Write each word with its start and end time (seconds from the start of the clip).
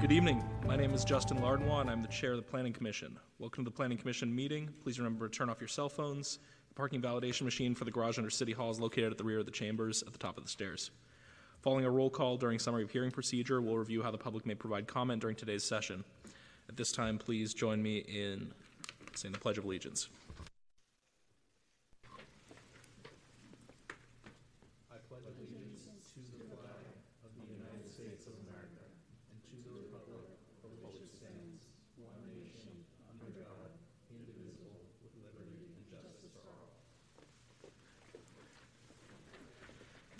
Good 0.00 0.12
evening. 0.12 0.42
My 0.66 0.76
name 0.76 0.94
is 0.94 1.04
Justin 1.04 1.36
Lardinois, 1.42 1.82
and 1.82 1.90
I'm 1.90 2.00
the 2.00 2.08
chair 2.08 2.30
of 2.30 2.38
the 2.38 2.42
Planning 2.42 2.72
Commission. 2.72 3.18
Welcome 3.38 3.64
to 3.64 3.70
the 3.70 3.76
Planning 3.76 3.98
Commission 3.98 4.34
meeting. 4.34 4.70
Please 4.82 4.98
remember 4.98 5.28
to 5.28 5.38
turn 5.38 5.50
off 5.50 5.60
your 5.60 5.68
cell 5.68 5.90
phones. 5.90 6.38
The 6.70 6.74
parking 6.74 7.02
validation 7.02 7.42
machine 7.42 7.74
for 7.74 7.84
the 7.84 7.90
garage 7.90 8.16
under 8.16 8.30
City 8.30 8.52
Hall 8.52 8.70
is 8.70 8.80
located 8.80 9.12
at 9.12 9.18
the 9.18 9.24
rear 9.24 9.40
of 9.40 9.44
the 9.44 9.52
chambers 9.52 10.02
at 10.02 10.14
the 10.14 10.18
top 10.18 10.38
of 10.38 10.42
the 10.42 10.48
stairs. 10.48 10.90
Following 11.60 11.84
a 11.84 11.90
roll 11.90 12.08
call 12.08 12.38
during 12.38 12.58
summary 12.58 12.82
of 12.82 12.90
hearing 12.90 13.10
procedure, 13.10 13.60
we'll 13.60 13.76
review 13.76 14.02
how 14.02 14.10
the 14.10 14.16
public 14.16 14.46
may 14.46 14.54
provide 14.54 14.86
comment 14.86 15.20
during 15.20 15.36
today's 15.36 15.64
session. 15.64 16.02
At 16.70 16.78
this 16.78 16.92
time, 16.92 17.18
please 17.18 17.52
join 17.52 17.82
me 17.82 17.98
in 17.98 18.54
saying 19.14 19.32
the 19.32 19.38
Pledge 19.38 19.58
of 19.58 19.66
Allegiance. 19.66 20.08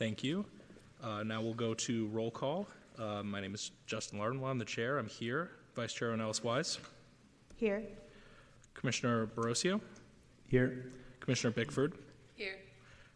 Thank 0.00 0.24
you. 0.24 0.46
Uh, 1.02 1.22
now 1.24 1.42
we'll 1.42 1.52
go 1.52 1.74
to 1.74 2.06
roll 2.06 2.30
call. 2.30 2.66
Uh, 2.98 3.22
my 3.22 3.38
name 3.38 3.54
is 3.54 3.70
Justin 3.86 4.18
Lardinois. 4.18 4.48
I'm 4.48 4.58
the 4.58 4.64
chair. 4.64 4.96
I'm 4.96 5.06
here. 5.06 5.50
Vice 5.76 5.92
Chair 5.92 6.18
Ellis 6.18 6.42
Wise. 6.42 6.78
Here. 7.56 7.82
Commissioner 8.72 9.26
Barosio. 9.26 9.78
Here. 10.48 10.86
Commissioner 11.20 11.52
Bickford. 11.52 11.92
Here. 12.34 12.56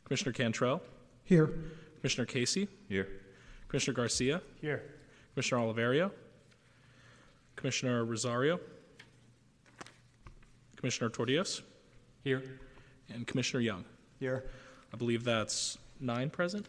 Commissioner 0.05 0.33
Cantrell. 0.33 0.83
Here. 1.25 1.55
Commissioner 2.00 2.27
Casey. 2.27 2.69
Here. 2.91 3.08
Commissioner 3.69 3.95
Garcia. 3.95 4.42
Here. 4.61 4.83
Commissioner 5.33 5.62
Oliverio. 5.62 6.11
Commissioner 7.56 8.05
Rosario. 8.05 8.61
Commissioner 10.77 11.08
Tordios. 11.08 11.62
Here. 12.25 12.42
And 13.08 13.27
Commissioner 13.27 13.62
Young. 13.62 13.86
Here. 14.20 14.45
I 14.92 14.98
believe 14.98 15.25
that's 15.25 15.78
nine 16.01 16.30
present. 16.30 16.69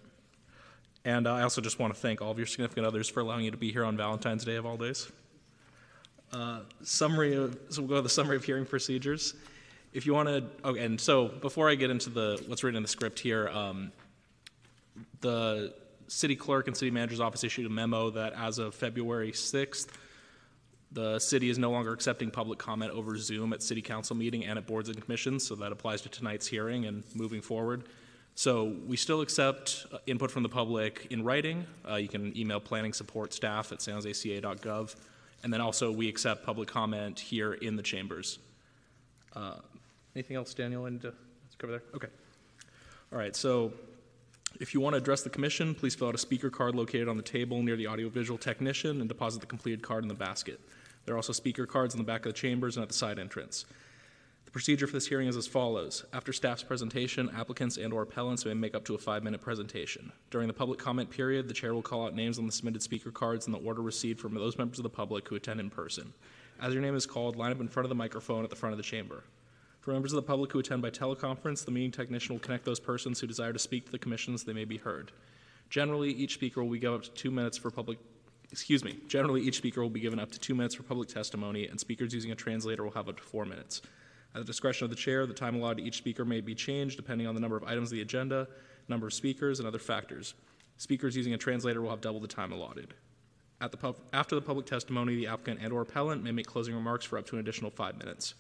And 1.06 1.28
uh, 1.28 1.34
I 1.36 1.44
also 1.44 1.62
just 1.62 1.78
want 1.78 1.94
to 1.94 2.00
thank 2.00 2.20
all 2.20 2.32
of 2.32 2.38
your 2.40 2.48
significant 2.48 2.88
others 2.88 3.08
for 3.08 3.20
allowing 3.20 3.46
you 3.46 3.52
to 3.52 3.58
be 3.58 3.72
here 3.72 3.86
on 3.86 3.96
Valentine's 3.96 4.44
Day 4.44 4.56
of 4.56 4.66
all 4.66 4.76
days. 4.76 5.10
Uh, 6.34 6.62
summary 6.82 7.36
of, 7.36 7.56
so 7.70 7.84
we'll 7.84 7.90
go 7.90 7.96
to 7.98 8.02
the 8.02 8.10
summary 8.10 8.36
of 8.36 8.44
hearing 8.44 8.66
procedures. 8.66 9.36
If 9.94 10.08
you 10.08 10.16
want 10.16 10.28
to, 10.28 10.70
and 10.74 11.00
so 11.00 11.28
before 11.28 11.70
I 11.70 11.76
get 11.76 11.92
into 11.92 12.10
the 12.10 12.44
what's 12.48 12.64
written 12.64 12.76
in 12.76 12.82
the 12.82 12.90
script 12.90 13.20
here, 13.20 13.48
um, 13.50 13.92
the 15.22 15.76
city 16.08 16.36
clerk 16.36 16.68
and 16.68 16.76
city 16.76 16.92
manager's 16.92 17.20
office 17.20 17.44
issued 17.44 17.68
a 17.68 17.70
memo 17.70 18.10
that 18.10 18.34
as 18.34 18.58
of 18.58 18.74
February 18.74 19.32
6th, 19.32 19.88
the 20.92 21.20
city 21.20 21.50
is 21.50 21.60
no 21.60 21.70
longer 21.70 21.94
accepting 21.94 22.32
public 22.32 22.58
comment 22.58 22.92
over 22.92 23.16
Zoom 23.16 23.54
at 23.54 23.62
city 23.62 23.82
council 23.82 24.16
meeting 24.16 24.44
and 24.46 24.58
at 24.58 24.66
boards 24.66 24.90
and 24.90 25.00
commissions, 25.02 25.46
so 25.48 25.54
that 25.56 25.72
applies 25.72 26.02
to 26.02 26.10
tonight's 26.10 26.48
hearing 26.48 26.86
and 26.86 27.04
moving 27.14 27.42
forward. 27.42 27.84
So 28.36 28.76
we 28.86 28.98
still 28.98 29.22
accept 29.22 29.86
uh, 29.94 29.98
input 30.08 30.30
from 30.30 30.44
the 30.44 30.50
public 30.50 31.08
in 31.10 31.24
writing. 31.24 31.66
Uh, 31.90 31.96
you 31.96 32.10
can 32.10 32.38
email 32.38 32.60
planning 32.60 32.92
support 32.92 33.34
staff 33.34 33.72
at 33.72 33.80
sanjoseca.gov. 33.80 34.96
And 35.44 35.54
then 35.54 35.62
also 35.62 35.90
we 35.90 36.10
accept 36.10 36.46
public 36.46 36.68
comment 36.68 37.18
here 37.18 37.54
in 37.54 37.78
the 37.78 37.84
chambers. 37.84 38.40
Uh, 39.34 39.56
anything 40.16 40.36
else, 40.36 40.54
Daniel, 40.54 40.86
And 40.86 40.96
need 40.96 41.02
to 41.04 41.14
cover 41.58 41.72
there? 41.72 41.84
Okay. 41.96 42.08
All 43.14 43.20
right, 43.20 43.36
so 43.36 43.72
if 44.60 44.74
you 44.74 44.82
want 44.82 44.94
to 44.94 44.98
address 44.98 45.22
the 45.22 45.30
commission, 45.30 45.74
please 45.74 45.96
fill 45.96 46.10
out 46.10 46.16
a 46.16 46.18
speaker 46.18 46.50
card 46.50 46.76
located 46.76 47.08
on 47.08 47.16
the 47.16 47.24
table 47.24 47.64
near 47.64 47.78
the 47.78 47.88
audiovisual 47.88 48.38
technician 48.38 49.00
and 49.00 49.08
deposit 49.08 49.40
the 49.40 49.46
completed 49.46 49.82
card 49.82 50.04
in 50.04 50.10
the 50.10 50.16
basket. 50.16 50.60
There 51.06 51.14
are 51.14 51.18
also 51.18 51.32
speaker 51.32 51.66
cards 51.66 51.94
in 51.94 52.00
the 52.00 52.06
back 52.06 52.26
of 52.26 52.34
the 52.34 52.38
chambers 52.38 52.76
and 52.76 52.82
at 52.82 52.90
the 52.90 52.96
side 52.96 53.18
entrance 53.20 53.66
procedure 54.56 54.88
for 54.88 54.94
this 54.94 55.08
hearing 55.08 55.28
is 55.28 55.36
as 55.36 55.46
follows. 55.46 56.06
After 56.14 56.32
staff's 56.32 56.64
presentation, 56.64 57.30
applicants 57.36 57.76
and 57.76 57.92
or 57.92 58.04
appellants 58.04 58.46
may 58.46 58.54
make 58.54 58.74
up 58.74 58.86
to 58.86 58.96
a 58.96 58.98
five-minute 58.98 59.42
presentation. 59.42 60.14
During 60.32 60.48
the 60.48 60.54
public 60.54 60.80
comment 60.80 61.10
period, 61.10 61.50
the 61.50 61.54
chair 61.54 61.74
will 61.74 61.82
call 61.82 62.06
out 62.06 62.16
names 62.16 62.40
on 62.40 62.46
the 62.46 62.54
submitted 62.54 62.82
speaker 62.82 63.12
cards 63.12 63.48
in 63.48 63.52
the 63.52 63.60
order 63.60 63.82
received 63.82 64.18
from 64.18 64.34
those 64.34 64.58
members 64.58 64.80
of 64.80 64.84
the 64.84 64.90
public 64.90 65.28
who 65.28 65.36
attend 65.36 65.60
in 65.60 65.70
person. 65.70 66.14
As 66.62 66.72
your 66.72 66.82
name 66.82 66.96
is 66.96 67.06
called, 67.06 67.36
line 67.36 67.52
up 67.52 67.60
in 67.60 67.68
front 67.68 67.84
of 67.84 67.90
the 67.90 67.96
microphone 67.96 68.46
at 68.46 68.50
the 68.50 68.56
front 68.56 68.72
of 68.72 68.78
the 68.78 68.84
chamber. 68.84 69.26
For 69.82 69.92
members 69.92 70.14
of 70.14 70.16
the 70.16 70.22
public 70.22 70.54
who 70.54 70.60
attend 70.60 70.82
by 70.82 70.90
teleconference, 70.90 71.66
the 71.66 71.72
meeting 71.72 71.92
technician 71.92 72.34
will 72.34 72.40
connect 72.40 72.64
those 72.64 72.80
persons 72.80 73.20
who 73.20 73.28
desire 73.28 73.52
to 73.52 73.60
speak 73.60 73.88
to 73.88 73.92
the 73.92 74.00
commission 74.00 74.38
so 74.38 74.46
they 74.46 74.54
may 74.54 74.64
be 74.64 74.78
heard. 74.78 75.12
Generally, 75.70 76.12
each 76.12 76.36
speaker 76.36 76.64
will 76.64 76.72
be 76.72 76.80
given 76.80 76.96
up 76.96 77.04
to 77.04 77.12
two 77.12 77.30
minutes 77.30 77.58
for 77.58 77.72
public 77.72 77.98
excuse 78.52 78.86
me, 78.86 79.00
generally 79.10 79.42
each 79.42 79.58
speaker 79.58 79.82
will 79.82 79.90
be 79.90 80.00
given 80.00 80.18
up 80.18 80.32
to 80.32 80.40
two 80.40 80.56
minutes 80.56 80.76
for 80.76 80.84
public 80.84 81.10
testimony, 81.10 81.68
and 81.68 81.78
speakers 81.78 82.14
using 82.14 82.32
a 82.32 82.36
translator 82.36 82.86
will 82.86 82.92
have 82.92 83.10
up 83.10 83.18
to 83.18 83.24
four 83.24 83.44
minutes. 83.44 83.82
At 84.36 84.42
the 84.42 84.46
discretion 84.46 84.84
of 84.84 84.90
the 84.90 84.98
chair, 84.98 85.26
the 85.26 85.34
time 85.34 85.56
allotted 85.56 85.78
to 85.78 85.84
each 85.88 85.98
speaker 85.98 86.26
may 86.26 86.42
be 86.42 86.54
changed 86.54 86.98
depending 86.98 87.26
on 87.26 87.36
the 87.36 87.40
number 87.40 87.56
of 87.56 87.64
items 87.64 87.88
of 87.88 87.96
the 87.96 88.02
agenda, 88.02 88.50
number 88.90 89.08
of 89.08 89.14
speakers, 89.14 89.60
and 89.60 89.68
other 89.68 89.80
factors. 89.80 90.34
Speakers 90.76 91.16
using 91.16 91.34
a 91.34 91.38
translator 91.38 91.82
will 91.82 91.90
have 91.90 92.02
double 92.02 92.20
the 92.20 92.28
time 92.28 92.52
allotted. 92.52 92.94
The 93.62 93.78
pub- 93.78 93.98
after 94.12 94.36
the 94.36 94.42
public 94.42 94.66
testimony, 94.66 95.16
the 95.16 95.28
applicant 95.28 95.62
and 95.62 95.72
or 95.72 95.82
appellant 95.82 96.22
may 96.22 96.32
make 96.32 96.46
closing 96.46 96.76
remarks 96.76 97.06
for 97.06 97.18
up 97.18 97.26
to 97.28 97.36
an 97.36 97.40
additional 97.40 97.72
five 97.72 97.98
minutes. 97.98 98.36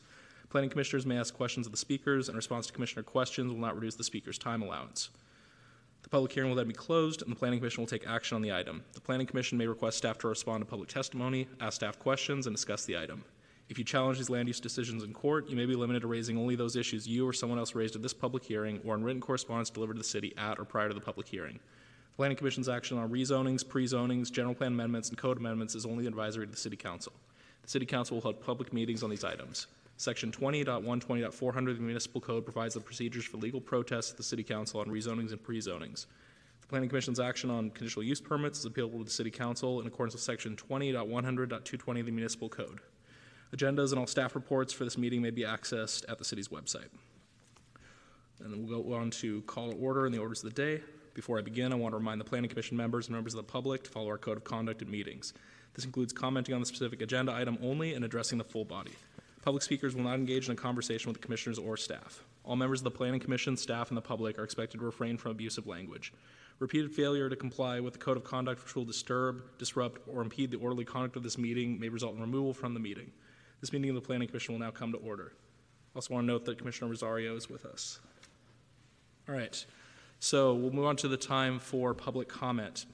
Planning 0.49 0.69
commissioners 0.69 1.05
may 1.05 1.17
ask 1.17 1.33
questions 1.33 1.65
of 1.65 1.71
the 1.71 1.77
speakers, 1.77 2.27
and 2.27 2.35
response 2.35 2.67
to 2.67 2.73
commissioner 2.73 3.01
questions 3.01 3.51
will 3.51 3.59
not 3.59 3.75
reduce 3.75 3.95
the 3.95 4.03
speaker's 4.03 4.37
time 4.37 4.61
allowance. 4.61 5.09
The 6.03 6.09
public 6.09 6.33
hearing 6.33 6.49
will 6.49 6.57
then 6.57 6.67
be 6.67 6.73
closed, 6.73 7.21
and 7.21 7.31
the 7.31 7.35
Planning 7.35 7.59
Commission 7.59 7.81
will 7.81 7.87
take 7.87 8.05
action 8.05 8.35
on 8.35 8.41
the 8.41 8.51
item. 8.51 8.83
The 8.93 9.01
Planning 9.01 9.27
Commission 9.27 9.57
may 9.57 9.65
request 9.65 9.97
staff 9.97 10.17
to 10.19 10.27
respond 10.27 10.61
to 10.61 10.65
public 10.65 10.89
testimony, 10.89 11.47
ask 11.59 11.75
staff 11.75 11.97
questions, 11.97 12.45
and 12.45 12.55
discuss 12.55 12.85
the 12.85 12.97
item. 12.97 13.23
If 13.67 13.79
you 13.79 13.83
challenge 13.83 14.19
these 14.19 14.29
land 14.29 14.47
use 14.47 14.59
decisions 14.59 15.03
in 15.03 15.11
court, 15.11 15.49
you 15.49 15.55
may 15.55 15.65
be 15.65 15.75
limited 15.75 16.01
to 16.01 16.07
raising 16.07 16.37
only 16.37 16.55
those 16.55 16.75
issues 16.75 17.07
you 17.07 17.27
or 17.27 17.33
someone 17.33 17.57
else 17.57 17.73
raised 17.73 17.95
at 17.95 18.03
this 18.03 18.13
public 18.13 18.43
hearing 18.43 18.79
or 18.85 18.93
in 18.93 19.03
written 19.03 19.21
correspondence 19.21 19.71
delivered 19.71 19.93
to 19.93 19.99
the 19.99 20.03
city 20.03 20.33
at 20.37 20.59
or 20.59 20.65
prior 20.65 20.87
to 20.87 20.93
the 20.93 21.01
public 21.01 21.27
hearing. 21.27 21.53
The 21.53 22.17
Planning 22.17 22.37
Commission's 22.37 22.69
action 22.69 22.99
on 22.99 23.09
rezonings, 23.09 23.67
pre-zonings, 23.67 24.31
general 24.31 24.53
plan 24.53 24.73
amendments, 24.73 25.09
and 25.09 25.17
code 25.17 25.37
amendments 25.37 25.73
is 25.73 25.85
only 25.85 26.05
advisory 26.05 26.45
to 26.45 26.51
the 26.51 26.57
City 26.57 26.77
Council. 26.77 27.11
The 27.63 27.69
City 27.69 27.87
Council 27.87 28.17
will 28.17 28.21
hold 28.21 28.39
public 28.39 28.71
meetings 28.71 29.01
on 29.01 29.09
these 29.09 29.23
items. 29.23 29.65
Section 29.97 30.31
20.120.400 30.31 31.71
of 31.71 31.77
the 31.77 31.83
Municipal 31.83 32.21
Code 32.21 32.45
provides 32.45 32.75
the 32.75 32.81
procedures 32.81 33.25
for 33.25 33.37
legal 33.37 33.59
protests 33.59 34.11
at 34.11 34.17
the 34.17 34.23
City 34.23 34.43
Council 34.43 34.79
on 34.79 34.87
rezonings 34.87 35.31
and 35.31 35.41
pre-zonings. 35.41 36.05
The 36.61 36.67
Planning 36.67 36.89
Commission's 36.89 37.19
action 37.19 37.49
on 37.49 37.71
conditional 37.71 38.03
use 38.03 38.21
permits 38.21 38.59
is 38.59 38.65
appealable 38.65 38.99
to 38.99 39.05
the 39.05 39.09
City 39.09 39.31
Council 39.31 39.81
in 39.81 39.87
accordance 39.87 40.13
with 40.13 40.21
Section 40.21 40.55
20.100.220 40.55 41.99
of 41.99 42.05
the 42.05 42.11
Municipal 42.11 42.47
Code. 42.47 42.79
Agendas 43.53 43.91
and 43.91 43.99
all 43.99 44.07
staff 44.07 44.35
reports 44.35 44.73
for 44.73 44.83
this 44.83 44.97
meeting 44.97 45.21
may 45.21 45.29
be 45.29 45.43
accessed 45.43 46.03
at 46.09 46.17
the 46.17 46.25
city's 46.25 46.47
website. 46.47 46.89
And 48.43 48.51
then 48.53 48.67
we'll 48.67 48.83
go 48.83 48.93
on 48.93 49.11
to 49.11 49.41
call 49.43 49.71
to 49.71 49.77
order 49.77 50.05
and 50.05 50.13
the 50.13 50.19
orders 50.19 50.43
of 50.43 50.53
the 50.53 50.61
day. 50.61 50.83
Before 51.13 51.37
I 51.37 51.41
begin, 51.41 51.71
I 51.71 51.75
want 51.75 51.93
to 51.93 51.97
remind 51.97 52.19
the 52.19 52.25
Planning 52.25 52.49
Commission 52.49 52.75
members 52.75 53.07
and 53.07 53.15
members 53.15 53.33
of 53.33 53.37
the 53.37 53.51
public 53.51 53.83
to 53.83 53.89
follow 53.89 54.07
our 54.09 54.17
code 54.17 54.37
of 54.37 54.43
conduct 54.43 54.81
at 54.81 54.89
meetings. 54.89 55.33
This 55.73 55.85
includes 55.85 56.11
commenting 56.11 56.53
on 56.53 56.61
the 56.61 56.65
specific 56.65 57.01
agenda 57.01 57.33
item 57.33 57.57
only 57.61 57.93
and 57.93 58.03
addressing 58.03 58.37
the 58.37 58.43
full 58.43 58.65
body. 58.65 58.91
Public 59.41 59.63
speakers 59.63 59.95
will 59.95 60.03
not 60.03 60.15
engage 60.15 60.47
in 60.47 60.53
a 60.53 60.55
conversation 60.55 61.07
with 61.07 61.21
the 61.21 61.23
commissioners 61.23 61.59
or 61.59 61.77
staff. 61.77 62.23
All 62.43 62.55
members 62.55 62.79
of 62.81 62.85
the 62.85 62.91
Planning 62.91 63.19
Commission, 63.19 63.55
staff, 63.55 63.89
and 63.89 63.97
the 63.97 64.01
public 64.01 64.37
are 64.37 64.43
expected 64.43 64.79
to 64.79 64.85
refrain 64.85 65.17
from 65.17 65.31
abusive 65.31 65.67
language. 65.67 66.13
Repeated 66.59 66.91
failure 66.91 67.29
to 67.29 67.35
comply 67.35 67.79
with 67.79 67.93
the 67.93 67.99
code 67.99 68.17
of 68.17 68.23
conduct 68.23 68.63
which 68.63 68.75
will 68.75 68.85
disturb, 68.85 69.43
disrupt, 69.57 70.01
or 70.07 70.21
impede 70.21 70.51
the 70.51 70.57
orderly 70.57 70.85
conduct 70.85 71.15
of 71.15 71.23
this 71.23 71.37
meeting 71.37 71.79
may 71.79 71.89
result 71.89 72.15
in 72.15 72.21
removal 72.21 72.53
from 72.53 72.73
the 72.73 72.79
meeting. 72.79 73.11
This 73.65 73.73
meeting 73.73 73.89
of 73.89 73.95
the 73.95 74.01
Planning 74.01 74.27
Commission 74.27 74.53
will 74.53 74.59
now 74.59 74.69
come 74.69 74.91
to 74.91 74.99
order. 74.99 75.33
I 75.33 75.97
also 75.97 76.13
want 76.13 76.25
to 76.25 76.27
note 76.27 76.45
that 76.45 76.59
Commissioner 76.59 76.91
Rosario 76.91 77.35
is 77.35 77.49
with 77.49 77.65
us. 77.65 77.99
All 79.27 79.33
right, 79.33 79.65
so 80.19 80.53
we'll 80.53 80.69
move 80.69 80.85
on 80.85 80.95
to 80.97 81.07
the 81.07 81.17
time 81.17 81.57
for 81.57 81.95
public 81.95 82.29
comment. 82.29 82.85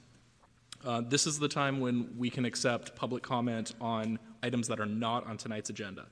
Uh, 0.85 1.01
this 1.01 1.27
is 1.27 1.38
the 1.38 1.50
time 1.50 1.81
when 1.81 2.07
we 2.18 2.29
can 2.29 2.45
accept 2.45 2.95
public 2.95 3.21
comment 3.21 3.75
on 3.81 4.18
items 4.44 4.65
that 4.69 4.79
are 4.79 4.85
not 4.85 5.27
on 5.27 5.35
tonight's 5.35 5.69
agenda. 5.69 6.06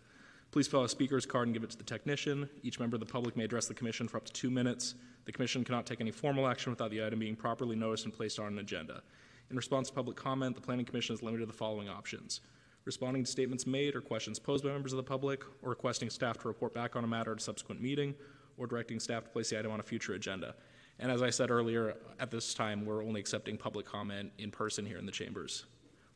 Please 0.51 0.67
fill 0.67 0.81
out 0.81 0.87
a 0.87 0.89
speaker's 0.89 1.25
card 1.25 1.47
and 1.47 1.53
give 1.53 1.63
it 1.63 1.69
to 1.69 1.77
the 1.77 1.83
technician. 1.85 2.49
Each 2.61 2.81
member 2.81 2.97
of 2.97 2.99
the 2.99 3.05
public 3.05 3.37
may 3.37 3.45
address 3.45 3.67
the 3.67 3.73
commission 3.73 4.09
for 4.09 4.17
up 4.17 4.25
to 4.25 4.33
two 4.33 4.49
minutes. 4.49 4.95
The 5.23 5.31
commission 5.31 5.63
cannot 5.63 5.85
take 5.85 6.01
any 6.01 6.11
formal 6.11 6.49
action 6.49 6.69
without 6.69 6.91
the 6.91 7.05
item 7.05 7.19
being 7.19 7.37
properly 7.37 7.77
noticed 7.77 8.03
and 8.03 8.13
placed 8.13 8.39
on 8.39 8.47
an 8.47 8.59
agenda. 8.59 9.03
In 9.51 9.55
response 9.55 9.87
to 9.87 9.95
public 9.95 10.17
comment, 10.17 10.55
the 10.55 10.61
Planning 10.61 10.85
Commission 10.85 11.15
is 11.15 11.23
limited 11.23 11.43
to 11.43 11.45
the 11.45 11.57
following 11.57 11.87
options 11.87 12.41
responding 12.85 13.23
to 13.23 13.29
statements 13.29 13.67
made 13.67 13.95
or 13.95 14.01
questions 14.01 14.39
posed 14.39 14.63
by 14.63 14.71
members 14.71 14.93
of 14.93 14.97
the 14.97 15.03
public, 15.03 15.43
or 15.61 15.69
requesting 15.69 16.09
staff 16.09 16.37
to 16.39 16.47
report 16.47 16.73
back 16.73 16.95
on 16.95 17.03
a 17.03 17.07
matter 17.07 17.31
at 17.31 17.39
a 17.39 17.41
subsequent 17.41 17.81
meeting, 17.81 18.15
or 18.57 18.67
directing 18.67 18.99
staff 18.99 19.23
to 19.23 19.29
place 19.29 19.49
the 19.49 19.59
item 19.59 19.71
on 19.71 19.79
a 19.79 19.83
future 19.83 20.13
agenda. 20.13 20.55
And 20.99 21.11
as 21.11 21.21
I 21.21 21.29
said 21.29 21.49
earlier, 21.49 21.95
at 22.19 22.29
this 22.29 22.53
time, 22.53 22.85
we're 22.85 23.03
only 23.03 23.21
accepting 23.21 23.57
public 23.57 23.85
comment 23.85 24.31
in 24.37 24.51
person 24.51 24.85
here 24.85 24.97
in 24.97 25.05
the 25.05 25.11
chambers. 25.11 25.65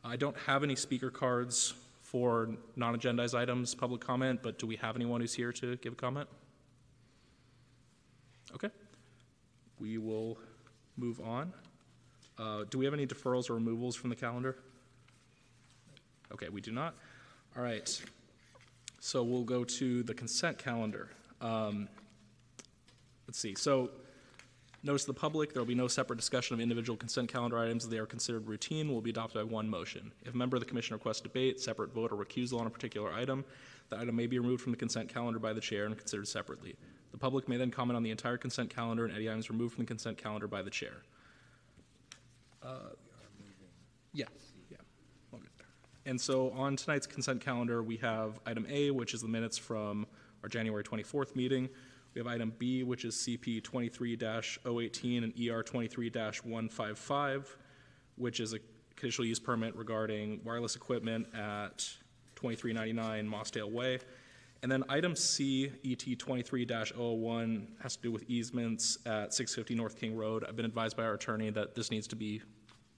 I 0.03 0.17
don't 0.17 0.37
have 0.37 0.63
any 0.63 0.75
speaker 0.75 1.09
cards 1.09 1.73
for 2.01 2.49
non 2.75 2.99
agendized 2.99 3.37
items, 3.37 3.73
public 3.73 4.01
comment, 4.01 4.41
but 4.43 4.59
do 4.59 4.67
we 4.67 4.75
have 4.75 4.95
anyone 4.95 5.21
who's 5.21 5.33
here 5.33 5.53
to 5.53 5.77
give 5.77 5.93
a 5.93 5.95
comment? 5.95 6.27
Okay. 8.53 8.69
We 9.79 9.97
will 9.97 10.37
move 10.97 11.21
on. 11.21 11.53
Uh, 12.37 12.65
do 12.69 12.77
we 12.77 12.85
have 12.85 12.93
any 12.93 13.07
deferrals 13.07 13.49
or 13.49 13.53
removals 13.53 13.95
from 13.95 14.09
the 14.09 14.15
calendar? 14.15 14.57
Okay, 16.33 16.49
we 16.49 16.61
do 16.61 16.71
not. 16.71 16.95
All 17.55 17.63
right. 17.63 18.01
So 18.99 19.23
we'll 19.23 19.43
go 19.43 19.63
to 19.63 20.03
the 20.03 20.13
consent 20.13 20.57
calendar. 20.57 21.09
Um, 21.41 21.87
Let's 23.25 23.39
see, 23.39 23.55
so 23.55 23.89
notice 24.83 25.05
the 25.05 25.13
public, 25.13 25.53
there 25.53 25.61
will 25.61 25.67
be 25.67 25.73
no 25.73 25.87
separate 25.87 26.17
discussion 26.17 26.53
of 26.53 26.59
individual 26.59 26.97
consent 26.97 27.31
calendar 27.31 27.57
items. 27.57 27.87
They 27.87 27.97
are 27.97 28.05
considered 28.05 28.47
routine, 28.47 28.91
will 28.91 29.01
be 29.01 29.11
adopted 29.11 29.35
by 29.35 29.43
one 29.51 29.67
motion. 29.69 30.11
If 30.25 30.33
a 30.33 30.37
member 30.37 30.57
of 30.57 30.59
the 30.59 30.67
commission 30.67 30.93
requests 30.93 31.21
debate, 31.21 31.61
separate 31.61 31.93
vote, 31.93 32.11
or 32.11 32.17
recusal 32.17 32.59
on 32.59 32.67
a 32.67 32.69
particular 32.69 33.13
item, 33.13 33.45
the 33.89 33.97
item 33.97 34.15
may 34.15 34.27
be 34.27 34.39
removed 34.39 34.61
from 34.61 34.71
the 34.73 34.77
consent 34.77 35.11
calendar 35.11 35.39
by 35.39 35.53
the 35.53 35.61
chair 35.61 35.85
and 35.85 35.97
considered 35.97 36.27
separately. 36.27 36.75
The 37.11 37.17
public 37.17 37.47
may 37.47 37.55
then 37.55 37.71
comment 37.71 37.95
on 37.95 38.03
the 38.03 38.11
entire 38.11 38.37
consent 38.37 38.69
calendar 38.69 39.05
and 39.05 39.15
any 39.15 39.29
items 39.29 39.49
removed 39.49 39.75
from 39.75 39.85
the 39.85 39.87
consent 39.87 40.17
calendar 40.17 40.47
by 40.47 40.61
the 40.61 40.69
chair. 40.69 41.01
Uh, 42.61 42.89
Yeah, 44.13 44.25
yeah, 44.69 44.77
we'll 45.31 45.41
get 45.41 45.57
there. 45.57 45.67
And 46.05 46.19
so 46.19 46.51
on 46.51 46.75
tonight's 46.75 47.07
consent 47.07 47.39
calendar, 47.41 47.81
we 47.81 47.97
have 47.97 48.39
item 48.45 48.65
A, 48.69 48.91
which 48.91 49.13
is 49.13 49.21
the 49.21 49.27
minutes 49.27 49.57
from 49.57 50.05
our 50.43 50.49
January 50.49 50.83
24th 50.83 51.35
meeting. 51.35 51.69
We 52.13 52.19
have 52.19 52.27
item 52.27 52.53
B, 52.59 52.83
which 52.83 53.05
is 53.05 53.15
CP 53.15 53.61
23-018 53.61 55.23
and 55.23 55.33
ER 55.33 55.63
23-155, 55.63 57.45
which 58.17 58.39
is 58.39 58.53
a 58.53 58.59
conditional 58.95 59.27
use 59.27 59.39
permit 59.39 59.75
regarding 59.75 60.41
wireless 60.43 60.75
equipment 60.75 61.25
at 61.33 61.79
2399 62.35 63.27
Mossdale 63.27 63.71
Way. 63.71 63.99
And 64.61 64.71
then 64.71 64.83
item 64.87 65.15
C, 65.15 65.71
ET 65.83 65.99
23-001, 65.99 67.65
has 67.81 67.95
to 67.95 68.01
do 68.01 68.11
with 68.11 68.29
easements 68.29 68.97
at 69.05 69.33
650 69.33 69.75
North 69.75 69.99
King 69.99 70.15
Road. 70.15 70.45
I've 70.47 70.55
been 70.55 70.65
advised 70.65 70.95
by 70.95 71.03
our 71.03 71.15
attorney 71.15 71.49
that 71.49 71.75
this 71.75 71.91
needs 71.91 72.07
to 72.07 72.15
be, 72.15 72.41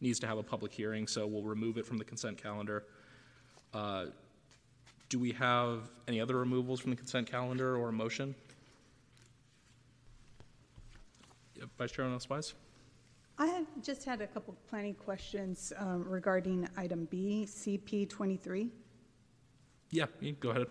needs 0.01 0.19
to 0.19 0.27
have 0.27 0.38
a 0.38 0.44
public 0.44 0.74
hearing, 0.74 1.07
so 1.07 1.25
we'll 1.25 1.44
remove 1.44 1.77
it 1.77 1.86
from 1.86 1.97
the 1.97 2.03
consent 2.03 2.42
calendar. 2.42 2.83
Uh, 3.74 4.07
Do 5.09 5.19
we 5.19 5.31
have 5.33 5.89
any 6.07 6.19
other 6.19 6.36
removals 6.38 6.80
from 6.80 6.92
the 6.92 6.97
consent 6.97 7.30
calendar 7.30 7.77
or 7.77 7.89
a 7.89 7.94
motion? 7.94 8.36
Vice 11.77 11.92
Chair 11.92 12.19
Spies? 12.19 12.53
I 13.38 13.47
had 13.47 13.65
just 13.83 14.06
had 14.06 14.21
a 14.21 14.27
couple 14.27 14.56
planning 14.69 14.94
questions 14.94 15.74
um, 15.77 16.06
regarding 16.07 16.68
item 16.77 17.07
B, 17.12 17.45
CP 17.47 18.09
23. 18.09 18.69
Yeah, 19.92 20.06
you 20.21 20.33
go 20.33 20.50
ahead. 20.51 20.68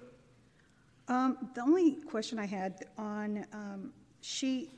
Um, 1.08 1.50
The 1.54 1.60
only 1.60 1.92
question 2.10 2.38
I 2.38 2.46
had 2.46 2.86
on 2.96 3.46
um, 3.52 3.92
sheet 4.22 4.70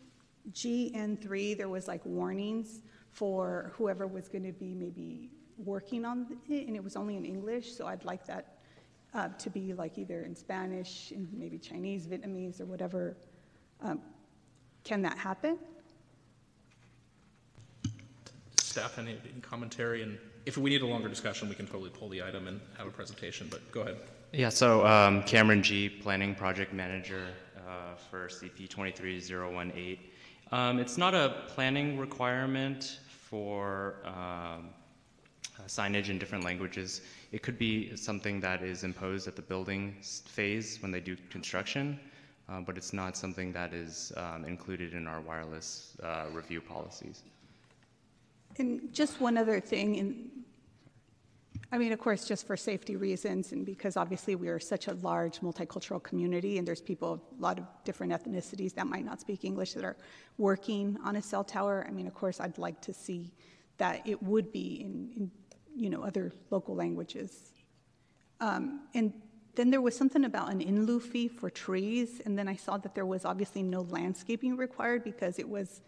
GN3, 0.52 1.56
there 1.56 1.68
was 1.68 1.88
like 1.88 2.04
warnings 2.04 2.80
for 3.16 3.72
whoever 3.78 4.06
was 4.06 4.28
going 4.28 4.44
to 4.44 4.52
be 4.52 4.74
maybe 4.74 5.30
working 5.64 6.04
on 6.04 6.26
it, 6.50 6.66
and 6.66 6.76
it 6.76 6.84
was 6.84 6.96
only 6.96 7.16
in 7.16 7.24
English, 7.24 7.72
so 7.72 7.86
I'd 7.86 8.04
like 8.04 8.26
that 8.26 8.58
uh, 9.14 9.28
to 9.38 9.48
be 9.48 9.72
like 9.72 9.96
either 9.96 10.20
in 10.20 10.36
Spanish, 10.36 11.12
in 11.12 11.26
maybe 11.32 11.56
Chinese, 11.56 12.06
Vietnamese, 12.06 12.60
or 12.60 12.66
whatever. 12.66 13.16
Um, 13.80 14.02
Can 14.84 15.00
that 15.00 15.16
happen? 15.16 15.58
Staff, 18.60 18.98
any 18.98 19.12
any 19.32 19.40
commentary? 19.40 20.02
And 20.02 20.18
if 20.44 20.58
we 20.58 20.68
need 20.68 20.82
a 20.82 20.86
longer 20.86 21.08
discussion, 21.08 21.48
we 21.48 21.54
can 21.54 21.66
totally 21.66 21.90
pull 21.90 22.10
the 22.10 22.22
item 22.22 22.48
and 22.48 22.60
have 22.76 22.86
a 22.86 22.90
presentation, 22.90 23.48
but 23.50 23.72
go 23.72 23.80
ahead. 23.80 23.96
Yeah, 24.34 24.50
so 24.50 24.86
um, 24.86 25.22
Cameron 25.22 25.62
G, 25.62 25.88
Planning 25.88 26.34
Project 26.34 26.74
Manager 26.74 27.28
uh, 27.56 27.94
for 28.10 28.28
CP 28.28 28.68
23018. 28.68 29.98
Um, 30.52 30.78
it's 30.78 30.98
not 30.98 31.14
a 31.14 31.42
planning 31.48 31.98
requirement 31.98 33.00
for 33.30 33.96
um, 34.04 34.70
uh, 35.58 35.62
signage 35.66 36.10
in 36.10 36.18
different 36.18 36.44
languages. 36.44 37.00
It 37.32 37.42
could 37.42 37.58
be 37.58 37.96
something 37.96 38.40
that 38.40 38.62
is 38.62 38.84
imposed 38.84 39.26
at 39.26 39.34
the 39.34 39.42
building 39.42 39.96
phase 40.00 40.78
when 40.80 40.92
they 40.92 41.00
do 41.00 41.16
construction, 41.30 41.98
uh, 42.48 42.60
but 42.60 42.76
it's 42.76 42.92
not 42.92 43.16
something 43.16 43.52
that 43.52 43.72
is 43.72 44.12
um, 44.16 44.44
included 44.44 44.94
in 44.94 45.06
our 45.08 45.20
wireless 45.20 45.96
uh, 46.02 46.26
review 46.32 46.60
policies. 46.60 47.22
And 48.58 48.92
just 48.92 49.20
one 49.20 49.36
other 49.36 49.60
thing, 49.60 50.30
I 51.72 51.78
mean, 51.78 51.92
of 51.92 51.98
course, 51.98 52.24
just 52.26 52.46
for 52.46 52.56
safety 52.56 52.94
reasons, 52.94 53.52
and 53.52 53.66
because 53.66 53.96
obviously 53.96 54.36
we 54.36 54.48
are 54.48 54.60
such 54.60 54.86
a 54.86 54.94
large 54.94 55.40
multicultural 55.40 56.00
community, 56.00 56.58
and 56.58 56.66
there's 56.66 56.80
people 56.80 57.14
of 57.14 57.20
a 57.38 57.42
lot 57.42 57.58
of 57.58 57.64
different 57.84 58.12
ethnicities 58.12 58.72
that 58.74 58.86
might 58.86 59.04
not 59.04 59.20
speak 59.20 59.44
English 59.44 59.72
that 59.72 59.84
are 59.84 59.96
working 60.38 60.96
on 61.04 61.16
a 61.16 61.22
cell 61.22 61.42
tower. 61.42 61.84
I 61.88 61.90
mean, 61.90 62.06
of 62.06 62.14
course, 62.14 62.38
I'd 62.40 62.58
like 62.58 62.80
to 62.82 62.94
see 62.94 63.32
that 63.78 64.06
it 64.06 64.22
would 64.22 64.52
be 64.52 64.80
in, 64.80 65.12
in 65.16 65.30
you 65.74 65.90
know, 65.90 66.02
other 66.02 66.32
local 66.50 66.76
languages. 66.76 67.52
Um, 68.40 68.82
and 68.94 69.12
then 69.56 69.70
there 69.70 69.80
was 69.80 69.96
something 69.96 70.24
about 70.24 70.52
an 70.52 70.60
in 70.60 70.86
lieu 70.86 71.00
fee 71.00 71.26
for 71.26 71.50
trees, 71.50 72.20
and 72.24 72.38
then 72.38 72.46
I 72.46 72.54
saw 72.54 72.76
that 72.78 72.94
there 72.94 73.06
was 73.06 73.24
obviously 73.24 73.62
no 73.62 73.80
landscaping 73.82 74.56
required 74.56 75.02
because 75.02 75.38
it 75.38 75.48
was 75.48 75.82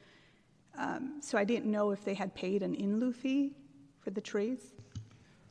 um, 0.76 1.20
So 1.20 1.38
I 1.38 1.44
didn't 1.44 1.70
know 1.70 1.90
if 1.92 2.04
they 2.04 2.14
had 2.14 2.34
paid 2.34 2.62
an 2.62 2.74
in 2.74 2.98
lieu 2.98 3.12
fee 3.12 3.54
for 4.00 4.10
the 4.10 4.20
trees? 4.20 4.72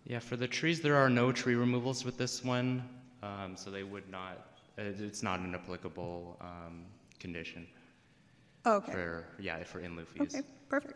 Yeah, 0.08 0.20
for 0.20 0.38
the 0.38 0.48
trees, 0.48 0.80
there 0.80 0.96
are 0.96 1.10
no 1.10 1.32
tree 1.34 1.56
removals 1.56 2.06
with 2.06 2.18
this 2.18 2.42
one, 2.44 2.82
um, 3.24 3.58
so 3.58 3.70
they 3.70 3.84
would 3.84 4.10
not, 4.10 4.56
it- 4.78 5.02
it's 5.02 5.22
not 5.22 5.42
an 5.42 5.54
applicable 5.54 6.38
um, 6.40 6.86
condition 7.20 7.68
Oh, 8.66 8.76
Okay, 8.78 8.92
for, 8.92 9.26
yeah, 9.40 9.64
for 9.64 9.80
in 9.80 9.96
lieu 9.96 10.06
fees. 10.06 10.36
okay, 10.36 10.46
perfect. 10.70 10.94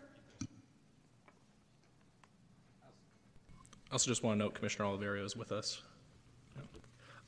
I 3.89 3.93
also 3.93 4.09
just 4.09 4.23
want 4.23 4.39
to 4.39 4.45
note 4.45 4.53
Commissioner 4.53 4.85
Oliverio 4.85 5.25
is 5.25 5.35
with 5.35 5.51
us. 5.51 5.81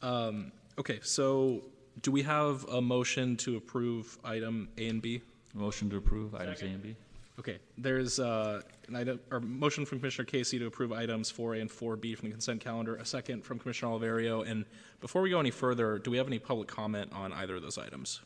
Um, 0.01 0.51
Okay, 0.79 0.99
so 1.03 1.61
do 2.01 2.11
we 2.11 2.23
have 2.23 2.63
a 2.65 2.81
motion 2.81 3.37
to 3.37 3.57
approve 3.57 4.17
item 4.25 4.69
A 4.77 4.87
and 4.89 5.01
B? 5.01 5.21
Motion 5.53 5.87
to 5.91 5.97
approve 5.97 6.33
items 6.33 6.61
A 6.61 6.65
and 6.65 6.81
B? 6.81 6.95
Okay, 7.39 7.57
there's 7.79 8.19
uh, 8.19 8.61
an 8.87 8.95
item, 8.95 9.19
or 9.31 9.39
motion 9.39 9.85
from 9.85 9.97
Commissioner 9.99 10.25
Casey 10.25 10.59
to 10.59 10.67
approve 10.67 10.91
items 10.91 11.31
4A 11.31 11.61
and 11.61 11.69
4B 11.69 12.15
from 12.15 12.27
the 12.29 12.31
consent 12.31 12.61
calendar, 12.61 12.95
a 12.97 13.05
second 13.05 13.43
from 13.43 13.57
Commissioner 13.57 13.91
Oliverio. 13.93 14.47
And 14.47 14.65
before 15.01 15.21
we 15.23 15.31
go 15.31 15.39
any 15.39 15.49
further, 15.49 15.97
do 15.97 16.11
we 16.11 16.17
have 16.17 16.27
any 16.27 16.37
public 16.37 16.67
comment 16.67 17.11
on 17.11 17.33
either 17.33 17.55
of 17.55 17.63
those 17.63 17.79
items? 17.79 18.21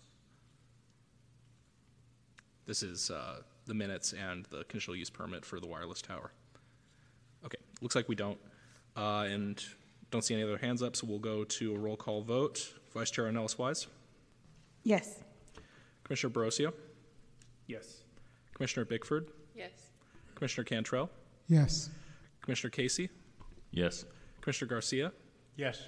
This 2.66 2.84
is 2.84 3.10
uh, 3.10 3.44
the 3.66 3.74
minutes 3.74 4.14
and 4.14 4.46
the 4.50 4.66
conditional 4.66 4.98
use 4.98 5.10
permit 5.10 5.46
for 5.46 5.62
the 5.62 5.68
wireless 5.68 6.02
tower. 6.02 6.32
Okay, 7.46 7.58
looks 7.82 7.96
like 7.96 8.10
we 8.10 8.16
don't. 8.16 8.38
Uh, 8.98 9.26
And 9.30 9.64
don't 10.12 10.22
see 10.24 10.34
any 10.34 10.44
other 10.44 10.58
hands 10.58 10.84
up, 10.84 10.98
so 10.98 11.08
we'll 11.08 11.20
go 11.20 11.46
to 11.46 11.74
a 11.76 11.78
roll 11.78 11.96
call 11.96 12.22
vote. 12.24 12.74
Vice 12.94 13.12
Chair 13.12 13.26
Ornelas-Wise, 13.32 13.88
Yes, 14.84 15.20
Commissioner 16.04 16.34
Barosio, 16.34 16.74
Yes. 17.68 18.04
Commissioner 18.58 18.86
Bickford, 18.86 19.28
Yes. 19.56 19.92
Commissioner 20.34 20.66
Cantrell, 20.66 21.12
Yes. 21.48 21.92
Commissioner 22.42 22.72
Casey, 22.72 23.10
Yes. 23.72 24.04
Commissioner 24.42 24.68
Garcia, 24.70 25.12
Yes. 25.56 25.80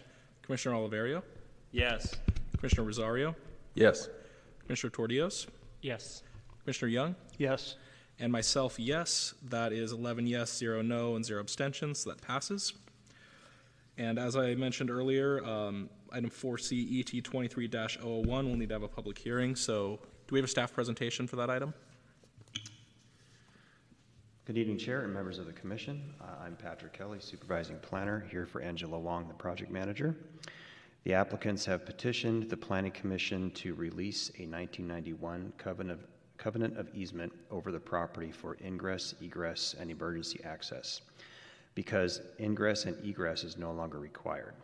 Commissioner 0.43 0.75
Oliverio, 0.75 1.23
Yes. 1.71 2.15
Commissioner 2.57 2.83
Rosario, 2.85 3.35
Yes. 3.73 4.07
Commissioner 4.59 4.91
Tordios, 4.91 5.47
Yes. 5.81 6.21
Commissioner 6.63 6.89
Young, 6.89 7.15
Yes. 7.39 7.75
and 8.19 8.31
myself, 8.31 8.77
yes. 8.77 9.33
That 9.41 9.73
is 9.73 9.91
11 9.91 10.27
yes, 10.27 10.55
0 10.55 10.83
no, 10.83 11.15
and 11.15 11.25
0 11.25 11.39
abstentions. 11.39 11.99
So 12.01 12.11
that 12.11 12.21
passes. 12.21 12.73
And 13.97 14.19
as 14.19 14.35
I 14.35 14.53
mentioned 14.53 14.91
earlier, 14.91 15.43
um, 15.43 15.89
item 16.11 16.29
4C, 16.29 16.99
ET 16.99 17.19
23-001 17.23 18.45
will 18.47 18.55
need 18.57 18.69
to 18.69 18.75
have 18.75 18.83
a 18.83 18.88
public 18.88 19.17
hearing. 19.17 19.55
So 19.55 19.99
do 20.27 20.33
we 20.33 20.38
have 20.39 20.45
a 20.45 20.47
staff 20.51 20.71
presentation 20.71 21.25
for 21.25 21.35
that 21.38 21.49
item? 21.49 21.73
Good 24.49 24.57
evening, 24.57 24.79
Chair 24.79 25.01
and 25.03 25.13
members 25.13 25.37
of 25.37 25.45
the 25.45 25.53
Commission. 25.53 26.01
Uh, 26.19 26.43
I'm 26.43 26.55
Patrick 26.55 26.91
Kelly, 26.91 27.19
Supervising 27.19 27.77
Planner, 27.83 28.25
here 28.31 28.47
for 28.47 28.61
Angela 28.61 28.97
Wong, 28.97 29.27
the 29.27 29.33
Project 29.35 29.69
Manager. 29.69 30.15
The 31.03 31.13
applicants 31.13 31.65
have 31.65 31.85
petitioned 31.85 32.49
the 32.49 32.57
Planning 32.57 32.93
Commission 32.93 33.51
to 33.51 33.75
release 33.75 34.29
a 34.39 34.49
1991 34.49 35.53
covenant 35.59 36.01
covenant 36.37 36.79
of 36.79 36.89
easement 36.95 37.31
over 37.51 37.71
the 37.71 37.79
property 37.79 38.31
for 38.31 38.57
ingress, 38.65 39.13
egress, 39.21 39.75
and 39.79 39.91
emergency 39.91 40.41
access, 40.43 41.01
because 41.75 42.19
ingress 42.39 42.85
and 42.85 42.97
egress 43.05 43.43
is 43.43 43.55
no 43.55 43.71
longer 43.71 43.99
required. 43.99 44.55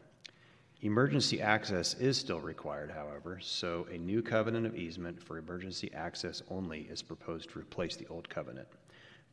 Emergency 0.82 1.44
access 1.44 1.94
is 2.00 2.18
still 2.18 2.40
required, 2.40 2.90
however, 2.90 3.38
so 3.40 3.86
a 3.92 4.00
new 4.00 4.24
covenant 4.24 4.66
of 4.66 4.76
easement 4.76 5.22
for 5.22 5.38
emergency 5.38 5.94
access 5.94 6.42
only 6.50 6.88
is 6.90 7.04
proposed 7.04 7.52
to 7.52 7.60
replace 7.60 7.96
the 7.96 8.08
old 8.08 8.28
covenant. 8.28 8.68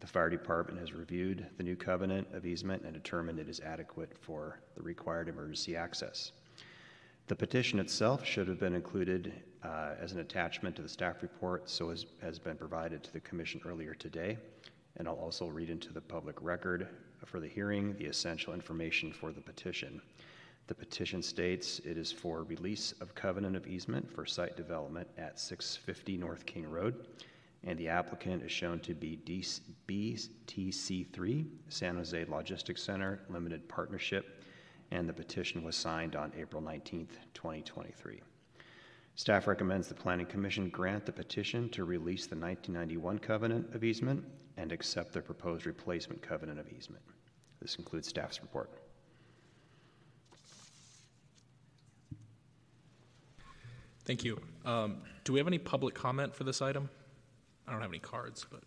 The 0.03 0.09
fire 0.09 0.29
department 0.29 0.81
has 0.81 0.93
reviewed 0.93 1.47
the 1.59 1.63
new 1.63 1.77
covenant 1.77 2.27
of 2.35 2.45
easement 2.45 2.83
and 2.83 2.93
determined 2.93 3.39
it 3.39 3.49
is 3.49 3.61
adequate 3.61 4.19
for 4.21 4.59
the 4.75 4.83
required 4.83 5.29
emergency 5.29 5.77
access. 5.77 6.33
The 7.29 7.37
petition 7.37 7.79
itself 7.79 8.27
should 8.27 8.49
have 8.49 8.59
been 8.59 8.75
included 8.75 9.33
uh, 9.63 9.95
as 10.01 10.11
an 10.11 10.19
attachment 10.19 10.75
to 10.75 10.83
the 10.83 10.89
staff 10.89 11.23
report, 11.23 11.71
so 11.71 11.91
as 11.91 12.07
has 12.21 12.41
been 12.41 12.57
provided 12.57 13.05
to 13.05 13.13
the 13.13 13.21
commission 13.21 13.61
earlier 13.65 13.95
today. 13.95 14.39
And 14.97 15.07
I'll 15.07 15.15
also 15.15 15.47
read 15.47 15.71
into 15.71 15.93
the 15.93 16.01
public 16.01 16.35
record 16.43 16.89
for 17.25 17.39
the 17.39 17.47
hearing 17.47 17.95
the 17.97 18.07
essential 18.07 18.55
information 18.55 19.13
for 19.13 19.31
the 19.31 19.41
petition. 19.41 20.03
The 20.67 20.75
petition 20.75 21.23
states 21.23 21.81
it 21.85 21.97
is 21.97 22.11
for 22.11 22.43
release 22.43 22.91
of 23.01 23.15
covenant 23.15 23.55
of 23.55 23.69
easement 23.69 24.13
for 24.13 24.27
site 24.27 24.57
development 24.57 25.07
at 25.17 25.39
650 25.39 26.17
North 26.17 26.45
King 26.45 26.69
Road, 26.69 27.07
and 27.65 27.79
the 27.79 27.89
applicant 27.89 28.43
is 28.43 28.51
shown 28.51 28.81
to 28.81 28.95
be 28.95 29.17
D- 29.17 29.45
BTC3, 29.89 31.47
San 31.69 31.97
Jose 31.97 32.25
Logistics 32.25 32.83
Center 32.83 33.21
Limited 33.29 33.69
Partnership, 33.69 34.43
and 34.91 35.09
the 35.09 35.13
petition 35.13 35.63
was 35.63 35.77
signed 35.77 36.17
on 36.17 36.33
April 36.37 36.61
19th, 36.61 37.11
2023. 37.35 38.21
Staff 39.15 39.47
recommends 39.47 39.89
the 39.89 39.95
Planning 39.95 40.27
Commission 40.27 40.69
grant 40.71 41.07
the 41.07 41.13
petition 41.13 41.69
to 41.71 41.85
release 41.85 42.27
the 42.27 42.37
1991 42.37 43.19
covenant 43.19 43.75
of 43.75 43.85
easement 43.85 44.25
and 44.57 44.73
accept 44.73 45.13
the 45.13 45.21
proposed 45.21 45.67
replacement 45.67 46.21
covenant 46.23 46.59
of 46.59 46.69
easement. 46.69 47.03
This 47.61 47.77
concludes 47.77 48.09
staff's 48.09 48.41
report. 48.43 48.71
Thank 54.05 54.25
you. 54.25 54.41
Um, 54.65 55.03
Do 55.25 55.33
we 55.33 55.39
have 55.39 55.47
any 55.47 55.59
public 55.59 55.95
comment 55.95 56.35
for 56.35 56.45
this 56.45 56.61
item? 56.61 56.89
I 57.67 57.73
don't 57.73 57.81
have 57.81 57.91
any 57.91 57.99
cards, 57.99 58.47
but. 58.51 58.63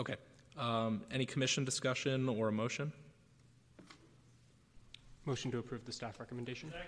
Okay. 0.00 0.16
Um, 0.56 1.02
Any 1.10 1.26
commission 1.26 1.64
discussion 1.64 2.28
or 2.28 2.48
a 2.48 2.52
motion? 2.52 2.92
Motion 5.24 5.50
to 5.50 5.58
approve 5.58 5.84
the 5.84 5.92
staff 5.92 6.18
recommendation? 6.20 6.72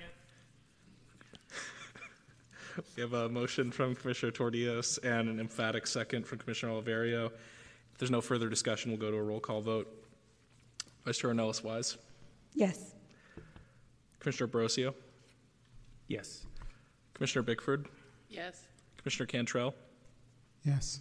We 2.95 3.01
have 3.01 3.15
a 3.15 3.27
motion 3.31 3.71
from 3.71 3.95
Commissioner 3.95 4.33
Tordios 4.33 4.99
and 5.03 5.31
an 5.31 5.41
emphatic 5.41 5.87
second 5.87 6.27
from 6.27 6.37
Commissioner 6.37 6.73
Oliverio. 6.73 7.29
If 7.29 7.99
there's 7.99 8.11
no 8.11 8.21
further 8.21 8.51
discussion, 8.51 8.91
we'll 8.91 9.01
go 9.01 9.11
to 9.11 9.17
a 9.17 9.23
roll 9.23 9.41
call 9.41 9.63
vote. 9.63 10.05
Vice 11.07 11.17
Chair 11.17 11.33
Nellis 11.33 11.65
Wise, 11.65 11.97
Yes. 12.53 12.93
Commissioner 14.21 14.49
Borosio, 14.49 14.93
Yes. 16.09 16.45
Commissioner 17.15 17.45
Bickford, 17.45 17.89
Yes. 18.29 18.61
Commissioner 19.07 19.27
Cantrell, 19.29 19.73
Yes. 20.65 20.99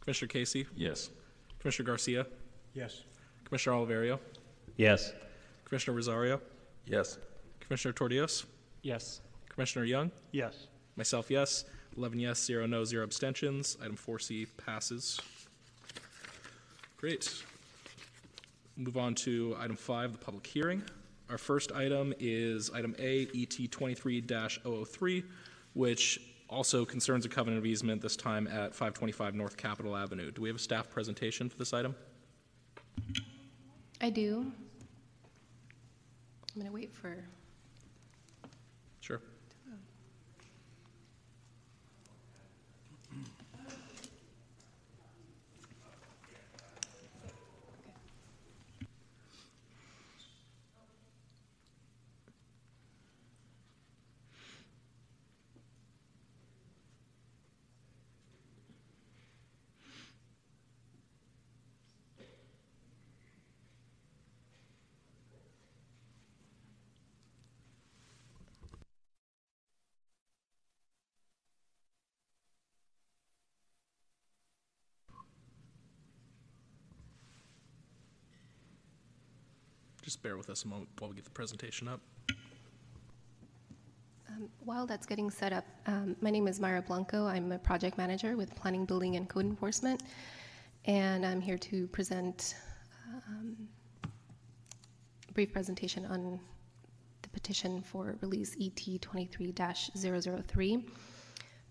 Commissioner 0.00 0.26
Casey, 0.26 0.66
Yes. 0.74 1.10
Commissioner 1.60 1.86
Garcia, 1.86 2.26
Yes. 2.72 3.04
Commissioner 3.44 3.76
Oliverio, 3.76 4.18
Yes. 4.76 5.12
Commissioner 5.64 5.94
Rosario, 5.94 6.40
Yes. 6.84 7.16
Commissioner 7.60 7.92
Tordios, 7.92 8.46
Yes. 8.82 9.20
Commissioner 9.48 9.84
Young, 9.84 10.10
Yes. 10.32 10.66
myself, 10.96 11.30
yes. 11.30 11.64
11 11.96 12.18
yes, 12.18 12.42
0 12.42 12.66
no, 12.66 12.82
0 12.84 13.04
abstentions. 13.04 13.76
Item 13.80 13.94
4C 13.94 14.46
passes. 14.56 15.20
Great. 16.96 17.40
Move 18.74 18.96
on 18.96 19.14
to 19.14 19.54
item 19.60 19.76
5, 19.76 20.10
the 20.10 20.18
public 20.18 20.44
hearing. 20.44 20.82
Our 21.30 21.38
first 21.38 21.70
item 21.70 22.14
is 22.18 22.70
item 22.70 22.96
A, 22.98 23.28
ET 23.32 23.68
23-003, 23.68 25.22
which 25.74 26.20
also 26.48 26.84
concerns 26.84 27.24
a 27.24 27.28
covenant 27.28 27.58
of 27.58 27.66
easement, 27.66 28.02
this 28.02 28.16
time 28.16 28.46
at 28.46 28.74
525 28.74 29.34
North 29.34 29.56
Capitol 29.56 29.96
Avenue. 29.96 30.30
Do 30.30 30.42
we 30.42 30.48
have 30.48 30.56
a 30.56 30.60
staff 30.60 30.90
presentation 30.90 31.48
for 31.48 31.56
this 31.58 31.72
item? 31.72 31.94
I 34.00 34.10
do. 34.10 34.52
I'm 36.54 36.60
going 36.60 36.66
to 36.66 36.72
wait 36.72 36.92
for, 36.92 37.24
Sure. 39.00 39.20
Just 80.04 80.22
bear 80.22 80.36
with 80.36 80.50
us 80.50 80.64
a 80.64 80.68
moment 80.68 80.90
while 80.98 81.08
we 81.08 81.16
get 81.16 81.24
the 81.24 81.30
presentation 81.30 81.88
up. 81.88 81.98
um, 84.28 84.50
while 84.62 84.86
that's 84.86 85.06
getting 85.06 85.30
set 85.30 85.50
up, 85.50 85.64
um, 85.86 86.14
my 86.20 86.28
name 86.28 86.46
is 86.46 86.60
Myra 86.60 86.82
Blanco. 86.82 87.26
I'm 87.26 87.50
a 87.52 87.58
project 87.58 87.96
manager 87.96 88.36
with 88.36 88.54
Planning, 88.54 88.84
Building, 88.84 89.16
and 89.16 89.26
Code 89.30 89.46
Enforcement, 89.46 90.02
and 90.84 91.24
I'm 91.24 91.40
here 91.40 91.56
to 91.56 91.86
present 91.86 92.54
um, 93.30 93.56
a 95.26 95.32
brief 95.32 95.54
presentation 95.54 96.04
on 96.04 96.38
the 97.22 97.30
petition 97.30 97.80
for 97.80 98.18
release 98.20 98.54
ET 98.60 98.76
23-003. 98.76 100.84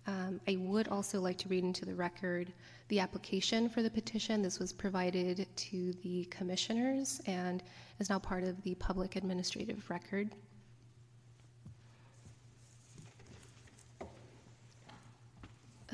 Um, 0.06 0.42
I 0.48 0.58
would 0.58 0.90
also 0.90 1.22
like 1.22 1.38
to 1.40 1.50
read 1.50 1.64
into 1.64 1.86
the 1.86 1.96
record 1.96 2.52
the 2.90 3.00
application 3.00 3.70
for 3.70 3.82
the 3.82 3.90
petition. 3.90 4.42
This 4.42 4.60
was 4.60 4.74
provided 4.74 5.48
to 5.56 5.94
the 6.04 6.26
commissioners 6.26 7.22
and 7.26 7.64
is 8.00 8.10
now 8.10 8.20
part 8.20 8.44
of 8.44 8.62
the 8.64 8.76
public 8.76 9.16
administrative 9.16 9.90
record. 9.90 10.30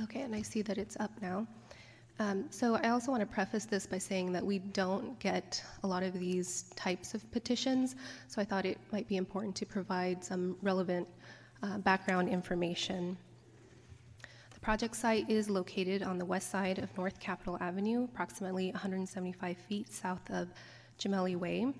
Okay, 0.03 0.21
and 0.21 0.33
I 0.33 0.41
see 0.41 0.61
that 0.61 0.77
it's 0.77 0.97
up 0.99 1.11
now. 1.21 1.45
Um, 2.19 2.45
so 2.49 2.75
I 2.75 2.89
also 2.89 3.11
want 3.11 3.21
to 3.21 3.27
preface 3.27 3.65
this 3.65 3.85
by 3.85 3.97
saying 3.97 4.33
that 4.33 4.45
we 4.45 4.59
don't 4.59 5.17
get 5.19 5.63
a 5.83 5.87
lot 5.87 6.03
of 6.03 6.13
these 6.19 6.63
types 6.75 7.13
of 7.13 7.29
petitions, 7.31 7.95
so 8.27 8.41
I 8.41 8.45
thought 8.45 8.65
it 8.65 8.77
might 8.91 9.07
be 9.07 9.17
important 9.17 9.55
to 9.57 9.65
provide 9.65 10.23
some 10.23 10.57
relevant 10.61 11.07
uh, 11.63 11.77
background 11.77 12.27
information. 12.27 13.17
The 14.59 14.65
project 14.65 14.97
site 14.97 15.29
is 15.29 15.49
located 15.49 16.03
on 16.03 16.17
the 16.17 16.25
west 16.25 16.51
side 16.51 16.79
of 16.79 16.95
North 16.97 17.17
Capitol 17.21 17.57
Avenue, 17.61 18.03
approximately 18.03 18.71
175 18.71 19.57
feet 19.57 19.91
south 19.93 20.29
of 20.29 20.49
Gemelli 20.99 21.37
Way. 21.37 21.73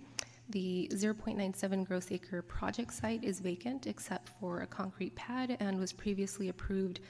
The 0.52 0.90
0.97 0.94 1.86
gross 1.86 2.10
acre 2.10 2.42
project 2.42 2.94
site 2.94 3.22
is 3.26 3.42
vacant 3.42 3.86
except 3.86 4.30
for 4.40 4.62
a 4.62 4.66
concrete 4.66 5.14
pad 5.16 5.58
and 5.60 5.78
was 5.78 5.92
previously 5.92 6.48
approved 6.48 7.02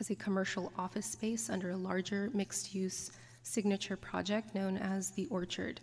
as 0.00 0.08
a 0.08 0.14
commercial 0.14 0.72
office 0.78 1.06
space 1.06 1.50
under 1.50 1.70
a 1.70 1.76
larger 1.76 2.30
mixed-use 2.32 3.12
signature 3.42 3.98
project 3.98 4.54
known 4.54 4.78
as 4.78 5.10
the 5.10 5.26
Orchard. 5.26 5.82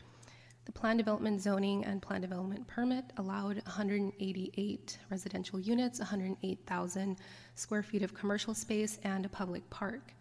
The 0.65 0.71
plan 0.71 0.97
development 0.97 1.41
zoning 1.41 1.85
and 1.85 2.01
plan 2.01 2.21
development 2.21 2.67
permit 2.67 3.05
allowed 3.17 3.57
188 3.65 4.97
residential 5.11 5.59
units, 5.59 5.99
108,000 5.99 7.17
square 7.53 7.83
feet 7.83 8.01
of 8.01 8.13
commercial 8.13 8.53
space, 8.55 8.97
and 9.03 9.25
a 9.25 9.29
public 9.29 9.69
park. 9.69 10.11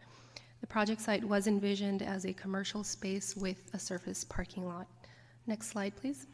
The 0.60 0.66
project 0.66 1.00
site 1.00 1.24
was 1.24 1.46
envisioned 1.46 2.02
as 2.02 2.24
a 2.24 2.32
commercial 2.32 2.84
space 2.84 3.34
with 3.36 3.70
a 3.72 3.78
surface 3.78 4.24
parking 4.24 4.66
lot. 4.66 4.86
Next 5.46 5.68
slide, 5.68 5.96
please. 5.96 6.26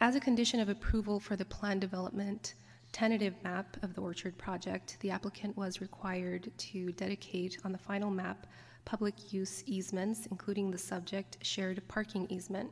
As 0.00 0.16
a 0.16 0.20
condition 0.20 0.58
of 0.58 0.68
approval 0.68 1.20
for 1.20 1.36
the 1.36 1.44
plan 1.44 1.78
development 1.78 2.54
tentative 2.90 3.34
map 3.42 3.76
of 3.82 3.94
the 3.94 4.00
Orchard 4.00 4.36
project, 4.36 4.98
the 5.00 5.10
applicant 5.10 5.56
was 5.56 5.80
required 5.80 6.50
to 6.58 6.92
dedicate 6.92 7.58
on 7.64 7.72
the 7.72 7.78
final 7.78 8.10
map 8.10 8.46
public 8.84 9.32
use 9.32 9.64
easements, 9.66 10.26
including 10.26 10.70
the 10.70 10.78
subject 10.78 11.38
shared 11.42 11.82
parking 11.88 12.26
easement. 12.30 12.70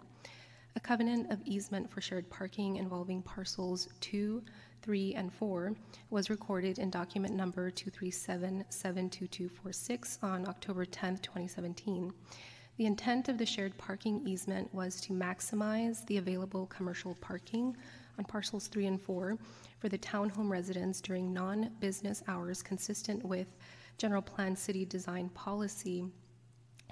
A 0.76 0.80
covenant 0.80 1.32
of 1.32 1.40
easement 1.44 1.90
for 1.90 2.00
shared 2.00 2.30
parking 2.30 2.76
involving 2.76 3.22
parcels 3.22 3.88
2, 4.00 4.40
3, 4.82 5.14
and 5.14 5.32
4 5.32 5.74
was 6.10 6.30
recorded 6.30 6.78
in 6.78 6.90
document 6.90 7.34
number 7.34 7.70
237-72246 7.70 10.22
on 10.22 10.46
October 10.48 10.84
10, 10.84 11.18
2017. 11.18 12.12
The 12.76 12.86
intent 12.86 13.28
of 13.28 13.36
the 13.36 13.44
shared 13.44 13.76
parking 13.76 14.22
easement 14.26 14.72
was 14.72 15.00
to 15.02 15.12
maximize 15.12 16.06
the 16.06 16.16
available 16.16 16.66
commercial 16.66 17.14
parking 17.20 17.76
on 18.18 18.24
parcels 18.24 18.68
3 18.68 18.86
and 18.86 19.00
4 19.00 19.36
for 19.78 19.88
the 19.88 19.98
townhome 19.98 20.48
residents 20.48 21.00
during 21.00 21.32
non-business 21.32 22.22
hours 22.28 22.62
consistent 22.62 23.24
with 23.24 23.56
General 24.00 24.22
Plan 24.22 24.56
City 24.56 24.86
Design 24.86 25.28
Policy 25.34 26.06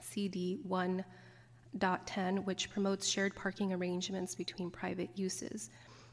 CD 0.03 0.59
1.10, 0.69 2.45
which 2.45 2.71
promotes 2.71 3.09
shared 3.09 3.35
parking 3.35 3.73
arrangements 3.73 4.35
between 4.35 4.71
private 4.71 5.09
uses. 5.15 5.71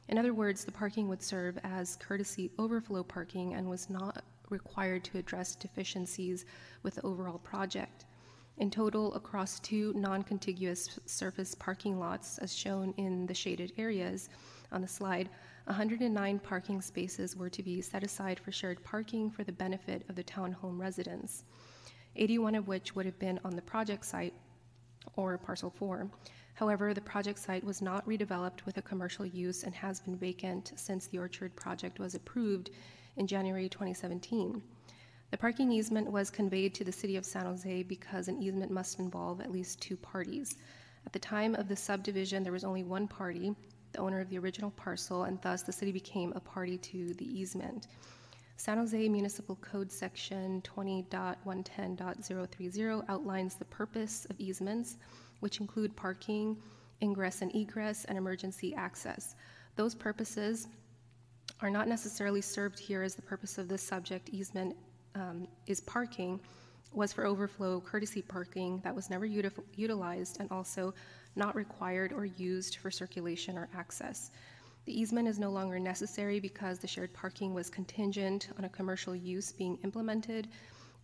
In 0.08 0.18
other 0.18 0.34
words, 0.34 0.64
the 0.64 0.72
parking 0.72 1.10
would 1.10 1.22
serve 1.22 1.60
as 1.66 1.98
courtesy 1.98 2.50
overflow 2.58 3.04
parking 3.04 3.56
and 3.56 3.70
was 3.70 3.90
not 3.90 4.24
required 4.50 5.04
to 5.04 5.18
address 5.18 5.58
deficiencies 5.58 6.46
with 6.82 6.96
the 6.96 7.06
overall 7.06 7.40
project. 7.40 8.06
In 8.60 8.72
total, 8.72 9.14
across 9.16 9.60
two 9.60 9.92
non-contiguous 9.98 10.98
surface 11.06 11.54
parking 11.56 12.00
lots, 12.00 12.38
as 12.38 12.56
shown 12.56 12.94
in 12.96 13.26
the 13.26 13.34
shaded 13.34 13.74
areas 13.78 14.30
on 14.72 14.80
the 14.80 14.88
slide, 14.88 15.30
109 15.66 16.40
parking 16.40 16.80
spaces 16.80 17.36
were 17.36 17.50
to 17.50 17.64
be 17.64 17.82
set 17.82 18.04
aside 18.04 18.40
for 18.40 18.52
shared 18.52 18.84
parking 18.84 19.32
for 19.32 19.44
the 19.44 19.52
benefit 19.52 20.06
of 20.10 20.16
the 20.16 20.24
townhome 20.24 20.80
residents, 20.80 21.44
81 22.16 22.54
of 22.54 22.68
which 22.68 22.96
would 22.96 23.06
have 23.06 23.18
been 23.18 23.40
on 23.44 23.56
the 23.56 23.62
project 23.64 24.06
site 24.06 24.34
or 25.16 25.38
parcel 25.40 25.72
4. 25.72 26.08
However, 26.54 26.94
the 26.94 27.02
project 27.02 27.40
site 27.40 27.64
was 27.64 27.82
not 27.82 28.06
redeveloped 28.06 28.64
with 28.66 28.78
a 28.78 28.82
commercial 28.84 29.26
use 29.26 29.64
and 29.64 29.74
has 29.74 30.00
been 30.00 30.16
vacant 30.16 30.72
since 30.76 31.08
the 31.08 31.18
Orchard 31.18 31.56
project 31.56 31.98
was 32.00 32.14
approved 32.14 32.70
in 33.18 33.26
January 33.26 33.68
2017. 33.68 34.62
The 35.32 35.38
parking 35.38 35.72
easement 35.72 36.12
was 36.12 36.30
conveyed 36.30 36.76
to 36.76 36.84
the 36.84 36.92
city 36.92 37.18
of 37.18 37.26
San 37.26 37.46
Jose 37.46 37.84
because 37.84 38.28
an 38.28 38.42
easement 38.42 38.72
must 38.72 39.00
involve 39.00 39.42
at 39.42 39.52
least 39.52 39.82
two 39.82 39.98
parties. 39.98 40.58
At 41.08 41.12
the 41.12 41.20
time 41.20 41.56
of 41.56 41.68
the 41.68 41.76
subdivision, 41.76 42.44
there 42.44 42.54
was 42.54 42.64
only 42.64 42.84
one 42.84 43.08
party, 43.08 43.56
the 43.96 44.02
owner 44.02 44.20
of 44.20 44.30
the 44.30 44.38
original 44.38 44.72
parcel, 44.72 45.24
and 45.24 45.42
thus 45.42 45.62
the 45.64 45.72
city 45.72 45.94
became 45.94 46.34
a 46.36 46.40
party 46.40 46.78
to 46.78 47.14
the 47.14 47.26
easement. 47.26 47.88
San 48.58 48.78
Jose 48.78 49.10
Municipal 49.10 49.56
Code 49.58 49.92
Section 49.92 50.64
20.110.030 50.64 53.06
outlines 53.08 53.56
the 53.56 53.66
purpose 53.66 54.26
of 54.30 54.40
easements, 54.40 54.98
which 55.40 55.60
include 55.62 55.96
parking, 55.96 56.58
ingress 57.02 57.42
and 57.42 57.56
egress, 57.56 58.06
and 58.06 58.18
emergency 58.18 58.74
access. 58.76 59.36
Those 59.76 59.96
purposes 59.96 60.68
are 61.62 61.70
not 61.70 61.88
necessarily 61.88 62.42
served 62.42 62.80
here 62.80 63.02
as 63.02 63.16
the 63.16 63.22
purpose 63.22 63.58
of 63.58 63.70
this 63.70 63.82
subject 63.82 64.28
easement 64.30 64.76
um, 65.16 65.48
is 65.68 65.80
parking, 65.82 66.40
was 66.94 67.12
for 67.12 67.26
overflow 67.26 67.82
courtesy 67.82 68.22
parking 68.22 68.80
that 68.84 68.96
was 68.96 69.10
never 69.10 69.26
utilized 69.26 70.40
and 70.40 70.50
also 70.52 70.94
not 71.36 71.56
required 71.56 72.14
or 72.14 72.26
used 72.26 72.78
for 72.78 72.90
circulation 72.90 73.58
or 73.58 73.68
access. 73.76 74.32
The 74.86 74.98
easement 74.98 75.28
is 75.28 75.40
no 75.40 75.50
longer 75.50 75.80
necessary 75.80 76.40
because 76.40 76.80
the 76.80 76.88
shared 76.88 77.14
parking 77.14 77.54
was 77.54 77.70
contingent 77.70 78.50
on 78.58 78.66
a 78.66 78.70
commercial 78.70 79.16
use 79.16 79.52
being 79.52 79.78
implemented 79.84 80.48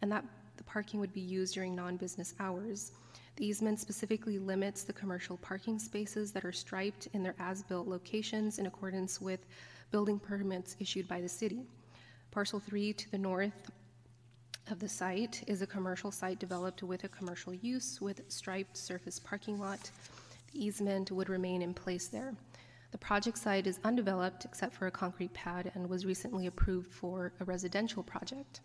and 0.02 0.12
that 0.12 0.24
the 0.58 0.64
parking 0.64 1.00
would 1.00 1.14
be 1.14 1.22
used 1.22 1.56
during 1.56 1.76
non-business 1.76 2.36
hours. 2.40 2.92
The 3.38 3.46
easement 3.46 3.80
specifically 3.80 4.38
limits 4.38 4.84
the 4.84 4.94
commercial 4.94 5.38
parking 5.38 5.80
spaces 5.80 6.32
that 6.32 6.46
are 6.46 6.52
striped 6.52 7.08
in 7.14 7.24
their 7.24 7.36
as-built 7.40 7.88
locations 7.88 8.60
in 8.60 8.68
accordance 8.68 9.20
with 9.20 9.46
building 9.90 10.20
permits 10.20 10.76
issued 10.80 11.08
by 11.08 11.20
the 11.20 11.30
city. 11.30 11.66
Parcel 12.30 12.60
3 12.60 12.94
to 12.94 13.12
the 13.12 13.18
north 13.18 13.72
of 14.72 14.80
the 14.80 14.90
site 14.90 15.44
is 15.48 15.62
a 15.62 15.68
commercial 15.68 16.12
site 16.12 16.40
developed 16.40 16.82
with 16.82 17.04
a 17.04 17.10
commercial 17.10 17.54
use 17.54 18.00
with 18.02 18.22
striped 18.30 18.78
surface 18.78 19.20
parking 19.20 19.60
lot. 19.60 19.92
The 20.54 20.66
easement 20.66 21.12
would 21.12 21.30
remain 21.30 21.62
in 21.62 21.74
place 21.74 22.08
there. 22.08 22.34
The 22.92 22.98
project 22.98 23.38
site 23.38 23.68
is 23.68 23.80
undeveloped 23.84 24.46
except 24.46 24.74
for 24.74 24.88
a 24.88 24.92
concrete 24.92 25.34
pad 25.34 25.72
and 25.76 25.90
was 25.90 26.06
recently 26.06 26.48
approved 26.48 26.92
for 26.92 27.34
a 27.40 27.46
residential 27.46 28.02
project. 28.02 28.62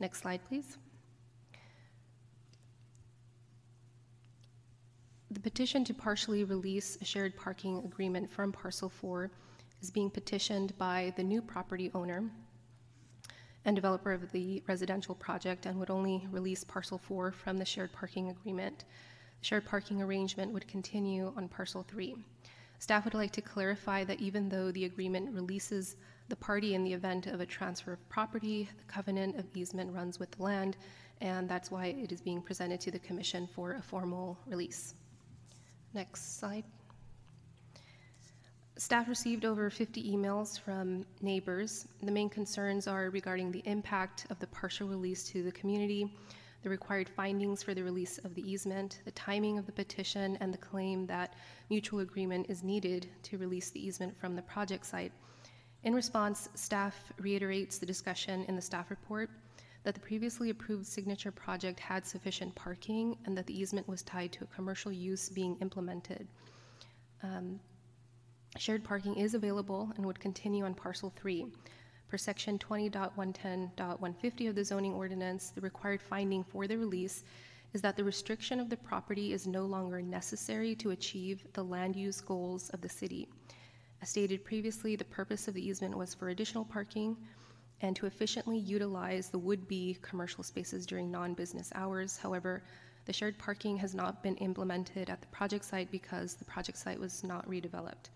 Next 0.00 0.22
slide, 0.22 0.40
please. 0.48 0.78
The 5.30 5.40
petition 5.40 5.84
to 5.84 5.94
partially 5.94 6.44
release 6.44 6.98
a 7.00 7.04
shared 7.04 7.36
parking 7.36 7.78
agreement 7.78 8.30
from 8.30 8.52
Parcel 8.52 8.88
4 8.88 9.30
is 9.80 9.90
being 9.90 10.10
petitioned 10.10 10.76
by 10.78 11.12
the 11.16 11.22
new 11.22 11.40
property 11.40 11.90
owner 11.94 12.30
and 13.64 13.76
developer 13.76 14.12
of 14.12 14.30
the 14.32 14.62
residential 14.66 15.14
project 15.14 15.66
and 15.66 15.78
would 15.78 15.90
only 15.90 16.26
release 16.30 16.64
Parcel 16.64 16.98
4 16.98 17.32
from 17.32 17.58
the 17.58 17.64
shared 17.64 17.92
parking 17.92 18.30
agreement. 18.30 18.84
The 19.40 19.46
shared 19.46 19.64
parking 19.66 20.02
arrangement 20.02 20.52
would 20.52 20.66
continue 20.68 21.32
on 21.36 21.48
Parcel 21.48 21.84
3. 21.88 22.16
Staff 22.78 23.04
would 23.04 23.14
like 23.14 23.30
to 23.32 23.40
clarify 23.40 24.02
that 24.02 24.20
even 24.20 24.48
though 24.48 24.72
the 24.72 24.86
agreement 24.86 25.32
releases 25.32 25.96
the 26.28 26.36
party 26.36 26.74
in 26.74 26.82
the 26.82 26.92
event 26.92 27.26
of 27.28 27.40
a 27.40 27.46
transfer 27.46 27.92
of 27.92 28.08
property, 28.08 28.68
the 28.76 28.92
covenant 28.92 29.36
of 29.36 29.44
easement 29.54 29.92
runs 29.94 30.18
with 30.18 30.30
the 30.32 30.42
land, 30.42 30.76
and 31.20 31.48
that's 31.48 31.70
why 31.70 31.86
it 31.86 32.10
is 32.10 32.20
being 32.20 32.42
presented 32.42 32.80
to 32.80 32.90
the 32.90 32.98
Commission 32.98 33.48
for 33.54 33.74
a 33.74 33.82
formal 33.82 34.36
release. 34.46 34.94
Next 35.94 36.40
slide. 36.40 36.64
Staff 38.82 39.08
received 39.08 39.44
over 39.44 39.70
50 39.70 40.12
emails 40.12 40.58
from 40.58 41.06
neighbors. 41.20 41.86
The 42.02 42.10
main 42.10 42.28
concerns 42.28 42.88
are 42.88 43.10
regarding 43.10 43.52
the 43.52 43.62
impact 43.64 44.26
of 44.28 44.40
the 44.40 44.48
partial 44.48 44.88
release 44.88 45.22
to 45.28 45.44
the 45.44 45.52
community, 45.52 46.12
the 46.64 46.68
required 46.68 47.08
findings 47.08 47.62
for 47.62 47.74
the 47.74 47.84
release 47.84 48.18
of 48.18 48.34
the 48.34 48.42
easement, 48.42 49.00
the 49.04 49.12
timing 49.12 49.56
of 49.56 49.66
the 49.66 49.72
petition, 49.72 50.36
and 50.40 50.52
the 50.52 50.58
claim 50.58 51.06
that 51.06 51.34
mutual 51.70 52.00
agreement 52.00 52.50
is 52.50 52.64
needed 52.64 53.08
to 53.22 53.38
release 53.38 53.70
the 53.70 53.86
easement 53.86 54.18
from 54.18 54.34
the 54.34 54.42
project 54.42 54.84
site. 54.84 55.12
In 55.84 55.94
response, 55.94 56.48
staff 56.56 57.12
reiterates 57.20 57.78
the 57.78 57.86
discussion 57.86 58.44
in 58.48 58.56
the 58.56 58.62
staff 58.62 58.90
report 58.90 59.30
that 59.84 59.94
the 59.94 60.00
previously 60.00 60.50
approved 60.50 60.86
signature 60.86 61.30
project 61.30 61.78
had 61.78 62.04
sufficient 62.04 62.52
parking 62.56 63.16
and 63.26 63.38
that 63.38 63.46
the 63.46 63.56
easement 63.56 63.86
was 63.86 64.02
tied 64.02 64.32
to 64.32 64.42
a 64.42 64.54
commercial 64.56 64.90
use 64.90 65.28
being 65.28 65.56
implemented. 65.60 66.26
Um, 67.22 67.60
shared 68.58 68.84
parking 68.84 69.16
is 69.16 69.34
available 69.34 69.92
and 69.96 70.04
would 70.04 70.20
continue 70.20 70.64
on 70.64 70.74
parcel 70.74 71.12
3. 71.16 71.46
Per 72.08 72.18
section 72.18 72.58
20.110.150 72.58 74.48
of 74.48 74.54
the 74.54 74.64
zoning 74.64 74.92
ordinance, 74.92 75.50
the 75.50 75.60
required 75.60 76.02
finding 76.02 76.44
for 76.44 76.66
the 76.66 76.76
release 76.76 77.24
is 77.72 77.80
that 77.80 77.96
the 77.96 78.04
restriction 78.04 78.60
of 78.60 78.68
the 78.68 78.76
property 78.76 79.32
is 79.32 79.46
no 79.46 79.64
longer 79.64 80.02
necessary 80.02 80.74
to 80.74 80.90
achieve 80.90 81.42
the 81.54 81.64
land 81.64 81.96
use 81.96 82.20
goals 82.20 82.68
of 82.70 82.82
the 82.82 82.88
city. 82.88 83.28
As 84.02 84.10
stated 84.10 84.44
previously, 84.44 84.96
the 84.96 85.04
purpose 85.04 85.48
of 85.48 85.54
the 85.54 85.66
easement 85.66 85.96
was 85.96 86.12
for 86.12 86.28
additional 86.28 86.66
parking 86.66 87.16
and 87.80 87.96
to 87.96 88.06
efficiently 88.06 88.58
utilize 88.58 89.30
the 89.30 89.38
would-be 89.38 89.96
commercial 90.02 90.44
spaces 90.44 90.84
during 90.84 91.10
non-business 91.10 91.72
hours. 91.74 92.18
However, 92.18 92.62
the 93.06 93.12
shared 93.12 93.38
parking 93.38 93.76
has 93.78 93.94
not 93.94 94.22
been 94.22 94.36
implemented 94.36 95.08
at 95.08 95.20
the 95.20 95.26
project 95.28 95.64
site 95.64 95.90
because 95.90 96.34
the 96.34 96.44
project 96.44 96.78
site 96.78 97.00
was 97.00 97.24
not 97.24 97.48
redeveloped. 97.48 98.10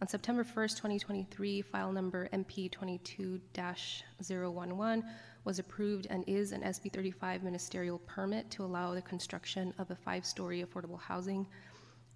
On 0.00 0.06
September 0.06 0.44
1st, 0.44 0.76
2023, 0.76 1.60
file 1.60 1.90
number 1.90 2.28
MP 2.32 2.70
22-011 2.70 5.02
was 5.42 5.58
approved 5.58 6.06
and 6.08 6.22
is 6.28 6.52
an 6.52 6.62
SB 6.62 6.92
35 6.92 7.42
ministerial 7.42 7.98
permit 8.06 8.48
to 8.52 8.62
allow 8.62 8.94
the 8.94 9.02
construction 9.02 9.74
of 9.76 9.90
a 9.90 9.96
five-story 9.96 10.64
affordable 10.64 11.00
housing 11.00 11.44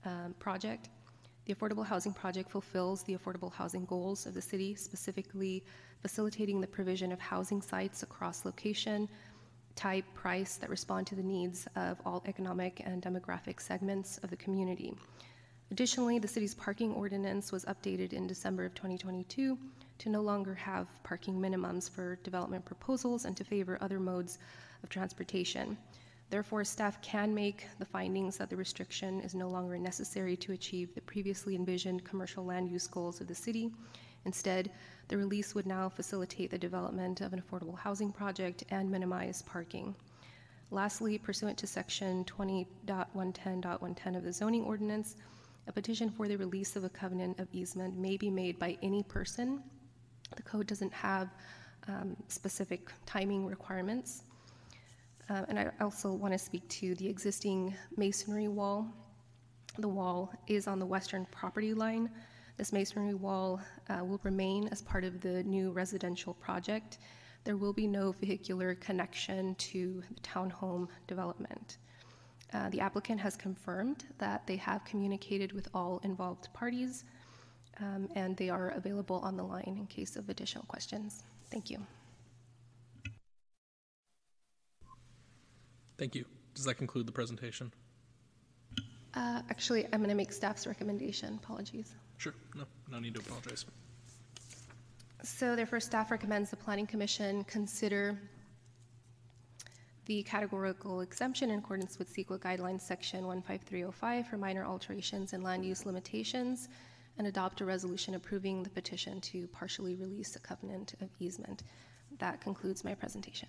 um, 0.04 0.32
project. 0.38 0.90
The 1.46 1.56
affordable 1.56 1.84
housing 1.84 2.12
project 2.12 2.52
fulfills 2.52 3.02
the 3.02 3.16
affordable 3.16 3.52
housing 3.52 3.84
goals 3.86 4.26
of 4.26 4.34
the 4.34 4.42
city, 4.42 4.76
specifically 4.76 5.64
facilitating 6.02 6.60
the 6.60 6.68
provision 6.68 7.10
of 7.10 7.18
housing 7.18 7.60
sites 7.60 8.04
across 8.04 8.44
location, 8.44 9.08
type, 9.74 10.04
price 10.14 10.54
that 10.54 10.70
respond 10.70 11.08
to 11.08 11.16
the 11.16 11.22
needs 11.22 11.66
of 11.74 12.00
all 12.06 12.22
economic 12.26 12.80
and 12.84 13.02
demographic 13.02 13.60
segments 13.60 14.18
of 14.18 14.30
the 14.30 14.36
community. 14.36 14.94
Additionally, 15.72 16.18
the 16.18 16.28
city's 16.28 16.54
parking 16.54 16.92
ordinance 16.92 17.50
was 17.50 17.64
updated 17.64 18.12
in 18.12 18.26
December 18.26 18.66
of 18.66 18.74
2022 18.74 19.56
to 19.96 20.08
no 20.10 20.20
longer 20.20 20.54
have 20.54 20.86
parking 21.02 21.40
minimums 21.40 21.88
for 21.88 22.16
development 22.16 22.62
proposals 22.62 23.24
and 23.24 23.34
to 23.38 23.42
favor 23.42 23.78
other 23.80 23.98
modes 23.98 24.38
of 24.82 24.90
transportation. 24.90 25.78
Therefore, 26.28 26.62
staff 26.62 27.00
can 27.00 27.34
make 27.34 27.68
the 27.78 27.86
findings 27.86 28.36
that 28.36 28.50
the 28.50 28.56
restriction 28.56 29.22
is 29.22 29.34
no 29.34 29.48
longer 29.48 29.78
necessary 29.78 30.36
to 30.36 30.52
achieve 30.52 30.94
the 30.94 31.00
previously 31.00 31.56
envisioned 31.56 32.04
commercial 32.04 32.44
land 32.44 32.68
use 32.68 32.86
goals 32.86 33.22
of 33.22 33.26
the 33.26 33.34
city. 33.34 33.72
Instead, 34.26 34.70
the 35.08 35.16
release 35.16 35.54
would 35.54 35.66
now 35.66 35.88
facilitate 35.88 36.50
the 36.50 36.58
development 36.58 37.22
of 37.22 37.32
an 37.32 37.40
affordable 37.40 37.78
housing 37.78 38.12
project 38.12 38.62
and 38.68 38.90
minimize 38.90 39.40
parking. 39.40 39.94
Lastly, 40.70 41.16
pursuant 41.16 41.56
to 41.56 41.66
section 41.66 42.26
20.110.110 42.26 44.16
of 44.18 44.22
the 44.22 44.32
zoning 44.34 44.64
ordinance, 44.64 45.16
a 45.66 45.72
petition 45.72 46.10
for 46.10 46.28
the 46.28 46.36
release 46.36 46.76
of 46.76 46.84
a 46.84 46.88
covenant 46.88 47.38
of 47.38 47.48
easement 47.52 47.96
may 47.96 48.16
be 48.16 48.30
made 48.30 48.58
by 48.58 48.76
any 48.82 49.02
person. 49.02 49.62
The 50.36 50.42
code 50.42 50.66
doesn't 50.66 50.92
have 50.92 51.28
um, 51.88 52.16
specific 52.28 52.90
timing 53.06 53.46
requirements. 53.46 54.22
Uh, 55.30 55.42
and 55.48 55.58
I 55.58 55.70
also 55.80 56.12
want 56.12 56.32
to 56.32 56.38
speak 56.38 56.68
to 56.68 56.94
the 56.96 57.08
existing 57.08 57.74
masonry 57.96 58.48
wall. 58.48 58.92
The 59.78 59.88
wall 59.88 60.32
is 60.48 60.66
on 60.66 60.78
the 60.78 60.86
western 60.86 61.26
property 61.26 61.74
line. 61.74 62.10
This 62.56 62.72
masonry 62.72 63.14
wall 63.14 63.60
uh, 63.88 64.04
will 64.04 64.20
remain 64.24 64.68
as 64.68 64.82
part 64.82 65.04
of 65.04 65.20
the 65.20 65.42
new 65.44 65.70
residential 65.70 66.34
project. 66.34 66.98
There 67.44 67.56
will 67.56 67.72
be 67.72 67.86
no 67.86 68.12
vehicular 68.12 68.74
connection 68.74 69.54
to 69.56 70.02
the 70.14 70.20
townhome 70.20 70.88
development. 71.06 71.78
Uh, 72.54 72.68
the 72.68 72.80
applicant 72.80 73.18
has 73.20 73.36
confirmed 73.36 74.04
that 74.18 74.46
they 74.46 74.56
have 74.56 74.84
communicated 74.84 75.52
with 75.52 75.68
all 75.72 76.00
involved 76.04 76.52
parties, 76.52 77.04
um, 77.80 78.08
and 78.14 78.36
they 78.36 78.50
are 78.50 78.70
available 78.70 79.20
on 79.20 79.36
the 79.36 79.42
line 79.42 79.76
in 79.78 79.86
case 79.86 80.16
of 80.16 80.28
additional 80.28 80.64
questions. 80.64 81.24
Thank 81.50 81.70
you. 81.70 81.78
Thank 85.96 86.14
you. 86.14 86.24
Does 86.54 86.64
that 86.66 86.74
conclude 86.74 87.06
the 87.06 87.12
presentation? 87.12 87.72
Uh, 89.14 89.40
Actually, 89.50 89.84
I'm 89.86 90.00
going 90.00 90.08
to 90.08 90.14
make 90.14 90.32
staff's 90.32 90.66
recommendation. 90.66 91.38
Apologies. 91.42 91.94
Sure, 92.18 92.34
no, 92.54 92.64
no 92.90 92.98
need 92.98 93.14
to 93.14 93.20
apologize. 93.20 93.64
So 95.22 95.54
therefore, 95.54 95.80
staff 95.80 96.10
recommends 96.10 96.50
the 96.50 96.56
Planning 96.56 96.86
Commission 96.86 97.44
consider 97.44 98.18
the 100.12 100.22
categorical 100.24 101.00
exemption 101.00 101.48
in 101.48 101.58
accordance 101.58 101.98
with 101.98 102.14
CEQA 102.14 102.38
guidelines, 102.38 102.82
section 102.82 103.24
15305 103.24 104.28
for 104.28 104.36
minor 104.36 104.62
alterations 104.62 105.32
and 105.32 105.42
land 105.42 105.64
use 105.64 105.86
limitations, 105.86 106.68
and 107.16 107.26
adopt 107.26 107.62
a 107.62 107.64
resolution 107.64 108.14
approving 108.14 108.62
the 108.62 108.68
petition 108.68 109.22
to 109.22 109.46
partially 109.46 109.94
release 109.94 110.36
a 110.36 110.38
covenant 110.38 110.92
of 111.00 111.08
easement. 111.18 111.62
That 112.18 112.42
concludes 112.42 112.84
my 112.84 112.94
presentation. 112.94 113.48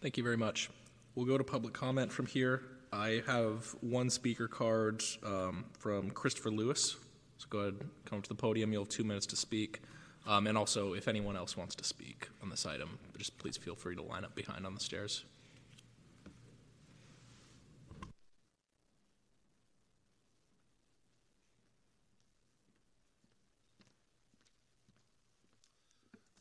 Thank 0.00 0.16
you 0.16 0.24
very 0.24 0.36
much. 0.36 0.68
We'll 1.14 1.26
go 1.26 1.38
to 1.38 1.44
public 1.44 1.74
comment 1.74 2.10
from 2.10 2.26
here. 2.26 2.62
I 2.92 3.22
have 3.28 3.72
one 3.82 4.10
speaker 4.10 4.48
card 4.48 5.04
um, 5.22 5.66
from 5.78 6.10
Christopher 6.10 6.50
Lewis. 6.50 6.96
So 7.38 7.46
go 7.50 7.58
ahead, 7.60 7.76
come 8.04 8.20
to 8.20 8.28
the 8.28 8.34
podium. 8.34 8.72
You'll 8.72 8.82
have 8.82 8.88
two 8.88 9.04
minutes 9.04 9.26
to 9.26 9.36
speak. 9.36 9.80
Um, 10.26 10.46
and 10.46 10.56
also, 10.56 10.94
if 10.94 11.06
anyone 11.06 11.36
else 11.36 11.56
wants 11.56 11.74
to 11.74 11.84
speak 11.84 12.28
on 12.42 12.48
this 12.48 12.64
item, 12.64 12.98
just 13.18 13.36
please 13.36 13.56
feel 13.56 13.74
free 13.74 13.94
to 13.94 14.02
line 14.02 14.24
up 14.24 14.34
behind 14.34 14.64
on 14.64 14.74
the 14.74 14.80
stairs. 14.80 15.24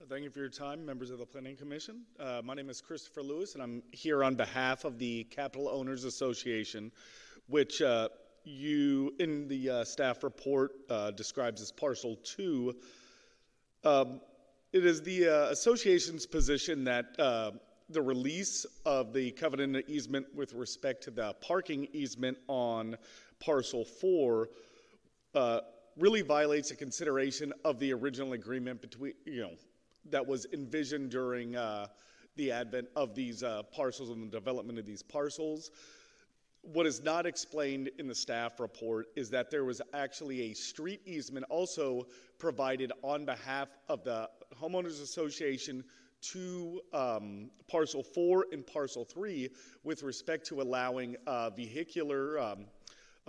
Thank 0.10 0.26
you 0.26 0.30
for 0.30 0.40
your 0.40 0.50
time, 0.50 0.86
members 0.86 1.10
of 1.10 1.18
the 1.18 1.26
Planning 1.26 1.56
Commission. 1.56 2.02
Uh, 2.20 2.42
My 2.44 2.54
name 2.54 2.70
is 2.70 2.82
Christopher 2.82 3.24
Lewis, 3.24 3.56
and 3.56 3.64
I'm 3.64 3.82
here 3.92 4.24
on 4.24 4.36
behalf 4.36 4.86
of 4.86 5.00
the 5.00 5.24
Capital 5.26 5.68
Owners 5.70 6.04
Association, 6.04 6.92
which 7.48 7.82
uh, 7.82 8.10
you, 8.44 9.14
in 9.20 9.48
the 9.48 9.70
uh, 9.70 9.84
staff 9.84 10.24
report, 10.24 10.72
uh, 10.90 11.12
describes 11.12 11.62
as 11.62 11.72
Parcel 11.72 12.18
2. 12.24 12.76
Um, 13.84 14.22
It 14.72 14.86
is 14.86 15.04
the 15.04 15.28
uh, 15.28 15.52
association's 15.52 16.26
position 16.26 16.84
that 16.86 17.20
uh, 17.20 17.52
the 17.90 18.02
release 18.02 18.66
of 18.86 19.14
the 19.14 19.30
covenant 19.32 19.86
easement 19.88 20.26
with 20.34 20.54
respect 20.54 21.04
to 21.04 21.12
the 21.12 21.36
parking 21.42 21.88
easement 21.94 22.38
on 22.48 22.98
Parcel 23.40 23.86
4 23.86 24.50
uh, 25.36 25.60
really 25.96 26.22
violates 26.22 26.72
a 26.72 26.76
consideration 26.76 27.54
of 27.64 27.78
the 27.78 27.94
original 27.94 28.34
agreement 28.34 28.82
between, 28.82 29.14
you 29.26 29.42
know, 29.42 29.52
that 30.10 30.26
was 30.26 30.48
envisioned 30.54 31.12
during 31.12 31.56
uh, 31.56 31.86
the 32.36 32.52
advent 32.52 32.88
of 32.96 33.14
these 33.14 33.44
uh, 33.44 33.62
parcels 33.64 34.10
and 34.10 34.32
the 34.32 34.32
development 34.32 34.80
of 34.80 34.86
these 34.88 35.04
parcels. 35.04 35.70
What 36.64 36.88
is 36.88 37.04
not 37.04 37.26
explained 37.26 37.92
in 38.00 38.08
the 38.08 38.16
staff 38.16 38.60
report 38.60 39.08
is 39.16 39.30
that 39.32 39.52
there 39.52 39.66
was 39.66 39.82
actually 39.94 40.52
a 40.52 40.54
street 40.54 41.02
easement 41.06 41.46
also 41.50 42.08
provided 42.44 42.92
on 43.04 43.24
behalf 43.24 43.70
of 43.88 44.04
the 44.04 44.30
homeowners 44.62 45.02
association 45.02 45.82
to 46.20 46.82
um, 46.92 47.50
parcel 47.70 48.04
four 48.04 48.48
and 48.52 48.68
parcel 48.68 49.06
three 49.06 49.50
with 49.86 50.04
respect 50.04 50.46
to 50.46 50.62
allowing 50.62 51.16
uh, 51.26 51.50
vehicular 51.52 52.38
um, 52.38 52.66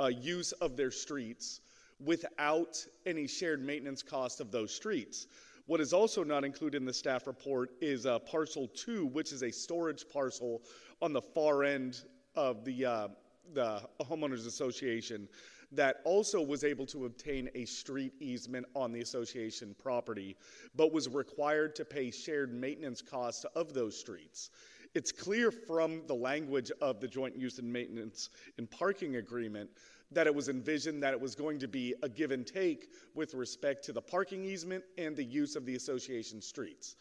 uh, 0.00 0.07
use 0.07 0.50
of 0.50 0.77
their 0.77 0.90
streets 0.90 1.61
without 2.05 2.85
any 3.07 3.29
shared 3.29 3.64
maintenance 3.64 4.03
cost 4.03 4.40
of 4.40 4.50
those 4.50 4.74
streets. 4.74 5.29
What 5.66 5.81
is 5.81 5.92
also 5.92 6.24
not 6.24 6.44
included 6.44 6.79
in 6.79 6.85
the 6.85 6.92
staff 6.92 7.29
report 7.29 7.70
is 7.81 8.07
uh, 8.07 8.18
parcel 8.18 8.66
two, 8.66 9.07
which 9.07 9.31
is 9.31 9.44
a 9.44 9.53
storage 9.53 10.07
parcel 10.12 10.61
on 11.00 11.12
the 11.12 11.22
far 11.22 11.62
end 11.62 12.03
of 12.35 12.64
the, 12.64 12.85
uh, 12.85 13.09
the 13.53 13.81
homeowners 14.00 14.48
association 14.48 15.29
that 15.76 16.00
also 16.04 16.40
was 16.40 16.64
able 16.64 16.87
to 16.87 17.06
obtain 17.06 17.50
a 17.54 17.64
street 17.64 18.12
easement 18.20 18.66
on 18.74 18.92
the 18.92 19.00
association 19.00 19.74
property, 19.82 20.37
but 20.74 20.92
was 20.92 21.08
required 21.08 21.74
to 21.76 21.84
pay 21.84 22.10
shared 22.10 22.52
maintenance 22.52 23.02
costs 23.02 23.44
of 23.56 23.74
those 23.74 23.98
streets. 23.98 24.50
It's 24.94 25.10
clear 25.10 25.50
from 25.50 26.02
the 26.06 26.14
language 26.14 26.70
of 26.80 27.00
the 27.00 27.08
joint 27.08 27.37
use 27.37 27.58
and 27.58 27.72
maintenance 27.72 28.30
and 28.58 28.70
parking 28.70 29.16
agreement 29.16 29.68
that 30.12 30.26
it 30.26 30.34
was 30.34 30.48
envisioned 30.48 31.02
that 31.02 31.12
it 31.12 31.20
was 31.20 31.34
going 31.34 31.58
to 31.58 31.66
be 31.66 31.94
a 32.02 32.08
give 32.08 32.30
and 32.30 32.46
take 32.46 32.90
with 33.14 33.34
respect 33.34 33.84
to 33.84 33.92
the 33.92 34.00
parking 34.00 34.44
easement 34.44 34.84
and 34.96 35.16
the 35.16 35.24
use 35.24 35.56
of 35.56 35.66
the 35.66 35.74
association 35.74 36.40
streets. 36.40 36.94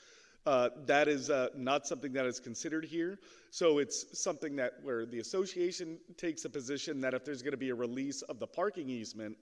Uh, 0.45 0.69
that 0.85 1.07
is 1.07 1.29
uh, 1.29 1.47
not 1.55 1.87
something 1.87 2.11
that 2.13 2.25
is 2.25 2.39
considered 2.39 2.83
here. 2.83 3.17
So 3.49 3.77
it's 3.77 4.19
something 4.21 4.57
that 4.57 4.73
where 4.83 5.05
the 5.05 5.19
association 5.19 5.97
takes 6.17 6.43
a 6.43 6.49
position 6.49 6.99
that 7.01 7.13
if 7.13 7.23
there's 7.23 7.41
going 7.41 7.51
to 7.51 7.57
be 7.57 7.69
a 7.69 7.75
release 7.75 8.21
of 8.23 8.39
the 8.39 8.47
parking 8.47 8.89
easement, 8.89 9.37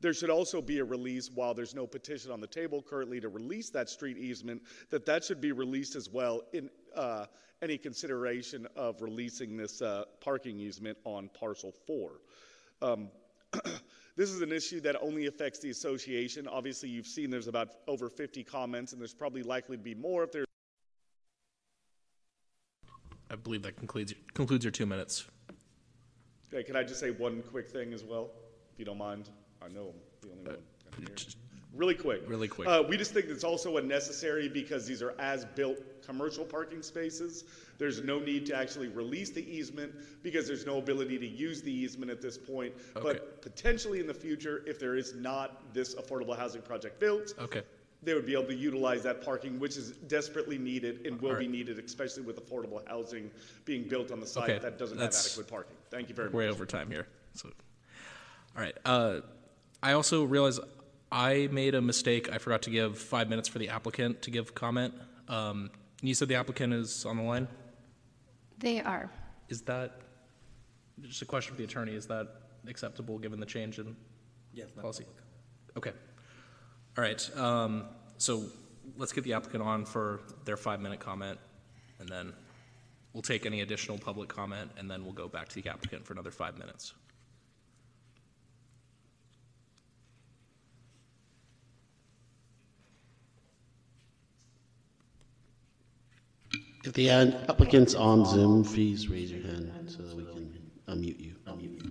there 0.00 0.14
should 0.14 0.30
also 0.30 0.60
be 0.62 0.78
a 0.78 0.84
release 0.84 1.30
while 1.34 1.54
there's 1.54 1.74
no 1.74 1.86
petition 1.86 2.30
on 2.30 2.40
the 2.40 2.46
table 2.46 2.82
currently 2.82 3.20
to 3.20 3.28
release 3.28 3.70
that 3.70 3.88
street 3.88 4.16
easement, 4.16 4.62
that 4.90 5.06
that 5.06 5.24
should 5.24 5.40
be 5.40 5.52
released 5.52 5.96
as 5.96 6.08
well 6.08 6.42
in 6.52 6.70
uh, 6.94 7.26
any 7.62 7.78
consideration 7.78 8.68
of 8.76 9.00
releasing 9.00 9.56
this 9.56 9.82
uh, 9.82 10.04
parking 10.20 10.60
easement 10.60 10.98
on 11.04 11.30
parcel 11.38 11.72
four. 11.86 12.20
Um, 12.82 13.08
this 14.16 14.30
is 14.30 14.40
an 14.42 14.52
issue 14.52 14.80
that 14.80 14.96
only 15.00 15.26
affects 15.26 15.58
the 15.58 15.70
association. 15.70 16.48
Obviously, 16.48 16.88
you've 16.88 17.06
seen 17.06 17.30
there's 17.30 17.48
about 17.48 17.70
over 17.86 18.08
50 18.08 18.44
comments, 18.44 18.92
and 18.92 19.00
there's 19.00 19.14
probably 19.14 19.42
likely 19.42 19.76
to 19.76 19.82
be 19.82 19.94
more 19.94 20.24
if 20.24 20.32
there's 20.32 20.46
I 23.30 23.36
believe 23.36 23.62
that 23.62 23.76
concludes, 23.76 24.14
concludes 24.34 24.64
your 24.64 24.70
two 24.70 24.86
minutes. 24.86 25.26
Okay, 26.52 26.62
can 26.62 26.76
I 26.76 26.84
just 26.84 27.00
say 27.00 27.10
one 27.10 27.42
quick 27.42 27.68
thing 27.68 27.92
as 27.92 28.04
well, 28.04 28.30
if 28.72 28.78
you 28.78 28.84
don't 28.84 28.98
mind? 28.98 29.30
I 29.60 29.68
know 29.68 29.88
I'm 29.88 30.28
the 30.28 30.30
only 30.30 30.50
uh, 30.50 30.54
one. 30.54 31.43
Really 31.76 31.94
quick. 31.94 32.22
Really 32.28 32.46
quick. 32.48 32.68
Uh, 32.68 32.84
we 32.88 32.96
just 32.96 33.12
think 33.12 33.26
it's 33.26 33.42
also 33.44 33.78
unnecessary 33.78 34.48
because 34.48 34.86
these 34.86 35.02
are 35.02 35.14
as-built 35.18 35.78
commercial 36.06 36.44
parking 36.44 36.82
spaces. 36.82 37.44
There's 37.78 38.02
no 38.04 38.20
need 38.20 38.46
to 38.46 38.56
actually 38.56 38.88
release 38.88 39.30
the 39.30 39.44
easement 39.52 39.92
because 40.22 40.46
there's 40.46 40.64
no 40.66 40.78
ability 40.78 41.18
to 41.18 41.26
use 41.26 41.62
the 41.62 41.72
easement 41.72 42.10
at 42.12 42.22
this 42.22 42.38
point. 42.38 42.72
Okay. 42.94 43.02
But 43.02 43.42
potentially 43.42 43.98
in 43.98 44.06
the 44.06 44.14
future, 44.14 44.62
if 44.66 44.78
there 44.78 44.96
is 44.96 45.14
not 45.14 45.74
this 45.74 45.96
affordable 45.96 46.36
housing 46.36 46.62
project 46.62 47.00
built, 47.00 47.34
Okay, 47.40 47.62
they 48.04 48.14
would 48.14 48.26
be 48.26 48.34
able 48.34 48.44
to 48.46 48.54
utilize 48.54 49.02
that 49.02 49.24
parking, 49.24 49.58
which 49.58 49.76
is 49.76 49.92
desperately 50.06 50.58
needed 50.58 51.04
and 51.06 51.20
will 51.20 51.30
be 51.30 51.34
Alright. 51.34 51.50
needed, 51.50 51.78
especially 51.80 52.22
with 52.22 52.36
affordable 52.48 52.86
housing 52.86 53.30
being 53.64 53.88
built 53.88 54.12
on 54.12 54.20
the 54.20 54.26
site 54.26 54.50
Okay, 54.50 54.58
that 54.60 54.78
doesn't 54.78 54.98
have 54.98 55.06
that's- 55.10 55.26
adequate 55.26 55.48
parking. 55.48 55.76
Thank 55.90 56.08
you 56.08 56.14
very 56.14 56.28
much. 56.28 56.34
way 56.36 56.48
over 56.48 56.66
time 56.66 56.88
here. 56.90 57.08
So, 57.32 57.48
all 58.56 58.62
right. 58.62 58.76
Uh, 58.84 59.20
I 59.82 59.92
also 59.92 60.22
realize 60.22 60.60
I 61.14 61.48
made 61.52 61.76
a 61.76 61.80
mistake. 61.80 62.28
I 62.32 62.38
forgot 62.38 62.62
to 62.62 62.70
give 62.70 62.98
five 62.98 63.28
minutes 63.28 63.48
for 63.48 63.60
the 63.60 63.68
applicant 63.68 64.22
to 64.22 64.32
give 64.32 64.52
comment. 64.52 64.94
Um, 65.28 65.70
you 66.02 66.12
said 66.12 66.26
the 66.26 66.34
applicant 66.34 66.72
is 66.74 67.06
on 67.06 67.18
the 67.18 67.22
line. 67.22 67.46
They 68.58 68.80
are. 68.80 69.08
Is 69.48 69.62
that 69.62 70.00
just 71.02 71.22
a 71.22 71.24
question 71.24 71.54
for 71.54 71.58
the 71.58 71.64
attorney? 71.64 71.94
Is 71.94 72.06
that 72.08 72.26
acceptable 72.66 73.18
given 73.18 73.38
the 73.38 73.46
change 73.46 73.78
in 73.78 73.94
policy? 74.80 75.06
Okay. 75.76 75.92
All 76.98 77.04
right. 77.04 77.36
Um, 77.36 77.84
so 78.18 78.46
let's 78.96 79.12
get 79.12 79.22
the 79.22 79.34
applicant 79.34 79.62
on 79.62 79.84
for 79.84 80.20
their 80.44 80.56
five-minute 80.56 80.98
comment, 80.98 81.38
and 82.00 82.08
then 82.08 82.32
we'll 83.12 83.22
take 83.22 83.46
any 83.46 83.60
additional 83.60 83.98
public 83.98 84.28
comment, 84.28 84.72
and 84.78 84.90
then 84.90 85.04
we'll 85.04 85.12
go 85.12 85.28
back 85.28 85.48
to 85.50 85.62
the 85.62 85.70
applicant 85.70 86.04
for 86.04 86.12
another 86.12 86.32
five 86.32 86.58
minutes. 86.58 86.92
If 96.84 96.92
the 96.92 97.08
applicant's 97.08 97.94
on 97.94 98.26
Zoom, 98.26 98.62
please 98.62 99.08
raise 99.08 99.32
your 99.32 99.42
hand 99.42 99.72
so 99.86 100.02
that 100.02 100.14
we 100.14 100.24
can 100.24 100.70
unmute 100.86 101.18
you. 101.18 101.34
Unmute 101.46 101.82
you. 101.82 101.90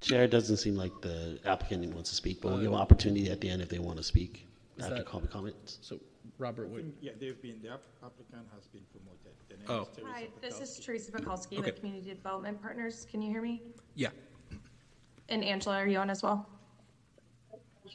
Chair, 0.00 0.24
it 0.24 0.30
doesn't 0.30 0.56
seem 0.56 0.74
like 0.74 1.00
the 1.00 1.38
applicant 1.44 1.94
wants 1.94 2.10
to 2.10 2.16
speak, 2.16 2.40
but 2.40 2.52
we'll 2.52 2.60
give 2.60 2.72
an 2.72 2.78
opportunity 2.78 3.30
at 3.30 3.40
the 3.40 3.48
end 3.48 3.62
if 3.62 3.68
they 3.68 3.78
want 3.78 3.98
to 3.98 4.02
speak 4.02 4.48
Is 4.76 4.84
after 4.84 4.96
that- 4.96 5.06
public 5.06 5.30
comments. 5.30 5.78
So, 5.82 6.00
Robert, 6.38 6.68
what, 6.68 6.82
Yeah, 7.00 7.12
they've 7.18 7.40
been, 7.40 7.60
the 7.62 7.70
app- 7.70 7.82
applicant 8.02 8.46
has 8.54 8.66
been 8.68 8.82
promoted. 8.90 9.32
The 9.48 9.56
name 9.56 9.66
Oh. 9.68 9.82
is 9.82 9.88
Teresa 9.88 10.08
Hi, 10.12 10.28
this 10.40 10.60
is 10.60 10.70
Bukowski. 10.78 10.84
Teresa 10.84 11.12
Bukowski 11.12 11.58
Okay. 11.58 11.66
with 11.70 11.76
Community 11.76 12.14
Development 12.14 12.60
Partners. 12.60 13.06
Can 13.10 13.22
you 13.22 13.30
hear 13.30 13.42
me? 13.42 13.62
yeah, 13.94 14.10
And 15.28 15.44
Angela, 15.44 15.76
are 15.76 15.86
you 15.86 15.98
on 15.98 16.10
as 16.10 16.22
well? 16.22 16.48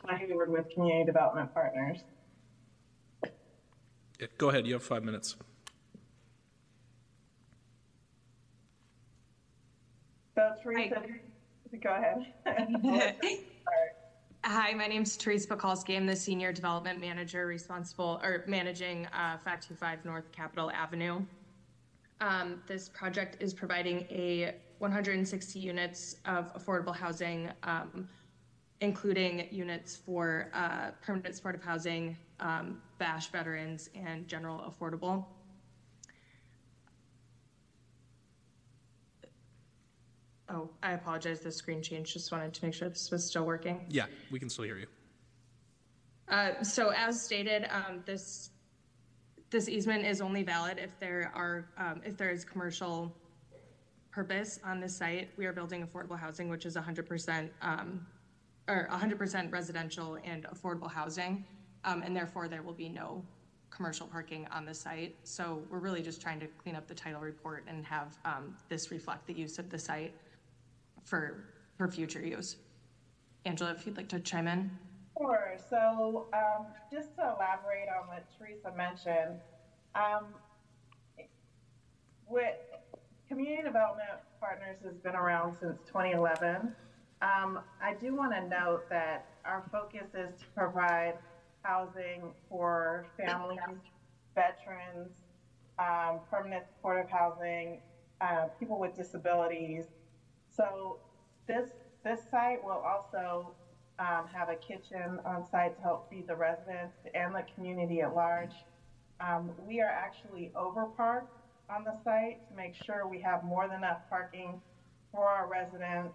Hayward 0.09 0.49
with 0.49 0.69
Community 0.69 1.05
Development 1.05 1.53
Partners. 1.53 2.03
Yeah, 4.19 4.27
go 4.37 4.49
ahead, 4.49 4.65
you 4.67 4.73
have 4.73 4.83
five 4.83 5.03
minutes. 5.03 5.35
So 10.35 10.53
Teresa, 10.61 11.03
go 11.81 11.89
ahead. 11.89 12.33
Hi, 14.49 14.73
my 14.73 14.87
name 14.87 15.01
is 15.01 15.17
Therese 15.17 15.45
Bakalski. 15.45 15.97
I'm 15.97 16.05
the 16.05 16.15
Senior 16.15 16.53
Development 16.53 17.01
Manager 17.01 17.47
responsible, 17.47 18.21
or 18.23 18.45
managing 18.47 19.05
uh, 19.07 19.35
525 19.43 20.05
North 20.05 20.31
Capitol 20.31 20.71
Avenue. 20.71 21.21
Um, 22.21 22.61
This 22.65 22.87
project 22.87 23.43
is 23.43 23.53
providing 23.53 24.07
a 24.09 24.55
160 24.77 25.59
units 25.59 26.15
of 26.23 26.53
affordable 26.53 26.95
housing, 26.95 27.49
um, 27.63 28.07
including 28.79 29.49
units 29.51 29.97
for 29.97 30.49
uh, 30.53 30.91
permanent 31.01 31.35
supportive 31.35 31.61
housing, 31.61 32.15
um, 32.39 32.81
VASH 32.99 33.27
veterans, 33.31 33.89
and 33.95 34.29
general 34.29 34.59
affordable. 34.73 35.25
Oh, 40.49 40.69
I 40.81 40.93
apologize, 40.93 41.41
the 41.41 41.51
screen 41.51 41.81
changed. 41.81 42.13
Just 42.13 42.31
wanted 42.31 42.53
to 42.53 42.65
make 42.65 42.73
sure 42.73 42.87
this 42.87 43.11
was 43.11 43.25
still 43.25 43.45
working. 43.45 43.85
Yeah, 43.89 44.05
we 44.31 44.39
can 44.39 44.49
still 44.49 44.63
hear 44.63 44.77
you. 44.77 44.87
Uh, 46.29 46.63
So 46.63 46.89
as 46.89 47.21
stated, 47.21 47.67
um, 47.69 48.01
this, 48.05 48.51
this 49.49 49.67
easement 49.67 50.05
is 50.05 50.21
only 50.21 50.43
valid 50.43 50.77
if 50.77 50.97
there 50.99 51.31
are, 51.35 51.67
um, 51.77 52.01
if 52.05 52.15
there 52.17 52.29
is 52.29 52.45
commercial 52.45 53.13
purpose 54.11 54.59
on 54.63 54.79
this 54.79 54.95
site. 54.95 55.29
We 55.37 55.45
are 55.45 55.53
building 55.53 55.85
affordable 55.85 56.17
housing, 56.17 56.49
which 56.49 56.65
is 56.65 56.75
100%, 56.75 57.49
um, 57.61 58.05
or 58.67 58.87
100% 58.89 59.51
residential 59.51 60.17
and 60.23 60.45
affordable 60.45 60.91
housing. 60.91 61.45
um, 61.83 62.01
And 62.03 62.15
therefore, 62.15 62.47
there 62.47 62.63
will 62.63 62.73
be 62.73 62.89
no 62.89 63.23
commercial 63.69 64.07
parking 64.07 64.47
on 64.47 64.65
the 64.65 64.73
site. 64.73 65.15
So 65.23 65.61
we're 65.69 65.79
really 65.79 66.01
just 66.01 66.21
trying 66.21 66.39
to 66.39 66.47
clean 66.47 66.75
up 66.75 66.87
the 66.87 66.95
title 66.95 67.21
report 67.21 67.65
and 67.67 67.85
have 67.85 68.17
um, 68.23 68.55
this 68.69 68.91
reflect 68.91 69.27
the 69.27 69.33
use 69.33 69.59
of 69.59 69.69
the 69.69 69.77
site 69.77 70.15
for, 71.07 71.45
for 71.77 71.87
future 71.87 72.21
use. 72.21 72.57
Angela, 73.45 73.71
if 73.71 73.85
you'd 73.85 73.97
like 73.97 74.09
to 74.09 74.19
chime 74.19 74.47
in? 74.47 74.69
Sure. 75.17 75.57
So 75.69 76.27
um, 76.33 76.67
just 76.91 77.15
to 77.15 77.21
elaborate 77.21 77.87
on 77.89 78.07
what 78.07 78.25
Teresa 78.37 78.71
mentioned, 78.75 79.39
um, 79.95 80.25
with 82.29 82.55
Community 83.27 83.63
Development 83.63 84.09
Partners 84.39 84.77
has 84.83 84.95
been 84.97 85.15
around 85.15 85.55
since 85.59 85.79
2011. 85.87 86.75
Um, 87.21 87.59
I 87.81 87.93
do 87.99 88.13
want 88.13 88.33
to 88.33 88.47
note 88.47 88.89
that 88.89 89.25
our 89.45 89.63
focus 89.71 90.09
is 90.13 90.37
to 90.39 90.45
provide 90.55 91.15
housing 91.63 92.33
for 92.49 93.07
families, 93.17 93.59
veterans, 94.35 95.09
um, 95.79 96.19
permanent 96.29 96.65
supportive 96.67 97.09
housing, 97.09 97.81
uh, 98.21 98.47
people 98.59 98.79
with 98.79 98.95
disabilities. 98.95 99.85
So 100.57 100.97
this 101.47 101.69
this 102.03 102.19
site 102.29 102.63
will 102.63 102.83
also 102.83 103.51
um, 103.99 104.25
have 104.33 104.49
a 104.49 104.55
kitchen 104.55 105.19
on 105.25 105.45
site 105.49 105.75
to 105.77 105.81
help 105.81 106.09
feed 106.09 106.27
the 106.27 106.35
residents 106.35 106.95
and 107.15 107.33
the 107.33 107.43
community 107.55 108.01
at 108.01 108.15
large. 108.15 108.53
Um, 109.19 109.51
we 109.67 109.81
are 109.81 109.89
actually 109.89 110.51
over 110.55 110.85
parked 110.85 111.33
on 111.69 111.83
the 111.83 111.95
site 112.03 112.47
to 112.49 112.55
make 112.55 112.75
sure 112.75 113.07
we 113.07 113.19
have 113.21 113.43
more 113.43 113.67
than 113.67 113.77
enough 113.77 114.01
parking 114.09 114.61
for 115.11 115.27
our 115.27 115.47
residents, 115.47 116.13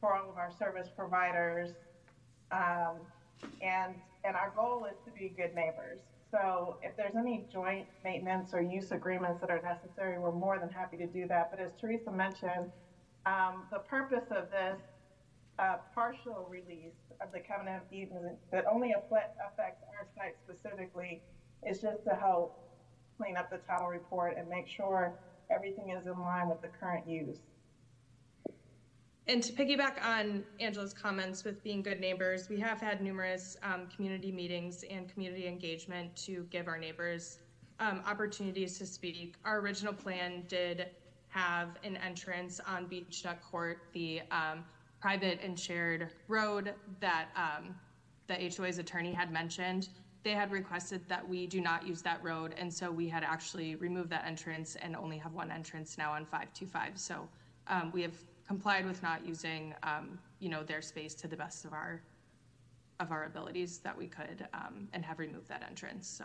for 0.00 0.14
all 0.14 0.30
of 0.30 0.36
our 0.36 0.50
service 0.58 0.88
providers, 0.94 1.70
um, 2.52 2.96
and 3.62 3.94
and 4.24 4.34
our 4.36 4.52
goal 4.56 4.86
is 4.90 4.96
to 5.04 5.10
be 5.10 5.32
good 5.36 5.54
neighbors. 5.54 6.00
So 6.30 6.76
if 6.82 6.96
there's 6.96 7.16
any 7.16 7.46
joint 7.50 7.86
maintenance 8.04 8.52
or 8.52 8.60
use 8.60 8.92
agreements 8.92 9.40
that 9.40 9.50
are 9.50 9.62
necessary, 9.62 10.18
we're 10.18 10.32
more 10.32 10.58
than 10.58 10.68
happy 10.68 10.98
to 10.98 11.06
do 11.06 11.26
that. 11.28 11.50
But 11.50 11.60
as 11.60 11.72
Teresa 11.80 12.10
mentioned, 12.10 12.70
um, 13.26 13.64
the 13.70 13.78
purpose 13.78 14.24
of 14.30 14.50
this 14.50 14.78
uh, 15.58 15.76
partial 15.94 16.46
release 16.48 16.94
of 17.20 17.32
the 17.32 17.40
covenant 17.40 17.82
of 17.82 17.92
easement 17.92 18.36
that 18.52 18.64
only 18.70 18.92
affects 18.92 19.38
our 19.40 20.06
site 20.16 20.36
specifically 20.44 21.20
is 21.66 21.80
just 21.80 22.04
to 22.04 22.14
help 22.14 22.58
clean 23.18 23.36
up 23.36 23.50
the 23.50 23.58
title 23.68 23.88
report 23.88 24.36
and 24.38 24.48
make 24.48 24.68
sure 24.68 25.12
everything 25.50 25.90
is 25.90 26.06
in 26.06 26.18
line 26.20 26.48
with 26.48 26.62
the 26.62 26.68
current 26.68 27.08
use. 27.08 27.38
And 29.26 29.42
to 29.42 29.52
piggyback 29.52 30.02
on 30.02 30.42
Angela's 30.58 30.94
comments 30.94 31.44
with 31.44 31.62
being 31.62 31.82
good 31.82 32.00
neighbors, 32.00 32.48
we 32.48 32.58
have 32.60 32.80
had 32.80 33.02
numerous 33.02 33.58
um, 33.62 33.86
community 33.94 34.32
meetings 34.32 34.84
and 34.90 35.06
community 35.12 35.46
engagement 35.46 36.16
to 36.24 36.46
give 36.50 36.66
our 36.66 36.78
neighbors 36.78 37.38
um, 37.78 38.02
opportunities 38.06 38.78
to 38.78 38.86
speak. 38.86 39.34
Our 39.44 39.60
original 39.60 39.92
plan 39.92 40.44
did 40.48 40.86
have 41.28 41.76
an 41.84 41.96
entrance 41.96 42.60
on 42.66 42.86
Beach 42.86 43.22
Duck 43.22 43.42
Court, 43.50 43.78
the 43.92 44.22
um, 44.30 44.64
private 45.00 45.40
and 45.42 45.58
shared 45.58 46.10
road 46.26 46.74
that 47.00 47.28
um, 47.36 47.74
the 48.26 48.34
HOA's 48.34 48.78
attorney 48.78 49.12
had 49.12 49.32
mentioned. 49.32 49.88
They 50.24 50.32
had 50.32 50.50
requested 50.50 51.02
that 51.08 51.26
we 51.26 51.46
do 51.46 51.60
not 51.60 51.86
use 51.86 52.02
that 52.02 52.22
road, 52.22 52.54
and 52.58 52.72
so 52.72 52.90
we 52.90 53.08
had 53.08 53.22
actually 53.22 53.76
removed 53.76 54.10
that 54.10 54.24
entrance 54.26 54.76
and 54.76 54.96
only 54.96 55.16
have 55.18 55.32
one 55.32 55.50
entrance 55.50 55.96
now 55.96 56.12
on 56.12 56.24
525. 56.24 56.98
So 56.98 57.28
um, 57.68 57.92
we 57.92 58.02
have 58.02 58.14
complied 58.46 58.86
with 58.86 59.02
not 59.02 59.26
using, 59.26 59.74
um, 59.82 60.18
you 60.40 60.48
know, 60.48 60.62
their 60.62 60.82
space 60.82 61.14
to 61.14 61.28
the 61.28 61.36
best 61.36 61.64
of 61.64 61.72
our 61.72 62.02
of 63.00 63.12
our 63.12 63.26
abilities 63.26 63.78
that 63.78 63.96
we 63.96 64.08
could, 64.08 64.48
um, 64.54 64.88
and 64.92 65.04
have 65.04 65.20
removed 65.20 65.48
that 65.48 65.62
entrance. 65.68 66.08
So. 66.08 66.24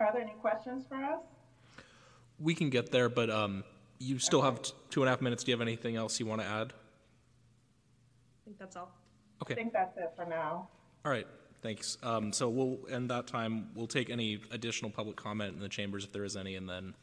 Are 0.00 0.12
there 0.12 0.22
any 0.22 0.34
questions 0.40 0.84
for 0.88 0.96
us? 0.96 1.20
We 2.38 2.54
can 2.54 2.70
get 2.70 2.92
there, 2.92 3.08
but 3.08 3.30
um, 3.30 3.64
you 3.98 4.18
still 4.18 4.42
have 4.42 4.62
t- 4.62 4.72
two 4.90 5.02
and 5.02 5.08
a 5.08 5.10
half 5.10 5.20
minutes. 5.20 5.42
Do 5.42 5.50
you 5.50 5.56
have 5.56 5.66
anything 5.66 5.96
else 5.96 6.20
you 6.20 6.26
want 6.26 6.40
to 6.40 6.46
add? 6.46 6.72
I 6.72 8.44
think 8.44 8.58
that's 8.58 8.76
all. 8.76 8.92
Okay. 9.42 9.54
I 9.54 9.56
think 9.56 9.72
that's 9.72 9.96
it 9.96 10.12
for 10.16 10.24
now. 10.24 10.68
All 11.04 11.10
right, 11.10 11.26
thanks. 11.62 11.98
Um, 12.02 12.32
so 12.32 12.48
we'll 12.48 12.78
end 12.90 13.10
that 13.10 13.26
time. 13.26 13.70
We'll 13.74 13.86
take 13.88 14.08
any 14.10 14.40
additional 14.52 14.90
public 14.90 15.16
comment 15.16 15.54
in 15.54 15.60
the 15.60 15.68
chambers 15.68 16.04
if 16.04 16.12
there 16.12 16.24
is 16.24 16.36
any, 16.36 16.54
and 16.54 16.68
then 16.68 16.94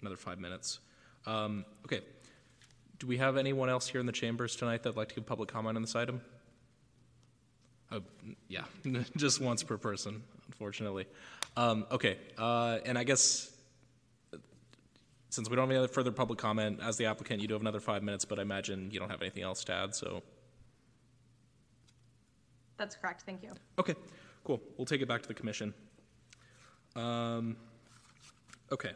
another 0.00 0.16
five 0.16 0.38
minutes. 0.38 0.78
Um, 1.26 1.64
okay. 1.84 2.00
Do 2.98 3.06
we 3.06 3.18
have 3.18 3.36
anyone 3.36 3.68
else 3.68 3.88
here 3.88 4.00
in 4.00 4.06
the 4.06 4.12
chambers 4.12 4.56
tonight 4.56 4.82
that'd 4.82 4.96
like 4.96 5.08
to 5.08 5.16
give 5.16 5.26
public 5.26 5.50
comment 5.50 5.76
on 5.76 5.82
this 5.82 5.94
item? 5.94 6.20
Oh, 7.92 8.00
yeah, 8.48 8.64
just 9.16 9.40
once 9.40 9.62
per 9.62 9.76
person, 9.76 10.22
unfortunately. 10.46 11.06
Um, 11.56 11.86
okay, 11.90 12.18
uh, 12.36 12.78
and 12.84 12.98
I 12.98 13.04
guess 13.04 13.50
since 15.30 15.50
we 15.50 15.56
don't 15.56 15.64
have 15.64 15.70
any 15.70 15.78
other 15.78 15.88
further 15.88 16.12
public 16.12 16.38
comment, 16.38 16.80
as 16.82 16.96
the 16.96 17.06
applicant, 17.06 17.42
you 17.42 17.48
do 17.48 17.54
have 17.54 17.60
another 17.60 17.80
five 17.80 18.02
minutes, 18.02 18.24
but 18.24 18.38
I 18.38 18.42
imagine 18.42 18.90
you 18.90 18.98
don't 18.98 19.10
have 19.10 19.20
anything 19.20 19.42
else 19.42 19.64
to 19.64 19.72
add, 19.72 19.94
so. 19.94 20.22
That's 22.78 22.96
correct. 22.96 23.22
Thank 23.26 23.42
you. 23.42 23.52
Okay, 23.78 23.94
cool. 24.44 24.62
We'll 24.76 24.86
take 24.86 25.02
it 25.02 25.08
back 25.08 25.22
to 25.22 25.28
the 25.28 25.34
commission. 25.34 25.74
Um, 26.94 27.56
okay, 28.72 28.92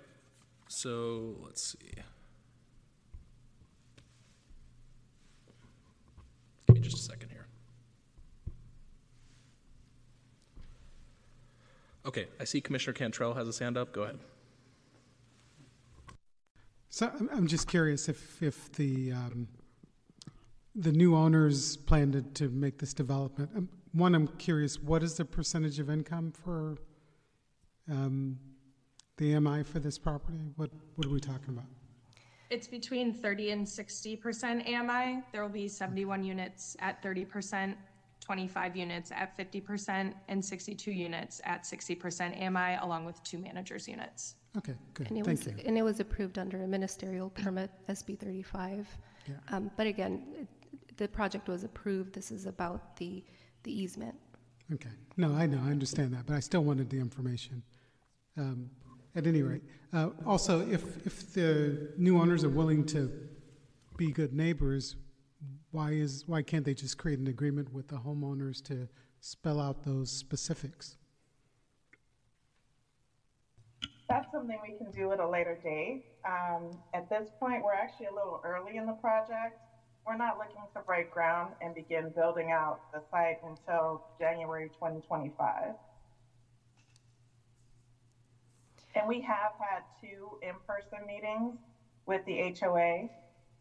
so 0.69 1.37
let's 1.45 1.63
see. 1.63 1.93
Give 6.67 6.77
me 6.77 6.81
just 6.81 6.97
a 6.97 7.01
second 7.01 7.31
here. 7.31 7.40
Okay, 12.07 12.27
I 12.41 12.45
see 12.45 12.61
Commissioner 12.61 12.95
Cantrell 12.95 13.35
has 13.35 13.47
his 13.47 13.59
hand 13.59 13.77
up. 13.77 13.93
Go 13.93 14.03
ahead. 14.03 14.19
So 16.89 17.11
I'm, 17.19 17.31
I'm 17.33 17.47
just 17.47 17.69
curious 17.69 18.09
if, 18.09 18.43
if 18.43 18.73
the, 18.73 19.13
um, 19.13 19.49
the 20.75 20.93
new 20.93 21.15
owners 21.15 21.77
plan 21.77 22.11
to, 22.13 22.23
to 22.23 22.49
make 22.49 22.79
this 22.79 22.95
development. 22.95 23.51
Um, 23.55 23.69
One, 23.93 24.15
I'm 24.15 24.27
curious, 24.27 24.81
what 24.81 25.03
is 25.03 25.15
the 25.15 25.25
percentage 25.25 25.79
of 25.79 25.91
income 25.91 26.33
for 26.33 26.77
um, 27.91 28.39
the 29.19 29.39
MI 29.39 29.63
for 29.63 29.79
this 29.79 29.99
property? 29.99 30.39
What, 30.57 30.71
what 30.97 31.07
are 31.07 31.11
we 31.11 31.21
talking 31.21 31.51
about? 31.51 31.67
It's 32.51 32.67
between 32.67 33.15
30 33.15 33.51
and 33.51 33.67
60% 33.67 34.69
AMI. 34.69 35.23
There 35.33 35.43
will 35.43 35.49
be 35.49 35.69
71 35.69 36.25
units 36.25 36.77
at 36.81 37.01
30%, 37.03 37.75
25 38.35 38.77
units 38.77 39.11
at 39.11 39.37
50%, 39.37 40.15
and 40.29 40.45
62 40.45 40.93
units 40.93 41.41
at 41.43 41.65
60% 41.65 42.41
AMI, 42.41 42.79
along 42.81 43.05
with 43.05 43.21
two 43.25 43.39
managers' 43.39 43.89
units. 43.89 44.37
Okay, 44.57 44.77
good, 44.95 45.09
And 45.11 45.19
it 45.19 45.25
thank 45.25 45.39
was, 45.45 45.47
you. 45.49 45.55
and 45.67 45.77
it 45.77 45.83
was 45.83 45.99
approved 45.99 46.39
under 46.39 46.63
a 46.63 46.69
ministerial 46.69 47.31
permit, 47.31 47.73
SB 47.89 48.17
35. 48.21 48.87
Yeah. 49.27 49.35
Um, 49.51 49.69
But 49.77 49.89
again, 49.89 50.23
it- 50.39 50.47
the 50.97 51.09
project 51.09 51.49
was 51.49 51.65
approved. 51.65 52.13
This 52.13 52.31
is 52.31 52.47
about 52.47 52.95
the, 52.99 53.25
the 53.65 53.73
easement. 53.73 54.15
Okay, 54.73 54.91
no, 55.17 55.33
I 55.35 55.47
know, 55.47 55.61
I 55.65 55.71
understand 55.71 56.13
that, 56.15 56.27
but 56.27 56.37
I 56.37 56.41
still 56.41 56.63
wanted 56.63 56.89
the 56.89 57.01
information. 57.01 57.65
Um, 58.37 58.71
At 59.17 59.27
any 59.27 59.43
rate, 59.43 59.65
uh, 59.93 60.11
also, 60.25 60.61
if, 60.71 60.83
if 61.05 61.33
the 61.33 61.93
new 61.97 62.17
owners 62.21 62.45
are 62.45 62.49
willing 62.61 62.87
to 62.95 63.11
be 63.97 64.13
good 64.13 64.33
neighbors, 64.33 64.95
why 65.71 65.91
is, 65.91 66.25
why 66.27 66.43
can't 66.43 66.65
they 66.65 66.75
just 66.75 66.99
create 66.99 67.19
an 67.19 67.27
agreement 67.27 67.73
with 67.73 67.89
the 67.89 67.97
homeowners 67.97 68.63
to 68.65 68.89
spell 69.21 69.61
out 69.61 69.85
those 69.85 70.11
specifics? 70.11 70.97
that's 74.11 74.31
something 74.33 74.59
we 74.61 74.77
can 74.77 74.91
do 74.91 75.13
at 75.13 75.21
a 75.21 75.29
later 75.29 75.57
date. 75.63 76.03
Um, 76.27 76.77
at 76.93 77.09
this 77.09 77.29
point, 77.39 77.63
we're 77.63 77.75
actually 77.75 78.07
a 78.07 78.13
little 78.15 78.41
early 78.45 78.77
in 78.77 78.85
the 78.85 78.93
project. 78.95 79.61
We're 80.05 80.17
not 80.17 80.37
looking 80.37 80.63
to 80.75 80.81
break 80.81 81.13
ground 81.13 81.55
and 81.61 81.75
begin 81.75 82.11
building 82.17 82.51
out 82.51 82.81
the 82.93 83.01
site 83.11 83.39
until 83.47 84.05
January 84.19 84.69
2025. 84.75 85.75
And 88.97 89.07
we 89.07 89.21
have 89.21 89.53
had 89.61 89.83
two 90.01 90.39
in-person 90.43 91.07
meetings 91.07 91.55
with 92.07 92.25
the 92.27 92.53
HOA, 92.61 93.09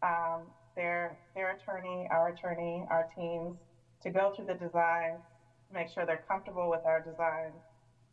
um, 0.02 0.42
their, 0.76 1.16
their 1.34 1.56
attorney, 1.56 2.08
our 2.10 2.28
attorney, 2.28 2.84
our 2.90 3.08
teams, 3.16 3.56
to 4.02 4.10
go 4.10 4.32
through 4.34 4.46
the 4.46 4.54
design, 4.54 5.16
to 5.68 5.74
make 5.74 5.88
sure 5.88 6.06
they're 6.06 6.24
comfortable 6.28 6.70
with 6.70 6.84
our 6.84 7.00
design, 7.00 7.52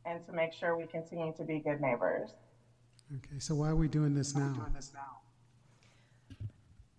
and 0.05 0.25
to 0.25 0.33
make 0.33 0.53
sure 0.53 0.77
we 0.77 0.85
continue 0.87 1.33
to 1.35 1.43
be 1.43 1.59
good 1.59 1.81
neighbors. 1.81 2.31
Okay, 3.15 3.39
so 3.39 3.55
why 3.55 3.69
are 3.69 3.75
we 3.75 3.87
doing 3.87 4.13
this 4.13 4.35
now? 4.35 4.67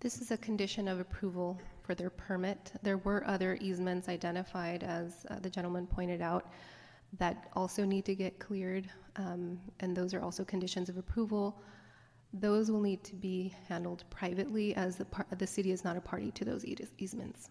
This 0.00 0.20
is 0.20 0.30
a 0.30 0.36
condition 0.36 0.86
of 0.86 1.00
approval 1.00 1.60
for 1.82 1.94
their 1.94 2.10
permit. 2.10 2.72
There 2.82 2.98
were 2.98 3.26
other 3.26 3.58
easements 3.60 4.08
identified, 4.08 4.84
as 4.84 5.26
uh, 5.28 5.40
the 5.40 5.50
gentleman 5.50 5.86
pointed 5.86 6.22
out, 6.22 6.52
that 7.18 7.48
also 7.54 7.84
need 7.84 8.04
to 8.04 8.14
get 8.14 8.38
cleared, 8.38 8.88
um, 9.16 9.58
and 9.80 9.96
those 9.96 10.14
are 10.14 10.20
also 10.20 10.44
conditions 10.44 10.88
of 10.88 10.98
approval. 10.98 11.60
Those 12.32 12.70
will 12.70 12.80
need 12.80 13.02
to 13.04 13.14
be 13.14 13.54
handled 13.68 14.04
privately, 14.10 14.74
as 14.74 14.96
the, 14.96 15.06
par- 15.06 15.26
the 15.36 15.46
city 15.46 15.72
is 15.72 15.84
not 15.84 15.96
a 15.96 16.00
party 16.00 16.30
to 16.32 16.44
those 16.44 16.64
eas- 16.64 16.92
easements. 16.98 17.48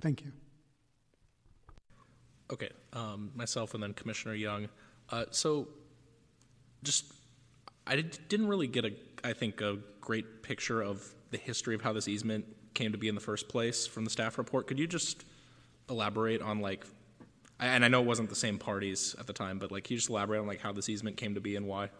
Thank 0.00 0.22
you. 0.22 0.32
Okay, 2.52 2.70
um, 2.92 3.30
myself 3.34 3.74
and 3.74 3.82
then 3.82 3.94
Commissioner 3.94 4.34
Young. 4.34 4.68
Uh, 5.10 5.24
so, 5.30 5.68
just 6.82 7.12
I 7.86 7.96
did, 7.96 8.18
didn't 8.28 8.48
really 8.48 8.66
get 8.66 8.84
a, 8.84 8.92
I 9.24 9.32
think, 9.32 9.60
a 9.60 9.78
great 10.00 10.42
picture 10.42 10.82
of 10.82 11.14
the 11.30 11.38
history 11.38 11.74
of 11.74 11.80
how 11.80 11.92
this 11.92 12.08
easement 12.08 12.44
came 12.74 12.92
to 12.92 12.98
be 12.98 13.08
in 13.08 13.14
the 13.14 13.20
first 13.20 13.48
place 13.48 13.86
from 13.86 14.04
the 14.04 14.10
staff 14.10 14.38
report. 14.38 14.66
Could 14.66 14.78
you 14.78 14.86
just 14.86 15.24
elaborate 15.88 16.42
on 16.42 16.60
like, 16.60 16.84
and 17.60 17.84
I 17.84 17.88
know 17.88 18.00
it 18.00 18.06
wasn't 18.06 18.28
the 18.28 18.36
same 18.36 18.58
parties 18.58 19.14
at 19.18 19.26
the 19.26 19.32
time, 19.32 19.58
but 19.58 19.70
like, 19.70 19.84
can 19.84 19.94
you 19.94 19.98
just 19.98 20.10
elaborate 20.10 20.40
on 20.40 20.46
like 20.46 20.60
how 20.60 20.72
this 20.72 20.88
easement 20.88 21.16
came 21.16 21.34
to 21.34 21.40
be 21.40 21.56
and 21.56 21.66
why? 21.66 21.90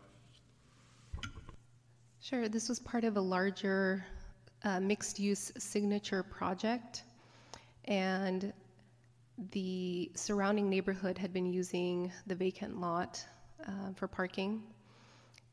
Sure, 2.25 2.49
this 2.49 2.69
was 2.69 2.79
part 2.79 3.03
of 3.03 3.17
a 3.17 3.21
larger 3.21 4.07
uh, 4.63 4.79
mixed-use 4.79 5.51
signature 5.59 6.23
project, 6.23 7.03
and 7.87 8.53
the 9.51 10.09
surrounding 10.15 10.71
neighborhood 10.71 11.19
had 11.19 11.33
been 11.33 11.53
using 11.53 12.13
the 12.29 12.35
vacant 12.37 12.81
lot 12.81 13.21
uh, 13.67 13.93
for 13.97 14.07
parking. 14.07 14.63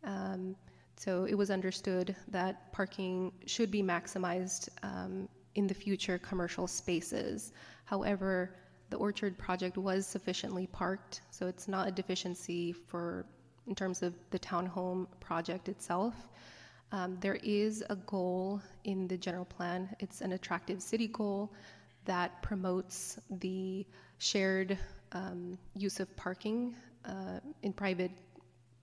Um, 0.04 0.56
So 0.96 1.24
it 1.24 1.34
was 1.34 1.50
understood 1.50 2.16
that 2.28 2.72
parking 2.72 3.32
should 3.48 3.72
be 3.72 3.82
maximized 3.82 4.70
um, 4.84 5.28
in 5.56 5.66
the 5.66 5.74
future 5.74 6.20
commercial 6.20 6.68
spaces. 6.68 7.52
However, 7.86 8.54
the 8.92 8.98
Orchard 8.98 9.38
project 9.40 9.76
was 9.78 10.06
sufficiently 10.06 10.68
parked, 10.68 11.22
so 11.32 11.48
it's 11.48 11.68
not 11.68 11.88
a 11.88 11.92
deficiency 11.92 12.74
for, 12.74 13.26
in 13.66 13.74
terms 13.74 14.04
of 14.04 14.14
the 14.30 14.40
townhome 14.40 15.08
project 15.20 15.68
itself. 15.68 16.14
Um, 16.92 17.18
There 17.20 17.40
is 17.44 17.84
a 17.90 17.96
goal 17.96 18.62
in 18.84 19.08
the 19.08 19.18
general 19.18 19.46
plan. 19.46 19.96
It's 20.00 20.22
an 20.22 20.32
attractive 20.34 20.82
city 20.82 21.08
goal 21.08 21.52
that 22.06 22.42
promotes 22.42 23.20
the 23.30 23.86
shared 24.18 24.78
um, 25.12 25.58
use 25.76 26.00
of 26.00 26.16
parking 26.16 26.76
uh, 27.06 27.40
in 27.62 27.74
private 27.74 28.12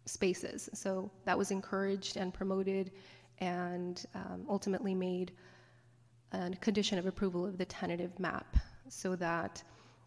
spaces. 0.05 0.71
So 0.73 1.11
that 1.25 1.37
was 1.37 1.51
encouraged 1.51 2.17
and 2.17 2.33
promoted 2.33 2.93
and 3.39 4.05
um, 4.15 4.47
ultimately 4.49 4.95
made 4.95 5.33
a 6.33 6.51
condition 6.61 6.99
of 6.99 7.07
approval 7.07 7.45
of 7.45 7.59
the 7.59 7.65
tentative 7.65 8.19
map 8.19 8.57
so 8.89 9.17
that 9.17 9.63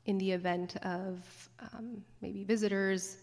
in 0.06 0.18
the 0.18 0.32
event 0.32 0.78
of 0.78 1.50
um, 1.74 2.04
maybe 2.22 2.44
visitors, 2.44 3.18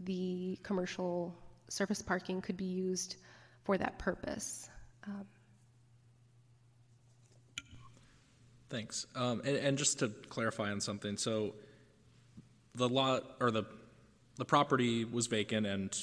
the 0.00 0.58
commercial 0.62 1.34
surface 1.68 2.02
parking 2.02 2.40
could 2.40 2.56
be 2.56 2.64
used 2.64 3.16
for 3.64 3.78
that 3.78 3.98
purpose. 3.98 4.70
Um, 5.06 5.26
Thanks. 8.70 9.06
Um, 9.14 9.40
and, 9.44 9.56
and 9.56 9.78
just 9.78 10.00
to 10.00 10.08
clarify 10.08 10.70
on 10.70 10.80
something, 10.80 11.16
so 11.16 11.54
the 12.74 12.88
lot 12.88 13.22
or 13.40 13.50
the 13.50 13.64
the 14.36 14.44
property 14.44 15.04
was 15.04 15.28
vacant 15.28 15.66
and 15.66 15.96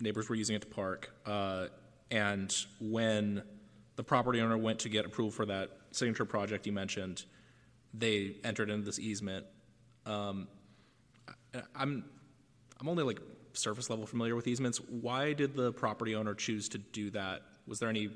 neighbors 0.00 0.28
were 0.28 0.36
using 0.36 0.54
it 0.54 0.62
to 0.62 0.68
park. 0.68 1.10
Uh, 1.26 1.66
and 2.10 2.54
when 2.80 3.42
the 3.96 4.04
property 4.04 4.40
owner 4.40 4.56
went 4.56 4.78
to 4.80 4.88
get 4.88 5.04
approval 5.04 5.32
for 5.32 5.46
that 5.46 5.70
signature 5.90 6.24
project 6.24 6.66
you 6.66 6.72
mentioned, 6.72 7.24
they 7.92 8.36
entered 8.44 8.70
into 8.70 8.84
this 8.84 8.98
easement. 8.98 9.46
Um, 10.06 10.48
I'm 11.74 12.04
I'm 12.80 12.88
only 12.88 13.02
like 13.02 13.20
surface 13.54 13.90
level 13.90 14.06
familiar 14.06 14.34
with 14.34 14.46
easements. 14.46 14.78
Why 14.78 15.32
did 15.32 15.54
the 15.54 15.72
property 15.72 16.14
owner 16.14 16.34
choose 16.34 16.68
to 16.70 16.78
do 16.78 17.10
that? 17.10 17.42
Was 17.66 17.78
there 17.78 17.88
any 17.88 18.10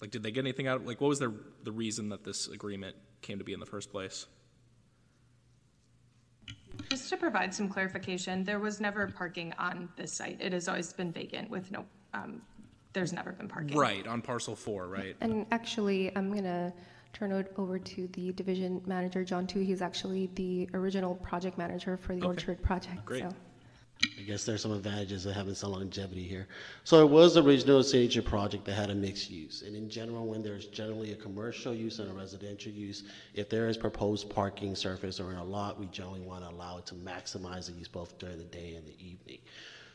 like 0.00 0.10
did 0.10 0.22
they 0.22 0.30
get 0.30 0.40
anything 0.40 0.66
out? 0.66 0.86
Like 0.86 1.00
what 1.00 1.08
was 1.08 1.18
the 1.18 1.34
the 1.64 1.72
reason 1.72 2.08
that 2.10 2.24
this 2.24 2.48
agreement 2.48 2.96
came 3.22 3.38
to 3.38 3.44
be 3.44 3.52
in 3.52 3.60
the 3.60 3.66
first 3.66 3.90
place? 3.90 4.26
Just 6.88 7.08
to 7.10 7.16
provide 7.16 7.54
some 7.54 7.68
clarification, 7.68 8.44
there 8.44 8.58
was 8.58 8.80
never 8.80 9.06
parking 9.08 9.52
on 9.58 9.88
this 9.96 10.12
site. 10.12 10.38
It 10.40 10.52
has 10.52 10.68
always 10.68 10.92
been 10.92 11.12
vacant 11.12 11.50
with 11.50 11.70
no, 11.70 11.84
um, 12.14 12.40
there's 12.92 13.12
never 13.12 13.32
been 13.32 13.48
parking. 13.48 13.76
Right 13.76 14.06
on 14.06 14.22
parcel 14.22 14.56
four, 14.56 14.88
right? 14.88 15.14
And 15.20 15.46
actually, 15.50 16.14
I'm 16.16 16.32
going 16.32 16.44
to 16.44 16.72
turn 17.12 17.32
it 17.32 17.52
over 17.56 17.78
to 17.78 18.08
the 18.08 18.32
division 18.32 18.80
manager, 18.86 19.24
John 19.24 19.46
Tu. 19.46 19.60
He's 19.60 19.82
actually 19.82 20.30
the 20.34 20.68
original 20.74 21.16
project 21.16 21.58
manager 21.58 21.96
for 21.96 22.14
the 22.14 22.20
Okay. 22.20 22.28
Orchard 22.28 22.62
project. 22.62 23.04
Great. 23.04 23.22
So. 23.22 23.34
I 24.02 24.22
guess 24.22 24.44
there's 24.44 24.62
some 24.62 24.72
advantages 24.72 25.26
of 25.26 25.34
having 25.34 25.54
some 25.54 25.72
longevity 25.72 26.22
here. 26.22 26.46
So 26.84 27.02
it 27.02 27.10
was 27.10 27.34
the 27.34 27.42
original 27.42 27.82
signature 27.82 28.22
project 28.22 28.64
that 28.64 28.72
had 28.72 28.88
a 28.88 28.94
mixed 28.94 29.30
use. 29.30 29.60
And 29.60 29.76
in 29.76 29.90
general, 29.90 30.26
when 30.26 30.42
there's 30.42 30.66
generally 30.66 31.12
a 31.12 31.16
commercial 31.16 31.74
use 31.74 31.98
and 31.98 32.10
a 32.10 32.14
residential 32.14 32.72
use, 32.72 33.04
if 33.34 33.50
there 33.50 33.68
is 33.68 33.76
proposed 33.76 34.30
parking 34.30 34.74
surface 34.74 35.20
or 35.20 35.32
in 35.32 35.36
a 35.36 35.44
lot, 35.44 35.78
we 35.78 35.86
generally 35.86 36.20
want 36.20 36.44
to 36.44 36.50
allow 36.50 36.78
it 36.78 36.86
to 36.86 36.94
maximize 36.94 37.66
the 37.66 37.72
use 37.72 37.88
both 37.88 38.18
during 38.18 38.38
the 38.38 38.44
day 38.44 38.74
and 38.74 38.86
the 38.86 38.96
evening. 39.04 39.38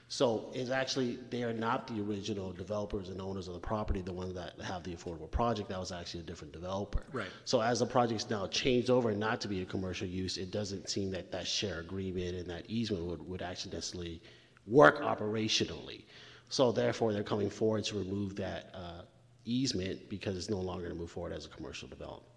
So 0.07 0.51
it's 0.53 0.69
actually, 0.69 1.17
they 1.31 1.43
are 1.43 1.53
not 1.53 1.87
the 1.87 1.99
original 1.99 2.51
developers 2.51 3.09
and 3.09 3.19
owners 3.19 3.47
of 3.47 3.55
the 3.55 3.59
property, 3.59 4.01
the 4.01 4.13
ones 4.13 4.35
that 4.35 4.53
have 4.61 4.83
the 4.83 4.95
affordable 4.95 5.29
project. 5.29 5.69
That 5.69 5.79
was 5.79 5.91
actually 5.91 6.19
a 6.19 6.23
different 6.23 6.53
developer. 6.53 7.03
Right. 7.11 7.27
So 7.43 7.59
as 7.59 7.79
the 7.79 7.87
project's 7.87 8.29
now 8.29 8.45
changed 8.47 8.91
over 8.91 9.13
not 9.13 9.41
to 9.41 9.47
be 9.47 9.61
a 9.61 9.65
commercial 9.65 10.07
use, 10.07 10.37
it 10.37 10.51
doesn't 10.51 10.89
seem 10.89 11.09
that 11.11 11.31
that 11.31 11.47
share 11.47 11.79
agreement 11.79 12.35
and 12.35 12.47
that 12.49 12.69
easement 12.69 13.03
would, 13.05 13.27
would 13.27 13.41
actually 13.41 13.73
necessarily 13.73 14.21
work 14.67 15.01
operationally. 15.01 16.03
So 16.49 16.71
therefore, 16.71 17.11
they're 17.11 17.23
coming 17.23 17.49
forward 17.49 17.85
to 17.85 17.97
remove 17.97 18.35
that 18.35 18.69
uh, 18.75 19.01
easement 19.45 20.07
because 20.07 20.37
it's 20.37 20.49
no 20.49 20.59
longer 20.59 20.83
going 20.83 20.95
to 20.95 20.99
move 20.99 21.09
forward 21.09 21.33
as 21.33 21.45
a 21.45 21.49
commercial 21.49 21.87
development. 21.87 22.31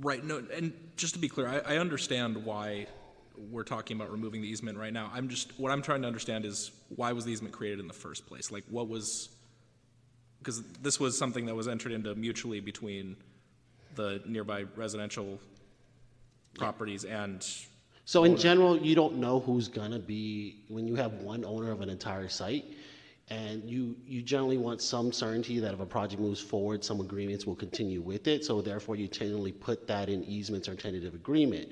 Right. 0.00 0.24
No, 0.24 0.42
and 0.54 0.72
just 0.96 1.12
to 1.14 1.20
be 1.20 1.28
clear, 1.28 1.48
I, 1.48 1.74
I 1.74 1.78
understand 1.78 2.42
why 2.44 2.86
we're 3.50 3.64
talking 3.64 3.96
about 3.96 4.10
removing 4.10 4.42
the 4.42 4.48
easement 4.48 4.78
right 4.78 4.92
now. 4.92 5.10
I'm 5.14 5.28
just 5.28 5.58
what 5.58 5.72
I'm 5.72 5.82
trying 5.82 6.02
to 6.02 6.08
understand 6.08 6.44
is 6.44 6.70
why 6.94 7.12
was 7.12 7.24
the 7.24 7.32
easement 7.32 7.54
created 7.54 7.80
in 7.80 7.86
the 7.86 7.94
first 7.94 8.26
place? 8.26 8.50
Like, 8.50 8.64
what 8.68 8.88
was? 8.88 9.30
Because 10.38 10.62
this 10.82 11.00
was 11.00 11.16
something 11.16 11.46
that 11.46 11.54
was 11.54 11.68
entered 11.68 11.92
into 11.92 12.14
mutually 12.14 12.60
between 12.60 13.16
the 13.94 14.22
nearby 14.26 14.64
residential 14.76 15.38
properties 16.54 17.04
and. 17.04 17.46
So 18.04 18.24
in 18.24 18.38
general, 18.38 18.78
you 18.78 18.94
don't 18.94 19.16
know 19.16 19.40
who's 19.40 19.68
gonna 19.68 19.98
be, 19.98 20.62
when 20.68 20.88
you 20.88 20.94
have 20.94 21.12
one 21.14 21.44
owner 21.44 21.70
of 21.70 21.82
an 21.82 21.90
entire 21.90 22.26
site, 22.26 22.64
and 23.30 23.62
you, 23.68 23.94
you 24.06 24.22
generally 24.22 24.56
want 24.56 24.80
some 24.80 25.12
certainty 25.12 25.58
that 25.58 25.74
if 25.74 25.80
a 25.80 25.86
project 25.86 26.20
moves 26.20 26.40
forward, 26.40 26.82
some 26.82 27.00
agreements 27.00 27.46
will 27.46 27.54
continue 27.54 28.00
with 28.00 28.26
it, 28.26 28.44
so 28.44 28.62
therefore 28.62 28.96
you 28.96 29.08
generally 29.08 29.52
put 29.52 29.86
that 29.86 30.08
in 30.08 30.24
easements 30.24 30.68
or 30.68 30.74
tentative 30.74 31.14
agreement. 31.14 31.68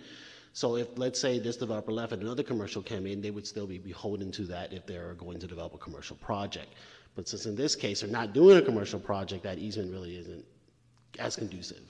So 0.57 0.77
if, 0.77 0.89
let's 0.97 1.21
say 1.21 1.39
this 1.39 1.59
developer 1.59 1.93
left 1.93 2.15
and 2.15 2.23
another 2.23 2.43
commercial 2.43 2.81
came 2.81 3.07
in, 3.07 3.21
they 3.21 3.31
would 3.31 3.47
still 3.47 3.67
be 3.67 3.77
beholden 3.77 4.33
to 4.33 4.45
that 4.45 4.73
if 4.73 4.87
they're 4.87 5.13
going 5.13 5.39
to 5.41 5.47
develop 5.47 5.75
a 5.75 5.77
commercial 5.77 6.17
project. 6.17 6.73
But 7.15 7.29
since 7.29 7.45
in 7.45 7.55
this 7.55 7.77
case, 7.77 8.01
they're 8.01 8.09
not 8.09 8.33
doing 8.33 8.57
a 8.57 8.63
commercial 8.63 8.99
project, 8.99 9.43
that 9.43 9.59
easement 9.59 9.93
really 9.93 10.17
isn't 10.17 10.43
as 11.19 11.37
conducive. 11.37 11.83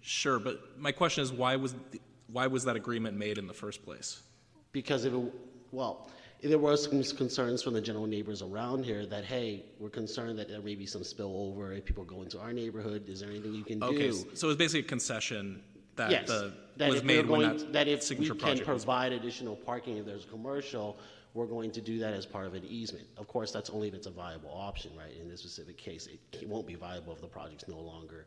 Sure, 0.00 0.38
but 0.38 0.78
my 0.78 0.92
question 0.92 1.24
is 1.24 1.32
why 1.32 1.56
was 1.56 1.72
the, 1.90 2.00
why 2.28 2.46
was 2.46 2.62
that 2.66 2.76
agreement 2.76 3.16
made 3.16 3.36
in 3.36 3.48
the 3.48 3.52
first 3.52 3.84
place? 3.84 4.22
Because 4.70 5.04
if 5.04 5.12
it, 5.12 5.32
well, 5.72 6.08
there 6.40 6.56
was 6.56 6.84
some 6.84 7.02
concerns 7.16 7.64
from 7.64 7.74
the 7.74 7.80
general 7.80 8.06
neighbors 8.06 8.42
around 8.42 8.84
here 8.84 9.06
that, 9.06 9.24
hey, 9.24 9.64
we're 9.80 9.90
concerned 9.90 10.38
that 10.38 10.48
there 10.48 10.60
may 10.60 10.76
be 10.76 10.86
some 10.86 11.02
spillover 11.02 11.76
if 11.76 11.84
people 11.84 12.04
go 12.04 12.22
into 12.22 12.38
our 12.38 12.52
neighborhood. 12.52 13.08
Is 13.08 13.18
there 13.18 13.30
anything 13.30 13.54
you 13.54 13.64
can 13.64 13.82
Okay, 13.82 14.10
do? 14.10 14.20
Okay, 14.20 14.36
so 14.36 14.46
it 14.46 14.50
was 14.50 14.56
basically 14.56 14.86
a 14.86 14.88
concession 14.88 15.64
that 15.98 16.10
yes, 16.10 16.26
the 16.26 16.52
that 16.78 16.88
was 16.88 17.00
if 17.00 17.04
we're 17.04 17.16
when 17.18 17.26
going, 17.26 17.58
that, 17.58 17.72
that 17.72 17.88
if 17.88 18.00
we 18.00 18.04
signature 18.06 18.34
can 18.34 18.40
project 18.40 18.68
was 18.68 18.84
provide 18.84 19.12
additional 19.12 19.54
parking 19.54 19.98
if 19.98 20.06
there's 20.06 20.24
commercial, 20.24 20.96
we're 21.34 21.46
going 21.46 21.70
to 21.72 21.80
do 21.80 21.98
that 21.98 22.14
as 22.14 22.24
part 22.24 22.46
of 22.46 22.54
an 22.54 22.64
easement. 22.64 23.06
Of 23.16 23.28
course, 23.28 23.52
that's 23.52 23.70
only 23.70 23.88
if 23.88 23.94
it's 23.94 24.06
a 24.06 24.10
viable 24.10 24.50
option, 24.52 24.90
right? 24.96 25.14
In 25.20 25.28
this 25.28 25.40
specific 25.40 25.76
case, 25.76 26.06
it 26.06 26.20
ca- 26.32 26.46
won't 26.46 26.66
be 26.66 26.74
viable 26.74 27.12
if 27.12 27.20
the 27.20 27.26
project's 27.26 27.68
no 27.68 27.78
longer 27.78 28.26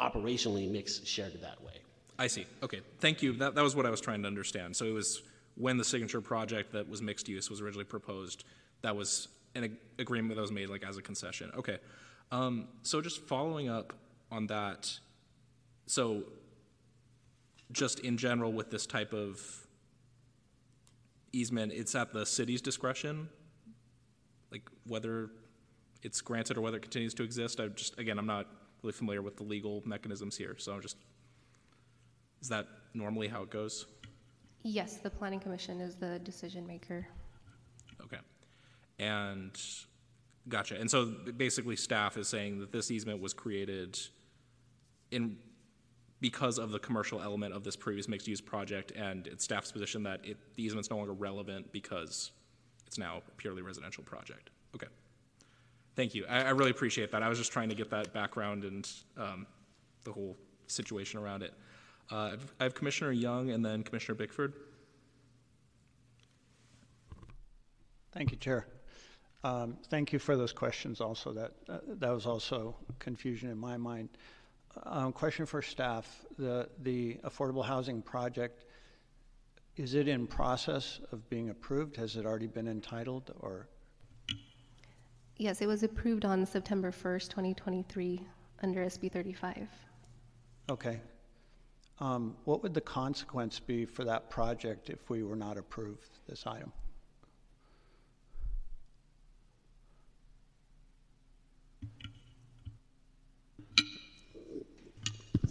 operationally 0.00 0.70
mixed, 0.70 1.06
shared 1.06 1.40
that 1.40 1.62
way. 1.62 1.74
I 2.18 2.26
see. 2.26 2.46
Okay, 2.62 2.80
thank 2.98 3.22
you. 3.22 3.34
That, 3.34 3.54
that 3.54 3.62
was 3.62 3.76
what 3.76 3.86
I 3.86 3.90
was 3.90 4.00
trying 4.00 4.22
to 4.22 4.26
understand. 4.26 4.76
So 4.76 4.84
it 4.84 4.92
was 4.92 5.22
when 5.56 5.76
the 5.76 5.84
signature 5.84 6.20
project 6.20 6.72
that 6.72 6.88
was 6.88 7.00
mixed 7.02 7.28
use 7.28 7.48
was 7.50 7.60
originally 7.60 7.84
proposed, 7.84 8.44
that 8.82 8.96
was 8.96 9.28
an 9.54 9.64
ag- 9.64 9.76
agreement 9.98 10.34
that 10.36 10.40
was 10.42 10.52
made 10.52 10.68
like 10.68 10.84
as 10.84 10.96
a 10.96 11.02
concession. 11.02 11.50
Okay. 11.56 11.78
Um, 12.32 12.68
so 12.82 13.00
just 13.00 13.20
following 13.22 13.68
up 13.68 13.92
on 14.30 14.46
that, 14.46 14.98
so 15.86 16.24
just 17.72 18.00
in 18.00 18.16
general 18.16 18.52
with 18.52 18.70
this 18.70 18.86
type 18.86 19.12
of 19.12 19.40
easement, 21.32 21.72
it's 21.72 21.94
at 21.94 22.12
the 22.12 22.26
city's 22.26 22.60
discretion, 22.60 23.28
like 24.50 24.68
whether 24.86 25.30
it's 26.02 26.20
granted 26.20 26.56
or 26.56 26.60
whether 26.60 26.76
it 26.76 26.82
continues 26.82 27.14
to 27.14 27.22
exist. 27.22 27.60
I 27.60 27.68
just, 27.68 27.98
again, 27.98 28.18
I'm 28.18 28.26
not 28.26 28.46
really 28.82 28.92
familiar 28.92 29.22
with 29.22 29.36
the 29.36 29.44
legal 29.44 29.82
mechanisms 29.84 30.36
here, 30.36 30.56
so 30.58 30.72
I'm 30.72 30.80
just 30.80 30.96
is 32.40 32.48
that 32.48 32.66
normally 32.94 33.28
how 33.28 33.42
it 33.42 33.50
goes? 33.50 33.86
Yes, 34.62 34.96
the 34.96 35.10
planning 35.10 35.40
commission 35.40 35.80
is 35.80 35.96
the 35.96 36.18
decision 36.20 36.66
maker. 36.66 37.06
Okay. 38.02 38.18
And, 38.98 39.58
gotcha. 40.48 40.78
And 40.78 40.90
so 40.90 41.06
basically 41.36 41.76
staff 41.76 42.16
is 42.16 42.28
saying 42.28 42.60
that 42.60 42.72
this 42.72 42.90
easement 42.90 43.20
was 43.20 43.34
created 43.34 43.98
in, 45.10 45.36
because 46.20 46.58
of 46.58 46.70
the 46.70 46.78
commercial 46.78 47.20
element 47.22 47.54
of 47.54 47.64
this 47.64 47.76
previous 47.76 48.08
mixed-use 48.08 48.40
project, 48.40 48.92
and 48.92 49.26
it's 49.26 49.44
staff's 49.44 49.72
position 49.72 50.02
that 50.02 50.20
it, 50.24 50.36
the 50.54 50.62
easement's 50.62 50.90
no 50.90 50.96
longer 50.96 51.12
relevant 51.14 51.70
because 51.72 52.32
it's 52.86 52.98
now 52.98 53.22
a 53.26 53.30
purely 53.36 53.62
residential 53.62 54.04
project. 54.04 54.50
Okay. 54.74 54.88
Thank 55.96 56.14
you. 56.14 56.26
I, 56.28 56.42
I 56.42 56.50
really 56.50 56.70
appreciate 56.70 57.10
that. 57.12 57.22
I 57.22 57.28
was 57.28 57.38
just 57.38 57.52
trying 57.52 57.68
to 57.70 57.74
get 57.74 57.90
that 57.90 58.12
background 58.12 58.64
and, 58.64 58.88
um, 59.16 59.46
the 60.04 60.12
whole 60.12 60.36
situation 60.66 61.20
around 61.20 61.42
it. 61.42 61.54
Uh, 62.10 62.36
I've- 62.60 62.74
Commissioner 62.74 63.12
Young 63.12 63.50
and 63.50 63.64
then 63.64 63.82
Commissioner 63.82 64.14
Bickford. 64.16 64.52
Thank 68.12 68.32
you, 68.32 68.36
Chair. 68.36 68.66
Um, 69.44 69.78
Thank 69.88 70.12
you 70.12 70.18
for 70.18 70.36
those 70.36 70.52
questions 70.52 71.00
also. 71.00 71.32
That, 71.32 71.52
uh, 71.68 71.78
that 71.86 72.10
was 72.10 72.26
also 72.26 72.76
confusion 72.98 73.50
in 73.50 73.56
my 73.58 73.76
mind. 73.76 74.10
Um, 74.84 75.12
Question 75.12 75.46
for 75.46 75.62
staff. 75.62 76.24
The, 76.38 76.68
the 76.82 77.18
affordable 77.24 77.64
housing 77.64 78.02
project, 78.02 78.64
is 79.76 79.94
it 79.94 80.08
in 80.08 80.26
process 80.26 81.00
of 81.12 81.28
being 81.28 81.50
approved? 81.50 81.96
Has 81.96 82.16
it 82.16 82.24
already 82.24 82.46
been 82.46 82.68
entitled 82.68 83.32
or? 83.40 83.68
Yes, 85.36 85.62
it 85.62 85.66
was 85.66 85.82
approved 85.82 86.24
on 86.24 86.44
September 86.44 86.90
1st, 86.90 87.28
2023, 87.30 88.20
under 88.62 88.84
SB 88.84 89.10
35. 89.10 89.68
Okay. 90.68 91.00
Um, 91.98 92.36
What 92.44 92.62
would 92.62 92.74
the 92.74 92.80
consequence 92.80 93.58
be 93.58 93.84
for 93.84 94.04
that 94.04 94.30
project 94.30 94.90
if 94.90 95.08
we 95.10 95.22
were 95.22 95.36
not 95.36 95.56
approved 95.56 96.08
this 96.28 96.46
item? 96.46 96.72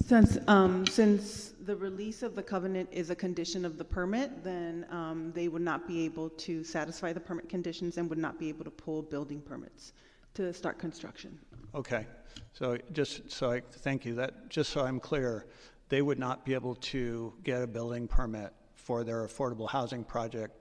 Since, 0.10 0.40
um, 0.48 0.88
since 0.88 1.54
the 1.66 1.76
release 1.76 2.24
of 2.24 2.34
the 2.34 2.42
covenant 2.42 2.90
is 2.92 3.12
a 3.12 3.16
condition 3.16 3.64
of 3.64 3.78
the 3.78 3.86
permit, 3.86 4.44
then, 4.44 4.88
um, 4.90 5.32
they 5.36 5.50
would 5.50 5.62
not 5.62 5.88
be 5.88 6.04
able 6.04 6.32
to 6.32 6.64
satisfy 6.64 7.14
the 7.14 7.20
permit 7.20 7.48
conditions 7.48 8.00
and 8.00 8.10
would 8.10 8.18
not 8.18 8.40
be 8.40 8.50
able 8.50 8.64
to 8.64 8.72
pull 8.72 9.04
building 9.04 9.40
permits 9.40 9.94
to 10.34 10.52
start 10.52 10.80
construction. 10.80 11.38
Okay, 11.76 12.08
so 12.54 12.76
just 12.92 13.30
so 13.30 13.52
I, 13.52 13.60
thank 13.60 14.04
you, 14.04 14.16
that, 14.16 14.50
just 14.50 14.72
so 14.72 14.82
I'm 14.82 15.00
clear, 15.00 15.46
they 15.90 16.02
would 16.02 16.18
not 16.18 16.44
be 16.44 16.56
able 16.56 16.74
to 16.74 17.32
get 17.44 17.62
a 17.62 17.68
building 17.68 18.08
permit 18.08 18.52
for 18.74 19.04
their 19.04 19.28
affordable 19.28 19.70
housing 19.70 20.04
project 20.04 20.58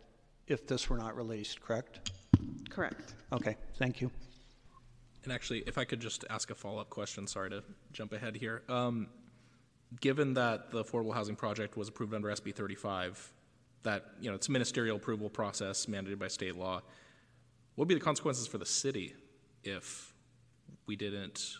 if 0.46 0.66
this 0.66 0.90
were 0.90 0.98
not 0.98 1.16
released, 1.16 1.62
correct? 1.62 2.10
Correct. 2.68 3.14
Okay, 3.32 3.56
thank 3.78 4.02
you. 4.02 4.10
And 5.24 5.32
actually, 5.32 5.60
if 5.66 5.78
I 5.78 5.84
could 5.84 6.00
just 6.00 6.26
ask 6.28 6.50
a 6.50 6.54
follow-up 6.54 6.90
question, 6.90 7.26
sorry 7.26 7.48
to 7.48 7.64
jump 7.92 8.12
ahead 8.12 8.36
here. 8.36 8.62
Um, 8.68 9.08
given 10.00 10.34
that 10.34 10.70
the 10.70 10.84
affordable 10.84 11.14
housing 11.14 11.36
project 11.36 11.76
was 11.76 11.88
approved 11.88 12.14
under 12.14 12.28
SB 12.28 12.54
35, 12.54 13.32
that, 13.82 14.06
you 14.20 14.28
know, 14.28 14.34
it's 14.34 14.48
a 14.48 14.52
ministerial 14.52 14.96
approval 14.96 15.30
process 15.30 15.86
mandated 15.86 16.18
by 16.18 16.28
state 16.28 16.56
law, 16.56 16.76
what 17.74 17.82
would 17.82 17.88
be 17.88 17.94
the 17.94 18.00
consequences 18.00 18.46
for 18.46 18.58
the 18.58 18.66
city 18.66 19.14
if 19.64 20.12
we 20.86 20.96
didn't 20.96 21.56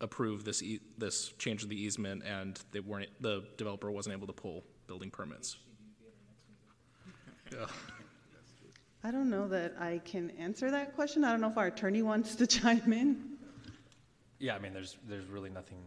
approve 0.00 0.44
this, 0.44 0.62
e- 0.62 0.80
this 0.96 1.30
change 1.38 1.62
of 1.62 1.68
the 1.68 1.80
easement 1.80 2.22
and 2.24 2.60
they 2.72 2.80
weren't, 2.80 3.10
the 3.20 3.44
developer 3.56 3.90
wasn't 3.90 4.14
able 4.14 4.26
to 4.26 4.32
pull 4.32 4.64
building 4.86 5.10
permits? 5.10 5.56
Yeah. 7.52 7.66
I 9.04 9.10
don't 9.10 9.30
know 9.30 9.48
that 9.48 9.74
I 9.78 10.00
can 10.04 10.30
answer 10.38 10.70
that 10.70 10.94
question. 10.94 11.24
I 11.24 11.30
don't 11.30 11.40
know 11.40 11.50
if 11.50 11.58
our 11.58 11.66
attorney 11.66 12.02
wants 12.02 12.34
to 12.36 12.46
chime 12.46 12.92
in. 12.92 13.38
Yeah, 14.38 14.54
I 14.54 14.58
mean, 14.58 14.72
there's, 14.72 14.96
there's 15.08 15.26
really 15.26 15.50
nothing 15.50 15.78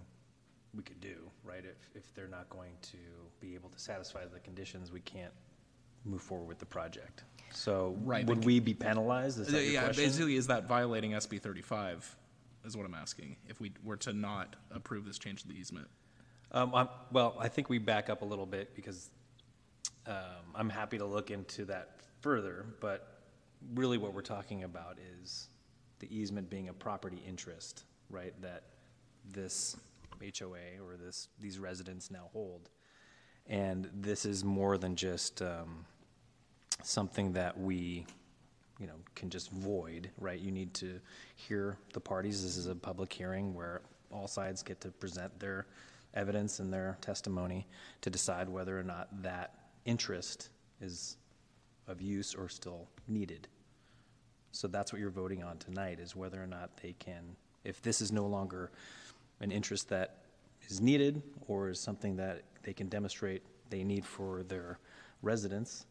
we 0.76 0.84
could 0.84 1.02
do, 1.02 1.16
right? 1.44 1.64
If, 1.64 1.90
if 1.96 2.14
they're 2.14 2.28
not 2.28 2.50
going 2.50 2.74
to 2.84 2.98
be 3.40 3.56
able 3.56 3.70
to 3.70 3.80
satisfy 3.80 4.26
the 4.26 4.40
conditions, 4.40 4.92
we 4.92 5.02
can't 5.02 5.34
move 6.06 6.22
forward 6.22 6.48
with 6.48 6.60
the 6.60 6.66
project. 6.66 7.24
So 7.54 7.96
Right, 8.04 8.26
would 8.26 8.46
we 8.46 8.60
be 8.60 8.74
penalized? 8.74 9.40
Is 9.40 9.48
that 9.48 9.64
your 9.64 9.74
Yeah, 9.74 9.84
question? 9.86 10.06
basically, 10.06 10.36
is 10.36 10.48
that 10.48 10.68
violating 10.68 11.12
SB 11.12 11.42
35, 11.42 12.16
is 12.66 12.78
what 12.78 12.86
I'm 12.86 12.94
asking, 12.94 13.36
if 13.50 13.60
we 13.60 13.72
were 13.84 13.98
to 13.98 14.14
not 14.14 14.56
approve 14.72 15.06
this 15.06 15.20
change 15.20 15.42
to 15.42 15.48
the 15.48 15.56
easement? 15.56 15.88
Um, 16.54 16.74
I'm, 16.74 16.90
well, 17.12 17.36
I 17.40 17.48
think 17.48 17.70
we 17.70 17.78
back 17.78 18.10
up 18.10 18.22
a 18.22 18.26
little 18.26 18.46
bit 18.46 18.76
because 18.76 19.10
um, 20.08 20.16
I'm 20.56 20.70
happy 20.70 20.98
to 20.98 21.06
look 21.06 21.32
into 21.32 21.66
that 21.66 21.98
further, 22.22 22.66
but 22.80 23.22
really 23.74 23.98
what 23.98 24.14
we're 24.14 24.22
talking 24.22 24.64
about 24.64 24.98
is 25.22 25.50
the 26.00 26.14
easement 26.16 26.50
being 26.50 26.70
a 26.70 26.74
property 26.74 27.22
interest, 27.28 27.84
right? 28.10 28.34
That 28.42 28.64
this 29.32 29.78
HOA 30.22 30.84
or 30.84 30.98
this, 30.98 31.28
these 31.40 31.60
residents 31.60 32.12
now 32.12 32.30
hold. 32.34 32.70
And 33.48 33.90
this 33.94 34.26
is 34.26 34.44
more 34.44 34.78
than 34.78 34.96
just 34.96 35.42
um, 35.42 35.86
something 36.84 37.34
that 37.34 37.60
we, 37.60 38.06
you 38.80 38.88
know, 38.88 38.96
can 39.16 39.30
just 39.30 39.52
void, 39.52 40.10
right? 40.18 40.40
You 40.40 40.52
need 40.52 40.74
to 40.76 41.00
hear 41.36 41.78
the 41.94 42.00
parties. 42.00 42.44
This 42.44 42.58
is 42.58 42.68
a 42.68 42.76
public 42.76 43.12
hearing 43.12 43.54
where 43.54 43.82
all 44.12 44.28
sides 44.28 44.62
get 44.64 44.80
to 44.82 44.90
present 44.90 45.38
their 45.40 45.66
evidence 46.14 46.60
and 46.60 46.72
their 46.72 46.98
testimony 47.02 47.68
to 48.02 48.10
decide 48.10 48.50
whether 48.50 48.78
or 48.78 48.84
not 48.84 49.08
that 49.24 49.56
interest 49.86 50.50
is 50.82 51.18
of 51.88 52.02
use 52.02 52.36
or 52.36 52.50
still 52.50 52.88
needed. 53.08 53.48
So 54.52 54.68
that's 54.68 54.92
what 54.92 55.00
you're 55.00 55.10
voting 55.10 55.44
on 55.44 55.58
tonight, 55.58 56.00
is 56.00 56.16
whether 56.16 56.42
or 56.42 56.48
not 56.48 56.78
they 56.82 56.94
can, 57.00 57.36
if 57.64 57.82
this 57.82 58.02
is 58.02 58.12
no 58.12 58.28
longer 58.28 58.72
an 59.42 59.52
interest 59.52 59.90
that 59.90 60.18
is 60.70 60.80
needed 60.80 61.22
or 61.48 61.70
is 61.70 61.80
something 61.80 62.16
that 62.16 62.44
they 62.64 62.74
can 62.74 62.88
demonstrate 62.88 63.44
they 63.70 63.84
need 63.84 64.06
for 64.06 64.44
their 64.44 64.80
residents, 65.22 65.86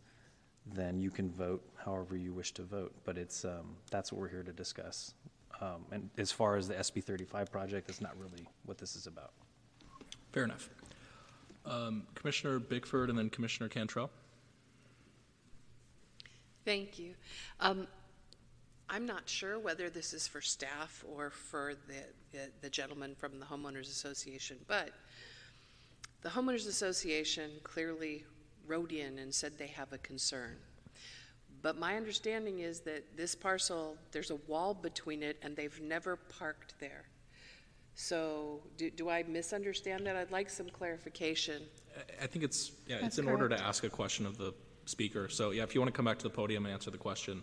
then 0.74 1.00
you 1.00 1.10
can 1.10 1.30
vote 1.30 1.62
however 1.84 2.16
you 2.16 2.32
wish 2.32 2.52
to 2.52 2.62
vote. 2.62 2.94
But 3.04 3.18
it's, 3.18 3.44
um, 3.44 3.76
that's 3.90 4.12
what 4.12 4.20
we're 4.20 4.28
here 4.28 4.42
to 4.42 4.52
discuss. 4.52 5.14
Um, 5.60 5.84
and 5.90 6.08
as 6.16 6.32
far 6.32 6.56
as 6.56 6.68
the 6.68 6.74
SB 6.74 7.04
thirty-five 7.04 7.52
project, 7.52 7.86
that's 7.86 8.00
not 8.00 8.16
really 8.18 8.48
what 8.64 8.78
this 8.78 8.96
is 8.96 9.06
about. 9.06 9.32
Fair 10.32 10.44
enough. 10.44 10.70
Um, 11.66 12.04
Commissioner 12.14 12.58
Bickford 12.58 13.10
and 13.10 13.18
then 13.18 13.28
Commissioner 13.28 13.68
Cantrell? 13.68 14.10
Thank 16.64 16.98
you. 16.98 17.14
Um, 17.58 17.86
I'm 18.92 19.06
not 19.06 19.28
sure 19.28 19.58
whether 19.58 19.88
this 19.88 20.12
is 20.12 20.26
for 20.26 20.40
staff 20.40 21.04
or 21.08 21.30
for 21.30 21.74
the, 21.86 22.02
the, 22.32 22.50
the 22.60 22.68
gentleman 22.68 23.14
from 23.14 23.38
the 23.38 23.46
homeowners 23.46 23.88
association, 23.88 24.56
but 24.66 24.90
the 26.22 26.28
homeowners 26.28 26.66
association 26.66 27.50
clearly 27.62 28.24
wrote 28.66 28.90
in 28.90 29.20
and 29.20 29.32
said 29.32 29.56
they 29.56 29.68
have 29.68 29.92
a 29.92 29.98
concern. 29.98 30.56
But 31.62 31.78
my 31.78 31.96
understanding 31.96 32.60
is 32.60 32.80
that 32.80 33.16
this 33.16 33.34
parcel, 33.36 33.96
there's 34.10 34.30
a 34.30 34.36
wall 34.48 34.74
between 34.74 35.22
it 35.22 35.38
and 35.42 35.54
they've 35.54 35.80
never 35.80 36.16
parked 36.16 36.74
there. 36.80 37.04
So 37.94 38.60
do, 38.76 38.90
do 38.90 39.08
I 39.08 39.22
misunderstand 39.22 40.04
that? 40.06 40.16
I'd 40.16 40.32
like 40.32 40.50
some 40.50 40.68
clarification. 40.68 41.62
I- 41.96 42.24
I 42.24 42.26
think 42.26 42.44
it's, 42.44 42.72
yeah, 42.86 42.96
it's 42.96 43.02
That's 43.02 43.18
in 43.18 43.28
order 43.28 43.48
to 43.48 43.60
ask 43.62 43.84
a 43.84 43.90
question 43.90 44.26
of 44.26 44.36
the 44.36 44.52
speaker. 44.86 45.28
So, 45.28 45.52
yeah, 45.52 45.62
if 45.62 45.74
you 45.74 45.80
want 45.80 45.92
to 45.92 45.96
come 45.96 46.06
back 46.06 46.18
to 46.18 46.24
the 46.24 46.30
podium 46.30 46.64
and 46.66 46.72
answer 46.72 46.90
the 46.90 46.98
question. 46.98 47.42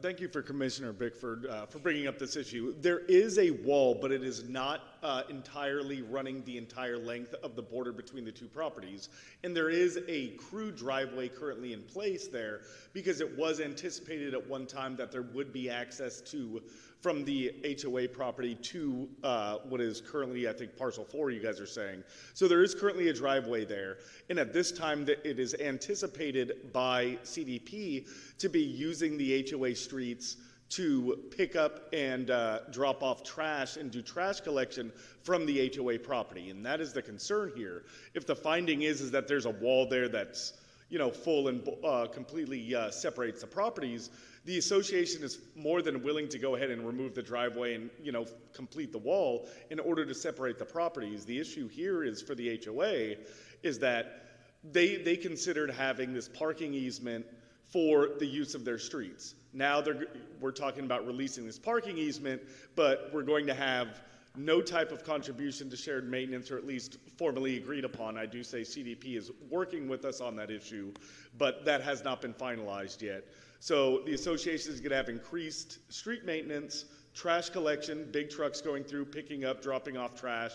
Thank 0.00 0.20
you 0.20 0.28
for 0.28 0.42
Commissioner 0.42 0.92
Bickford 0.92 1.46
uh, 1.46 1.66
for 1.66 1.80
bringing 1.80 2.06
up 2.06 2.18
this 2.18 2.36
issue. 2.36 2.74
There 2.80 3.00
is 3.00 3.38
a 3.38 3.50
wall, 3.50 3.98
but 4.00 4.12
it 4.12 4.22
is 4.22 4.48
not 4.48 4.80
uh, 5.02 5.22
entirely 5.28 6.02
running 6.02 6.44
the 6.44 6.56
entire 6.56 6.98
length 6.98 7.34
of 7.42 7.56
the 7.56 7.62
border 7.62 7.92
between 7.92 8.24
the 8.24 8.30
two 8.30 8.46
properties. 8.46 9.08
And 9.42 9.56
there 9.56 9.70
is 9.70 9.98
a 10.06 10.28
crew 10.36 10.70
driveway 10.70 11.28
currently 11.28 11.72
in 11.72 11.82
place 11.82 12.28
there 12.28 12.60
because 12.92 13.20
it 13.20 13.36
was 13.36 13.60
anticipated 13.60 14.34
at 14.34 14.48
one 14.48 14.66
time 14.66 14.94
that 14.96 15.10
there 15.10 15.22
would 15.22 15.52
be 15.52 15.68
access 15.68 16.20
to, 16.30 16.62
from 17.00 17.24
the 17.24 17.52
HOA 17.82 18.08
property 18.08 18.56
to 18.56 19.08
uh, 19.22 19.58
what 19.68 19.80
is 19.80 20.00
currently, 20.00 20.48
I 20.48 20.52
think, 20.52 20.76
parcel 20.76 21.04
four, 21.04 21.30
you 21.30 21.40
guys 21.40 21.60
are 21.60 21.66
saying. 21.66 22.02
So 22.34 22.48
there 22.48 22.62
is 22.62 22.74
currently 22.74 23.08
a 23.08 23.12
driveway 23.12 23.64
there. 23.64 23.98
And 24.30 24.38
at 24.38 24.52
this 24.52 24.72
time, 24.72 25.04
that 25.04 25.24
it 25.28 25.38
is 25.38 25.54
anticipated 25.54 26.72
by 26.72 27.18
CDP 27.22 28.08
to 28.38 28.48
be 28.48 28.60
using 28.60 29.16
the 29.16 29.48
HOA 29.48 29.74
streets 29.76 30.36
to 30.70 31.18
pick 31.34 31.56
up 31.56 31.88
and 31.92 32.30
uh, 32.30 32.60
drop 32.70 33.02
off 33.02 33.22
trash 33.22 33.76
and 33.76 33.90
do 33.90 34.02
trash 34.02 34.40
collection 34.40 34.92
from 35.22 35.46
the 35.46 35.72
HOA 35.74 35.98
property. 35.98 36.50
And 36.50 36.64
that 36.66 36.80
is 36.80 36.92
the 36.92 37.00
concern 37.00 37.52
here. 37.56 37.84
If 38.14 38.26
the 38.26 38.36
finding 38.36 38.82
is, 38.82 39.00
is 39.00 39.10
that 39.12 39.28
there's 39.28 39.46
a 39.46 39.50
wall 39.50 39.88
there 39.88 40.08
that's, 40.08 40.54
you 40.90 40.98
know, 40.98 41.10
full 41.10 41.48
and 41.48 41.66
uh, 41.84 42.06
completely 42.12 42.74
uh, 42.74 42.90
separates 42.90 43.40
the 43.40 43.46
properties, 43.46 44.10
the 44.48 44.56
association 44.56 45.22
is 45.22 45.40
more 45.54 45.82
than 45.82 46.02
willing 46.02 46.26
to 46.26 46.38
go 46.38 46.54
ahead 46.54 46.70
and 46.70 46.86
remove 46.86 47.14
the 47.14 47.20
driveway 47.20 47.74
and, 47.74 47.90
you 48.02 48.12
know, 48.12 48.24
complete 48.54 48.92
the 48.92 48.98
wall 48.98 49.46
in 49.68 49.78
order 49.78 50.06
to 50.06 50.14
separate 50.14 50.58
the 50.58 50.64
properties. 50.64 51.26
The 51.26 51.38
issue 51.38 51.68
here 51.68 52.02
is 52.02 52.22
for 52.22 52.34
the 52.34 52.58
HOA 52.64 53.16
is 53.62 53.78
that 53.80 54.24
they, 54.64 54.96
they 54.96 55.18
considered 55.18 55.70
having 55.70 56.14
this 56.14 56.30
parking 56.30 56.72
easement 56.72 57.26
for 57.70 58.12
the 58.18 58.24
use 58.24 58.54
of 58.54 58.64
their 58.64 58.78
streets. 58.78 59.34
Now 59.52 59.82
they're, 59.82 60.06
we're 60.40 60.52
talking 60.52 60.86
about 60.86 61.06
releasing 61.06 61.44
this 61.44 61.58
parking 61.58 61.98
easement, 61.98 62.40
but 62.74 63.10
we're 63.12 63.24
going 63.24 63.46
to 63.48 63.54
have 63.54 64.00
no 64.34 64.62
type 64.62 64.92
of 64.92 65.04
contribution 65.04 65.68
to 65.68 65.76
shared 65.76 66.08
maintenance, 66.08 66.50
or 66.50 66.56
at 66.56 66.66
least 66.66 66.96
formally 67.18 67.58
agreed 67.58 67.84
upon. 67.84 68.16
I 68.16 68.24
do 68.24 68.42
say 68.42 68.62
CDP 68.62 69.18
is 69.18 69.30
working 69.50 69.88
with 69.88 70.06
us 70.06 70.22
on 70.22 70.36
that 70.36 70.50
issue, 70.50 70.94
but 71.36 71.66
that 71.66 71.82
has 71.82 72.02
not 72.02 72.22
been 72.22 72.32
finalized 72.32 73.02
yet. 73.02 73.24
So 73.60 74.02
the 74.06 74.14
association 74.14 74.72
is 74.72 74.80
going 74.80 74.90
to 74.90 74.96
have 74.96 75.08
increased 75.08 75.78
street 75.92 76.24
maintenance, 76.24 76.84
trash 77.14 77.50
collection, 77.50 78.08
big 78.12 78.30
trucks 78.30 78.60
going 78.60 78.84
through, 78.84 79.06
picking 79.06 79.44
up, 79.44 79.60
dropping 79.62 79.96
off 79.96 80.14
trash, 80.14 80.52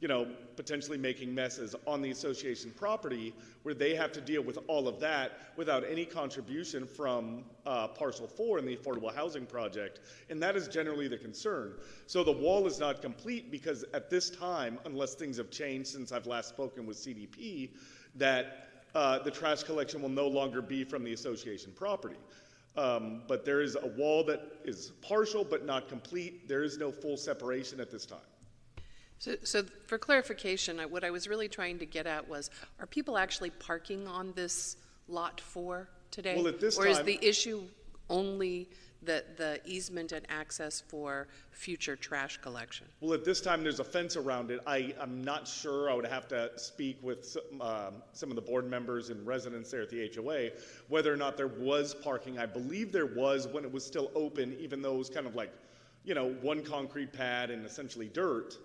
you 0.00 0.06
know, 0.06 0.28
potentially 0.56 0.96
making 0.96 1.34
messes 1.34 1.74
on 1.86 2.00
the 2.00 2.10
association 2.10 2.70
property 2.76 3.34
where 3.64 3.74
they 3.74 3.96
have 3.96 4.12
to 4.12 4.20
deal 4.20 4.42
with 4.42 4.58
all 4.68 4.86
of 4.86 5.00
that 5.00 5.52
without 5.56 5.84
any 5.90 6.04
contribution 6.04 6.86
from 6.86 7.44
uh, 7.66 7.88
parcel 7.88 8.28
four 8.28 8.58
in 8.58 8.64
the 8.64 8.76
affordable 8.76 9.12
housing 9.12 9.44
project. 9.44 10.00
And 10.30 10.40
that 10.42 10.54
is 10.54 10.68
generally 10.68 11.08
the 11.08 11.18
concern. 11.18 11.74
So 12.06 12.22
the 12.22 12.32
wall 12.32 12.66
is 12.66 12.78
not 12.78 13.02
complete 13.02 13.50
because 13.50 13.84
at 13.92 14.08
this 14.08 14.30
time, 14.30 14.78
unless 14.84 15.14
things 15.14 15.36
have 15.36 15.50
changed 15.50 15.88
since 15.88 16.12
I've 16.12 16.26
last 16.26 16.48
spoken 16.48 16.86
with 16.86 16.96
CDP, 16.96 17.70
that 18.14 18.67
uh, 18.98 19.16
the 19.20 19.30
trash 19.30 19.62
collection 19.62 20.02
will 20.02 20.08
no 20.08 20.26
longer 20.26 20.60
be 20.60 20.82
from 20.82 21.04
the 21.04 21.12
association 21.12 21.72
property. 21.76 22.16
Um, 22.76 23.22
but 23.28 23.44
there 23.44 23.60
is 23.60 23.76
a 23.76 23.86
wall 23.86 24.24
that 24.24 24.40
is 24.64 24.92
partial 25.02 25.44
but 25.44 25.64
not 25.64 25.88
complete. 25.88 26.48
There 26.48 26.64
is 26.64 26.78
no 26.78 26.90
full 26.90 27.16
separation 27.16 27.78
at 27.78 27.92
this 27.92 28.04
time. 28.04 28.18
So, 29.20 29.36
so 29.44 29.62
for 29.86 29.98
clarification, 29.98 30.80
I- 30.80 30.86
what 30.86 31.04
I 31.04 31.10
was 31.10 31.28
really 31.28 31.48
trying 31.48 31.78
to 31.78 31.86
get 31.86 32.08
at 32.08 32.28
was, 32.28 32.50
are 32.80 32.86
people 32.86 33.16
actually 33.16 33.50
parking 33.50 34.08
on 34.08 34.32
this 34.32 34.76
lot 35.06 35.40
four 35.40 35.88
today? 36.10 36.34
Well, 36.36 36.48
at 36.48 36.60
this 36.60 36.76
Or 36.76 36.88
is 36.88 37.00
the 37.02 37.18
issue 37.22 37.62
only 38.10 38.68
the, 39.02 39.24
the 39.36 39.60
easement 39.64 40.12
and 40.12 40.26
access 40.28 40.80
for 40.80 41.28
future 41.50 41.96
trash 41.96 42.38
collection? 42.38 42.86
Well, 43.00 43.14
at 43.14 43.24
this 43.24 43.40
time, 43.40 43.62
there's 43.62 43.80
a 43.80 43.84
fence 43.84 44.16
around 44.16 44.50
it. 44.50 44.60
I, 44.66 44.94
I'm 45.00 45.22
not 45.22 45.46
sure. 45.46 45.90
I 45.90 45.94
would 45.94 46.06
have 46.06 46.28
to 46.28 46.50
speak 46.56 46.98
with 47.02 47.24
some, 47.24 47.60
um, 47.60 47.94
some 48.12 48.30
of 48.30 48.36
the 48.36 48.42
board 48.42 48.68
members 48.68 49.10
and 49.10 49.24
residents 49.26 49.70
there 49.70 49.82
at 49.82 49.90
the 49.90 50.10
HOA 50.14 50.50
whether 50.88 51.12
or 51.12 51.16
not 51.16 51.36
there 51.36 51.48
was 51.48 51.94
parking. 51.94 52.38
I 52.38 52.46
believe 52.46 52.92
there 52.92 53.06
was 53.06 53.46
when 53.46 53.64
it 53.64 53.72
was 53.72 53.84
still 53.84 54.10
open, 54.14 54.56
even 54.58 54.82
though 54.82 54.94
it 54.94 54.98
was 54.98 55.10
kind 55.10 55.26
of 55.26 55.34
like, 55.34 55.52
you 56.04 56.14
know, 56.14 56.30
one 56.42 56.62
concrete 56.62 57.12
pad 57.12 57.50
and 57.50 57.64
essentially 57.64 58.08
dirt. 58.08 58.56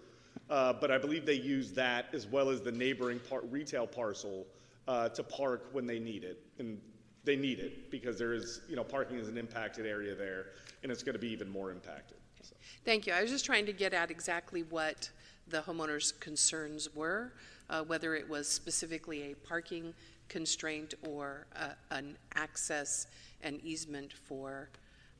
Uh, 0.49 0.73
but 0.73 0.91
I 0.91 0.97
believe 0.97 1.25
they 1.25 1.33
use 1.33 1.71
that 1.73 2.07
as 2.13 2.25
well 2.25 2.49
as 2.49 2.61
the 2.61 2.71
neighboring 2.71 3.19
retail 3.49 3.87
parcel 3.87 4.45
uh, 4.87 5.09
to 5.09 5.23
park 5.23 5.69
when 5.71 5.85
they 5.85 5.99
need 5.99 6.23
it. 6.23 6.41
And 6.59 6.79
they 7.23 7.35
need 7.35 7.59
it 7.59 7.89
because 7.89 8.17
there 8.17 8.33
is, 8.33 8.61
you 8.69 8.75
know, 8.75 8.83
parking 8.83 9.17
is 9.17 9.27
an 9.27 9.37
impacted 9.37 9.85
area 9.85 10.15
there, 10.15 10.47
and 10.83 10.91
it's 10.91 11.03
going 11.03 11.13
to 11.13 11.19
be 11.19 11.31
even 11.31 11.49
more 11.49 11.71
impacted. 11.71 12.17
So. 12.41 12.55
Thank 12.83 13.07
you. 13.07 13.13
I 13.13 13.21
was 13.21 13.31
just 13.31 13.45
trying 13.45 13.65
to 13.65 13.73
get 13.73 13.93
at 13.93 14.11
exactly 14.11 14.63
what 14.63 15.09
the 15.47 15.61
homeowners' 15.61 16.19
concerns 16.19 16.93
were, 16.93 17.33
uh, 17.69 17.83
whether 17.83 18.15
it 18.15 18.27
was 18.27 18.47
specifically 18.47 19.31
a 19.31 19.35
parking 19.35 19.93
constraint 20.27 20.93
or 21.07 21.45
uh, 21.55 21.69
an 21.91 22.17
access 22.35 23.07
and 23.41 23.61
easement 23.61 24.11
for. 24.11 24.69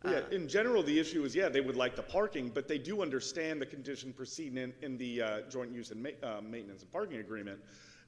uh, 0.04 0.12
Yeah, 0.12 0.22
in 0.32 0.48
general, 0.48 0.84
the 0.84 0.98
issue 0.98 1.24
is, 1.24 1.36
yeah, 1.36 1.48
they 1.50 1.62
would 1.62 1.76
like 1.76 1.96
the 1.96 2.04
parking, 2.04 2.50
but 2.54 2.68
they 2.68 2.78
do 2.78 3.02
understand 3.02 3.62
the 3.62 3.66
condition 3.66 4.12
precedent 4.12 4.74
in 4.82 4.98
the 4.98 5.22
uh, 5.22 5.42
joint 5.50 5.72
use 5.72 5.92
and 5.92 6.04
ma- 6.04 6.28
uh, 6.28 6.42
maintenance 6.42 6.82
and 6.82 6.92
parking 6.92 7.20
agreement 7.20 7.60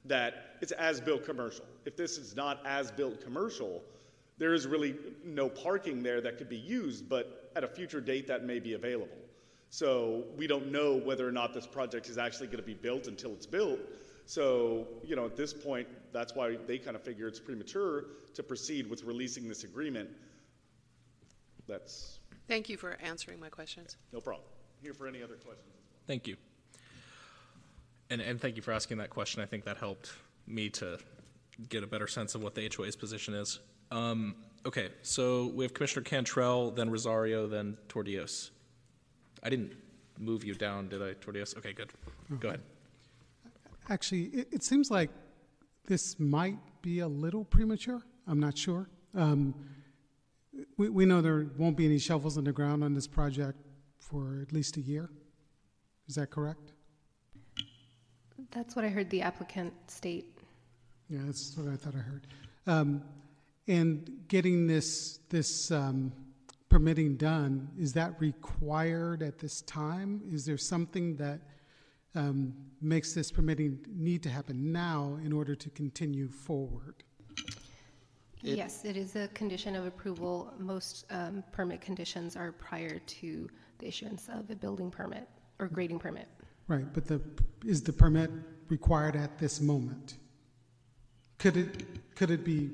that 0.08 0.56
it's 0.60 0.72
as-built 0.72 1.24
commercial. 1.24 1.64
If 1.84 1.96
this 1.96 2.18
is 2.18 2.34
not 2.34 2.64
as-built 2.66 3.22
commercial, 3.22 3.82
there 4.38 4.54
is 4.54 4.66
really 4.66 4.96
no 5.24 5.48
parking 5.48 6.02
there 6.02 6.20
that 6.20 6.38
could 6.38 6.48
be 6.48 6.56
used, 6.56 7.08
but 7.08 7.50
at 7.56 7.64
a 7.64 7.68
future 7.68 8.00
date, 8.00 8.26
that 8.28 8.44
may 8.44 8.58
be 8.58 8.74
available. 8.74 9.16
So 9.70 10.24
we 10.36 10.46
don't 10.46 10.70
know 10.70 10.96
whether 10.96 11.26
or 11.26 11.32
not 11.32 11.52
this 11.52 11.66
project 11.66 12.08
is 12.08 12.18
actually 12.18 12.46
going 12.46 12.58
to 12.58 12.62
be 12.62 12.74
built 12.74 13.06
until 13.06 13.32
it's 13.32 13.46
built. 13.46 13.80
So, 14.26 14.86
you 15.04 15.16
know, 15.16 15.24
at 15.26 15.36
this 15.36 15.52
point, 15.52 15.88
that's 16.12 16.34
why 16.34 16.56
they 16.66 16.78
kind 16.78 16.96
of 16.96 17.02
figure 17.02 17.28
it's 17.28 17.40
premature 17.40 18.06
to 18.34 18.42
proceed 18.42 18.88
with 18.90 19.04
releasing 19.04 19.48
this 19.48 19.64
agreement. 19.64 20.10
That's 21.68 22.18
Thank 22.48 22.68
you 22.68 22.76
for 22.76 22.96
answering 23.02 23.40
my 23.40 23.48
questions. 23.48 23.96
no 24.12 24.20
problem. 24.20 24.46
Here 24.82 24.94
for 24.94 25.08
any 25.08 25.22
other 25.22 25.34
questions. 25.34 25.72
Thank 26.06 26.26
you. 26.28 26.36
And, 28.10 28.20
and 28.20 28.40
thank 28.40 28.56
you 28.56 28.62
for 28.62 28.72
asking 28.72 28.98
that 28.98 29.10
question. 29.10 29.42
I 29.42 29.46
think 29.46 29.64
that 29.64 29.76
helped 29.78 30.12
me 30.46 30.68
to 30.70 30.98
get 31.68 31.82
a 31.82 31.86
better 31.86 32.06
sense 32.06 32.34
of 32.34 32.42
what 32.42 32.54
the 32.54 32.70
HOA's 32.74 32.96
position 32.96 33.34
is. 33.34 33.58
Um, 33.90 34.36
okay, 34.64 34.90
so 35.02 35.46
we 35.54 35.64
have 35.64 35.74
Commissioner 35.74 36.04
Cantrell, 36.04 36.70
then 36.70 36.90
Rosario, 36.90 37.46
then 37.46 37.76
Tordios. 37.88 38.50
I 39.42 39.50
didn't 39.50 39.72
move 40.18 40.44
you 40.44 40.54
down, 40.54 40.88
did 40.88 41.02
I, 41.02 41.14
Tordios? 41.14 41.56
Okay, 41.56 41.72
good. 41.72 41.90
Go 42.40 42.48
ahead. 42.48 42.60
Actually, 43.88 44.24
it, 44.26 44.48
it 44.52 44.62
seems 44.62 44.90
like 44.90 45.10
this 45.86 46.18
might 46.18 46.58
be 46.82 47.00
a 47.00 47.08
little 47.08 47.44
premature. 47.44 48.02
I'm 48.26 48.40
not 48.40 48.58
sure. 48.58 48.88
Um, 49.14 49.54
we, 50.76 50.88
we 50.88 51.06
know 51.06 51.20
there 51.20 51.46
won't 51.56 51.76
be 51.76 51.86
any 51.86 51.98
shovels 51.98 52.36
in 52.36 52.44
the 52.44 52.52
ground 52.52 52.82
on 52.82 52.94
this 52.94 53.06
project 53.06 53.58
for 53.98 54.40
at 54.42 54.52
least 54.52 54.76
a 54.76 54.80
year. 54.80 55.10
Is 56.08 56.16
that 56.16 56.30
correct? 56.30 56.72
That's 58.50 58.76
what 58.76 58.84
I 58.84 58.88
heard 58.88 59.10
the 59.10 59.22
applicant 59.22 59.72
state. 59.90 60.38
Yeah, 61.08 61.20
that's 61.26 61.56
what 61.56 61.72
I 61.72 61.76
thought 61.76 61.94
I 61.94 61.98
heard. 61.98 62.26
Um, 62.66 63.02
and 63.68 64.10
getting 64.28 64.66
this 64.66 65.18
this 65.28 65.70
um, 65.70 66.12
permitting 66.68 67.16
done 67.16 67.68
is 67.78 67.92
that 67.94 68.20
required 68.20 69.22
at 69.22 69.38
this 69.38 69.60
time? 69.62 70.22
Is 70.32 70.44
there 70.44 70.58
something 70.58 71.16
that 71.16 71.40
um, 72.14 72.54
makes 72.80 73.12
this 73.12 73.30
permitting 73.30 73.78
need 73.94 74.22
to 74.22 74.30
happen 74.30 74.72
now 74.72 75.18
in 75.24 75.32
order 75.32 75.54
to 75.54 75.70
continue 75.70 76.28
forward? 76.28 77.02
It- 78.42 78.56
Yes, 78.58 78.84
it 78.84 78.96
is 78.96 79.16
a 79.16 79.28
condition 79.28 79.74
of 79.74 79.86
approval. 79.86 80.52
Most 80.58 81.06
um, 81.10 81.42
permit 81.52 81.80
conditions 81.80 82.36
are 82.36 82.52
prior 82.52 82.98
to 83.00 83.48
the 83.78 83.88
issuance 83.88 84.28
of 84.28 84.48
a 84.50 84.54
building 84.54 84.90
permit 84.90 85.28
or 85.58 85.66
grading 85.68 85.98
permit. 85.98 86.28
Right, 86.68 86.92
but 86.92 87.06
the 87.06 87.20
is 87.64 87.82
the 87.82 87.92
permit 87.92 88.30
required 88.68 89.16
at 89.16 89.38
this 89.38 89.60
moment? 89.60 90.16
Could 91.38 91.56
it 91.56 92.14
could 92.16 92.30
it 92.30 92.44
be 92.44 92.70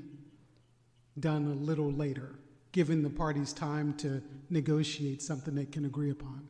done 1.18 1.46
a 1.46 1.54
little 1.54 1.92
later, 1.92 2.30
given 2.72 3.02
the 3.02 3.10
parties 3.10 3.52
time 3.52 3.94
to 3.98 4.22
negotiate 4.48 5.20
something 5.20 5.54
they 5.54 5.66
can 5.66 5.84
agree 5.84 6.10
upon? 6.10 6.48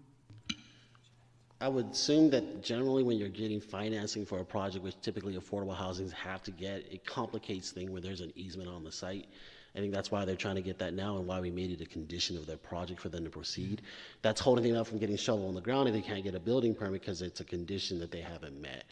I 1.60 1.68
would 1.68 1.90
assume 1.92 2.30
that 2.30 2.62
generally 2.62 3.04
when 3.04 3.18
you're 3.18 3.28
getting 3.28 3.60
financing 3.60 4.26
for 4.26 4.40
a 4.40 4.44
project, 4.44 4.84
which 4.84 5.00
typically 5.00 5.36
affordable 5.36 5.76
housings 5.76 6.12
have 6.12 6.42
to 6.42 6.50
get, 6.50 6.84
it 6.90 7.06
complicates 7.06 7.70
things 7.70 7.88
where 7.88 8.00
there's 8.00 8.20
an 8.20 8.32
easement 8.34 8.68
on 8.68 8.82
the 8.82 8.90
site. 8.90 9.26
I 9.74 9.78
think 9.78 9.92
that's 9.94 10.10
why 10.10 10.24
they're 10.24 10.36
trying 10.36 10.56
to 10.56 10.62
get 10.62 10.78
that 10.78 10.92
now 10.92 11.16
and 11.16 11.26
why 11.26 11.40
we 11.40 11.50
made 11.50 11.70
it 11.70 11.80
a 11.80 11.86
condition 11.86 12.36
of 12.36 12.46
their 12.46 12.58
project 12.58 13.00
for 13.00 13.08
them 13.08 13.24
to 13.24 13.30
proceed. 13.30 13.82
That's 14.20 14.40
holding 14.40 14.64
them 14.64 14.80
up 14.80 14.86
from 14.86 14.98
getting 14.98 15.16
shovel 15.16 15.48
on 15.48 15.54
the 15.54 15.62
ground 15.62 15.88
and 15.88 15.96
they 15.96 16.02
can't 16.02 16.22
get 16.22 16.34
a 16.34 16.40
building 16.40 16.74
permit 16.74 17.00
because 17.00 17.22
it's 17.22 17.40
a 17.40 17.44
condition 17.44 17.98
that 18.00 18.10
they 18.10 18.20
haven't 18.20 18.60
met. 18.60 18.84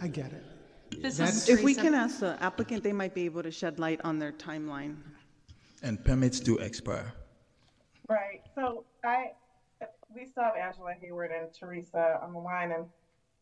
I 0.00 0.08
get 0.08 0.32
it. 0.32 0.44
This 1.00 1.20
is, 1.20 1.48
if 1.48 1.62
we 1.62 1.74
can 1.74 1.94
ask 1.94 2.20
the 2.20 2.36
applicant, 2.42 2.82
they 2.82 2.92
might 2.92 3.14
be 3.14 3.24
able 3.24 3.42
to 3.42 3.50
shed 3.50 3.78
light 3.78 4.00
on 4.04 4.18
their 4.18 4.32
timeline. 4.32 4.96
And 5.82 6.02
permits 6.04 6.40
do 6.40 6.58
expire. 6.58 7.12
Right. 8.08 8.42
So 8.54 8.84
I, 9.04 9.32
we 10.14 10.26
still 10.26 10.44
have 10.44 10.54
Angela 10.56 10.92
Hayward 11.00 11.30
and 11.30 11.52
Teresa 11.52 12.18
on 12.22 12.32
the 12.32 12.38
line, 12.38 12.72
and 12.72 12.84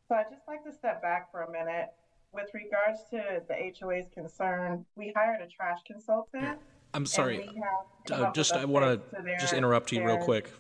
so 0.09 0.15
I'd 0.15 0.31
just 0.31 0.43
like 0.49 0.65
to 0.65 0.73
step 0.73 1.03
back 1.03 1.31
for 1.31 1.43
a 1.43 1.51
minute. 1.51 1.93
With 2.33 2.49
regards 2.55 3.01
to 3.11 3.43
the 3.47 3.73
HOA's 3.79 4.07
concern, 4.13 4.87
we 4.97 5.13
hired 5.15 5.43
a 5.43 5.47
trash 5.47 5.81
consultant. 5.87 6.59
I'm 6.95 7.05
sorry. 7.05 7.39
we 7.39 7.45
have 7.61 8.07
come 8.07 8.27
Uh, 8.27 8.33
just 8.33 8.55
I 8.55 8.65
want 8.65 8.85
to 9.13 9.23
just 9.39 9.53
interrupt 9.53 9.93
you 9.93 10.05
real 10.05 10.19
quick. 10.19 10.51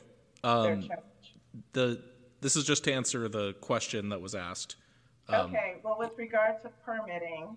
Um, 0.44 0.88
the 1.72 2.00
this 2.40 2.56
is 2.56 2.64
just 2.64 2.84
to 2.84 2.92
answer 2.92 3.28
the 3.28 3.54
question 3.54 4.08
that 4.10 4.20
was 4.20 4.34
asked. 4.34 4.76
Um, 5.28 5.46
Okay, 5.46 5.76
well, 5.82 5.96
with 5.98 6.10
regard 6.18 6.60
to 6.62 6.68
permitting, 6.84 7.56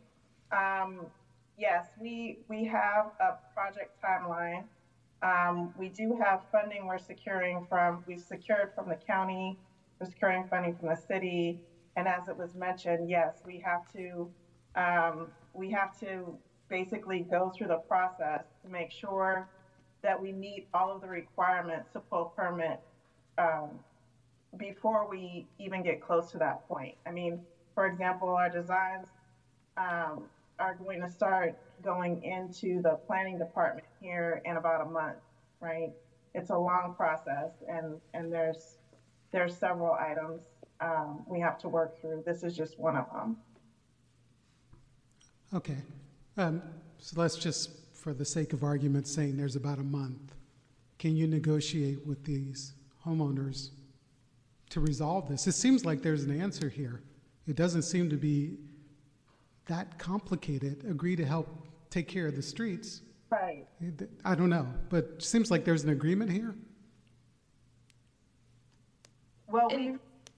um, 0.51 0.99
yes, 1.57 1.87
we, 1.99 2.37
we 2.47 2.63
have 2.65 3.07
a 3.19 3.33
project 3.53 3.99
timeline. 4.01 4.63
Um, 5.23 5.73
we 5.77 5.89
do 5.89 6.15
have 6.23 6.43
funding 6.51 6.85
we're 6.85 6.99
securing 6.99 7.65
from, 7.67 8.03
we've 8.05 8.21
secured 8.21 8.73
from 8.75 8.87
the 8.87 8.95
county, 8.95 9.57
we're 9.99 10.05
securing 10.05 10.47
funding 10.47 10.75
from 10.75 10.89
the 10.89 10.95
city. 10.95 11.59
And 11.95 12.07
as 12.07 12.27
it 12.27 12.37
was 12.37 12.55
mentioned, 12.55 13.09
yes, 13.09 13.41
we 13.45 13.59
have 13.59 13.91
to, 13.93 14.29
um, 14.75 15.27
we 15.53 15.71
have 15.71 15.97
to 15.99 16.37
basically 16.69 17.21
go 17.29 17.51
through 17.55 17.67
the 17.67 17.77
process 17.77 18.43
to 18.63 18.69
make 18.69 18.91
sure 18.91 19.47
that 20.01 20.21
we 20.21 20.31
meet 20.31 20.67
all 20.73 20.91
of 20.93 21.01
the 21.01 21.07
requirements 21.07 21.89
to 21.93 21.99
pull 21.99 22.33
permit, 22.35 22.79
um, 23.37 23.79
before 24.57 25.09
we 25.09 25.47
even 25.59 25.83
get 25.83 26.01
close 26.01 26.31
to 26.31 26.37
that 26.37 26.67
point. 26.67 26.95
I 27.05 27.11
mean, 27.11 27.39
for 27.73 27.87
example, 27.87 28.29
our 28.29 28.49
designs 28.49 29.07
um, 29.77 30.23
are 30.59 30.75
going 30.75 31.01
to 31.01 31.09
start 31.09 31.57
going 31.83 32.23
into 32.23 32.81
the 32.81 32.97
planning 33.05 33.37
department 33.37 33.87
here 33.99 34.41
in 34.45 34.57
about 34.57 34.81
a 34.81 34.89
month, 34.89 35.17
right? 35.59 35.91
It's 36.33 36.49
a 36.49 36.57
long 36.57 36.93
process, 36.95 37.51
and 37.67 37.99
and 38.13 38.31
there's 38.31 38.77
there's 39.31 39.55
several 39.55 39.93
items 39.93 40.41
um, 40.81 41.23
we 41.27 41.39
have 41.39 41.57
to 41.59 41.69
work 41.69 41.99
through. 41.99 42.23
This 42.25 42.43
is 42.43 42.55
just 42.55 42.79
one 42.79 42.95
of 42.95 43.05
them. 43.13 43.37
Okay. 45.53 45.77
Um, 46.37 46.61
so 46.99 47.19
let's 47.19 47.37
just, 47.37 47.69
for 47.93 48.13
the 48.13 48.25
sake 48.25 48.53
of 48.53 48.63
argument, 48.63 49.07
saying 49.07 49.37
there's 49.37 49.55
about 49.55 49.79
a 49.79 49.83
month. 49.83 50.35
Can 50.99 51.15
you 51.15 51.27
negotiate 51.27 52.05
with 52.05 52.23
these 52.23 52.73
homeowners 53.05 53.69
to 54.69 54.79
resolve 54.79 55.29
this? 55.29 55.47
It 55.47 55.53
seems 55.53 55.85
like 55.85 56.01
there's 56.01 56.23
an 56.23 56.41
answer 56.41 56.69
here. 56.69 57.01
It 57.47 57.55
doesn't 57.55 57.83
seem 57.83 58.09
to 58.09 58.17
be 58.17 58.57
that 59.67 59.97
complicated. 59.97 60.83
Agree 60.89 61.15
to 61.15 61.25
help 61.25 61.47
take 61.89 62.07
care 62.07 62.27
of 62.27 62.35
the 62.35 62.41
streets. 62.41 63.01
Right. 63.29 63.65
I 64.23 64.35
don't 64.35 64.49
know, 64.49 64.67
but 64.89 65.05
it 65.17 65.23
seems 65.23 65.51
like 65.51 65.65
there's 65.65 65.83
an 65.83 65.89
agreement 65.89 66.31
here. 66.31 66.55
Well, 69.47 69.67
we, 69.69 69.95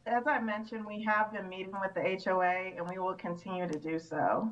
as 0.08 0.26
I 0.26 0.40
mentioned, 0.40 0.86
we 0.86 1.04
have 1.04 1.32
been 1.32 1.50
meeting 1.50 1.74
with 1.82 1.94
the 1.94 2.18
HOA, 2.24 2.78
and 2.78 2.88
we 2.88 2.98
will 2.98 3.16
continue 3.16 3.68
to 3.68 3.78
do 3.78 4.00
so. 4.00 4.50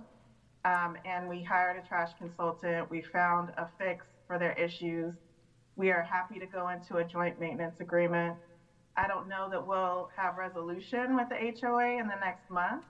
Um, 0.66 0.98
and 1.06 1.30
we 1.30 1.44
hired 1.44 1.78
a 1.78 1.88
trash 1.88 2.12
consultant. 2.18 2.90
We 2.90 3.02
found 3.02 3.50
a 3.58 3.68
fix 3.78 4.06
for 4.28 4.38
their 4.38 4.54
issues. 4.54 5.14
We 5.76 5.92
are 5.92 6.02
happy 6.02 6.40
to 6.40 6.46
go 6.46 6.70
into 6.70 6.98
a 6.98 7.04
joint 7.04 7.40
maintenance 7.40 7.80
agreement. 7.80 8.38
I 8.98 9.08
don't 9.08 9.28
know 9.28 9.50
that 9.50 9.66
we'll 9.66 10.10
have 10.16 10.38
resolution 10.38 11.16
with 11.16 11.28
the 11.30 11.36
HOA 11.36 12.00
in 12.00 12.08
the 12.08 12.16
next 12.20 12.50
month. 12.50 12.84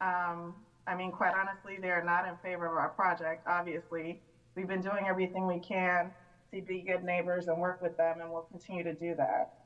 Um, 0.00 0.54
I 0.86 0.94
mean, 0.96 1.12
quite 1.12 1.34
honestly, 1.34 1.78
they're 1.80 2.04
not 2.04 2.26
in 2.26 2.36
favor 2.42 2.66
of 2.66 2.74
our 2.74 2.90
project, 2.90 3.46
obviously. 3.46 4.20
We've 4.54 4.68
been 4.68 4.82
doing 4.82 5.06
everything 5.08 5.46
we 5.46 5.58
can 5.58 6.10
to 6.52 6.62
be 6.62 6.82
good 6.82 7.04
neighbors 7.04 7.48
and 7.48 7.58
work 7.58 7.80
with 7.82 7.96
them, 7.96 8.20
and 8.20 8.30
we'll 8.30 8.46
continue 8.50 8.84
to 8.84 8.94
do 8.94 9.14
that. 9.16 9.59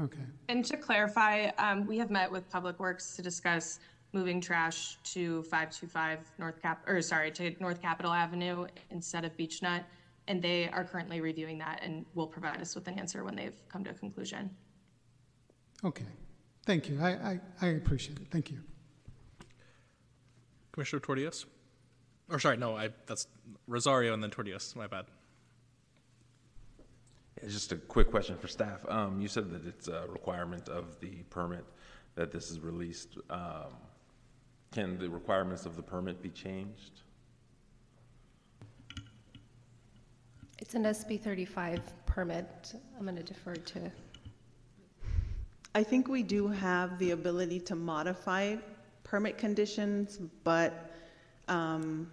Okay. 0.00 0.18
And 0.48 0.64
to 0.64 0.76
clarify, 0.76 1.50
um, 1.58 1.86
we 1.86 1.98
have 1.98 2.10
met 2.10 2.30
with 2.30 2.48
Public 2.50 2.80
Works 2.80 3.14
to 3.16 3.22
discuss 3.22 3.78
moving 4.12 4.40
trash 4.40 4.96
to 5.04 5.42
525 5.44 6.18
North 6.38 6.60
Cap, 6.60 6.82
or 6.86 7.00
sorry, 7.00 7.30
to 7.32 7.54
North 7.60 7.80
Capitol 7.80 8.12
Avenue 8.12 8.66
instead 8.90 9.24
of 9.24 9.36
Beech 9.36 9.62
Nut. 9.62 9.84
And 10.26 10.40
they 10.40 10.68
are 10.70 10.84
currently 10.84 11.20
reviewing 11.20 11.58
that 11.58 11.80
and 11.82 12.04
will 12.14 12.26
provide 12.26 12.60
us 12.60 12.74
with 12.74 12.88
an 12.88 12.98
answer 12.98 13.24
when 13.24 13.36
they've 13.36 13.60
come 13.68 13.84
to 13.84 13.90
a 13.90 13.94
conclusion. 13.94 14.50
Okay. 15.84 16.06
Thank 16.64 16.88
you. 16.88 16.98
I, 17.00 17.10
I, 17.10 17.40
I 17.60 17.66
appreciate 17.68 18.18
it. 18.18 18.28
Thank 18.30 18.50
you. 18.50 18.58
Commissioner 20.72 21.00
Tordios? 21.00 21.44
Or 22.30 22.40
sorry, 22.40 22.56
no, 22.56 22.74
I 22.74 22.88
that's 23.06 23.26
Rosario 23.66 24.14
and 24.14 24.22
then 24.22 24.30
Tordios. 24.30 24.74
My 24.74 24.86
bad. 24.86 25.04
Yeah, 27.44 27.50
just 27.50 27.72
a 27.72 27.76
quick 27.76 28.10
question 28.10 28.38
for 28.38 28.48
staff. 28.48 28.80
Um, 28.88 29.20
you 29.20 29.28
said 29.28 29.50
that 29.50 29.66
it's 29.66 29.88
a 29.88 30.06
requirement 30.08 30.70
of 30.70 30.98
the 31.00 31.24
permit 31.28 31.64
that 32.14 32.32
this 32.32 32.50
is 32.50 32.58
released. 32.58 33.18
Um, 33.28 33.74
can 34.72 34.98
the 34.98 35.10
requirements 35.10 35.66
of 35.66 35.76
the 35.76 35.82
permit 35.82 36.22
be 36.22 36.30
changed? 36.30 37.02
It's 40.58 40.74
an 40.74 40.84
SB 40.84 41.20
35 41.20 42.06
permit. 42.06 42.74
I'm 42.96 43.04
going 43.04 43.16
to 43.16 43.22
defer 43.22 43.56
to, 43.56 43.92
I 45.74 45.82
think 45.82 46.08
we 46.08 46.22
do 46.22 46.48
have 46.48 46.98
the 46.98 47.10
ability 47.10 47.60
to 47.60 47.74
modify 47.74 48.56
permit 49.02 49.36
conditions, 49.36 50.18
but 50.44 50.92
um, 51.48 52.10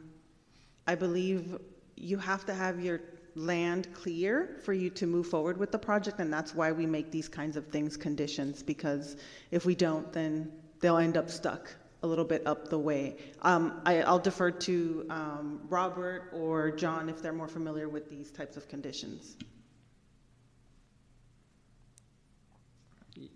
I 0.88 0.95
believe 0.95 1.57
you 1.95 2.17
have 2.17 2.45
to 2.47 2.53
have 2.53 2.84
your 2.84 2.99
land 3.36 3.93
clear 3.93 4.57
for 4.63 4.73
you 4.73 4.89
to 4.89 5.07
move 5.07 5.27
forward 5.27 5.57
with 5.57 5.71
the 5.71 5.79
project, 5.79 6.19
and 6.19 6.32
that's 6.32 6.53
why 6.53 6.71
we 6.71 6.86
make 6.86 7.11
these 7.11 7.29
kinds 7.29 7.57
of 7.57 7.67
things 7.67 7.97
conditions, 7.97 8.63
because 8.63 9.17
if 9.51 9.65
we 9.65 9.75
don't, 9.75 10.11
then 10.11 10.51
they'll 10.79 10.97
end 10.97 11.17
up 11.17 11.29
stuck 11.29 11.73
a 12.03 12.07
little 12.07 12.25
bit 12.25 12.45
up 12.47 12.69
the 12.69 12.79
way. 12.79 13.15
Um, 13.43 13.82
I, 13.86 14.01
I'll 14.01 14.19
defer 14.19 14.51
to 14.51 15.05
um, 15.09 15.61
Robert 15.69 16.32
or 16.34 16.71
John 16.71 17.09
if 17.09 17.21
they're 17.21 17.34
more 17.34 17.47
familiar 17.47 17.88
with 17.89 18.09
these 18.09 18.32
types 18.32 18.57
of 18.57 18.67
conditions. 18.67 19.38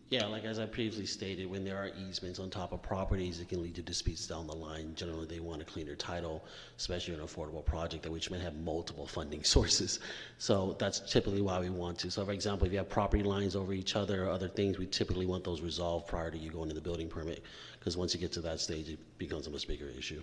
Yeah, 0.09 0.27
like 0.27 0.45
as 0.45 0.59
I 0.59 0.67
previously 0.67 1.07
stated, 1.07 1.49
when 1.49 1.65
there 1.65 1.77
are 1.77 1.89
easements 2.07 2.37
on 2.37 2.51
top 2.51 2.73
of 2.73 2.81
properties, 2.83 3.39
it 3.39 3.49
can 3.49 3.63
lead 3.63 3.73
to 3.75 3.81
disputes 3.81 4.27
down 4.27 4.45
the 4.45 4.53
line. 4.53 4.93
Generally, 4.93 5.25
they 5.25 5.39
want 5.39 5.63
a 5.63 5.65
cleaner 5.65 5.95
title, 5.95 6.45
especially 6.77 7.15
an 7.15 7.21
affordable 7.21 7.65
project 7.65 8.03
that 8.03 8.11
which 8.11 8.29
may 8.29 8.37
have 8.37 8.55
multiple 8.57 9.07
funding 9.07 9.43
sources. 9.55 9.99
So 10.37 10.75
that's 10.77 10.99
typically 11.11 11.41
why 11.41 11.59
we 11.59 11.71
want 11.71 11.97
to. 11.99 12.11
So 12.11 12.23
for 12.23 12.33
example, 12.33 12.67
if 12.67 12.71
you 12.71 12.77
have 12.77 12.89
property 12.89 13.23
lines 13.23 13.55
over 13.55 13.73
each 13.73 13.95
other 13.95 14.25
or 14.25 14.29
other 14.29 14.47
things, 14.47 14.77
we 14.77 14.85
typically 14.85 15.25
want 15.25 15.43
those 15.43 15.61
resolved 15.61 16.07
prior 16.07 16.29
to 16.29 16.37
you 16.37 16.51
going 16.51 16.69
to 16.69 16.75
the 16.75 16.81
building 16.81 17.09
permit. 17.09 17.43
Because 17.79 17.97
once 17.97 18.13
you 18.13 18.19
get 18.19 18.31
to 18.33 18.41
that 18.41 18.59
stage, 18.59 18.89
it 18.89 18.99
becomes 19.17 19.47
a 19.47 19.49
much 19.49 19.67
bigger 19.67 19.89
issue. 19.97 20.21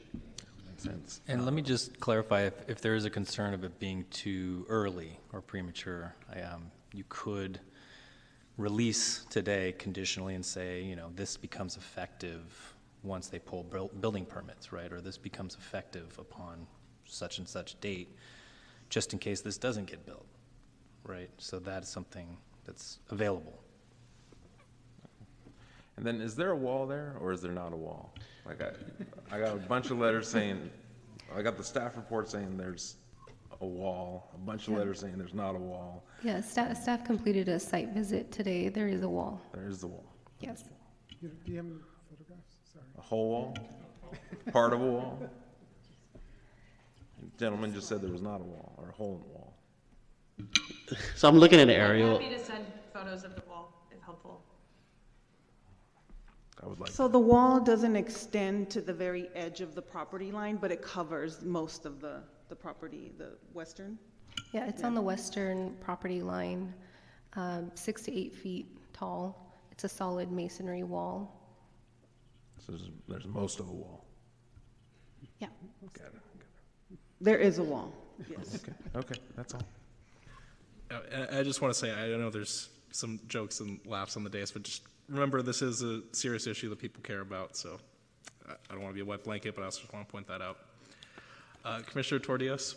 Makes 0.64 0.84
sense. 0.84 1.20
And 1.26 1.44
let 1.44 1.54
me 1.54 1.62
just 1.62 1.98
clarify, 1.98 2.42
if, 2.42 2.54
if 2.68 2.80
there 2.80 2.94
is 2.94 3.04
a 3.04 3.10
concern 3.10 3.52
of 3.52 3.64
it 3.64 3.80
being 3.80 4.04
too 4.10 4.64
early 4.68 5.18
or 5.32 5.40
premature, 5.40 6.14
I, 6.32 6.42
um, 6.42 6.70
you 6.92 7.04
could 7.08 7.58
release 8.58 9.24
today 9.30 9.74
conditionally 9.78 10.34
and 10.34 10.44
say, 10.44 10.82
you 10.82 10.96
know, 10.96 11.10
this 11.14 11.36
becomes 11.36 11.76
effective 11.76 12.74
once 13.02 13.28
they 13.28 13.38
pull 13.38 13.64
buil- 13.64 13.90
building 14.00 14.24
permits, 14.24 14.72
right? 14.72 14.92
Or 14.92 15.00
this 15.00 15.18
becomes 15.18 15.54
effective 15.54 16.16
upon 16.18 16.66
such 17.04 17.38
and 17.38 17.48
such 17.48 17.80
date, 17.80 18.16
just 18.90 19.12
in 19.12 19.18
case 19.18 19.40
this 19.40 19.58
doesn't 19.58 19.86
get 19.86 20.04
built, 20.06 20.26
right? 21.04 21.30
So 21.38 21.58
that's 21.58 21.88
something 21.88 22.36
that's 22.64 22.98
available. 23.10 23.58
And 25.96 26.06
then, 26.06 26.20
is 26.20 26.34
there 26.34 26.50
a 26.50 26.56
wall 26.56 26.86
there, 26.86 27.16
or 27.20 27.32
is 27.32 27.42
there 27.42 27.52
not 27.52 27.72
a 27.72 27.76
wall? 27.76 28.14
Like, 28.46 28.62
I, 28.62 28.70
I 29.30 29.38
got 29.38 29.54
a 29.54 29.58
bunch 29.58 29.90
of 29.90 29.98
letters 29.98 30.26
saying, 30.26 30.70
I 31.34 31.42
got 31.42 31.56
the 31.56 31.64
staff 31.64 31.96
report 31.96 32.30
saying 32.30 32.56
there's 32.56 32.96
a 33.62 33.66
wall, 33.66 34.28
a 34.34 34.38
bunch 34.38 34.66
of 34.66 34.72
Yeah. 34.74 34.80
letters 34.80 34.98
saying 35.00 35.16
there's 35.16 35.34
not 35.34 35.54
a 35.54 35.58
wall. 35.58 36.04
yeah, 36.22 36.40
staff, 36.40 36.76
staff 36.82 37.04
completed 37.04 37.48
a 37.48 37.58
site 37.58 37.90
visit 37.90 38.30
today. 38.32 38.68
There 38.68 38.88
is 38.88 39.02
a 39.02 39.08
wall. 39.08 39.40
There 39.52 39.66
is 39.68 39.80
the 39.80 39.86
wall. 39.86 40.04
Yes. 40.40 40.64
You- 41.20 41.28
Do 41.44 41.50
you 41.52 41.56
have 41.58 41.66
any 41.66 41.76
photographs? 42.10 42.56
Sorry. 42.72 42.84
A 42.98 43.00
whole 43.00 43.28
wall? 43.30 43.56
Part 44.52 44.72
of 44.72 44.80
a 44.82 44.86
wall? 44.86 45.30
Gentleman 47.38 47.72
just 47.72 47.88
said 47.88 48.02
there 48.02 48.10
was 48.10 48.20
not 48.22 48.40
a 48.40 48.44
wall, 48.44 48.74
or 48.78 48.88
a 48.90 48.92
hole 48.92 49.14
in 49.14 49.20
the 49.20 49.28
wall. 49.28 49.54
So 51.16 51.28
I'm 51.28 51.38
looking 51.38 51.60
at 51.60 51.68
an 51.68 51.74
I'm 51.74 51.80
aerial. 51.80 52.18
happy 52.18 52.34
to 52.34 52.38
send 52.44 52.66
photos 52.92 53.22
of 53.24 53.36
the 53.36 53.42
wall 53.48 53.86
if 53.92 54.02
helpful. 54.02 54.42
I 56.62 56.66
would 56.66 56.80
like, 56.80 56.90
So 56.90 57.06
the 57.08 57.18
wall 57.18 57.60
doesn't 57.60 57.94
extend 57.96 58.70
to 58.70 58.80
the 58.80 58.92
very 58.92 59.28
edge 59.34 59.60
of 59.60 59.74
the 59.76 59.82
property 59.82 60.32
line, 60.32 60.56
but 60.56 60.72
it 60.72 60.82
covers 60.82 61.42
most 61.42 61.86
of 61.86 62.00
the, 62.00 62.22
the 62.52 62.56
property, 62.56 63.12
the 63.16 63.30
western? 63.54 63.98
Yeah, 64.52 64.68
it's 64.68 64.84
on 64.84 64.94
the 64.94 65.00
western 65.00 65.74
property 65.80 66.20
line, 66.20 66.74
um, 67.32 67.70
six 67.74 68.02
to 68.02 68.14
eight 68.14 68.34
feet 68.34 68.66
tall. 68.92 69.56
It's 69.70 69.84
a 69.84 69.88
solid 69.88 70.30
masonry 70.30 70.82
wall. 70.82 71.16
so 72.58 72.72
there's, 72.72 72.90
there's 73.08 73.24
most 73.24 73.58
of 73.58 73.70
a 73.70 73.72
wall. 73.72 74.04
Yeah. 75.38 75.46
Got 75.94 76.08
it. 76.08 76.98
There 77.22 77.38
is 77.38 77.58
a 77.58 77.62
wall, 77.62 77.90
yes. 78.28 78.56
Okay, 78.56 78.74
okay, 78.96 79.20
that's 79.34 79.54
all. 79.54 79.62
I 80.90 81.38
I 81.38 81.42
just 81.42 81.62
want 81.62 81.72
to 81.72 81.78
say, 81.78 81.90
I 81.90 82.06
don't 82.06 82.20
know 82.20 82.28
there's 82.28 82.68
some 82.90 83.18
jokes 83.28 83.60
and 83.60 83.80
laughs 83.86 84.18
on 84.18 84.24
the 84.24 84.30
dais, 84.30 84.50
but 84.50 84.62
just 84.62 84.82
remember 85.08 85.40
this 85.40 85.62
is 85.62 85.82
a 85.82 86.02
serious 86.12 86.46
issue 86.46 86.68
that 86.68 86.78
people 86.78 87.02
care 87.02 87.20
about. 87.20 87.56
So 87.56 87.78
I 88.46 88.52
I 88.68 88.74
don't 88.74 88.82
want 88.82 88.92
to 88.94 88.98
be 89.00 89.00
a 89.00 89.10
wet 89.12 89.24
blanket, 89.24 89.54
but 89.54 89.62
I 89.62 89.64
also 89.66 89.80
just 89.80 89.92
want 89.94 90.06
to 90.06 90.12
point 90.12 90.26
that 90.26 90.42
out. 90.42 90.58
Uh, 91.64 91.80
Commissioner 91.86 92.20
Tordios? 92.20 92.74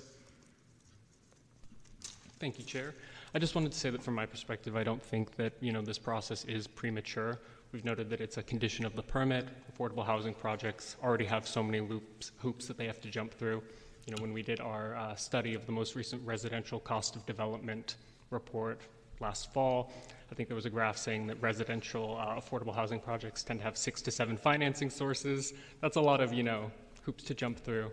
Thank 2.40 2.60
you, 2.60 2.66
Chair. 2.66 2.94
I 3.34 3.40
just 3.40 3.56
wanted 3.56 3.72
to 3.72 3.78
say 3.78 3.90
that 3.90 4.04
from 4.04 4.14
my 4.14 4.26
perspective, 4.26 4.76
I 4.76 4.84
don't 4.84 5.02
think 5.02 5.36
that, 5.38 5.54
you 5.60 5.72
know, 5.72 5.82
this 5.82 5.98
process 5.98 6.46
is 6.46 6.68
premature. 6.68 7.40
We've 7.72 7.84
noted 7.84 8.10
that 8.12 8.22
it's 8.22 8.38
a 8.38 8.44
condition 8.44 8.86
of 8.86 8.96
the 8.96 9.02
permit. 9.02 9.48
Affordable 9.74 10.06
housing 10.06 10.34
projects 10.34 10.96
already 11.04 11.26
have 11.26 11.48
so 11.48 11.64
many 11.64 11.80
loops, 11.80 12.32
hoops 12.38 12.68
that 12.68 12.78
they 12.78 12.86
have 12.86 13.02
to 13.02 13.10
jump 13.10 13.34
through. 13.34 13.64
You 14.06 14.16
know, 14.16 14.22
when 14.22 14.32
we 14.32 14.44
did 14.44 14.60
our 14.60 14.96
uh, 14.96 15.16
study 15.16 15.56
of 15.56 15.66
the 15.66 15.72
most 15.72 15.96
recent 15.96 16.22
residential 16.26 16.80
cost 16.80 17.16
of 17.16 17.26
development 17.26 17.96
report 18.30 18.82
last 19.20 19.52
fall, 19.52 19.92
I 20.32 20.36
think 20.36 20.48
there 20.48 20.56
was 20.56 20.68
a 20.68 20.70
graph 20.70 20.98
saying 20.98 21.26
that 21.28 21.42
residential 21.42 22.18
uh, 22.20 22.40
affordable 22.40 22.76
housing 22.76 23.00
projects 23.00 23.44
tend 23.44 23.60
to 23.62 23.64
have 23.66 23.78
six 23.78 24.02
to 24.04 24.12
seven 24.12 24.38
financing 24.38 24.92
sources. 24.92 25.54
That's 25.82 25.98
a 25.98 26.02
lot 26.02 26.22
of, 26.22 26.32
you 26.32 26.44
know, 26.44 26.72
hoops 27.04 27.24
to 27.24 27.34
jump 27.34 27.58
through 27.58 27.92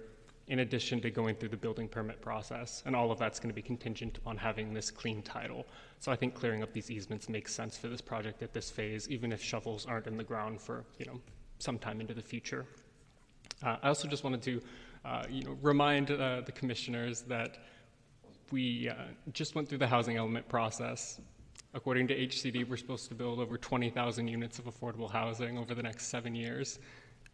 in 0.52 0.58
addition 0.58 1.00
to 1.00 1.10
going 1.10 1.34
through 1.34 1.48
the 1.48 1.56
building 1.56 1.88
permit 1.88 2.20
process. 2.20 2.82
And 2.84 2.94
all 2.94 3.10
of 3.10 3.18
that's 3.18 3.40
going 3.40 3.48
to 3.48 3.54
be 3.54 3.62
contingent 3.62 4.18
upon 4.18 4.36
having 4.36 4.74
this 4.74 4.90
clean 4.90 5.22
title. 5.22 5.66
So 5.98 6.12
I 6.12 6.16
think 6.16 6.34
clearing 6.34 6.62
up 6.62 6.74
these 6.74 6.90
easements 6.90 7.30
makes 7.30 7.54
sense 7.54 7.78
for 7.78 7.88
this 7.88 8.02
project 8.02 8.42
at 8.42 8.52
this 8.52 8.70
phase, 8.70 9.08
even 9.08 9.32
if 9.32 9.42
shovels 9.42 9.86
aren't 9.86 10.06
in 10.06 10.18
the 10.18 10.24
ground 10.24 10.60
for, 10.60 10.84
you 10.98 11.06
know, 11.06 11.18
sometime 11.58 12.02
into 12.02 12.12
the 12.12 12.20
future. 12.20 12.66
Uh, 13.64 13.78
I 13.82 13.88
also 13.88 14.06
just 14.06 14.24
wanted 14.24 14.42
to, 14.42 14.60
uh, 15.06 15.24
you 15.30 15.42
know, 15.44 15.56
remind 15.62 16.10
uh, 16.10 16.42
the 16.42 16.52
commissioners 16.52 17.22
that 17.22 17.56
we 18.50 18.90
uh, 18.90 18.94
just 19.32 19.54
went 19.54 19.70
through 19.70 19.78
the 19.78 19.86
housing 19.86 20.18
element 20.18 20.46
process. 20.50 21.18
According 21.72 22.08
to 22.08 22.14
HCD, 22.14 22.68
we're 22.68 22.76
supposed 22.76 23.08
to 23.08 23.14
build 23.14 23.38
over 23.38 23.56
20,000 23.56 24.28
units 24.28 24.58
of 24.58 24.66
affordable 24.66 25.10
housing 25.10 25.56
over 25.56 25.74
the 25.74 25.82
next 25.82 26.08
seven 26.08 26.34
years. 26.34 26.78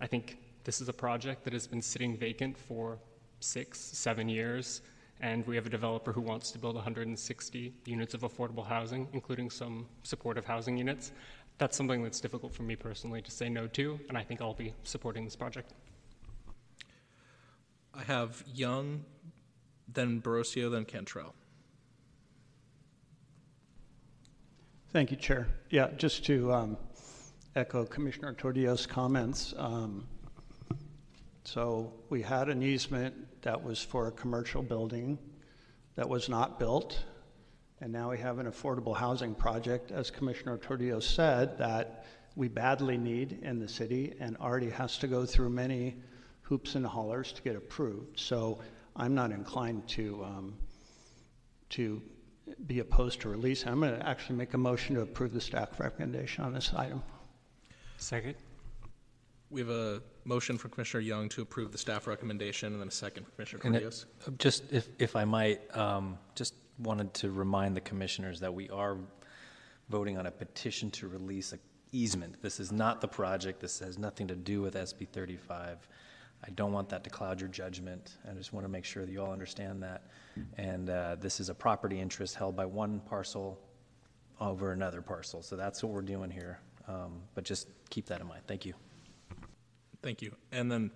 I 0.01 0.07
think 0.07 0.39
this 0.63 0.81
is 0.81 0.89
a 0.89 0.93
project 0.93 1.43
that 1.43 1.53
has 1.53 1.67
been 1.67 1.83
sitting 1.83 2.17
vacant 2.17 2.57
for 2.57 2.99
six, 3.41 3.79
seven 3.79 4.29
years, 4.29 4.83
and 5.21 5.47
we 5.47 5.57
have 5.57 5.67
a 5.67 5.71
developer 5.71 6.13
who 6.13 6.21
wants 6.21 6.51
to 6.53 6.59
build 6.59 6.75
160 6.75 7.75
units 7.85 8.15
of 8.15 8.21
affordable 8.23 8.67
housing, 8.67 9.09
including 9.13 9.51
some 9.51 9.87
supportive 10.03 10.45
housing 10.45 10.77
units. 10.77 11.13
That's 11.59 11.77
something 11.77 12.03
that's 12.03 12.21
difficult 12.21 12.55
for 12.55 12.63
me 12.63 12.77
personally 12.77 13.21
to 13.23 13.31
say 13.31 13.49
no 13.49 13.67
to, 13.69 13.99
and 14.09 14.17
I 14.17 14.23
think 14.23 14.41
I'll 14.41 14.55
be 14.55 14.73
supporting 14.85 15.25
this 15.25 15.35
project. 15.35 15.73
I 17.95 18.03
have 18.05 18.45
Young, 18.47 19.05
then 19.93 20.21
Borosio, 20.23 20.71
then 20.71 20.85
Cantrell. 20.85 21.35
Thank 24.91 25.11
you, 25.11 25.17
Chair. 25.17 25.49
Yeah, 25.71 25.89
just 25.97 26.25
to 26.27 26.53
um, 26.53 26.77
echo 27.57 27.85
Commissioner 27.85 28.35
Tordios' 28.35 28.89
comments. 28.89 29.53
um, 29.59 30.07
So 31.45 31.93
we 32.09 32.23
had 32.23 32.49
an 32.49 32.63
easement 32.63 33.15
that 33.43 33.63
was 33.63 33.83
for 33.83 34.09
a 34.09 34.13
commercial 34.13 34.63
building 34.63 35.19
that 35.95 36.09
was 36.09 36.29
not 36.29 36.59
built. 36.59 37.05
And 37.81 37.93
now 37.93 38.11
we 38.11 38.19
have 38.19 38.39
an 38.39 38.47
affordable 38.47 38.97
housing 38.97 39.35
project, 39.35 39.91
as 39.93 40.11
Commissioner 40.11 40.59
Tordios 40.59 41.05
said, 41.05 41.59
that 41.59 42.07
we 42.35 42.49
badly 42.49 42.97
need 42.97 43.41
in 43.43 43.59
the 43.59 43.69
city 43.69 44.15
and 44.21 44.37
already 44.37 44.71
has 44.71 44.99
to 44.99 45.09
go 45.09 45.27
through 45.27 45.51
many 45.51 45.97
hoops 46.43 46.75
and 46.75 46.87
hollers 46.87 47.33
to 47.33 47.43
get 47.43 47.57
approved. 47.57 48.19
So 48.19 48.61
I'm 48.97 49.15
not 49.15 49.31
inclined 49.33 49.87
to, 49.89 50.25
um, 50.25 50.55
to 51.71 52.03
be 52.67 52.79
opposed 52.79 53.21
to 53.23 53.29
release. 53.29 53.67
I'm 53.67 53.81
going 53.81 53.99
to 53.99 54.09
actually 54.09 54.37
make 54.37 54.55
a 54.55 54.59
motion 54.59 54.95
to 54.95 55.03
approve 55.03 55.33
the 55.33 55.41
staff 55.41 55.79
recommendation 55.79 56.45
on 56.45 56.53
this 56.53 56.73
item. 56.75 57.03
Second. 57.97 58.35
We 59.51 59.61
have 59.61 59.71
a 59.71 60.03
motion 60.29 60.59
from 60.59 60.71
Commissioner 60.71 61.01
Young 61.01 61.29
to 61.31 61.43
approve 61.43 61.73
the 61.73 61.79
staff 61.79 62.07
recommendation, 62.07 62.73
and 62.73 62.81
then 62.81 62.89
a 62.89 62.93
second 62.93 63.25
from 63.25 63.33
Commissioner 63.35 63.63
And 63.65 63.77
it- 63.77 63.83
Tordios. 63.83 64.39
Just, 64.39 64.71
if, 64.71 64.89
if 64.99 65.17
I 65.17 65.25
might, 65.25 65.61
um, 65.77 66.19
just 66.35 66.55
wanted 66.79 67.13
to 67.15 67.33
remind 67.33 67.75
the 67.77 67.81
commissioners 67.81 68.39
that 68.41 68.53
we 68.53 68.69
are 68.71 68.99
voting 69.89 70.19
on 70.19 70.27
a 70.27 70.31
petition 70.31 70.91
to 70.93 71.09
release 71.09 71.53
a 71.53 71.59
easement. 71.91 72.41
This 72.43 72.61
is 72.61 72.71
not 72.71 73.01
the 73.01 73.09
project. 73.09 73.61
This 73.61 73.79
has 73.79 73.99
nothing 73.99 74.29
to 74.29 74.37
do 74.37 74.61
with 74.61 74.75
SB 74.75 75.09
35. 75.09 75.89
I 76.45 76.51
don't 76.51 76.71
want 76.73 76.91
that 76.91 77.03
to 77.05 77.11
cloud 77.11 77.41
your 77.41 77.49
judgment. 77.49 78.19
I 78.31 78.35
just 78.35 78.53
want 78.53 78.65
to 78.67 78.69
make 78.69 78.85
sure 78.85 79.07
that 79.07 79.11
you 79.11 79.23
all 79.23 79.33
understand 79.33 79.83
that. 79.83 80.03
And 80.59 80.91
uh, 80.91 81.17
this 81.19 81.41
is 81.41 81.49
a 81.49 81.55
property 81.55 81.99
interest 81.99 82.35
held 82.37 82.55
by 82.55 82.67
one 82.67 83.01
parcel 83.01 83.59
over 84.39 84.73
another 84.73 85.01
parcel. 85.01 85.43
So 85.43 85.57
that's 85.57 85.83
what 85.83 85.93
we're 85.93 86.03
doing 86.03 86.31
here. 86.31 86.61
Um, 86.87 87.23
But 87.35 87.45
just 87.45 87.69
keep 87.89 88.05
that 88.07 88.21
in 88.21 88.27
mind. 88.29 88.43
Thank 88.47 88.67
you. 88.67 88.75
Thank 90.03 90.23
you. 90.23 90.35
And 90.53 90.71
then 90.71 90.91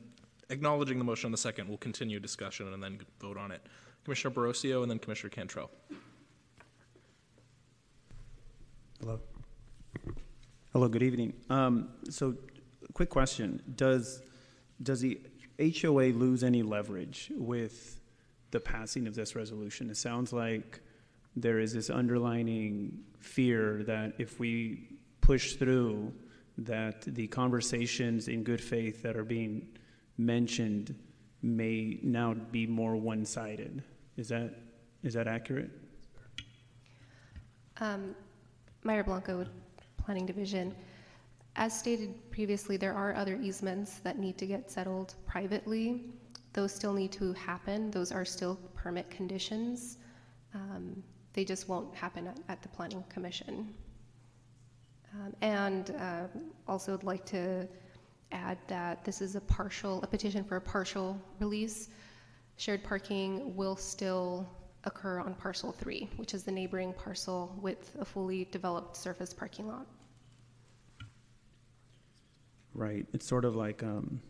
acknowledging 0.51 0.99
the 0.99 1.05
motion 1.05 1.29
on 1.29 1.33
the 1.33 1.39
second, 1.39 1.69
we'll 1.69 1.79
continue 1.79 2.21
discussion 2.21 2.73
and 2.73 2.83
then 2.83 3.01
vote 3.21 3.37
on 3.37 3.51
it. 3.51 3.63
Commissioner 4.05 4.35
Borosio 4.35 4.83
and 4.83 4.91
then 4.91 4.99
Commissioner 4.99 5.31
Cantrell. 5.31 5.71
Hello. 9.01 9.21
Hello, 10.73 10.89
good 10.89 11.03
evening. 11.03 11.35
Um, 11.51 11.89
so, 12.09 12.35
quick 12.95 13.11
question. 13.11 13.61
Does, 13.77 14.23
does 14.83 15.01
the 15.01 15.21
HOA 15.59 16.13
lose 16.13 16.43
any 16.45 16.63
leverage 16.63 17.31
with 17.37 18.01
the 18.53 18.61
passing 18.61 19.07
of 19.07 19.15
this 19.15 19.35
resolution? 19.35 19.91
It 19.91 19.97
sounds 19.97 20.33
like 20.33 20.81
there 21.37 21.59
is 21.59 21.73
this 21.73 21.91
underlining 21.91 22.99
fear 23.19 23.83
that 23.85 24.15
if 24.19 24.39
we 24.39 24.89
push 25.21 25.55
through, 25.55 26.13
that 26.59 27.03
the 27.15 27.27
conversations 27.29 28.29
in 28.29 28.43
good 28.43 28.61
faith 28.61 29.03
that 29.03 29.17
are 29.17 29.25
being 29.25 29.67
mentioned 30.19 30.95
may 31.43 31.99
now 32.03 32.35
be 32.35 32.67
more 32.67 32.97
one-sided. 32.97 33.83
Is 34.17 34.29
that, 34.29 34.55
is 35.03 35.15
that 35.15 35.27
accurate? 35.27 35.71
Um, 37.81 38.15
Meyer 38.85 39.03
Blanco, 39.03 39.47
Planning 39.97 40.27
Division. 40.27 40.75
As 41.57 41.77
stated 41.77 42.31
previously, 42.31 42.77
there 42.77 42.95
are 42.95 43.15
other 43.15 43.37
easements 43.43 43.99
that 44.01 44.19
need 44.19 44.39
to 44.39 44.47
get 44.47 44.71
settled 44.71 45.15
privately. 45.27 46.05
Those 46.53 46.73
still 46.73 46.93
need 46.93 47.13
to 47.13 47.33
happen. 47.33 47.91
Those 47.91 48.13
are 48.13 48.25
still 48.25 48.59
permit 48.75 49.11
conditions. 49.11 49.99
Um, 50.55 51.03
they 51.33 51.45
just 51.45 51.69
won't 51.69 51.95
happen 51.95 52.27
at, 52.27 52.39
at 52.49 52.63
the 52.63 52.69
Planning 52.69 53.05
Commission. 53.09 53.75
Um, 55.15 55.35
and 55.43 55.95
uh, 55.99 56.27
also 56.67 56.93
would 56.93 57.05
like 57.05 57.27
to 57.27 57.69
add 58.31 58.59
that 58.67 59.05
this 59.05 59.21
is 59.21 59.37
a 59.37 59.41
partial, 59.43 60.03
a 60.03 60.07
petition 60.07 60.43
for 60.43 60.57
a 60.57 60.61
partial 60.61 61.21
release. 61.39 61.91
Shared 62.57 62.83
parking 62.83 63.55
will 63.55 63.77
still 63.77 64.49
occur 64.85 65.21
on 65.21 65.35
parcel 65.35 65.73
three, 65.73 66.09
which 66.17 66.35
is 66.35 66.45
the 66.45 66.51
neighboring 66.51 66.93
parcel 66.95 67.57
with 67.61 67.95
a 68.01 68.05
fully 68.05 68.47
developed 68.47 68.97
surface 68.97 69.33
parking 69.33 69.69
lot. 69.69 69.87
Right. 72.75 73.07
It's 73.13 73.29
sort 73.29 73.45
of 73.45 73.55
like, 73.55 73.83
um, 73.83 74.23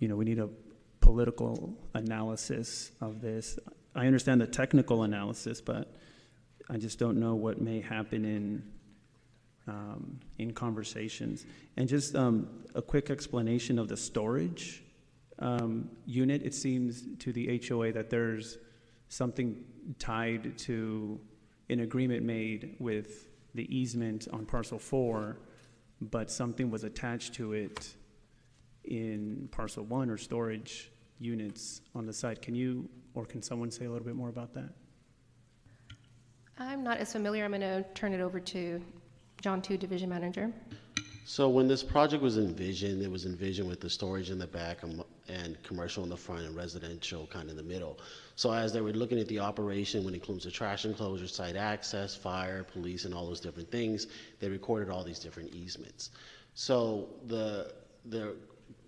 you 0.00 0.08
know, 0.08 0.16
we 0.16 0.24
need 0.24 0.40
a 0.40 0.48
political 1.00 1.72
analysis 1.94 2.90
of 3.00 3.20
this. 3.20 3.58
I 3.94 4.06
understand 4.06 4.40
the 4.40 4.46
technical 4.46 5.04
analysis, 5.04 5.60
but 5.60 5.94
I 6.68 6.78
just 6.78 6.98
don't 6.98 7.18
know 7.18 7.36
what 7.36 7.60
may 7.60 7.80
happen 7.80 8.24
in 8.24 8.62
um, 9.70 10.18
in 10.38 10.52
conversations. 10.52 11.46
And 11.76 11.88
just 11.88 12.16
um, 12.16 12.48
a 12.74 12.82
quick 12.82 13.10
explanation 13.10 13.78
of 13.78 13.88
the 13.88 13.96
storage 13.96 14.82
um, 15.38 15.88
unit. 16.06 16.42
It 16.44 16.54
seems 16.54 17.04
to 17.18 17.32
the 17.32 17.62
HOA 17.66 17.92
that 17.92 18.10
there's 18.10 18.58
something 19.08 19.64
tied 19.98 20.56
to 20.58 21.20
an 21.68 21.80
agreement 21.80 22.22
made 22.24 22.76
with 22.78 23.28
the 23.54 23.74
easement 23.74 24.28
on 24.32 24.44
parcel 24.44 24.78
four, 24.78 25.38
but 26.00 26.30
something 26.30 26.70
was 26.70 26.84
attached 26.84 27.34
to 27.34 27.52
it 27.52 27.94
in 28.84 29.48
parcel 29.50 29.84
one 29.84 30.10
or 30.10 30.16
storage 30.16 30.90
units 31.18 31.80
on 31.94 32.06
the 32.06 32.12
site. 32.12 32.42
Can 32.42 32.54
you, 32.54 32.88
or 33.14 33.24
can 33.24 33.42
someone 33.42 33.70
say 33.70 33.86
a 33.86 33.90
little 33.90 34.06
bit 34.06 34.16
more 34.16 34.28
about 34.28 34.52
that? 34.54 34.70
I'm 36.58 36.84
not 36.84 36.98
as 36.98 37.12
familiar. 37.12 37.44
I'm 37.44 37.52
going 37.52 37.62
to 37.62 37.82
turn 37.94 38.12
it 38.12 38.20
over 38.20 38.38
to 38.38 38.82
John 39.40 39.62
Tu, 39.62 39.76
Division 39.76 40.08
Manager. 40.08 40.52
So 41.24 41.48
when 41.48 41.68
this 41.68 41.82
project 41.82 42.22
was 42.22 42.38
envisioned, 42.38 43.02
it 43.02 43.10
was 43.10 43.24
envisioned 43.24 43.68
with 43.68 43.80
the 43.80 43.88
storage 43.88 44.30
in 44.30 44.38
the 44.38 44.46
back 44.46 44.82
and, 44.82 45.02
and 45.28 45.62
commercial 45.62 46.02
in 46.02 46.10
the 46.10 46.16
front 46.16 46.44
and 46.44 46.56
residential 46.56 47.26
kind 47.28 47.44
of 47.44 47.50
in 47.50 47.56
the 47.56 47.62
middle. 47.62 47.98
So 48.34 48.52
as 48.52 48.72
they 48.72 48.80
were 48.80 48.92
looking 48.92 49.18
at 49.20 49.28
the 49.28 49.38
operation, 49.38 50.04
when 50.04 50.12
it 50.14 50.18
includes 50.18 50.44
the 50.44 50.50
trash 50.50 50.84
enclosure, 50.86 51.28
site 51.28 51.56
access, 51.56 52.16
fire, 52.16 52.64
police, 52.64 53.04
and 53.04 53.14
all 53.14 53.26
those 53.26 53.40
different 53.40 53.70
things, 53.70 54.08
they 54.40 54.48
recorded 54.48 54.90
all 54.90 55.04
these 55.04 55.20
different 55.20 55.54
easements. 55.54 56.10
So 56.54 57.08
the 57.26 57.72
the 58.06 58.34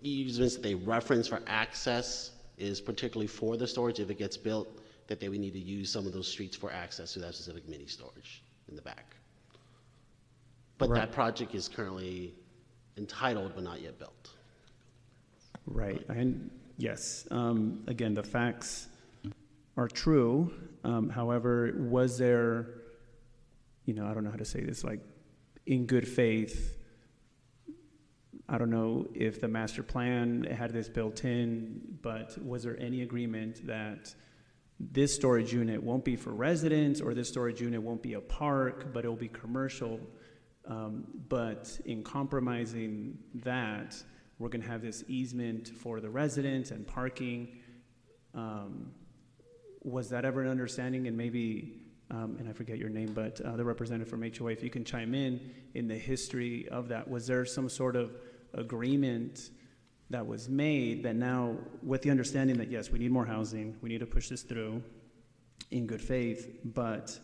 easements 0.02 0.54
that 0.54 0.62
they 0.62 0.74
reference 0.74 1.28
for 1.28 1.42
access 1.46 2.32
is 2.58 2.80
particularly 2.80 3.28
for 3.28 3.56
the 3.56 3.66
storage. 3.66 4.00
If 4.00 4.10
it 4.10 4.18
gets 4.18 4.36
built, 4.36 4.80
that 5.06 5.20
they 5.20 5.28
would 5.28 5.40
need 5.40 5.52
to 5.52 5.60
use 5.60 5.92
some 5.92 6.06
of 6.06 6.12
those 6.12 6.26
streets 6.26 6.56
for 6.56 6.72
access 6.72 7.12
to 7.12 7.20
that 7.20 7.34
specific 7.34 7.68
mini 7.68 7.86
storage 7.86 8.42
in 8.68 8.74
the 8.74 8.82
back. 8.82 9.14
But 10.82 10.90
Right. 10.90 11.00
that 11.02 11.12
project 11.12 11.54
is 11.54 11.68
currently 11.68 12.34
entitled 12.96 13.52
but 13.54 13.62
not 13.62 13.80
yet 13.80 14.00
built. 14.00 14.34
Right, 15.64 16.04
and 16.08 16.50
yes, 16.76 17.28
um, 17.30 17.84
again, 17.86 18.14
the 18.14 18.24
facts 18.24 18.88
are 19.76 19.86
true. 19.86 20.52
Um, 20.82 21.08
however, 21.08 21.72
was 21.78 22.18
there, 22.18 22.82
you 23.84 23.94
know, 23.94 24.06
I 24.06 24.12
don't 24.12 24.24
know 24.24 24.32
how 24.32 24.36
to 24.36 24.44
say 24.44 24.60
this, 24.64 24.82
like, 24.82 24.98
in 25.66 25.86
good 25.86 26.08
faith, 26.08 26.76
I 28.48 28.58
don't 28.58 28.70
know 28.70 29.06
if 29.14 29.40
the 29.40 29.46
master 29.46 29.84
plan 29.84 30.42
had 30.42 30.72
this 30.72 30.88
built 30.88 31.24
in, 31.24 31.80
but 32.02 32.36
was 32.44 32.64
there 32.64 32.76
any 32.80 33.02
agreement 33.02 33.64
that 33.68 34.12
this 34.80 35.14
storage 35.14 35.52
unit 35.52 35.80
won't 35.80 36.04
be 36.04 36.16
for 36.16 36.32
residents 36.32 37.00
or 37.00 37.14
this 37.14 37.28
storage 37.28 37.60
unit 37.60 37.80
won't 37.80 38.02
be 38.02 38.14
a 38.14 38.20
park, 38.20 38.92
but 38.92 39.04
it'll 39.04 39.14
be 39.14 39.28
commercial? 39.28 40.00
Um, 40.66 41.04
but 41.28 41.78
in 41.84 42.02
compromising 42.02 43.18
that, 43.36 43.96
we're 44.38 44.48
going 44.48 44.62
to 44.62 44.68
have 44.68 44.82
this 44.82 45.04
easement 45.08 45.68
for 45.68 46.00
the 46.00 46.10
residents 46.10 46.70
and 46.70 46.86
parking. 46.86 47.48
Um, 48.34 48.92
was 49.82 50.10
that 50.10 50.24
ever 50.24 50.42
an 50.42 50.48
understanding? 50.48 51.06
And 51.06 51.16
maybe, 51.16 51.80
um, 52.10 52.36
and 52.38 52.48
I 52.48 52.52
forget 52.52 52.78
your 52.78 52.88
name, 52.88 53.12
but 53.12 53.40
uh, 53.40 53.56
the 53.56 53.64
representative 53.64 54.08
from 54.08 54.22
HOA, 54.22 54.50
if 54.50 54.62
you 54.62 54.70
can 54.70 54.84
chime 54.84 55.14
in 55.14 55.40
in 55.74 55.88
the 55.88 55.96
history 55.96 56.68
of 56.68 56.88
that, 56.88 57.08
was 57.08 57.26
there 57.26 57.44
some 57.44 57.68
sort 57.68 57.96
of 57.96 58.16
agreement 58.54 59.50
that 60.10 60.26
was 60.26 60.48
made 60.48 61.02
that 61.04 61.16
now, 61.16 61.56
with 61.82 62.02
the 62.02 62.10
understanding 62.10 62.58
that 62.58 62.70
yes, 62.70 62.90
we 62.90 62.98
need 62.98 63.10
more 63.10 63.24
housing, 63.24 63.76
we 63.80 63.88
need 63.88 64.00
to 64.00 64.06
push 64.06 64.28
this 64.28 64.42
through 64.42 64.82
in 65.70 65.86
good 65.86 66.02
faith, 66.02 66.50
but 66.64 67.18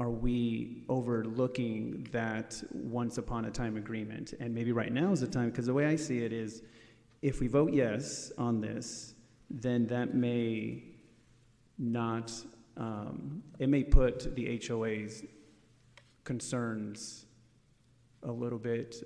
are 0.00 0.10
we 0.10 0.82
overlooking 0.88 2.08
that 2.10 2.60
once 2.72 3.18
upon 3.18 3.44
a 3.44 3.50
time 3.50 3.76
agreement? 3.76 4.32
And 4.40 4.54
maybe 4.54 4.72
right 4.72 4.90
now 4.90 5.12
is 5.12 5.20
the 5.20 5.26
time, 5.26 5.50
because 5.50 5.66
the 5.66 5.74
way 5.74 5.86
I 5.86 5.96
see 5.96 6.24
it 6.24 6.32
is 6.32 6.62
if 7.20 7.38
we 7.38 7.48
vote 7.48 7.74
yes 7.74 8.32
on 8.38 8.62
this, 8.62 9.14
then 9.50 9.86
that 9.88 10.14
may 10.14 10.82
not, 11.78 12.32
um, 12.78 13.42
it 13.58 13.68
may 13.68 13.84
put 13.84 14.34
the 14.34 14.58
HOA's 14.66 15.22
concerns 16.24 17.26
a 18.22 18.32
little 18.32 18.58
bit, 18.58 18.96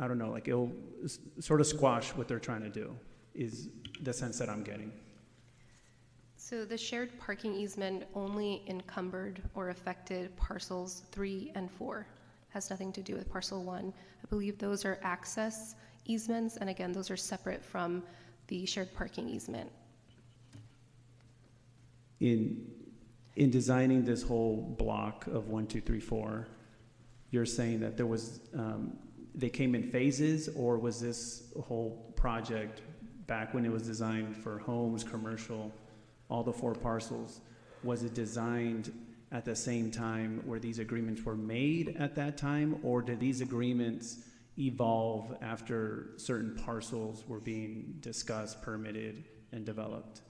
I 0.00 0.08
don't 0.08 0.18
know, 0.18 0.30
like 0.30 0.48
it'll 0.48 0.72
s- 1.04 1.20
sort 1.38 1.60
of 1.60 1.66
squash 1.66 2.08
what 2.10 2.26
they're 2.26 2.40
trying 2.40 2.62
to 2.62 2.70
do, 2.70 2.96
is 3.34 3.68
the 4.00 4.12
sense 4.12 4.38
that 4.38 4.48
I'm 4.48 4.64
getting. 4.64 4.92
So 6.52 6.66
the 6.66 6.76
shared 6.76 7.18
parking 7.18 7.54
easement 7.54 8.04
only 8.14 8.62
encumbered 8.66 9.40
or 9.54 9.70
affected 9.70 10.36
parcels 10.36 11.04
three 11.10 11.50
and 11.54 11.70
four. 11.70 12.06
Has 12.50 12.68
nothing 12.68 12.92
to 12.92 13.00
do 13.00 13.14
with 13.14 13.26
parcel 13.32 13.64
one. 13.64 13.90
I 14.22 14.28
believe 14.28 14.58
those 14.58 14.84
are 14.84 14.98
access 15.02 15.76
easements, 16.04 16.58
and 16.58 16.68
again, 16.68 16.92
those 16.92 17.10
are 17.10 17.16
separate 17.16 17.64
from 17.64 18.02
the 18.48 18.66
shared 18.66 18.92
parking 18.94 19.30
easement. 19.30 19.70
in 22.20 22.70
in 23.36 23.50
designing 23.50 24.04
this 24.04 24.22
whole 24.22 24.76
block 24.78 25.26
of 25.28 25.48
one, 25.48 25.66
two, 25.66 25.80
three, 25.80 26.00
four, 26.00 26.48
you're 27.30 27.46
saying 27.46 27.80
that 27.80 27.96
there 27.96 28.04
was 28.04 28.40
um, 28.54 28.98
they 29.34 29.48
came 29.48 29.74
in 29.74 29.90
phases, 29.90 30.50
or 30.54 30.76
was 30.76 31.00
this 31.00 31.44
whole 31.62 32.12
project 32.14 32.82
back 33.26 33.54
when 33.54 33.64
it 33.64 33.72
was 33.72 33.84
designed 33.84 34.36
for 34.36 34.58
homes, 34.58 35.02
commercial, 35.02 35.72
all 36.28 36.42
the 36.42 36.52
four 36.52 36.74
parcels? 36.74 37.40
Was 37.82 38.02
it 38.04 38.14
designed 38.14 38.92
at 39.32 39.44
the 39.44 39.56
same 39.56 39.90
time 39.90 40.42
where 40.44 40.58
these 40.58 40.78
agreements 40.78 41.22
were 41.22 41.36
made 41.36 41.96
at 41.98 42.14
that 42.14 42.36
time, 42.36 42.78
or 42.82 43.00
did 43.00 43.18
these 43.18 43.40
agreements 43.40 44.18
evolve 44.58 45.36
after 45.40 46.10
certain 46.16 46.54
parcels 46.54 47.24
were 47.26 47.40
being 47.40 47.96
discussed, 48.00 48.60
permitted, 48.60 49.24
and 49.52 49.64
developed? 49.64 50.20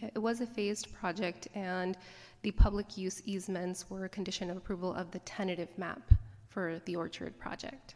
Yeah, 0.00 0.08
it 0.14 0.18
was 0.18 0.40
a 0.40 0.46
phased 0.46 0.92
project, 0.94 1.48
and 1.54 1.96
the 2.42 2.50
public 2.50 2.96
use 2.96 3.22
easements 3.26 3.90
were 3.90 4.06
a 4.06 4.08
condition 4.08 4.50
of 4.50 4.56
approval 4.56 4.94
of 4.94 5.10
the 5.10 5.18
tentative 5.20 5.68
map 5.76 6.12
for 6.48 6.80
the 6.86 6.96
Orchard 6.96 7.38
project. 7.38 7.94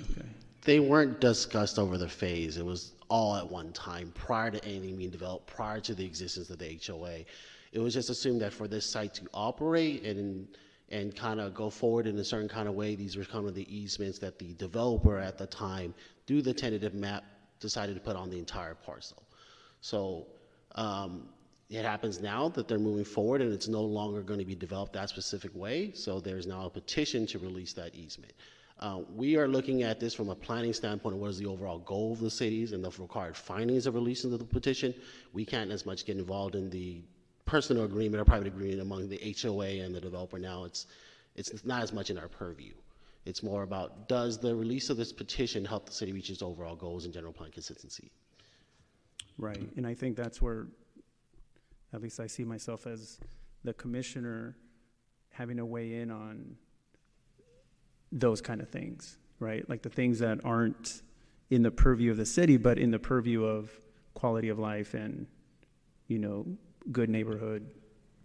Okay. 0.00 0.28
They 0.62 0.78
weren't 0.78 1.20
discussed 1.20 1.78
over 1.78 1.98
the 1.98 2.08
phase. 2.08 2.56
It 2.56 2.64
was 2.64 2.92
all 3.08 3.36
at 3.36 3.48
one 3.48 3.72
time 3.72 4.12
prior 4.14 4.50
to 4.50 4.64
anything 4.64 4.96
being 4.96 5.10
developed, 5.10 5.46
prior 5.46 5.80
to 5.80 5.94
the 5.94 6.04
existence 6.04 6.50
of 6.50 6.58
the 6.58 6.80
HOA. 6.86 7.24
It 7.72 7.78
was 7.80 7.94
just 7.94 8.10
assumed 8.10 8.40
that 8.40 8.52
for 8.52 8.68
this 8.68 8.86
site 8.86 9.14
to 9.14 9.26
operate 9.34 10.04
and 10.04 10.48
and 10.90 11.14
kind 11.14 11.38
of 11.38 11.52
go 11.52 11.68
forward 11.68 12.06
in 12.06 12.18
a 12.18 12.24
certain 12.24 12.48
kind 12.48 12.66
of 12.66 12.74
way, 12.74 12.94
these 12.94 13.16
were 13.16 13.24
kind 13.24 13.46
of 13.46 13.54
the 13.54 13.74
easements 13.74 14.18
that 14.18 14.38
the 14.38 14.54
developer 14.54 15.18
at 15.18 15.36
the 15.36 15.46
time, 15.46 15.94
through 16.26 16.42
the 16.42 16.54
tentative 16.54 16.94
map, 16.94 17.24
decided 17.60 17.94
to 17.94 18.00
put 18.00 18.16
on 18.16 18.30
the 18.30 18.38
entire 18.38 18.74
parcel. 18.74 19.22
So 19.80 20.26
um, 20.76 21.28
it 21.68 21.84
happens 21.84 22.20
now 22.20 22.48
that 22.50 22.68
they're 22.68 22.78
moving 22.78 23.04
forward 23.04 23.42
and 23.42 23.52
it's 23.52 23.68
no 23.68 23.82
longer 23.82 24.22
going 24.22 24.38
to 24.38 24.46
be 24.46 24.54
developed 24.54 24.94
that 24.94 25.10
specific 25.10 25.54
way. 25.54 25.92
So 25.92 26.20
there's 26.20 26.46
now 26.46 26.64
a 26.66 26.70
petition 26.70 27.26
to 27.26 27.38
release 27.38 27.74
that 27.74 27.94
easement. 27.94 28.32
Uh, 28.80 29.00
we 29.16 29.36
are 29.36 29.48
looking 29.48 29.82
at 29.82 29.98
this 29.98 30.14
from 30.14 30.28
a 30.28 30.34
planning 30.34 30.72
standpoint 30.72 31.14
of 31.14 31.20
what 31.20 31.30
is 31.30 31.38
the 31.38 31.46
overall 31.46 31.80
goal 31.80 32.12
of 32.12 32.20
the 32.20 32.30
cities 32.30 32.72
and 32.72 32.84
the 32.84 32.90
required 33.02 33.36
findings 33.36 33.86
of 33.86 33.94
releasing 33.94 34.30
the 34.30 34.38
petition. 34.44 34.94
We 35.32 35.44
can't 35.44 35.72
as 35.72 35.84
much 35.84 36.04
get 36.06 36.16
involved 36.16 36.54
in 36.54 36.70
the 36.70 37.02
personal 37.44 37.84
agreement 37.84 38.20
or 38.20 38.24
private 38.24 38.46
agreement 38.46 38.80
among 38.80 39.08
the 39.08 39.36
HOA 39.42 39.82
and 39.84 39.94
the 39.94 40.00
developer 40.00 40.38
now. 40.38 40.64
It's, 40.64 40.86
it's 41.34 41.64
not 41.64 41.82
as 41.82 41.92
much 41.92 42.10
in 42.10 42.18
our 42.18 42.28
purview. 42.28 42.74
It's 43.24 43.42
more 43.42 43.62
about 43.62 44.08
does 44.08 44.38
the 44.38 44.54
release 44.54 44.90
of 44.90 44.96
this 44.96 45.12
petition 45.12 45.64
help 45.64 45.86
the 45.86 45.92
city 45.92 46.12
reach 46.12 46.30
its 46.30 46.40
overall 46.40 46.76
goals 46.76 47.04
and 47.04 47.12
general 47.12 47.32
plan 47.32 47.50
consistency? 47.50 48.12
Right, 49.38 49.68
and 49.76 49.86
I 49.86 49.94
think 49.94 50.16
that's 50.16 50.40
where, 50.40 50.66
at 51.92 52.00
least 52.00 52.20
I 52.20 52.26
see 52.26 52.44
myself 52.44 52.86
as 52.86 53.18
the 53.64 53.74
commissioner 53.74 54.56
having 55.30 55.56
to 55.56 55.66
weigh 55.66 55.94
in 55.96 56.10
on 56.10 56.56
those 58.12 58.40
kind 58.40 58.60
of 58.60 58.68
things, 58.68 59.18
right? 59.38 59.68
Like 59.68 59.82
the 59.82 59.90
things 59.90 60.18
that 60.20 60.44
aren't 60.44 61.02
in 61.50 61.62
the 61.62 61.70
purview 61.70 62.10
of 62.10 62.16
the 62.16 62.26
city, 62.26 62.56
but 62.56 62.78
in 62.78 62.90
the 62.90 62.98
purview 62.98 63.44
of 63.44 63.70
quality 64.14 64.48
of 64.48 64.58
life 64.58 64.94
and, 64.94 65.26
you 66.06 66.18
know, 66.18 66.46
good 66.90 67.08
neighborhood 67.08 67.70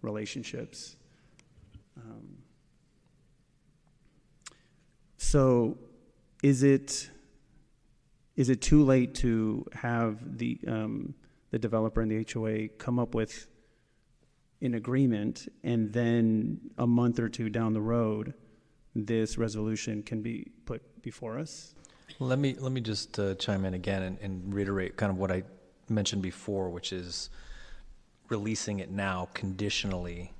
relationships. 0.02 0.96
Um, 1.96 2.38
so, 5.16 5.78
is 6.42 6.62
it 6.62 7.10
is 8.36 8.48
it 8.48 8.60
too 8.60 8.84
late 8.84 9.14
to 9.14 9.64
have 9.72 10.38
the 10.38 10.58
um, 10.66 11.14
the 11.50 11.58
developer 11.58 12.00
and 12.00 12.10
the 12.10 12.26
HOA 12.32 12.68
come 12.78 12.98
up 12.98 13.14
with 13.14 13.46
an 14.60 14.74
agreement, 14.74 15.48
and 15.62 15.92
then 15.92 16.60
a 16.78 16.86
month 16.86 17.18
or 17.18 17.28
two 17.28 17.48
down 17.48 17.74
the 17.74 17.80
road, 17.80 18.34
this 18.94 19.38
resolution 19.38 20.02
can 20.02 20.22
be 20.22 20.50
put 20.66 20.82
before 21.02 21.38
us? 21.38 21.74
Let 22.18 22.38
me, 22.38 22.54
let 22.58 22.72
me 22.72 22.80
just 22.80 23.18
uh, 23.18 23.34
chime 23.34 23.64
in 23.64 23.74
again 23.74 24.02
and, 24.02 24.18
and 24.20 24.54
reiterate 24.54 24.96
kind 24.96 25.10
of 25.10 25.18
what 25.18 25.32
I 25.32 25.42
mentioned 25.88 26.22
before, 26.22 26.70
which 26.70 26.92
is 26.92 27.30
releasing 28.28 28.78
it 28.78 28.90
now 28.90 29.28
conditionally 29.34 30.32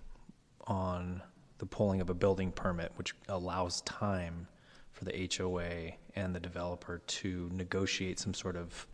on 0.66 1.22
the 1.58 1.66
pulling 1.66 2.00
of 2.00 2.10
a 2.10 2.14
building 2.14 2.50
permit, 2.52 2.92
which 2.96 3.14
allows 3.28 3.80
time 3.82 4.46
for 4.92 5.04
the 5.04 5.28
HOA 5.36 5.92
and 6.16 6.34
the 6.34 6.40
developer 6.40 6.98
to 7.06 7.50
negotiate 7.52 8.18
some 8.18 8.34
sort 8.34 8.56
of, 8.56 8.86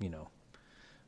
you 0.00 0.08
know, 0.08 0.28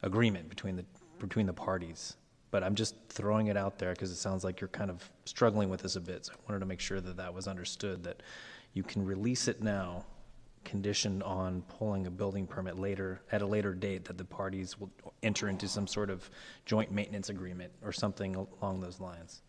agreement 0.02 0.48
between 0.48 0.76
the, 0.76 0.84
between 1.18 1.46
the 1.46 1.52
parties. 1.52 2.16
But 2.50 2.64
I'm 2.64 2.74
just 2.74 2.96
throwing 3.08 3.46
it 3.46 3.56
out 3.56 3.78
there 3.78 3.92
because 3.92 4.10
it 4.10 4.16
sounds 4.16 4.42
like 4.42 4.60
you're 4.60 4.68
kind 4.68 4.90
of 4.90 5.08
struggling 5.24 5.68
with 5.68 5.82
this 5.82 5.96
a 5.96 6.00
bit. 6.00 6.26
So 6.26 6.32
I 6.32 6.36
wanted 6.48 6.60
to 6.60 6.66
make 6.66 6.80
sure 6.80 7.00
that 7.00 7.16
that 7.16 7.32
was 7.32 7.46
understood, 7.46 8.02
that 8.04 8.22
you 8.72 8.82
can 8.82 9.04
release 9.04 9.48
it 9.48 9.62
now 9.62 10.04
conditioned 10.64 11.22
on 11.22 11.62
pulling 11.62 12.06
a 12.06 12.10
building 12.10 12.46
permit 12.46 12.78
later, 12.78 13.22
at 13.32 13.40
a 13.40 13.46
later 13.46 13.72
date, 13.72 14.04
that 14.04 14.18
the 14.18 14.24
parties 14.24 14.78
will 14.78 14.90
enter 15.22 15.48
into 15.48 15.66
some 15.66 15.86
sort 15.86 16.10
of 16.10 16.28
joint 16.66 16.92
maintenance 16.92 17.30
agreement 17.30 17.72
or 17.82 17.92
something 17.92 18.34
along 18.60 18.80
those 18.80 19.00
lines. 19.00 19.42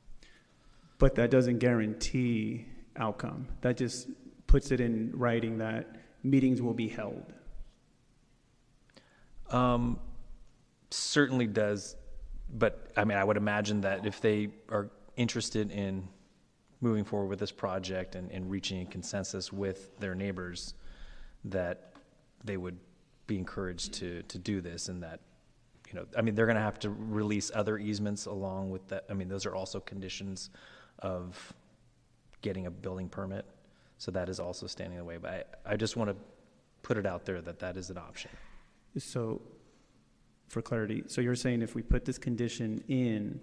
But 0.99 1.15
that 1.15 1.31
doesn't 1.31 1.59
guarantee 1.59 2.65
outcome. 2.95 3.47
That 3.61 3.77
just 3.77 4.07
puts 4.47 4.71
it 4.71 4.79
in 4.79 5.11
writing 5.13 5.57
that 5.57 5.95
meetings 6.23 6.61
will 6.61 6.73
be 6.73 6.87
held. 6.87 7.33
Um, 9.49 9.99
certainly 10.91 11.47
does, 11.47 11.95
but 12.53 12.91
I 12.97 13.03
mean, 13.03 13.17
I 13.17 13.23
would 13.23 13.37
imagine 13.37 13.81
that 13.81 14.05
if 14.05 14.21
they 14.21 14.49
are 14.69 14.89
interested 15.15 15.71
in 15.71 16.07
moving 16.81 17.03
forward 17.03 17.27
with 17.27 17.39
this 17.39 17.51
project 17.51 18.15
and, 18.15 18.31
and 18.31 18.49
reaching 18.49 18.81
a 18.81 18.85
consensus 18.85 19.53
with 19.53 19.97
their 19.99 20.15
neighbors, 20.15 20.73
that 21.45 21.93
they 22.43 22.57
would 22.57 22.77
be 23.27 23.37
encouraged 23.37 23.93
to, 23.93 24.23
to 24.23 24.37
do 24.37 24.61
this 24.61 24.89
and 24.89 25.03
that, 25.03 25.19
you 25.87 25.93
know, 25.93 26.05
I 26.17 26.21
mean, 26.21 26.35
they're 26.35 26.47
gonna 26.47 26.59
have 26.59 26.79
to 26.79 26.89
release 26.89 27.51
other 27.53 27.77
easements 27.77 28.25
along 28.25 28.71
with 28.71 28.87
that. 28.89 29.05
I 29.09 29.13
mean, 29.13 29.27
those 29.27 29.45
are 29.45 29.55
also 29.55 29.79
conditions 29.79 30.49
of 30.99 31.53
getting 32.41 32.65
a 32.65 32.71
building 32.71 33.09
permit. 33.09 33.45
So 33.97 34.09
that 34.11 34.29
is 34.29 34.39
also 34.39 34.65
standing 34.65 34.97
in 34.97 35.05
the 35.05 35.07
way. 35.07 35.17
But 35.17 35.61
I, 35.65 35.73
I 35.73 35.75
just 35.75 35.95
want 35.95 36.09
to 36.09 36.15
put 36.81 36.97
it 36.97 37.05
out 37.05 37.25
there 37.25 37.41
that 37.41 37.59
that 37.59 37.77
is 37.77 37.91
an 37.91 37.97
option. 37.97 38.31
So, 38.97 39.41
for 40.51 40.61
clarity, 40.61 41.03
so 41.07 41.21
you're 41.21 41.33
saying 41.33 41.61
if 41.61 41.75
we 41.75 41.81
put 41.81 42.03
this 42.03 42.17
condition 42.17 42.83
in, 42.89 43.39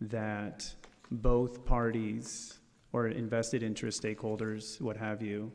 that 0.00 0.74
both 1.10 1.64
parties 1.64 2.58
or 2.92 3.06
invested 3.06 3.62
interest 3.62 4.02
stakeholders, 4.02 4.80
what 4.80 4.96
have 4.96 5.22
you, 5.22 5.52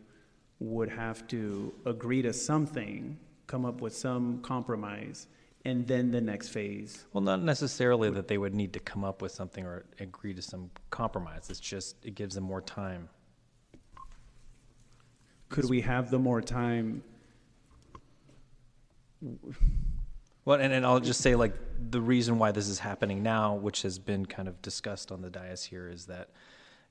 would 0.59 0.89
have 0.89 1.27
to 1.27 1.73
agree 1.85 2.21
to 2.21 2.31
something, 2.31 3.17
come 3.47 3.65
up 3.65 3.81
with 3.81 3.95
some 3.95 4.41
compromise, 4.41 5.27
and 5.65 5.85
then 5.85 6.09
the 6.09 6.21
next 6.21 6.49
phase? 6.49 7.05
Well, 7.11 7.21
not 7.21 7.43
necessarily 7.43 8.09
that 8.11 8.29
they 8.29 8.37
would 8.37 8.55
need 8.55 8.71
to 8.73 8.79
come 8.79 9.03
up 9.03 9.21
with 9.21 9.33
something 9.33 9.65
or 9.65 9.83
agree 9.99 10.33
to 10.33 10.41
some 10.41 10.71
compromise. 10.89 11.49
It's 11.49 11.59
just, 11.59 11.97
it 12.05 12.15
gives 12.15 12.35
them 12.35 12.45
more 12.45 12.61
time. 12.61 13.09
Could 15.49 15.69
we 15.69 15.81
have 15.81 16.09
the 16.09 16.19
more 16.19 16.41
time? 16.41 17.03
Well, 20.47 20.61
and, 20.61 20.71
and 20.71 20.85
I'll 20.85 21.01
just 21.01 21.19
say, 21.19 21.35
like, 21.35 21.53
the 21.91 21.99
reason 21.99 22.39
why 22.39 22.53
this 22.53 22.69
is 22.69 22.79
happening 22.79 23.21
now, 23.21 23.55
which 23.55 23.81
has 23.81 23.99
been 23.99 24.25
kind 24.25 24.47
of 24.47 24.61
discussed 24.61 25.11
on 25.11 25.21
the 25.21 25.29
dais 25.29 25.61
here, 25.61 25.89
is 25.89 26.05
that 26.05 26.29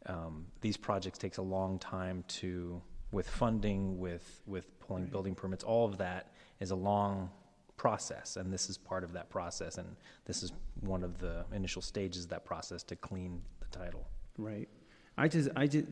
um, 0.04 0.44
these 0.60 0.76
projects 0.76 1.16
takes 1.16 1.38
a 1.38 1.42
long 1.42 1.78
time 1.78 2.22
to, 2.28 2.82
with 3.12 3.26
funding, 3.26 3.98
with, 3.98 4.42
with 4.46 4.78
pulling 4.78 5.06
building 5.06 5.34
permits, 5.34 5.64
all 5.64 5.86
of 5.86 5.96
that 5.96 6.32
is 6.60 6.70
a 6.70 6.76
long 6.76 7.30
process, 7.78 8.36
and 8.36 8.52
this 8.52 8.68
is 8.68 8.76
part 8.76 9.02
of 9.02 9.14
that 9.14 9.30
process, 9.30 9.78
and 9.78 9.88
this 10.26 10.42
is 10.42 10.52
one 10.82 11.02
of 11.02 11.16
the 11.16 11.46
initial 11.54 11.80
stages 11.80 12.24
of 12.24 12.28
that 12.28 12.44
process 12.44 12.82
to 12.82 12.94
clean 12.94 13.40
the 13.60 13.78
title. 13.78 14.06
Right. 14.36 14.68
I 15.16 15.28
just, 15.28 15.48
I 15.56 15.66
just, 15.66 15.86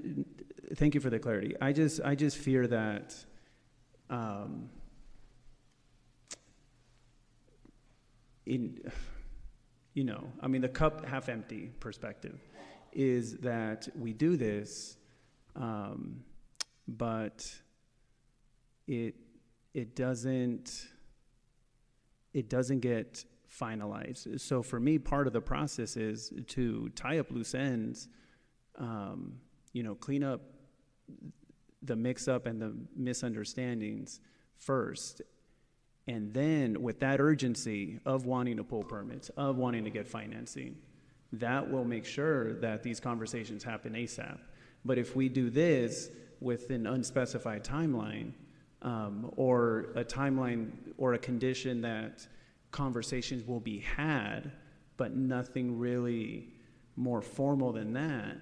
thank 0.75 0.95
you 0.95 1.01
for 1.01 1.09
the 1.09 1.19
clarity. 1.19 1.55
I 1.63 1.73
just, 1.73 2.03
I 2.05 2.15
just 2.15 2.37
fear 2.37 2.67
that, 2.67 3.17
um, 4.11 4.69
in, 8.47 8.81
you 9.95 10.05
know, 10.05 10.25
I 10.41 10.49
mean, 10.49 10.63
the 10.63 10.69
cup 10.69 11.07
half 11.07 11.29
empty 11.29 11.73
perspective 11.81 12.41
is 12.93 13.37
that 13.39 13.89
we 13.97 14.13
do 14.13 14.37
this, 14.37 14.97
um, 15.57 16.25
but 16.87 17.51
it, 18.87 19.15
it 19.73 19.97
doesn't, 19.97 20.87
it 22.33 22.49
doesn't 22.49 22.81
get 22.81 23.25
finalized. 23.61 24.41
So 24.41 24.63
for 24.63 24.81
me, 24.81 24.99
part 24.99 25.27
of 25.27 25.33
the 25.33 25.41
process 25.41 25.97
is 25.97 26.33
to 26.49 26.89
tie 26.91 27.19
up 27.19 27.31
loose 27.31 27.55
ends, 27.55 28.09
um, 28.79 29.37
you 29.73 29.83
know, 29.83 29.95
clean 29.95 30.23
up 30.23 30.41
the 31.83 31.97
mix 31.97 32.29
up 32.29 32.47
and 32.47 32.61
the 32.61 32.75
misunderstandings 32.97 34.21
first. 34.57 35.23
And 36.07 36.33
then 36.35 36.83
with 36.83 37.01
that 37.01 37.21
urgency 37.21 37.99
of 38.05 38.27
wanting 38.27 38.59
to 38.59 38.65
pull 38.65 38.83
permits, 38.83 39.31
of 39.31 39.57
wanting 39.57 39.85
to 39.85 39.91
get 39.91 40.07
financing, 40.07 40.77
that 41.33 41.71
will 41.71 41.85
make 41.85 42.05
sure 42.05 42.55
that 42.55 42.83
these 42.83 43.01
conversations 43.01 43.65
happen 43.65 43.95
ASAP. 43.95 44.39
But 44.85 44.99
if 44.99 45.17
we 45.17 45.29
do 45.29 45.51
this 45.51 46.11
with 46.41 46.71
an 46.71 46.87
unspecified 46.87 47.65
timeline, 47.65 48.33
um, 48.85 49.33
or 49.37 49.87
a 49.97 50.05
timeline 50.05 50.71
or 50.99 51.15
a 51.15 51.19
condition 51.19 51.81
that 51.81 52.27
conversations 52.71 53.47
will 53.47 53.61
be 53.61 53.79
had, 53.79 54.53
but 54.97 55.17
nothing 55.17 55.79
really 55.79 56.49
more 56.97 57.23
formal 57.23 57.73
than 57.73 57.95
that, 57.95 58.37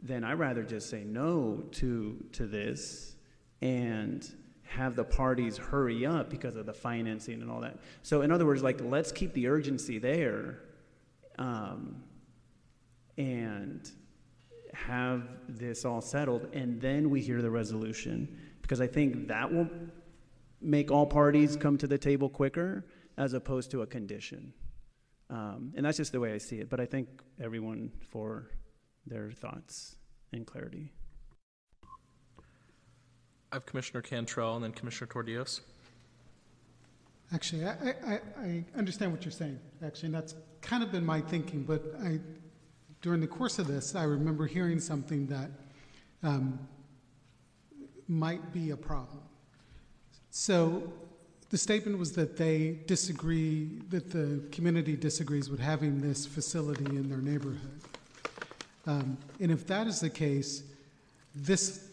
then 0.00 0.24
I'd 0.24 0.38
rather 0.38 0.62
just 0.62 0.88
say 0.88 1.04
no 1.04 1.64
to, 1.72 2.24
to 2.32 2.46
this 2.46 3.16
and 3.60 4.32
have 4.66 4.96
the 4.96 5.04
parties 5.04 5.56
hurry 5.56 6.04
up 6.04 6.28
because 6.28 6.56
of 6.56 6.66
the 6.66 6.72
financing 6.72 7.40
and 7.40 7.50
all 7.50 7.60
that. 7.60 7.78
So, 8.02 8.22
in 8.22 8.30
other 8.30 8.46
words, 8.46 8.62
like, 8.62 8.80
let's 8.80 9.12
keep 9.12 9.32
the 9.32 9.48
urgency 9.48 9.98
there 9.98 10.58
um, 11.38 12.02
and 13.16 13.88
have 14.74 15.28
this 15.48 15.84
all 15.84 16.00
settled, 16.00 16.48
and 16.52 16.80
then 16.80 17.10
we 17.10 17.20
hear 17.20 17.40
the 17.40 17.50
resolution 17.50 18.38
because 18.60 18.80
I 18.80 18.86
think 18.86 19.28
that 19.28 19.50
will 19.52 19.68
make 20.60 20.90
all 20.90 21.06
parties 21.06 21.56
come 21.56 21.78
to 21.78 21.86
the 21.86 21.98
table 21.98 22.28
quicker 22.28 22.84
as 23.16 23.32
opposed 23.32 23.70
to 23.70 23.82
a 23.82 23.86
condition. 23.86 24.52
Um, 25.30 25.72
and 25.76 25.84
that's 25.84 25.96
just 25.96 26.12
the 26.12 26.20
way 26.20 26.32
I 26.32 26.38
see 26.38 26.58
it. 26.58 26.68
But 26.68 26.80
I 26.80 26.86
thank 26.86 27.08
everyone 27.40 27.92
for 28.00 28.50
their 29.06 29.30
thoughts 29.30 29.96
and 30.32 30.46
clarity. 30.46 30.92
Have 33.56 33.64
Commissioner 33.64 34.02
Cantrell 34.02 34.56
and 34.56 34.62
then 34.62 34.72
Commissioner 34.72 35.10
Tordios. 35.10 35.60
Actually, 37.32 37.64
I, 37.64 37.94
I, 38.06 38.20
I 38.38 38.64
understand 38.76 39.12
what 39.12 39.24
you're 39.24 39.32
saying, 39.32 39.58
actually, 39.82 40.08
and 40.08 40.14
that's 40.14 40.34
kind 40.60 40.82
of 40.82 40.92
been 40.92 41.06
my 41.06 41.22
thinking, 41.22 41.62
but 41.62 41.82
I, 42.04 42.20
during 43.00 43.22
the 43.22 43.26
course 43.26 43.58
of 43.58 43.66
this, 43.66 43.94
I 43.94 44.02
remember 44.02 44.46
hearing 44.46 44.78
something 44.78 45.26
that 45.28 45.48
um, 46.22 46.68
might 48.08 48.52
be 48.52 48.72
a 48.72 48.76
problem. 48.76 49.22
So 50.28 50.92
the 51.48 51.56
statement 51.56 51.98
was 51.98 52.12
that 52.12 52.36
they 52.36 52.80
disagree, 52.86 53.80
that 53.88 54.10
the 54.10 54.42
community 54.52 54.96
disagrees 54.96 55.48
with 55.48 55.60
having 55.60 56.02
this 56.02 56.26
facility 56.26 56.84
in 56.84 57.08
their 57.08 57.22
neighborhood. 57.22 57.80
Um, 58.86 59.16
and 59.40 59.50
if 59.50 59.66
that 59.68 59.86
is 59.86 60.00
the 60.00 60.10
case, 60.10 60.62
this 61.34 61.85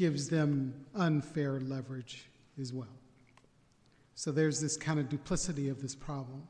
gives 0.00 0.30
them 0.30 0.72
unfair 0.94 1.60
leverage 1.60 2.30
as 2.58 2.72
well. 2.72 2.96
So 4.14 4.32
there's 4.32 4.58
this 4.58 4.74
kind 4.74 4.98
of 4.98 5.10
duplicity 5.10 5.68
of 5.68 5.82
this 5.82 5.94
problem. 5.94 6.48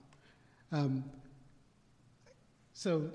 Um, 0.71 1.03
so, 2.75 3.11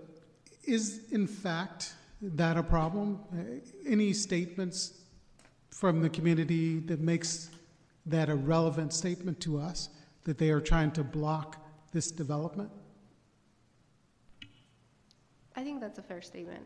is 0.65 1.03
in 1.13 1.25
fact 1.25 1.93
that 2.21 2.57
a 2.57 2.63
problem? 2.63 3.21
Uh, 3.31 3.43
any 3.87 4.11
statements 4.11 4.99
from 5.69 6.01
the 6.01 6.09
community 6.09 6.79
that 6.79 6.99
makes 6.99 7.49
that 8.05 8.27
a 8.27 8.35
relevant 8.35 8.91
statement 8.91 9.39
to 9.39 9.57
us 9.57 9.87
that 10.25 10.37
they 10.37 10.49
are 10.49 10.59
trying 10.59 10.91
to 10.91 11.03
block 11.05 11.65
this 11.93 12.11
development? 12.11 12.71
I 15.55 15.63
think 15.63 15.79
that's 15.79 15.97
a 15.97 16.03
fair 16.03 16.21
statement. 16.21 16.65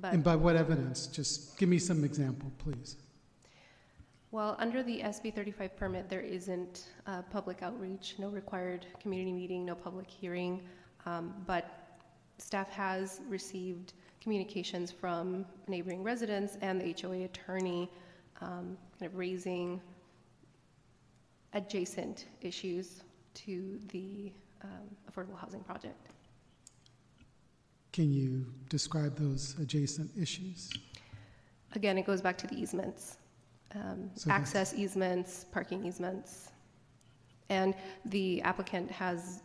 But 0.00 0.14
And 0.14 0.24
by 0.24 0.36
what 0.36 0.56
evidence? 0.56 1.06
Just 1.06 1.58
give 1.58 1.68
me 1.68 1.78
some 1.78 2.04
example, 2.04 2.50
please. 2.58 2.96
Well, 4.30 4.56
under 4.58 4.82
the 4.82 5.00
SB 5.00 5.34
35 5.34 5.76
permit, 5.76 6.08
there 6.08 6.20
isn't 6.20 6.88
uh, 7.06 7.20
public 7.22 7.62
outreach, 7.62 8.14
no 8.18 8.28
required 8.28 8.86
community 8.98 9.32
meeting, 9.32 9.66
no 9.66 9.74
public 9.74 10.08
hearing, 10.08 10.62
um, 11.04 11.34
but 11.46 11.98
staff 12.38 12.70
has 12.70 13.20
received 13.28 13.92
communications 14.22 14.90
from 14.90 15.44
neighboring 15.68 16.02
residents 16.02 16.56
and 16.62 16.80
the 16.80 16.94
HOA 16.98 17.24
attorney 17.24 17.90
um, 18.40 18.78
kind 18.98 19.12
of 19.12 19.16
raising 19.16 19.80
adjacent 21.52 22.26
issues 22.40 23.02
to 23.34 23.78
the 23.88 24.32
um, 24.62 24.70
affordable 25.10 25.38
housing 25.38 25.60
project. 25.60 26.11
Can 27.92 28.10
you 28.10 28.46
describe 28.70 29.16
those 29.16 29.54
adjacent 29.60 30.10
issues? 30.18 30.70
Again, 31.74 31.98
it 31.98 32.06
goes 32.06 32.20
back 32.20 32.38
to 32.38 32.46
the 32.46 32.58
easements. 32.58 33.18
Um, 33.74 34.10
So 34.14 34.28
that's- 34.28 34.48
access 34.48 34.74
easements, 34.74 35.44
parking 35.50 35.84
easements. 35.84 36.50
And 37.48 37.74
the 38.06 38.40
applicant 38.42 38.90
has 38.90 39.42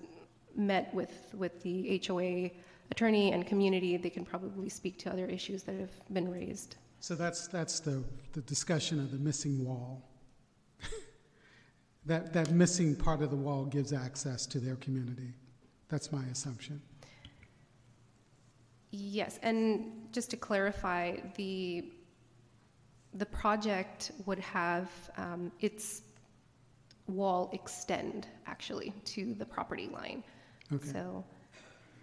met 0.56 0.94
with, 0.94 1.34
with 1.34 1.62
the 1.62 2.02
HOA 2.06 2.52
attorney 2.92 3.34
and 3.34 3.46
community. 3.46 3.98
They 3.98 4.10
can 4.10 4.26
probably 4.26 4.70
speak 4.70 4.98
to 5.00 5.12
other 5.12 5.26
issues 5.26 5.64
that 5.64 5.76
have 5.76 6.14
been 6.14 6.30
raised. 6.32 6.78
So 7.00 7.16
that's, 7.16 7.48
that's 7.48 7.80
the, 7.80 8.04
the 8.34 8.42
discussion 8.42 9.00
of 9.00 9.12
the 9.12 9.18
missing 9.18 9.66
wall. 9.66 10.02
that, 12.06 12.34
that 12.34 12.52
missing 12.52 12.96
part 12.96 13.22
of 13.22 13.30
the 13.30 13.36
wall 13.36 13.66
gives 13.66 13.94
access 13.94 14.46
to 14.48 14.60
their 14.60 14.76
community. 14.78 15.34
That's 15.90 16.12
my 16.12 16.24
assumption. 16.32 16.82
Yes, 19.00 19.40
and 19.44 20.08
just 20.12 20.32
to 20.32 20.38
clarify, 20.38 21.18
the, 21.36 21.86
the 23.14 23.26
project 23.26 24.12
would 24.26 24.40
have 24.40 24.90
um, 25.18 25.52
its 25.60 26.02
wall 27.08 27.50
extend, 27.54 28.28
actually, 28.48 28.92
to 29.06 29.36
the 29.36 29.46
property 29.46 29.88
line. 29.88 30.24
Okay. 30.74 30.88
So, 30.88 31.24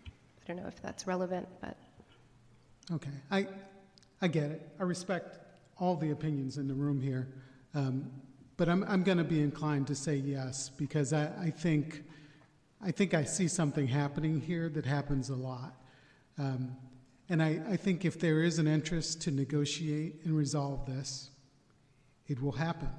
I 0.06 0.46
don't 0.46 0.56
know 0.56 0.68
if 0.68 0.80
that's 0.80 1.06
relevant, 1.06 1.48
but 1.60 1.76
Okay, 2.92 3.10
I, 3.30 3.46
I 4.20 4.28
get 4.28 4.50
it. 4.50 4.68
I 4.78 4.82
respect 4.82 5.38
all 5.78 5.96
the 5.96 6.10
opinions 6.10 6.58
in 6.58 6.68
the 6.68 6.74
room 6.74 7.00
here. 7.00 7.28
Um, 7.74 8.10
but 8.56 8.68
I'm, 8.68 8.84
I'm 8.84 9.02
going 9.02 9.18
to 9.18 9.24
be 9.24 9.40
inclined 9.40 9.86
to 9.88 9.94
say 9.94 10.16
yes 10.16 10.70
because 10.76 11.12
I, 11.12 11.30
I 11.40 11.50
think 11.50 12.04
I 12.86 12.90
think 12.90 13.14
I 13.14 13.24
see 13.24 13.48
something 13.48 13.86
happening 13.86 14.40
here 14.40 14.68
that 14.68 14.84
happens 14.84 15.30
a 15.30 15.34
lot. 15.34 15.74
Um, 16.38 16.76
and 17.28 17.42
I, 17.42 17.60
I 17.70 17.76
think 17.76 18.04
if 18.04 18.20
there 18.20 18.42
is 18.42 18.58
an 18.58 18.66
interest 18.66 19.22
to 19.22 19.30
negotiate 19.30 20.20
and 20.24 20.36
resolve 20.36 20.84
this, 20.86 21.30
it 22.28 22.40
will 22.42 22.52
happen. 22.52 22.90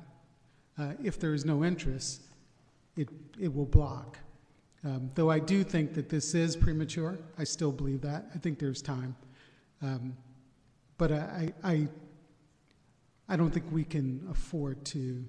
Uh, 0.78 0.94
if 1.04 1.20
there 1.20 1.34
is 1.34 1.46
no 1.46 1.64
interest, 1.64 2.22
it, 2.96 3.10
it 3.40 3.54
will 3.54 3.66
block. 3.66 4.18
Um, 4.84 5.10
though 5.16 5.32
I 5.32 5.40
do 5.40 5.64
think 5.64 5.94
that 5.96 6.10
this 6.10 6.36
is 6.36 6.56
premature, 6.56 7.18
I 7.38 7.44
still 7.44 7.72
believe 7.72 8.02
that. 8.02 8.26
I 8.36 8.38
think 8.38 8.60
there's 8.60 8.82
time. 8.82 9.16
Um, 9.82 10.16
but 10.98 11.12
I, 11.12 11.54
I, 11.64 11.88
I 13.28 13.36
don't 13.36 13.52
think 13.52 13.66
we 13.72 13.84
can 13.84 14.28
afford 14.30 14.84
to 14.86 15.26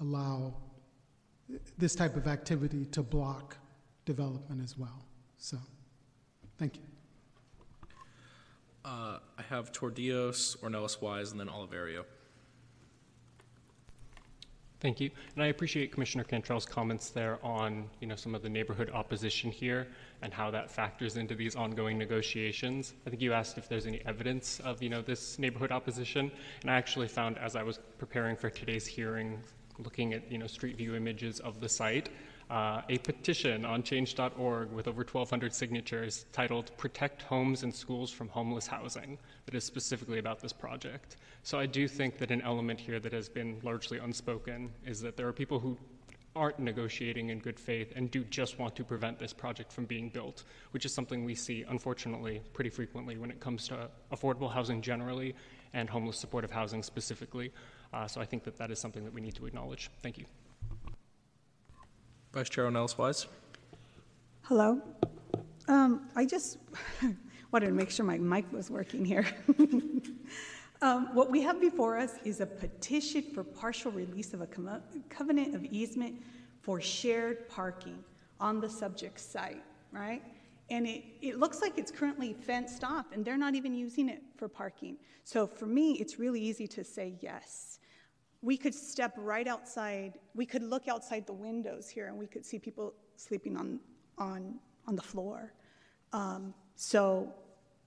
allow 0.00 0.54
this 1.76 1.94
type 1.94 2.16
of 2.16 2.26
activity 2.26 2.84
to 2.86 3.02
block 3.02 3.56
development 4.04 4.62
as 4.62 4.76
well. 4.76 5.04
So, 5.38 5.58
thank 6.58 6.76
you. 6.76 6.97
Uh, 8.88 9.18
I 9.36 9.42
have 9.42 9.70
Tordios, 9.70 10.56
Ornelas 10.60 11.02
Wise, 11.02 11.32
and 11.32 11.38
then 11.38 11.48
Oliverio. 11.48 12.04
Thank 14.80 14.98
you. 14.98 15.10
And 15.34 15.44
I 15.44 15.48
appreciate 15.48 15.92
Commissioner 15.92 16.24
Cantrell's 16.24 16.64
comments 16.64 17.10
there 17.10 17.38
on, 17.44 17.90
you 18.00 18.06
know, 18.06 18.16
some 18.16 18.34
of 18.34 18.40
the 18.40 18.48
neighborhood 18.48 18.90
opposition 18.94 19.50
here 19.50 19.88
and 20.22 20.32
how 20.32 20.50
that 20.52 20.70
factors 20.70 21.18
into 21.18 21.34
these 21.34 21.54
ongoing 21.54 21.98
negotiations. 21.98 22.94
I 23.06 23.10
think 23.10 23.20
you 23.20 23.34
asked 23.34 23.58
if 23.58 23.68
there's 23.68 23.86
any 23.86 24.00
evidence 24.06 24.58
of, 24.60 24.82
you 24.82 24.88
know, 24.88 25.02
this 25.02 25.38
neighborhood 25.38 25.70
opposition. 25.70 26.30
And 26.62 26.70
I 26.70 26.76
actually 26.76 27.08
found 27.08 27.36
as 27.36 27.56
I 27.56 27.62
was 27.62 27.80
preparing 27.98 28.36
for 28.36 28.48
today's 28.48 28.86
hearing, 28.86 29.38
looking 29.78 30.14
at, 30.14 30.32
you 30.32 30.38
know, 30.38 30.46
street 30.46 30.78
view 30.78 30.94
images 30.94 31.40
of 31.40 31.60
the 31.60 31.68
site, 31.68 32.08
uh, 32.50 32.82
a 32.88 32.98
petition 32.98 33.64
on 33.64 33.82
change.org 33.82 34.72
with 34.72 34.88
over 34.88 35.02
1,200 35.02 35.52
signatures 35.52 36.24
titled 36.32 36.70
Protect 36.78 37.22
Homes 37.22 37.62
and 37.62 37.74
Schools 37.74 38.10
from 38.10 38.28
Homeless 38.28 38.66
Housing 38.66 39.18
that 39.44 39.54
is 39.54 39.64
specifically 39.64 40.18
about 40.18 40.40
this 40.40 40.52
project. 40.52 41.16
So 41.42 41.58
I 41.58 41.66
do 41.66 41.86
think 41.86 42.18
that 42.18 42.30
an 42.30 42.40
element 42.42 42.80
here 42.80 43.00
that 43.00 43.12
has 43.12 43.28
been 43.28 43.58
largely 43.62 43.98
unspoken 43.98 44.70
is 44.86 45.00
that 45.02 45.16
there 45.16 45.28
are 45.28 45.32
people 45.32 45.58
who 45.58 45.76
aren't 46.34 46.58
negotiating 46.58 47.30
in 47.30 47.38
good 47.38 47.58
faith 47.58 47.92
and 47.96 48.10
do 48.10 48.24
just 48.24 48.58
want 48.58 48.76
to 48.76 48.84
prevent 48.84 49.18
this 49.18 49.32
project 49.32 49.72
from 49.72 49.84
being 49.84 50.08
built, 50.08 50.44
which 50.70 50.84
is 50.84 50.94
something 50.94 51.24
we 51.24 51.34
see, 51.34 51.64
unfortunately, 51.68 52.40
pretty 52.52 52.70
frequently 52.70 53.18
when 53.18 53.30
it 53.30 53.40
comes 53.40 53.66
to 53.68 53.90
affordable 54.12 54.50
housing 54.50 54.80
generally 54.80 55.34
and 55.74 55.90
homeless 55.90 56.18
supportive 56.18 56.50
housing 56.50 56.82
specifically. 56.82 57.52
Uh, 57.92 58.06
so 58.06 58.20
I 58.20 58.24
think 58.24 58.44
that 58.44 58.56
that 58.56 58.70
is 58.70 58.78
something 58.78 59.04
that 59.04 59.12
we 59.12 59.20
need 59.20 59.34
to 59.34 59.46
acknowledge. 59.46 59.90
Thank 60.00 60.16
you. 60.18 60.24
Vice 62.38 62.48
Chair 62.50 62.70
Ornelas 62.70 62.96
Wise. 62.96 63.26
Hello. 64.42 64.80
Um, 65.66 66.08
I 66.14 66.24
just 66.24 66.58
wanted 67.50 67.66
to 67.66 67.72
make 67.72 67.90
sure 67.90 68.06
my 68.06 68.16
mic 68.16 68.44
was 68.52 68.70
working 68.70 69.04
here. 69.04 69.26
um, 70.80 71.12
what 71.16 71.32
we 71.32 71.42
have 71.42 71.60
before 71.60 71.98
us 71.98 72.12
is 72.24 72.40
a 72.40 72.46
petition 72.46 73.22
for 73.34 73.42
partial 73.42 73.90
release 73.90 74.34
of 74.34 74.40
a 74.40 74.46
com- 74.46 74.80
covenant 75.08 75.56
of 75.56 75.64
easement 75.64 76.22
for 76.60 76.80
shared 76.80 77.48
parking 77.48 78.04
on 78.38 78.60
the 78.60 78.70
subject 78.70 79.18
site, 79.18 79.64
right? 79.90 80.22
And 80.70 80.86
it, 80.86 81.02
it 81.20 81.40
looks 81.40 81.60
like 81.60 81.76
it's 81.76 81.90
currently 81.90 82.34
fenced 82.34 82.84
off, 82.84 83.06
and 83.12 83.24
they're 83.24 83.36
not 83.36 83.56
even 83.56 83.74
using 83.74 84.08
it 84.08 84.22
for 84.36 84.46
parking. 84.46 84.96
So 85.24 85.44
for 85.44 85.66
me, 85.66 85.94
it's 85.94 86.20
really 86.20 86.40
easy 86.40 86.68
to 86.68 86.84
say 86.84 87.14
yes 87.18 87.80
we 88.42 88.56
could 88.56 88.74
step 88.74 89.12
right 89.16 89.48
outside, 89.48 90.18
we 90.34 90.46
could 90.46 90.62
look 90.62 90.86
outside 90.88 91.26
the 91.26 91.32
windows 91.32 91.88
here 91.88 92.06
and 92.06 92.16
we 92.16 92.26
could 92.26 92.44
see 92.44 92.58
people 92.58 92.94
sleeping 93.16 93.56
on, 93.56 93.80
on, 94.16 94.54
on 94.86 94.94
the 94.94 95.02
floor. 95.02 95.52
Um, 96.12 96.54
so 96.76 97.34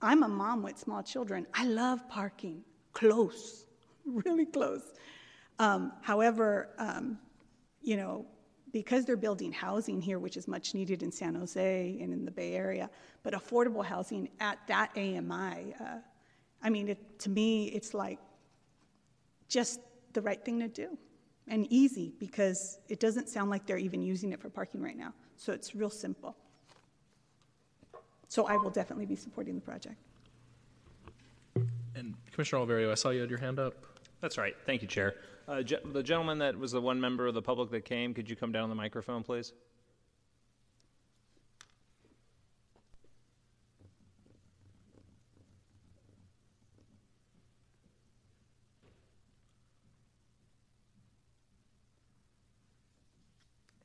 I'm 0.02 0.24
a 0.24 0.28
mom 0.28 0.62
with 0.64 0.78
small 0.78 1.04
children. 1.04 1.48
I 1.54 1.66
love 1.66 2.08
parking 2.10 2.64
close, 2.94 3.66
really 4.06 4.46
close. 4.46 4.94
Um, 5.60 5.94
however, 6.02 6.70
um, 6.78 7.18
you 7.82 7.96
know, 7.96 8.26
because 8.74 9.06
they're 9.06 9.18
building 9.18 9.52
housing 9.52 10.02
here, 10.02 10.20
which 10.20 10.38
is 10.38 10.48
much 10.48 10.74
needed 10.74 11.04
in 11.04 11.12
San 11.12 11.36
Jose 11.36 11.98
and 12.02 12.14
in 12.14 12.26
the 12.26 12.32
Bay 12.32 12.54
Area, 12.54 12.90
but 13.24 13.34
affordable 13.34 13.84
housing 13.84 14.30
at 14.40 14.58
that 14.68 14.92
AMI, 14.96 15.74
uh, 15.80 15.98
I 16.64 16.70
mean, 16.70 16.90
it, 16.90 17.20
to 17.20 17.30
me, 17.30 17.66
it's 17.68 17.94
like 17.94 18.20
just 19.48 19.80
the 20.14 20.22
right 20.22 20.44
thing 20.44 20.60
to 20.60 20.68
do 20.68 20.98
and 21.48 21.68
easy 21.70 22.14
because 22.20 22.80
it 22.88 23.00
doesn't 23.00 23.28
sound 23.30 23.50
like 23.50 23.66
they're 23.66 23.78
even 23.78 24.02
using 24.02 24.32
it 24.32 24.40
for 24.40 24.50
parking 24.50 24.82
right 24.82 24.98
now. 24.98 25.14
So 25.38 25.54
it's 25.54 25.76
real 25.76 25.90
simple. 25.90 26.36
So 28.28 28.46
I 28.46 28.56
will 28.56 28.70
definitely 28.70 29.06
be 29.06 29.16
supporting 29.16 29.56
the 29.56 29.62
project. 29.62 29.96
And 31.96 32.16
Commissioner 32.32 32.66
Oliverio, 32.66 32.92
I 32.92 32.96
saw 32.96 33.10
you 33.10 33.22
had 33.22 33.30
your 33.30 33.40
hand 33.40 33.60
up. 33.60 33.74
That's 34.22 34.38
right. 34.38 34.56
Thank 34.66 34.82
you, 34.82 34.88
Chair. 34.88 35.16
Uh, 35.48 35.62
ge- 35.62 35.84
the 35.92 36.04
gentleman 36.04 36.38
that 36.40 36.58
was 36.58 36.72
the 36.72 36.80
one 36.80 37.02
member 37.02 37.28
of 37.28 37.34
the 37.34 37.42
public 37.42 37.72
that 37.72 37.84
came, 37.84 38.14
could 38.14 38.30
you 38.30 38.36
come 38.36 38.52
down 38.52 38.64
on 38.64 38.70
the 38.70 38.76
microphone, 38.76 39.24
please? 39.24 39.52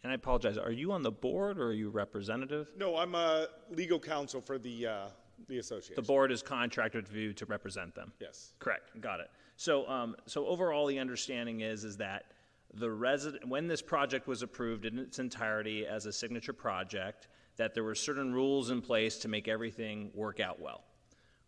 And 0.06 0.12
I 0.12 0.14
apologize, 0.14 0.56
are 0.56 0.70
you 0.70 0.92
on 0.92 1.02
the 1.02 1.10
board 1.10 1.58
or 1.58 1.70
are 1.70 1.72
you 1.72 1.88
representative? 1.88 2.68
No, 2.78 2.96
I'm 2.96 3.16
a 3.16 3.48
legal 3.70 3.98
counsel 3.98 4.40
for 4.40 4.56
the, 4.56 4.86
uh, 4.86 5.06
the 5.48 5.58
association. 5.58 5.96
The 5.96 6.06
board 6.06 6.30
is 6.30 6.42
contracted 6.42 7.08
with 7.08 7.16
you 7.16 7.32
to 7.32 7.44
represent 7.46 7.92
them? 7.92 8.12
Yes. 8.20 8.52
Correct, 8.60 9.00
got 9.00 9.18
it. 9.18 9.32
So, 9.56 9.84
um, 9.88 10.14
so 10.26 10.46
overall, 10.46 10.86
the 10.86 11.00
understanding 11.00 11.62
is, 11.62 11.82
is 11.82 11.96
that 11.96 12.26
the 12.72 12.88
resident, 12.88 13.48
when 13.48 13.66
this 13.66 13.82
project 13.82 14.28
was 14.28 14.42
approved 14.42 14.84
in 14.84 14.96
its 14.96 15.18
entirety 15.18 15.84
as 15.88 16.06
a 16.06 16.12
signature 16.12 16.52
project, 16.52 17.26
that 17.56 17.74
there 17.74 17.82
were 17.82 17.96
certain 17.96 18.32
rules 18.32 18.70
in 18.70 18.80
place 18.80 19.18
to 19.18 19.26
make 19.26 19.48
everything 19.48 20.12
work 20.14 20.38
out 20.38 20.60
well. 20.60 20.84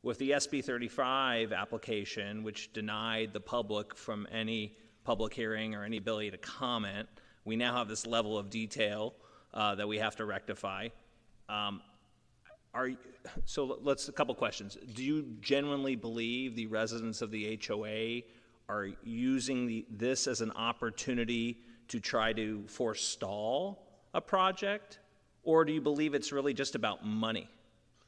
With 0.02 0.18
the 0.18 0.30
SB 0.30 0.64
35 0.64 1.52
application, 1.52 2.42
which 2.42 2.72
denied 2.72 3.32
the 3.32 3.40
public 3.40 3.94
from 3.96 4.26
any 4.32 4.76
public 5.04 5.32
hearing 5.32 5.76
or 5.76 5.84
any 5.84 5.98
ability 5.98 6.32
to 6.32 6.38
comment, 6.38 7.08
we 7.48 7.56
now 7.56 7.74
have 7.74 7.88
this 7.88 8.06
level 8.06 8.36
of 8.36 8.50
detail 8.50 9.14
uh, 9.54 9.74
that 9.74 9.88
we 9.88 9.96
have 9.96 10.14
to 10.16 10.26
rectify. 10.26 10.88
Um, 11.48 11.80
are, 12.74 12.90
so 13.46 13.78
let's, 13.82 14.08
a 14.08 14.12
couple 14.12 14.34
questions. 14.34 14.76
Do 14.92 15.02
you 15.02 15.26
genuinely 15.40 15.96
believe 15.96 16.54
the 16.54 16.66
residents 16.66 17.22
of 17.22 17.30
the 17.30 17.58
HOA 17.66 18.20
are 18.68 18.90
using 19.02 19.66
the, 19.66 19.86
this 19.90 20.26
as 20.26 20.42
an 20.42 20.50
opportunity 20.52 21.58
to 21.88 21.98
try 21.98 22.34
to 22.34 22.64
forestall 22.68 23.86
a 24.12 24.20
project? 24.20 24.98
Or 25.42 25.64
do 25.64 25.72
you 25.72 25.80
believe 25.80 26.12
it's 26.12 26.32
really 26.32 26.52
just 26.52 26.74
about 26.74 27.04
money? 27.04 27.48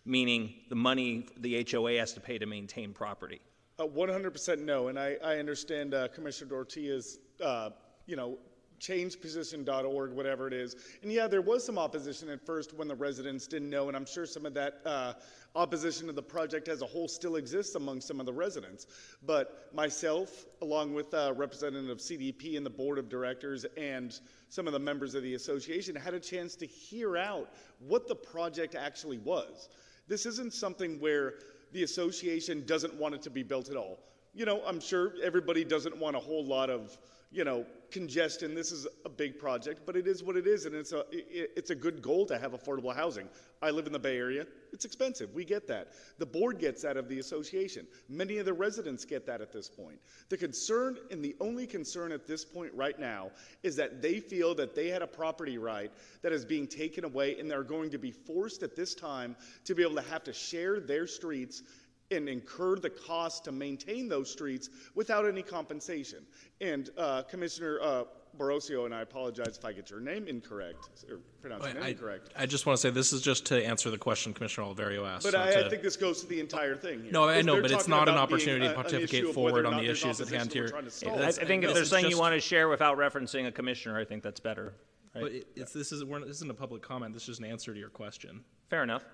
Meaning 0.05 0.53
the 0.69 0.77
money 0.77 1.29
the 1.39 1.67
HOA 1.69 1.97
has 1.97 2.13
to 2.13 2.21
pay 2.21 2.37
to 2.37 2.45
maintain 2.45 2.93
property? 2.93 3.41
Uh, 3.79 3.85
100% 3.85 4.59
no, 4.59 4.89
and 4.89 4.99
I, 4.99 5.17
I 5.25 5.39
understand 5.39 5.95
uh, 5.95 6.09
Commissioner 6.09 6.51
Dortia's, 6.51 7.19
uh, 7.43 7.71
you 8.05 8.17
know, 8.17 8.37
changeposition.org, 8.81 10.13
whatever 10.13 10.49
it 10.49 10.53
is. 10.53 10.75
And 11.03 11.13
yeah, 11.13 11.29
there 11.29 11.43
was 11.43 11.65
some 11.65 11.79
opposition 11.79 12.29
at 12.31 12.45
first 12.45 12.75
when 12.75 12.89
the 12.89 12.95
residents 12.95 13.47
didn't 13.47 13.71
know, 13.71 13.89
and 13.89 13.97
I'm 13.97 14.07
sure 14.07 14.27
some 14.27 14.47
of 14.47 14.55
that 14.55 14.81
uh, 14.85 15.13
opposition 15.55 16.07
to 16.07 16.13
the 16.13 16.23
project 16.23 16.69
as 16.69 16.83
a 16.83 16.87
whole 16.87 17.09
still 17.09 17.37
exists 17.37 17.75
among 17.75 18.01
some 18.01 18.21
of 18.21 18.27
the 18.27 18.33
residents. 18.33 18.87
But 19.25 19.69
myself, 19.75 20.47
along 20.63 20.95
with 20.95 21.13
uh, 21.13 21.35
representative 21.37 21.91
of 21.91 21.99
CDP 21.99 22.57
and 22.57 22.65
the 22.65 22.71
board 22.71 22.99
of 22.99 23.09
directors 23.09 23.67
and 23.77 24.19
some 24.49 24.67
of 24.67 24.73
the 24.73 24.79
members 24.79 25.15
of 25.15 25.23
the 25.23 25.35
association, 25.35 25.95
had 25.95 26.15
a 26.15 26.21
chance 26.21 26.55
to 26.57 26.67
hear 26.67 27.17
out 27.17 27.51
what 27.87 28.09
the 28.09 28.15
project 28.15 28.75
actually 28.75 29.19
was. 29.19 29.69
This 30.09 30.27
isn't 30.27 30.53
something 30.53 30.99
where 30.99 31.35
the 31.73 31.83
association 31.83 32.65
doesn't 32.67 32.95
want 32.95 33.15
it 33.15 33.23
to 33.23 33.31
be 33.31 33.43
built 33.43 33.69
at 33.69 33.77
all. 33.77 34.01
You 34.35 34.45
know, 34.45 34.63
I'm 34.67 34.81
sure 34.81 35.15
everybody 35.23 35.65
doesn't 35.65 35.97
want 35.97 36.17
a 36.17 36.21
whole 36.21 36.45
lot 36.45 36.71
of 36.71 36.97
you 37.33 37.45
know, 37.45 37.65
congestion. 37.93 38.55
This 38.55 38.73
is 38.73 38.87
a 39.05 39.09
big 39.09 39.39
project, 39.39 39.83
but 39.87 39.97
it 39.97 40.07
is 40.07 40.23
what 40.23 40.37
it 40.37 40.47
is, 40.47 40.67
and 40.67 40.75
it's 40.75 40.93
a 40.93 41.05
it's 41.11 41.71
a 41.71 41.75
good 41.75 42.03
goal 42.03 42.27
to 42.27 42.39
have 42.39 42.53
affordable 42.53 42.95
housing. 42.95 43.29
I 43.63 43.71
live 43.71 43.87
in 43.87 43.93
the 43.93 43.99
Bay 43.99 44.17
Area. 44.17 44.47
It's 44.73 44.85
expensive. 44.85 45.33
We 45.35 45.45
get 45.45 45.69
that. 45.69 45.89
The 46.19 46.27
board 46.27 46.59
gets 46.59 46.83
that 46.83 46.97
of 46.97 47.09
the 47.09 47.19
association. 47.19 47.87
Many 48.09 48.39
of 48.39 48.47
the 48.47 48.53
residents 48.53 49.05
get 49.05 49.27
that 49.27 49.41
at 49.41 49.53
this 49.53 49.69
point. 49.69 49.99
The 50.29 50.37
concern 50.37 50.99
and 51.11 51.25
the 51.25 51.37
only 51.41 51.67
concern 51.67 52.11
at 52.13 52.27
this 52.27 52.45
point 52.45 52.73
right 52.75 52.99
now 52.99 53.31
is 53.63 53.77
that 53.77 54.03
they 54.03 54.19
feel 54.19 54.55
that 54.57 54.75
they 54.75 54.89
had 54.89 55.03
a 55.03 55.07
property 55.07 55.59
right 55.59 55.93
that 56.23 56.33
is 56.33 56.45
being 56.45 56.67
taken 56.67 57.05
away, 57.05 57.39
and 57.39 57.51
they're 57.51 57.63
going 57.63 57.91
to 57.91 57.99
be 57.99 58.11
forced 58.11 58.63
at 58.63 58.75
this 58.75 58.95
time 58.95 59.37
to 59.65 59.75
be 59.75 59.83
able 59.83 59.97
to 59.97 60.09
have 60.11 60.25
to 60.25 60.33
share 60.33 60.81
their 60.81 61.07
streets 61.07 61.63
and 62.11 62.29
incur 62.29 62.77
the 62.77 62.91
cost 62.91 63.45
to 63.45 63.53
maintain 63.53 64.09
those 64.09 64.31
streets 64.31 64.71
without 64.95 65.27
any 65.27 65.43
compensation. 65.43 66.19
And 66.61 66.91
uh, 66.99 67.23
Commissioner 67.23 67.79
uh, 67.81 68.05
Borosio, 68.39 68.85
and 68.85 68.95
I 68.95 69.03
apologize 69.03 69.57
if 69.57 69.65
I 69.65 69.73
get 69.73 69.91
your 69.91 70.01
name 70.01 70.27
incorrect 70.27 70.89
or 71.09 71.19
pronounce 71.41 71.65
your 71.65 71.75
name 71.75 71.83
I, 71.83 71.89
incorrect. 71.89 72.31
I 72.37 72.47
just 72.47 72.67
want 72.67 72.77
to 72.79 72.81
say 72.81 72.91
this 72.91 73.13
is 73.13 73.23
just 73.23 73.47
to 73.47 73.65
answer 73.65 73.91
the 73.91 73.99
question 73.99 74.33
Commissioner 74.33 74.69
Oliverio 74.69 75.07
asked. 75.09 75.25
But 75.25 75.33
so 75.33 75.41
I, 75.41 75.51
to- 75.53 75.67
I 75.67 75.69
think 75.69 75.83
this 75.83 75.97
goes 75.97 76.21
to 76.23 76.27
the 76.27 76.41
entire 76.41 76.77
thing 76.77 77.03
here. 77.03 77.13
No, 77.13 77.29
I 77.29 77.43
know, 77.43 77.61
but 77.61 77.71
it's 77.71 77.89
not 77.89 78.09
an 78.09 78.17
opportunity 78.17 78.67
to 78.67 78.73
a- 78.73 78.75
pontificate 78.75 79.33
forward 79.33 79.67
on 79.67 79.77
the 79.77 79.89
issues 79.89 80.21
at 80.21 80.29
hand 80.29 80.53
here. 80.53 80.69
trying. 80.69 80.87
I, 80.87 81.29
I 81.29 81.33
think 81.33 81.65
if 81.65 81.71
this 81.71 81.75
there's 81.75 81.87
is 81.87 81.91
something 81.91 82.11
you 82.11 82.19
want 82.19 82.35
to 82.35 82.41
share 82.41 82.69
without 82.69 82.99
referencing 82.99 83.47
a 83.47 83.53
commissioner, 83.53 83.99
I 83.99 84.05
think 84.05 84.23
that's 84.23 84.41
better. 84.41 84.75
right? 85.15 85.23
But 85.23 85.33
it, 85.33 85.47
it's, 85.57 85.73
this 85.73 85.93
is, 85.93 86.05
we're, 86.05 86.21
this 86.21 86.37
isn't 86.37 86.51
a 86.51 86.55
public 86.55 86.83
comment, 86.83 87.15
this 87.15 87.23
is 87.23 87.29
just 87.29 87.41
an 87.41 87.47
answer 87.47 87.73
to 87.73 87.79
your 87.79 87.91
question. 87.91 88.45
Fair 88.69 88.83
enough. 88.83 89.05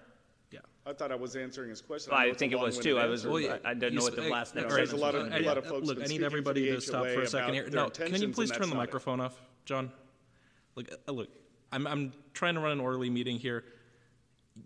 Yeah. 0.50 0.60
I 0.86 0.92
thought 0.92 1.10
I 1.10 1.16
was 1.16 1.34
answering 1.36 1.70
his 1.70 1.80
question. 1.82 2.12
I 2.12 2.24
know 2.26 2.30
it's 2.30 2.36
a 2.36 2.38
think 2.38 2.52
it 2.52 2.56
was 2.56 2.76
long-winded 2.76 2.82
too. 2.82 2.98
I 2.98 3.06
was- 3.06 3.20
answer, 3.24 3.32
Well, 3.32 3.42
but- 3.48 3.66
I- 3.66 3.70
I 3.70 3.74
didn't 3.74 3.94
know 3.96 4.02
what 4.02 4.16
the 4.16 4.22
last 4.28 4.54
You 4.54 4.60
know, 4.62 4.68
next 4.68 4.76
there's 4.76 4.92
a 4.92 4.96
lot 4.96 5.14
of, 5.14 5.28
gonna 5.30 5.38
a 5.38 5.46
lot 5.46 5.58
of 5.58 5.66
folks 5.66 5.86
Look, 5.86 5.96
been 5.96 6.04
I 6.04 6.06
need 6.06 6.10
speaking 6.10 6.24
everybody 6.24 6.68
the 6.70 6.74
to 6.76 6.80
stop 6.80 7.04
HOA 7.04 7.14
for 7.14 7.20
a 7.22 7.26
second 7.26 7.54
here. 7.54 7.62
their 7.64 7.72
No, 7.72 7.90
can 7.90 8.00
you 8.00 8.06
intentions, 8.06 8.34
please 8.36 8.50
and 8.50 8.54
turn 8.54 8.60
that's 8.60 8.70
the 8.70 8.76
not 8.76 8.82
it. 8.82 8.86
microphone 8.86 9.20
off, 9.20 9.40
John? 9.64 9.90
Look, 10.76 10.88
uh, 11.08 11.12
look, 11.12 11.28
I'm, 11.72 11.86
I'm 11.86 12.12
trying 12.34 12.54
to 12.54 12.60
run 12.60 12.72
an 12.72 12.80
orderly 12.80 13.10
meeting 13.10 13.38
here. 13.38 13.64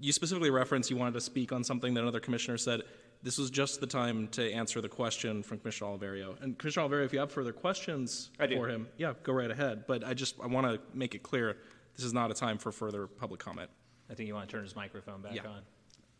You 0.00 0.12
specifically 0.12 0.50
referenced 0.50 0.90
you 0.90 0.96
wanted 0.96 1.14
to 1.14 1.20
speak 1.20 1.50
on 1.52 1.64
something 1.64 1.94
that 1.94 2.02
another 2.02 2.20
commissioner 2.20 2.58
said. 2.58 2.82
This 3.22 3.36
was 3.38 3.50
just 3.50 3.80
the 3.80 3.86
time 3.86 4.28
to 4.28 4.50
answer 4.52 4.80
the 4.80 4.88
question 4.88 5.42
from 5.42 5.58
Commissioner 5.58 5.90
Oliverio. 5.90 6.40
And 6.42 6.56
Commissioner 6.58 6.88
Oliverio, 6.88 7.04
if 7.04 7.12
you 7.12 7.18
have 7.18 7.30
further 7.32 7.52
questions 7.52 8.30
I 8.38 8.46
do. 8.46 8.56
for 8.56 8.68
him, 8.68 8.88
yeah, 8.96 9.12
go 9.24 9.32
right 9.32 9.50
ahead. 9.50 9.84
But 9.86 10.04
I 10.04 10.14
just, 10.14 10.36
I 10.42 10.46
want 10.46 10.66
to 10.66 10.80
make 10.96 11.14
it 11.14 11.22
clear, 11.22 11.56
this 11.96 12.04
is 12.04 12.14
not 12.14 12.30
a 12.30 12.34
time 12.34 12.56
for 12.56 12.70
further 12.72 13.06
public 13.06 13.40
comment. 13.40 13.68
I 14.10 14.14
think 14.14 14.26
you 14.26 14.34
want 14.34 14.48
to 14.48 14.52
turn 14.52 14.64
his 14.64 14.74
microphone 14.74 15.22
back 15.22 15.34
Yeah. 15.34 15.46
on. 15.46 15.62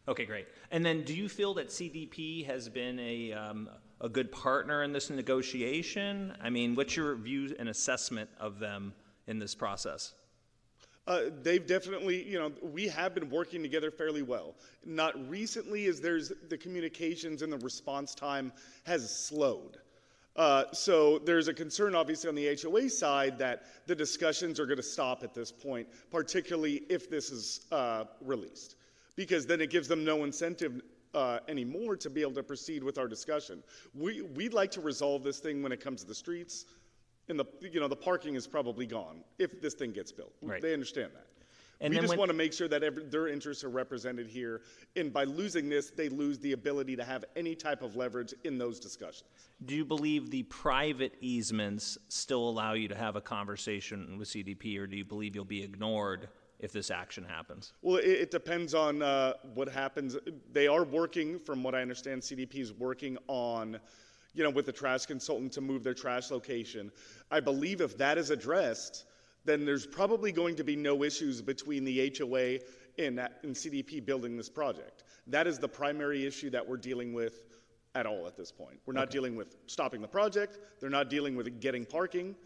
Okay, 0.08 0.24
great. 0.24 0.46
And 0.70 0.84
then, 0.84 1.02
do 1.02 1.14
you 1.14 1.28
feel 1.28 1.54
that 1.54 1.68
CDP 1.68 2.46
has 2.46 2.68
been 2.68 2.98
a 2.98 3.32
um, 3.32 3.68
a 4.00 4.08
good 4.08 4.32
partner 4.32 4.82
in 4.82 4.92
this 4.92 5.10
negotiation? 5.10 6.34
I 6.40 6.50
mean, 6.50 6.74
what's 6.74 6.96
your 6.96 7.14
view 7.16 7.54
and 7.58 7.68
assessment 7.68 8.30
of 8.38 8.58
them 8.58 8.94
in 9.26 9.38
this 9.38 9.54
process? 9.54 10.14
Uh, 11.06 11.22
they've 11.42 11.66
definitely, 11.66 12.22
you 12.22 12.38
know, 12.38 12.52
we 12.62 12.86
have 12.86 13.14
been 13.14 13.28
working 13.30 13.62
together 13.62 13.90
fairly 13.90 14.22
well. 14.22 14.54
Not 14.84 15.28
recently, 15.28 15.86
as 15.86 16.00
there's 16.00 16.32
the 16.48 16.56
communications 16.56 17.42
and 17.42 17.52
the 17.52 17.58
response 17.58 18.14
time 18.14 18.52
has 18.84 19.14
slowed. 19.14 19.78
Uh, 20.40 20.64
so 20.72 21.18
there's 21.18 21.48
a 21.48 21.52
concern, 21.52 21.94
obviously, 21.94 22.26
on 22.26 22.34
the 22.34 22.58
HOA 22.62 22.88
side 22.88 23.38
that 23.38 23.64
the 23.86 23.94
discussions 23.94 24.58
are 24.58 24.64
going 24.64 24.78
to 24.78 24.82
stop 24.82 25.22
at 25.22 25.34
this 25.34 25.52
point, 25.52 25.86
particularly 26.10 26.76
if 26.88 27.10
this 27.10 27.30
is 27.30 27.66
uh, 27.72 28.04
released, 28.22 28.76
because 29.16 29.44
then 29.44 29.60
it 29.60 29.68
gives 29.68 29.86
them 29.86 30.02
no 30.02 30.24
incentive 30.24 30.80
uh, 31.12 31.40
anymore 31.46 31.94
to 31.94 32.08
be 32.08 32.22
able 32.22 32.32
to 32.32 32.42
proceed 32.42 32.82
with 32.82 32.96
our 32.96 33.06
discussion. 33.06 33.62
We 33.94 34.22
we'd 34.22 34.54
like 34.54 34.70
to 34.70 34.80
resolve 34.80 35.22
this 35.24 35.40
thing 35.40 35.62
when 35.62 35.72
it 35.72 35.80
comes 35.84 36.00
to 36.00 36.06
the 36.06 36.14
streets, 36.14 36.64
and 37.28 37.38
the 37.38 37.44
you 37.60 37.78
know 37.78 37.88
the 37.88 37.94
parking 37.94 38.34
is 38.34 38.46
probably 38.46 38.86
gone 38.86 39.22
if 39.38 39.60
this 39.60 39.74
thing 39.74 39.92
gets 39.92 40.10
built. 40.10 40.32
Right. 40.40 40.62
They 40.62 40.72
understand 40.72 41.10
that. 41.16 41.26
And 41.80 41.94
we 41.94 42.00
just 42.00 42.10
when- 42.10 42.18
want 42.18 42.28
to 42.30 42.36
make 42.36 42.52
sure 42.52 42.68
that 42.68 42.82
every, 42.82 43.04
their 43.04 43.28
interests 43.28 43.64
are 43.64 43.70
represented 43.70 44.26
here, 44.26 44.62
and 44.96 45.12
by 45.12 45.24
losing 45.24 45.68
this, 45.68 45.90
they 45.90 46.08
lose 46.08 46.38
the 46.38 46.52
ability 46.52 46.96
to 46.96 47.04
have 47.04 47.24
any 47.36 47.54
type 47.54 47.82
of 47.82 47.96
leverage 47.96 48.34
in 48.44 48.58
those 48.58 48.78
discussions. 48.78 49.30
Do 49.64 49.74
you 49.74 49.84
believe 49.84 50.30
the 50.30 50.42
private 50.44 51.14
easements 51.20 51.96
still 52.08 52.48
allow 52.48 52.74
you 52.74 52.88
to 52.88 52.94
have 52.94 53.16
a 53.16 53.20
conversation 53.20 54.18
with 54.18 54.28
CDP, 54.28 54.78
or 54.78 54.86
do 54.86 54.96
you 54.96 55.04
believe 55.04 55.34
you'll 55.34 55.44
be 55.44 55.62
ignored 55.62 56.28
if 56.58 56.72
this 56.72 56.90
action 56.90 57.24
happens? 57.24 57.72
Well, 57.80 57.96
it, 57.96 58.06
it 58.06 58.30
depends 58.30 58.74
on 58.74 59.00
uh, 59.00 59.34
what 59.54 59.68
happens. 59.68 60.16
They 60.52 60.66
are 60.66 60.84
working, 60.84 61.38
from 61.38 61.62
what 61.62 61.74
I 61.74 61.80
understand, 61.80 62.20
CDP 62.20 62.56
is 62.56 62.74
working 62.74 63.16
on, 63.26 63.80
you 64.34 64.44
know, 64.44 64.50
with 64.50 64.66
the 64.66 64.72
trash 64.72 65.06
consultant 65.06 65.52
to 65.52 65.62
move 65.62 65.82
their 65.82 65.94
trash 65.94 66.30
location. 66.30 66.92
I 67.30 67.40
believe 67.40 67.80
if 67.80 67.96
that 67.96 68.18
is 68.18 68.28
addressed, 68.28 69.06
then 69.44 69.64
there's 69.64 69.86
probably 69.86 70.32
going 70.32 70.56
to 70.56 70.64
be 70.64 70.76
no 70.76 71.02
issues 71.02 71.40
between 71.40 71.84
the 71.84 72.14
HOA 72.18 72.58
and, 72.98 73.18
and 73.18 73.54
CDP 73.54 74.04
building 74.04 74.36
this 74.36 74.48
project. 74.48 75.04
That 75.26 75.46
is 75.46 75.58
the 75.58 75.68
primary 75.68 76.26
issue 76.26 76.50
that 76.50 76.66
we're 76.66 76.76
dealing 76.76 77.12
with 77.12 77.42
at 77.94 78.06
all 78.06 78.26
at 78.26 78.36
this 78.36 78.52
point. 78.52 78.78
We're 78.86 78.94
not 78.94 79.10
dealing 79.10 79.36
with 79.36 79.56
stopping 79.66 80.00
the 80.00 80.08
project. 80.08 80.58
They're 80.80 80.90
not 80.90 81.10
dealing 81.10 81.36
with 81.36 81.60
getting 81.60 81.84
parking. 81.84 82.36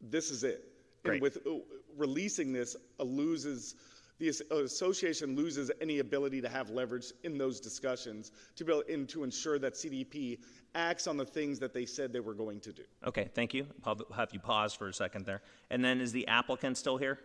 This 0.00 0.30
is 0.30 0.44
it. 0.44 0.64
Great. 1.04 1.14
And 1.14 1.22
with 1.22 1.38
uh, 1.46 1.58
releasing 1.96 2.52
this, 2.52 2.76
uh, 2.98 3.04
loses 3.04 3.74
the 4.18 4.32
uh, 4.50 4.56
association 4.56 5.36
loses 5.36 5.70
any 5.80 6.00
ability 6.00 6.40
to 6.40 6.48
have 6.48 6.70
leverage 6.70 7.12
in 7.22 7.38
those 7.38 7.60
discussions 7.60 8.32
to 8.56 8.64
be 8.64 8.72
able, 8.72 8.82
and 8.88 9.08
to 9.08 9.24
ensure 9.24 9.58
that 9.58 9.74
CDP 9.74 10.38
acts 10.74 11.06
on 11.06 11.16
the 11.16 11.24
things 11.24 11.58
that 11.58 11.72
they 11.72 11.86
said 11.86 12.12
they 12.12 12.20
were 12.20 12.34
going 12.34 12.60
to 12.60 12.72
do. 12.72 12.82
Okay, 13.06 13.28
thank 13.34 13.54
you. 13.54 13.66
I'll 13.84 14.00
have 14.14 14.30
you 14.32 14.40
pause 14.40 14.74
for 14.74 14.88
a 14.88 14.92
second 14.92 15.24
there. 15.24 15.42
And 15.70 15.84
then, 15.84 16.00
is 16.00 16.12
the 16.12 16.26
applicant 16.26 16.76
still 16.76 16.96
here? 16.96 17.18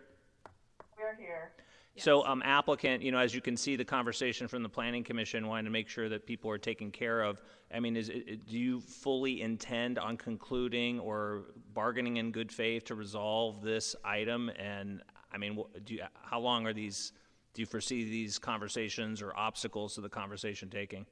We're 0.96 1.16
here. 1.16 1.52
So, 1.96 2.26
um, 2.26 2.42
applicant, 2.44 3.02
you 3.02 3.12
know, 3.12 3.18
as 3.18 3.34
you 3.34 3.40
can 3.40 3.56
see, 3.56 3.76
the 3.76 3.84
conversation 3.84 4.48
from 4.48 4.64
the 4.64 4.68
planning 4.68 5.04
commission 5.04 5.46
wanting 5.46 5.66
to 5.66 5.70
make 5.70 5.88
sure 5.88 6.08
that 6.08 6.26
people 6.26 6.50
are 6.50 6.58
taken 6.58 6.90
care 6.90 7.22
of. 7.22 7.40
I 7.72 7.78
mean, 7.78 7.96
is 7.96 8.08
it, 8.08 8.24
it- 8.26 8.46
do 8.46 8.58
you 8.58 8.80
fully 8.80 9.42
intend 9.42 9.98
on 9.98 10.16
concluding 10.16 10.98
or 10.98 11.44
bargaining 11.72 12.16
in 12.16 12.32
good 12.32 12.50
faith 12.50 12.84
to 12.86 12.96
resolve 12.96 13.62
this 13.62 13.94
item? 14.04 14.50
And 14.58 15.02
I 15.34 15.38
mean, 15.38 15.62
do 15.84 15.94
you, 15.94 16.02
how 16.22 16.38
long 16.38 16.66
are 16.66 16.72
these? 16.72 17.12
Do 17.54 17.62
you 17.62 17.66
foresee 17.66 18.04
these 18.04 18.38
conversations 18.38 19.20
or 19.20 19.36
obstacles 19.36 19.94
to 19.94 20.00
the 20.00 20.08
conversation 20.08 20.70
taking? 20.70 21.06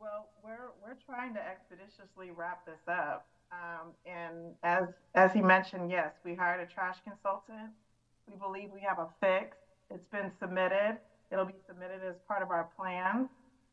Well, 0.00 0.28
we're, 0.42 0.72
we're 0.82 0.96
trying 1.06 1.34
to 1.34 1.40
expeditiously 1.40 2.30
wrap 2.30 2.64
this 2.64 2.80
up. 2.88 3.26
Um, 3.52 3.92
and 4.06 4.54
as, 4.62 4.88
as 5.14 5.32
he 5.32 5.42
mentioned, 5.42 5.90
yes, 5.90 6.12
we 6.24 6.34
hired 6.34 6.66
a 6.66 6.72
trash 6.72 6.96
consultant. 7.04 7.70
We 8.30 8.36
believe 8.36 8.70
we 8.72 8.80
have 8.80 8.98
a 8.98 9.08
fix. 9.20 9.56
It's 9.90 10.06
been 10.08 10.30
submitted. 10.40 10.98
It'll 11.30 11.44
be 11.44 11.60
submitted 11.66 12.00
as 12.08 12.16
part 12.26 12.42
of 12.42 12.50
our 12.50 12.68
plan. 12.76 13.28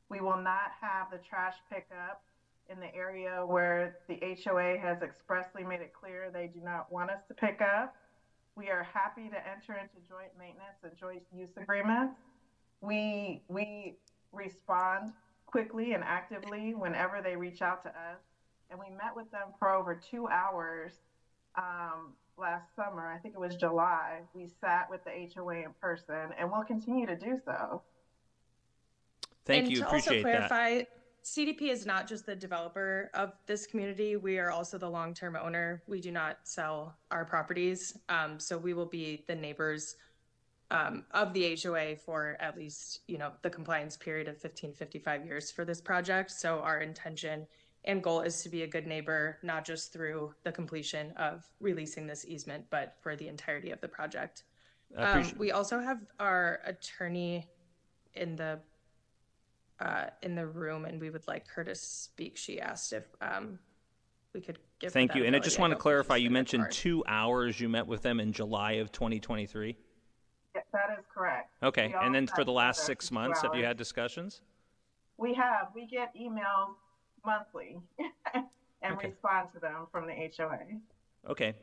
We 0.09 0.19
will 0.19 0.41
not 0.41 0.71
have 0.81 1.07
the 1.09 1.19
trash 1.19 1.55
pickup 1.69 2.21
in 2.69 2.79
the 2.79 2.93
area 2.93 3.45
where 3.45 3.97
the 4.07 4.19
HOA 4.43 4.77
has 4.77 5.01
expressly 5.01 5.63
made 5.63 5.81
it 5.81 5.93
clear 5.93 6.29
they 6.31 6.47
do 6.47 6.59
not 6.63 6.91
want 6.91 7.11
us 7.11 7.21
to 7.27 7.33
pick 7.33 7.61
up. 7.61 7.95
We 8.55 8.69
are 8.69 8.83
happy 8.83 9.29
to 9.29 9.37
enter 9.47 9.73
into 9.73 9.95
joint 10.09 10.31
maintenance 10.37 10.77
and 10.83 10.91
joint 10.97 11.23
use 11.33 11.51
agreements. 11.57 12.15
We, 12.81 13.41
we 13.47 13.95
respond 14.31 15.13
quickly 15.45 15.93
and 15.93 16.03
actively 16.03 16.73
whenever 16.73 17.21
they 17.21 17.35
reach 17.35 17.61
out 17.61 17.83
to 17.83 17.89
us. 17.89 18.19
And 18.69 18.79
we 18.79 18.89
met 18.89 19.15
with 19.15 19.29
them 19.31 19.49
for 19.59 19.69
over 19.69 19.95
two 19.95 20.27
hours 20.27 20.93
um, 21.57 22.13
last 22.37 22.75
summer. 22.75 23.11
I 23.11 23.17
think 23.17 23.35
it 23.35 23.39
was 23.39 23.55
July. 23.55 24.21
We 24.33 24.47
sat 24.61 24.89
with 24.89 25.01
the 25.03 25.11
HOA 25.33 25.55
in 25.55 25.73
person, 25.81 26.33
and 26.37 26.51
we'll 26.51 26.63
continue 26.63 27.05
to 27.05 27.15
do 27.15 27.39
so. 27.43 27.81
Thank 29.45 29.63
and 29.63 29.71
you. 29.71 29.77
to 29.79 29.87
Appreciate 29.87 30.25
also 30.25 30.39
that. 30.39 30.91
CDP 31.23 31.69
is 31.69 31.85
not 31.85 32.07
just 32.07 32.25
the 32.25 32.35
developer 32.35 33.11
of 33.13 33.33
this 33.45 33.67
community. 33.67 34.15
We 34.15 34.39
are 34.39 34.49
also 34.49 34.77
the 34.77 34.89
long-term 34.89 35.35
owner. 35.35 35.83
We 35.87 36.01
do 36.01 36.11
not 36.11 36.39
sell 36.43 36.95
our 37.11 37.25
properties, 37.25 37.97
um, 38.09 38.39
so 38.39 38.57
we 38.57 38.73
will 38.73 38.87
be 38.87 39.23
the 39.27 39.35
neighbors 39.35 39.97
um, 40.71 41.05
of 41.11 41.33
the 41.33 41.59
HOA 41.61 41.97
for 41.97 42.37
at 42.39 42.57
least 42.57 43.01
you 43.07 43.17
know 43.17 43.31
the 43.41 43.49
compliance 43.49 43.97
period 43.97 44.27
of 44.27 44.37
15, 44.37 44.73
55 44.73 45.25
years 45.25 45.51
for 45.51 45.65
this 45.65 45.81
project. 45.81 46.31
So 46.31 46.59
our 46.59 46.79
intention 46.79 47.45
and 47.85 48.01
goal 48.01 48.21
is 48.21 48.41
to 48.43 48.49
be 48.49 48.63
a 48.63 48.67
good 48.67 48.87
neighbor, 48.87 49.37
not 49.43 49.65
just 49.65 49.91
through 49.91 50.33
the 50.43 50.51
completion 50.51 51.11
of 51.17 51.47
releasing 51.59 52.07
this 52.07 52.25
easement, 52.25 52.65
but 52.69 52.95
for 53.01 53.15
the 53.15 53.27
entirety 53.27 53.71
of 53.71 53.81
the 53.81 53.87
project. 53.87 54.43
Um, 54.97 55.31
we 55.37 55.51
also 55.51 55.79
have 55.79 55.99
our 56.19 56.59
attorney 56.65 57.47
in 58.13 58.35
the 58.35 58.59
uh, 59.81 60.05
in 60.21 60.35
the 60.35 60.45
room, 60.45 60.85
and 60.85 61.01
we 61.01 61.09
would 61.09 61.27
like 61.27 61.47
her 61.49 61.63
to 61.63 61.75
speak. 61.75 62.37
She 62.37 62.61
asked 62.61 62.93
if 62.93 63.03
um, 63.21 63.59
we 64.33 64.41
could 64.41 64.59
give. 64.79 64.89
her 64.89 64.99
Thank 64.99 65.15
you. 65.15 65.23
And 65.25 65.35
I 65.35 65.39
just 65.39 65.59
want 65.59 65.71
to 65.71 65.77
clarify, 65.77 66.17
you 66.17 66.29
mentioned 66.29 66.63
card. 66.63 66.71
two 66.71 67.03
hours 67.07 67.59
you 67.59 67.67
met 67.67 67.87
with 67.87 68.01
them 68.01 68.19
in 68.19 68.31
July 68.31 68.73
of 68.73 68.91
2023? 68.91 69.75
Yes, 70.53 70.65
that 70.73 70.97
is 70.97 71.05
correct. 71.13 71.51
Okay, 71.63 71.87
We 71.87 72.05
and 72.05 72.13
then 72.13 72.27
for 72.27 72.43
the 72.43 72.51
last 72.51 72.85
six 72.85 73.07
for 73.07 73.09
two 73.09 73.15
months, 73.15 73.41
have 73.41 73.55
you 73.55 73.63
had 73.63 73.77
discussions? 73.77 74.41
We 75.17 75.33
have. 75.33 75.67
We 75.73 75.87
get 75.87 76.13
emails 76.15 76.75
monthly 77.25 77.79
and 78.33 78.97
Okay. 78.97 79.09
respond 79.09 79.49
to 79.53 79.59
them 79.59 79.87
from 79.91 80.07
the 80.07 80.13
HOA. 80.13 80.59
Okay. 81.29 81.53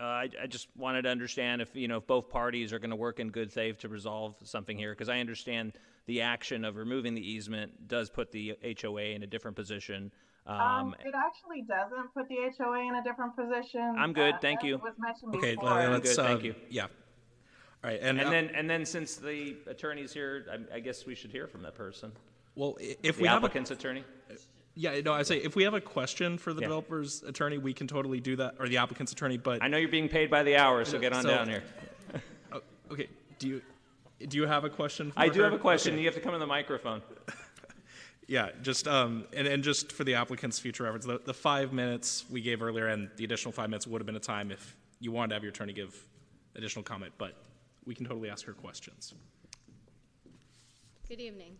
Uh, 0.00 0.04
I, 0.04 0.28
I 0.42 0.46
just 0.46 0.68
wanted 0.76 1.02
to 1.02 1.08
understand 1.08 1.60
if, 1.60 1.74
you 1.74 1.88
know, 1.88 1.96
if 1.96 2.06
both 2.06 2.28
parties 2.28 2.72
are 2.72 2.78
going 2.78 2.90
to 2.90 2.96
work 2.96 3.18
in 3.18 3.30
good 3.30 3.50
faith 3.52 3.78
to 3.80 3.88
resolve 3.88 4.36
something 4.44 4.78
here, 4.78 4.92
because 4.92 5.08
I 5.08 5.18
understand 5.18 5.72
the 6.08 6.22
action 6.22 6.64
of 6.64 6.76
removing 6.76 7.14
the 7.14 7.20
easement 7.30 7.86
does 7.86 8.08
put 8.10 8.32
the 8.32 8.56
HOA 8.80 9.02
in 9.14 9.22
a 9.22 9.26
different 9.26 9.54
position. 9.56 10.10
Um, 10.46 10.56
Um, 10.58 10.96
it 11.04 11.14
actually 11.14 11.62
doesn't 11.68 12.14
put 12.14 12.26
the 12.28 12.36
HOA 12.58 12.88
in 12.88 12.94
a 12.94 13.02
different 13.04 13.36
position. 13.36 13.94
I'm 13.98 14.14
good, 14.14 14.34
Uh, 14.34 14.38
thank 14.38 14.62
you. 14.62 14.78
Was 14.78 14.94
mentioned 14.98 15.36
Okay, 15.36 15.54
before. 15.54 15.68
let- 15.70 15.84
I'm 15.86 15.92
let's, 15.92 16.16
good, 16.16 16.24
thank 16.24 16.40
uh, 16.40 16.44
you. 16.46 16.54
Yeah. 16.70 16.84
All 16.84 17.90
right, 17.90 18.00
and, 18.00 18.18
And 18.18 18.26
uh, 18.26 18.30
then, 18.30 18.46
and 18.54 18.68
then 18.68 18.86
since 18.86 19.16
the 19.16 19.58
attorney's 19.66 20.12
here, 20.14 20.46
I, 20.72 20.76
I 20.76 20.80
guess 20.80 21.04
we 21.04 21.14
should 21.14 21.30
hear 21.30 21.46
from 21.46 21.60
that 21.62 21.74
person. 21.74 22.10
Well, 22.54 22.76
i- 22.80 22.96
if 23.02 23.16
The 23.16 23.22
we 23.22 23.28
have 23.28 23.34
a- 23.42 23.44
applicant's 23.46 23.70
attorney? 23.70 24.02
Yeah, 24.74 24.98
no, 25.02 25.12
I 25.12 25.22
say 25.24 25.36
if 25.38 25.56
we 25.56 25.64
have 25.64 25.74
a 25.74 25.80
question 25.80 26.38
for 26.38 26.54
the 26.54 26.60
Yeah. 26.62 26.68
developer's 26.68 27.22
attorney, 27.24 27.58
we 27.58 27.74
can 27.74 27.86
totally 27.86 28.20
do 28.20 28.34
that, 28.36 28.54
or 28.58 28.66
the 28.68 28.78
applicant's 28.78 29.12
attorney, 29.12 29.36
but. 29.36 29.62
I 29.62 29.68
know 29.68 29.76
you're 29.76 29.90
being 29.90 30.08
paid 30.08 30.30
by 30.30 30.42
the 30.42 30.56
hour, 30.56 30.84
so 30.86 30.98
get 30.98 31.12
on 31.12 31.22
So- 31.22 31.28
down 31.28 31.48
here. 31.50 31.62
Oh, 32.52 32.62
Okay, 32.90 33.08
do 33.38 33.48
you, 33.48 33.62
do 34.26 34.36
you 34.36 34.46
have 34.46 34.64
a 34.64 34.70
question? 34.70 35.10
For 35.10 35.14
the 35.14 35.20
I 35.20 35.28
for 35.28 35.34
do 35.34 35.42
have 35.42 35.52
a 35.52 35.58
question. 35.58 35.94
Okay. 35.94 36.00
You 36.02 36.08
have 36.08 36.14
to 36.14 36.20
come 36.20 36.34
in 36.34 36.40
the 36.40 36.46
microphone. 36.46 37.02
Yeah, 38.28 38.50
just, 38.60 38.86
um, 38.86 39.24
and, 39.32 39.48
and 39.48 39.64
just 39.64 39.90
for 39.90 40.04
the 40.04 40.14
applicant's 40.14 40.58
future 40.58 40.84
reference, 40.84 41.06
the, 41.06 41.18
the 41.24 41.32
five 41.32 41.72
minutes 41.72 42.26
we 42.28 42.42
gave 42.42 42.62
earlier 42.62 42.88
and 42.88 43.08
the 43.16 43.24
additional 43.24 43.52
five 43.52 43.70
minutes 43.70 43.86
would 43.86 44.02
have 44.02 44.06
been 44.06 44.16
a 44.16 44.20
time 44.20 44.52
if 44.52 44.76
you 45.00 45.10
wanted 45.10 45.28
to 45.28 45.34
have 45.36 45.42
your 45.42 45.50
attorney 45.50 45.72
give 45.72 45.98
additional 46.54 46.82
comment, 46.82 47.14
but 47.16 47.32
we 47.86 47.94
can 47.94 48.04
totally 48.04 48.28
ask 48.28 48.44
her 48.44 48.52
questions. 48.52 49.14
Good 51.08 51.20
evening. 51.20 51.56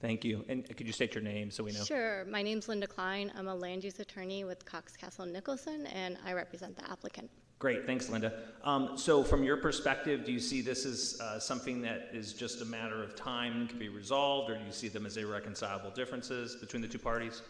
Thank 0.00 0.24
you. 0.24 0.44
And 0.48 0.64
could 0.76 0.86
you 0.86 0.92
state 0.92 1.12
your 1.12 1.24
name 1.24 1.50
so 1.50 1.64
we 1.64 1.72
know? 1.72 1.82
Sure. 1.82 2.24
My 2.26 2.40
name's 2.40 2.68
Linda 2.68 2.86
Klein. 2.86 3.32
I'm 3.36 3.48
a 3.48 3.54
land 3.54 3.82
use 3.82 3.98
attorney 3.98 4.44
with 4.44 4.64
Cox 4.64 4.96
Castle 4.96 5.26
Nicholson, 5.26 5.86
and 5.86 6.18
I 6.24 6.34
represent 6.34 6.76
the 6.76 6.88
applicant. 6.88 7.30
Great, 7.62 7.86
thanks, 7.86 8.08
Linda. 8.08 8.32
Um, 8.64 8.98
so, 8.98 9.22
from 9.22 9.44
your 9.44 9.56
perspective, 9.56 10.24
do 10.24 10.32
you 10.32 10.40
see 10.40 10.62
this 10.62 10.84
as 10.84 11.20
uh, 11.20 11.38
something 11.38 11.80
that 11.82 12.08
is 12.12 12.32
just 12.32 12.60
a 12.60 12.64
matter 12.64 13.04
of 13.04 13.14
time 13.14 13.52
and 13.52 13.68
can 13.68 13.78
be 13.78 13.88
resolved, 13.88 14.50
or 14.50 14.58
do 14.58 14.64
you 14.64 14.72
see 14.72 14.88
them 14.88 15.06
as 15.06 15.16
irreconcilable 15.16 15.90
differences 15.90 16.56
between 16.56 16.82
the 16.82 16.88
two 16.88 16.98
parties? 16.98 17.42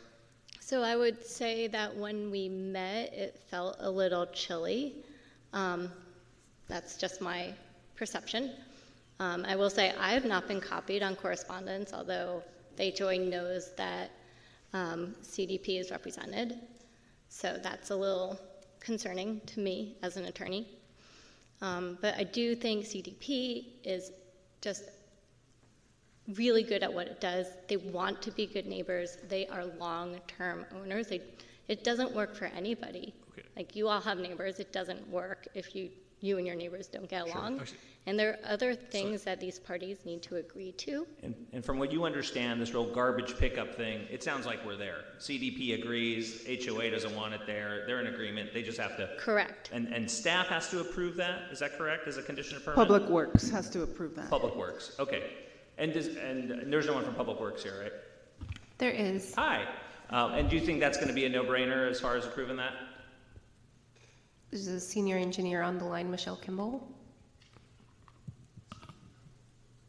So 0.61 0.83
I 0.83 0.97
would 0.97 1.25
say 1.25 1.67
that 1.69 1.97
when 1.97 2.31
we 2.31 2.51
met, 2.51 3.15
it 3.15 3.41
felt 3.51 3.77
a 3.81 3.91
little 3.91 4.27
chilly. 4.27 4.97
Um, 5.55 5.91
that's 6.69 6.99
just 6.99 7.23
my 7.23 7.55
perception. 7.97 8.53
Um, 9.19 9.47
I 9.49 9.57
will 9.57 9.71
say 9.71 9.95
I 9.99 10.13
have 10.13 10.27
not 10.27 10.47
been 10.47 10.61
copied 10.61 11.03
on 11.03 11.17
correspondence, 11.17 11.95
although 11.95 12.43
the 12.77 12.95
HOA 12.99 13.17
knows 13.17 13.73
that 13.77 14.11
um, 14.75 15.15
CDP 15.23 15.81
is 15.81 15.91
represented. 15.91 16.61
So 17.31 17.59
that's 17.63 17.89
a 17.89 17.97
little 17.97 18.39
concerning 18.83 19.41
to 19.47 19.61
me 19.61 19.97
as 20.03 20.17
an 20.17 20.25
attorney. 20.27 20.67
Um, 21.61 21.99
but 22.01 22.15
I 22.17 22.25
do 22.25 22.55
think 22.55 22.85
CDP 22.85 23.67
is 23.85 24.11
just 24.61 24.85
really 26.37 26.63
good 26.63 26.83
at 26.83 26.93
what 26.93 27.07
it 27.07 27.21
does. 27.21 27.47
They 27.69 27.77
want 27.77 28.21
to 28.23 28.31
be 28.31 28.47
good 28.47 28.67
neighbors. 28.67 29.19
They 29.29 29.47
are 29.47 29.65
long-term 29.65 30.67
owners. 30.77 31.09
They, 31.09 31.21
it 31.69 31.85
doesn't 31.85 32.13
work 32.15 32.35
for 32.35 32.47
anybody. 32.47 33.15
Like 33.57 33.77
you 33.77 33.89
all 33.89 34.01
have 34.01 34.19
neighbors. 34.19 34.59
It 34.59 34.73
doesn't 34.73 35.09
work 35.09 35.47
if 35.55 35.75
you 35.75 35.91
you 36.23 36.39
and 36.39 36.47
your 36.47 36.57
neighbors 36.57 36.87
don't 36.87 37.09
get 37.09 37.27
Sure. 37.27 37.37
along. 37.37 37.61
Okay. 37.61 37.73
And 38.07 38.19
there 38.19 38.31
are 38.31 38.39
other 38.53 38.75
things 38.75 39.23
that 39.25 39.39
these 39.39 39.61
parties 39.61 39.99
need 40.05 40.23
to 40.23 40.37
agree 40.37 40.73
to. 40.73 41.07
And, 41.23 41.35
and 41.53 41.65
from 41.65 41.79
what 41.79 41.93
you 41.93 42.05
understand, 42.05 42.61
this 42.61 42.73
real 42.75 42.93
garbage 42.93 43.39
pickup 43.39 43.77
thing, 43.77 44.07
it 44.11 44.25
sounds 44.25 44.45
like 44.45 44.65
we're 44.67 44.77
there. 44.77 45.05
CDP 45.21 45.75
agrees, 45.75 46.45
HOA 46.47 46.91
doesn't 46.91 47.15
want 47.15 47.33
it 47.35 47.43
there, 47.47 47.85
they're 47.87 48.01
in 48.01 48.09
agreement, 48.13 48.53
they 48.53 48.63
just 48.63 48.79
have 48.79 48.97
to. 48.97 49.09
Correct. 49.19 49.71
And, 49.73 49.87
and 49.89 50.11
staff 50.11 50.49
has 50.49 50.69
to 50.71 50.81
approve 50.81 51.15
that, 51.17 51.43
is 51.53 51.61
that 51.61 51.79
correct, 51.79 52.09
as 52.09 52.17
a 52.17 52.23
condition 52.23 52.57
of 52.57 52.65
permit? 52.65 52.77
Public 52.77 53.09
Works 53.09 53.49
has 53.51 53.71
to 53.71 53.83
approve 53.83 54.17
that. 54.17 54.29
Public 54.29 54.57
Works, 54.57 54.97
okay. 54.99 55.35
And 55.79 55.93
does, 55.93 56.09
and, 56.09 56.51
and 56.51 56.73
there's 56.73 56.87
no 56.87 56.95
one 56.95 57.05
from 57.05 57.15
Public 57.15 57.41
Works 57.41 57.63
here, 57.63 57.83
right? 57.83 57.93
There 58.79 58.91
is. 58.91 59.33
Hi. 59.37 59.65
Um, 60.11 60.33
and 60.33 60.51
do 60.51 60.57
you 60.57 60.63
think 60.63 60.81
that's 60.81 60.99
gonna 60.99 61.13
be 61.13 61.25
a 61.25 61.29
no-brainer 61.29 61.89
as 61.89 62.01
far 62.01 62.17
as 62.17 62.27
approving 62.27 62.57
that? 62.57 62.73
There's 64.53 64.67
a 64.67 64.79
senior 64.79 65.17
engineer 65.17 65.63
on 65.63 65.79
the 65.79 65.87
line, 65.87 66.11
Michelle 66.11 66.37
Kimball. 66.37 66.87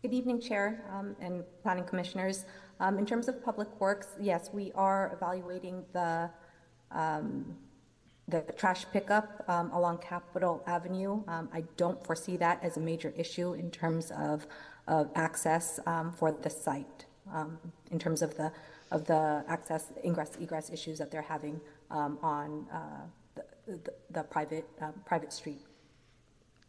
Good 0.01 0.13
evening, 0.13 0.39
Chair 0.39 0.85
um, 0.89 1.17
and 1.19 1.43
Planning 1.63 1.83
Commissioners. 1.83 2.45
Um, 2.79 2.97
In 2.97 3.05
terms 3.05 3.27
of 3.27 3.43
Public 3.43 3.67
Works, 3.81 4.15
yes, 4.21 4.51
we 4.53 4.71
are 4.71 5.11
evaluating 5.13 5.83
the, 5.91 6.29
um, 6.91 7.57
the 8.29 8.39
trash 8.55 8.85
pickup 8.93 9.43
um, 9.49 9.69
along 9.71 9.97
Capitol 9.97 10.63
Avenue. 10.65 11.21
Um, 11.27 11.49
I 11.53 11.65
don't 11.75 12.01
foresee 12.05 12.37
that 12.37 12.63
as 12.63 12.77
a 12.77 12.79
major 12.79 13.13
issue 13.17 13.55
in 13.55 13.69
terms 13.69 14.11
of, 14.11 14.47
of 14.87 15.09
access 15.13 15.81
um, 15.85 16.13
for 16.13 16.31
the 16.31 16.49
site, 16.49 17.03
in 17.91 17.99
terms 17.99 18.21
of 18.21 18.37
the, 18.37 18.49
of 18.91 19.07
the 19.07 19.43
access, 19.49 19.91
ingress, 20.05 20.37
egress 20.39 20.69
issues 20.69 20.99
that 20.99 21.11
they're 21.11 21.21
having 21.21 21.59
on 21.91 22.65
uh, 22.71 23.01
the, 23.35 23.43
the- 23.67 23.93
the 24.11 24.23
private, 24.23 24.65
um, 24.81 24.93
private 25.05 25.33
street. 25.33 25.61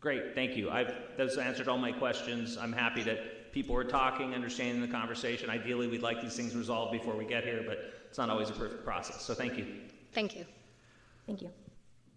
Great, 0.01 0.35
thank 0.35 0.57
you. 0.57 0.71
I've, 0.71 0.93
those 1.17 1.37
answered 1.39 1.69
all 1.69 1.79
my 1.79 1.93
questions. 1.93 2.57
I'm 2.57 2.73
happy 2.73 3.03
that 3.05 3.53
people 3.53 3.75
are 3.77 3.85
talking, 3.85 4.35
understanding 4.35 4.81
the 4.81 4.89
conversation. 4.89 5.49
Ideally, 5.49 5.87
we'd 5.89 6.03
like 6.03 6.21
these 6.21 6.37
things 6.37 6.55
resolved 6.55 6.93
before 6.93 7.17
we 7.17 7.25
get 7.25 7.45
here, 7.45 7.63
but 7.67 7.79
it's 8.09 8.19
not 8.19 8.29
always 8.31 8.51
a 8.51 8.53
perfect 8.53 8.85
process, 8.85 9.23
so 9.23 9.35
thank 9.35 9.57
you. 9.57 9.67
Thank 10.13 10.37
you. 10.37 10.45
Thank 11.27 11.43
you. 11.43 11.51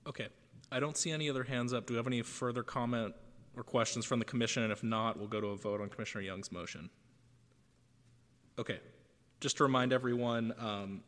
Okay, 0.05 0.27
I 0.71 0.79
don't 0.79 0.97
see 0.97 1.11
any 1.11 1.29
other 1.29 1.43
hands 1.43 1.73
up. 1.73 1.85
Do 1.87 1.93
we 1.93 1.97
have 1.97 2.07
any 2.07 2.21
further 2.21 2.61
comment 2.63 3.15
or 3.55 3.63
questions 3.63 4.05
from 4.05 4.19
the 4.19 4.25
commission? 4.25 4.63
And 4.63 4.71
if 4.71 4.83
not, 4.83 5.17
we'll 5.17 5.27
go 5.27 5.39
to 5.41 5.47
a 5.47 5.55
vote 5.57 5.81
on 5.81 5.89
Commissioner 5.89 6.23
Young's 6.23 6.51
motion. 6.51 6.89
Okay, 8.59 8.79
just 9.39 9.57
to 9.57 9.63
remind 9.63 9.93
everyone, 9.93 10.53
um, 10.59 11.03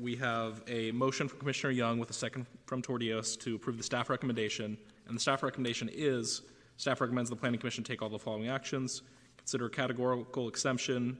we 0.00 0.16
have 0.16 0.62
a 0.66 0.90
motion 0.92 1.28
from 1.28 1.38
Commissioner 1.38 1.72
Young 1.72 1.98
with 1.98 2.10
a 2.10 2.14
second 2.14 2.46
from 2.66 2.82
Tordios 2.82 3.38
to 3.40 3.56
approve 3.56 3.76
the 3.76 3.82
staff 3.82 4.08
recommendation. 4.10 4.78
And 5.06 5.16
the 5.16 5.20
staff 5.20 5.42
recommendation 5.42 5.90
is, 5.92 6.42
staff 6.76 7.00
recommends 7.00 7.28
the 7.28 7.36
planning 7.36 7.60
commission 7.60 7.84
take 7.84 8.02
all 8.02 8.08
the 8.08 8.18
following 8.18 8.48
actions. 8.48 9.02
Consider 9.36 9.66
a 9.66 9.70
categorical 9.70 10.48
exemption, 10.48 11.18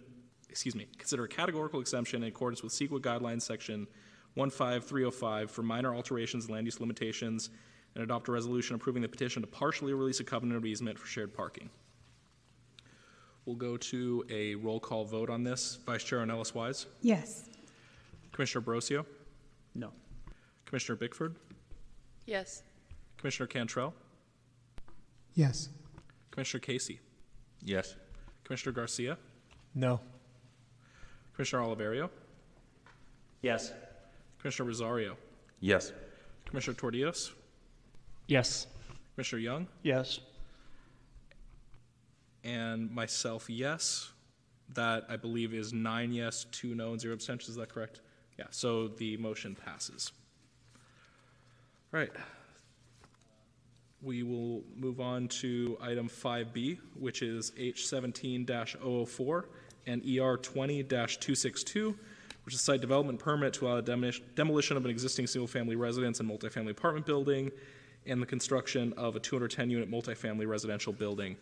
excuse 0.48 0.74
me, 0.74 0.86
consider 0.98 1.24
a 1.24 1.28
categorical 1.28 1.80
exemption 1.80 2.22
in 2.22 2.28
accordance 2.28 2.62
with 2.62 2.72
CEQA 2.72 3.00
guidelines 3.00 3.42
section 3.42 3.86
15305 4.36 5.50
for 5.50 5.62
minor 5.62 5.94
alterations 5.94 6.44
and 6.44 6.54
land 6.54 6.66
use 6.66 6.80
limitations, 6.80 7.50
and 7.94 8.04
adopt 8.04 8.28
a 8.28 8.32
resolution 8.32 8.76
approving 8.76 9.02
the 9.02 9.08
petition 9.08 9.42
to 9.42 9.48
partially 9.48 9.92
release 9.92 10.20
a 10.20 10.24
covenant 10.24 10.56
of 10.56 10.64
easement 10.64 10.96
for 10.96 11.08
shared 11.08 11.34
parking. 11.34 11.68
We'll 13.44 13.56
go 13.56 13.76
to 13.76 14.24
a 14.30 14.54
roll 14.54 14.78
call 14.78 15.04
vote 15.04 15.28
on 15.28 15.42
this. 15.42 15.78
Vice 15.84 16.04
Chair 16.04 16.20
Ornelas 16.20 16.54
Wise? 16.54 16.86
Yes. 17.00 17.48
Commissioner 18.40 18.64
Brosio? 18.64 19.04
No. 19.74 19.92
Commissioner 20.64 20.96
Bickford? 20.96 21.36
Yes. 22.24 22.62
Commissioner 23.18 23.46
Cantrell? 23.46 23.92
Yes. 25.34 25.68
Commissioner 26.30 26.62
Casey? 26.62 27.00
Yes. 27.62 27.96
Commissioner 28.44 28.72
Garcia? 28.72 29.18
No. 29.74 30.00
Commissioner 31.34 31.64
Oliverio? 31.64 32.08
Yes. 33.42 33.74
Commissioner 34.38 34.68
Rosario? 34.68 35.18
Yes. 35.60 35.92
Commissioner 36.46 36.78
Tordios? 36.78 37.32
Yes. 38.26 38.68
Commissioner 39.16 39.42
Young? 39.42 39.66
Yes. 39.82 40.18
And 42.42 42.90
myself, 42.90 43.50
yes. 43.50 44.12
That, 44.72 45.04
I 45.10 45.16
believe, 45.16 45.52
is 45.52 45.74
nine 45.74 46.10
yes, 46.10 46.46
two 46.50 46.74
no, 46.74 46.92
and 46.92 47.00
zero 47.02 47.12
abstentions. 47.12 47.50
Is 47.50 47.56
that 47.56 47.68
correct? 47.68 48.00
Yeah, 48.40 48.46
so 48.52 48.88
the 48.88 49.18
motion 49.18 49.54
passes. 49.54 50.12
All 51.92 52.00
right. 52.00 52.10
We 54.00 54.22
will 54.22 54.62
move 54.74 54.98
on 54.98 55.28
to 55.28 55.76
item 55.78 56.08
5B, 56.08 56.78
which 56.98 57.20
is 57.20 57.50
H17-004 57.50 59.44
and 59.86 60.00
ER 60.00 60.38
20-262, 60.38 61.94
which 62.44 62.54
is 62.54 62.62
site 62.62 62.80
development 62.80 63.18
permit 63.18 63.52
to 63.54 63.66
allow 63.68 63.82
demolition 63.82 64.78
of 64.78 64.86
an 64.86 64.90
existing 64.90 65.26
single-family 65.26 65.76
residence 65.76 66.20
and 66.20 66.30
multifamily 66.30 66.70
apartment 66.70 67.04
building 67.04 67.50
and 68.06 68.22
the 68.22 68.26
construction 68.26 68.94
of 68.94 69.16
a 69.16 69.20
210-unit 69.20 69.90
multifamily 69.90 70.48
residential 70.48 70.94
building. 70.94 71.36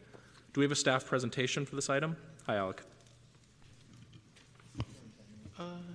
Do 0.52 0.60
we 0.60 0.64
have 0.64 0.72
a 0.72 0.76
staff 0.76 1.06
presentation 1.06 1.64
for 1.64 1.76
this 1.76 1.88
item? 1.88 2.16
Hi, 2.46 2.56
Alec. 2.56 2.82
Uh. 5.56 5.87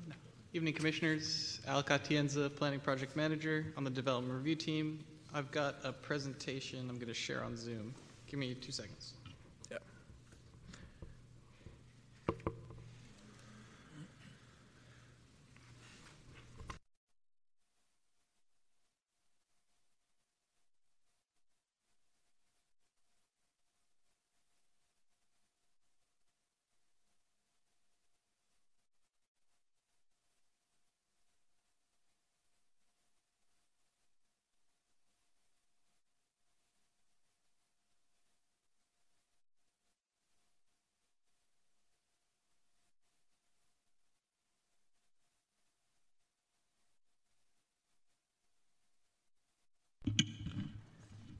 Evening 0.56 0.76
Commissioners, 0.76 1.60
Alec 1.68 1.88
Atienza, 1.88 2.48
Planning 2.56 2.80
Project 2.80 3.16
Manager 3.16 3.66
on 3.76 3.84
the 3.84 3.90
Development 3.90 4.36
Review 4.36 4.54
Team. 4.54 5.00
I've 5.34 5.50
got 5.50 5.78
a 5.84 5.92
presentation 5.92 6.80
I'm 6.92 6.98
going 6.98 7.08
to 7.08 7.14
share 7.16 7.44
on 7.44 7.58
Zoom. 7.58 7.92
Give 8.28 8.40
me 8.40 8.54
two 8.54 8.72
seconds. 8.72 9.14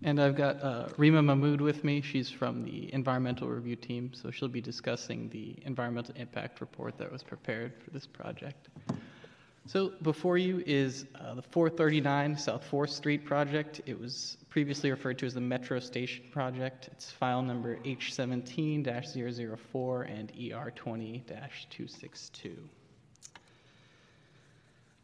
And 0.06 0.20
I've 0.20 0.36
got 0.36 0.62
uh, 0.62 0.90
Rima 0.98 1.22
Mahmood 1.22 1.62
with 1.62 1.86
me. 1.86 2.02
She's 2.02 2.30
from 2.30 2.66
the 2.66 2.94
environmental 2.94 3.48
review 3.48 3.78
team, 3.78 4.12
so 4.14 4.32
she'll 4.32 4.50
be 4.50 4.60
discussing 4.60 5.30
the 5.30 5.56
environmental 5.66 6.14
impact 6.18 6.60
report 6.60 6.98
that 6.98 7.10
was 7.10 7.24
prepared 7.24 7.82
for 7.82 7.90
this 7.92 8.06
project. 8.06 8.68
So 9.66 9.94
before 10.02 10.38
you 10.38 10.62
is 10.66 11.06
uh, 11.16 11.36
the 11.36 11.42
439 11.42 12.38
South 12.38 12.70
4th 12.70 12.90
Street 12.90 13.24
project. 13.24 13.80
It 13.86 13.98
was 13.98 14.36
previously 14.50 14.92
referred 14.92 15.18
to 15.20 15.26
as 15.26 15.36
the 15.36 15.42
Metro 15.42 15.80
Station 15.80 16.26
project. 16.32 16.90
It's 16.92 17.10
file 17.10 17.42
number 17.42 17.78
H17-004 17.78 20.20
and 20.20 20.34
ER20-262. 20.34 22.58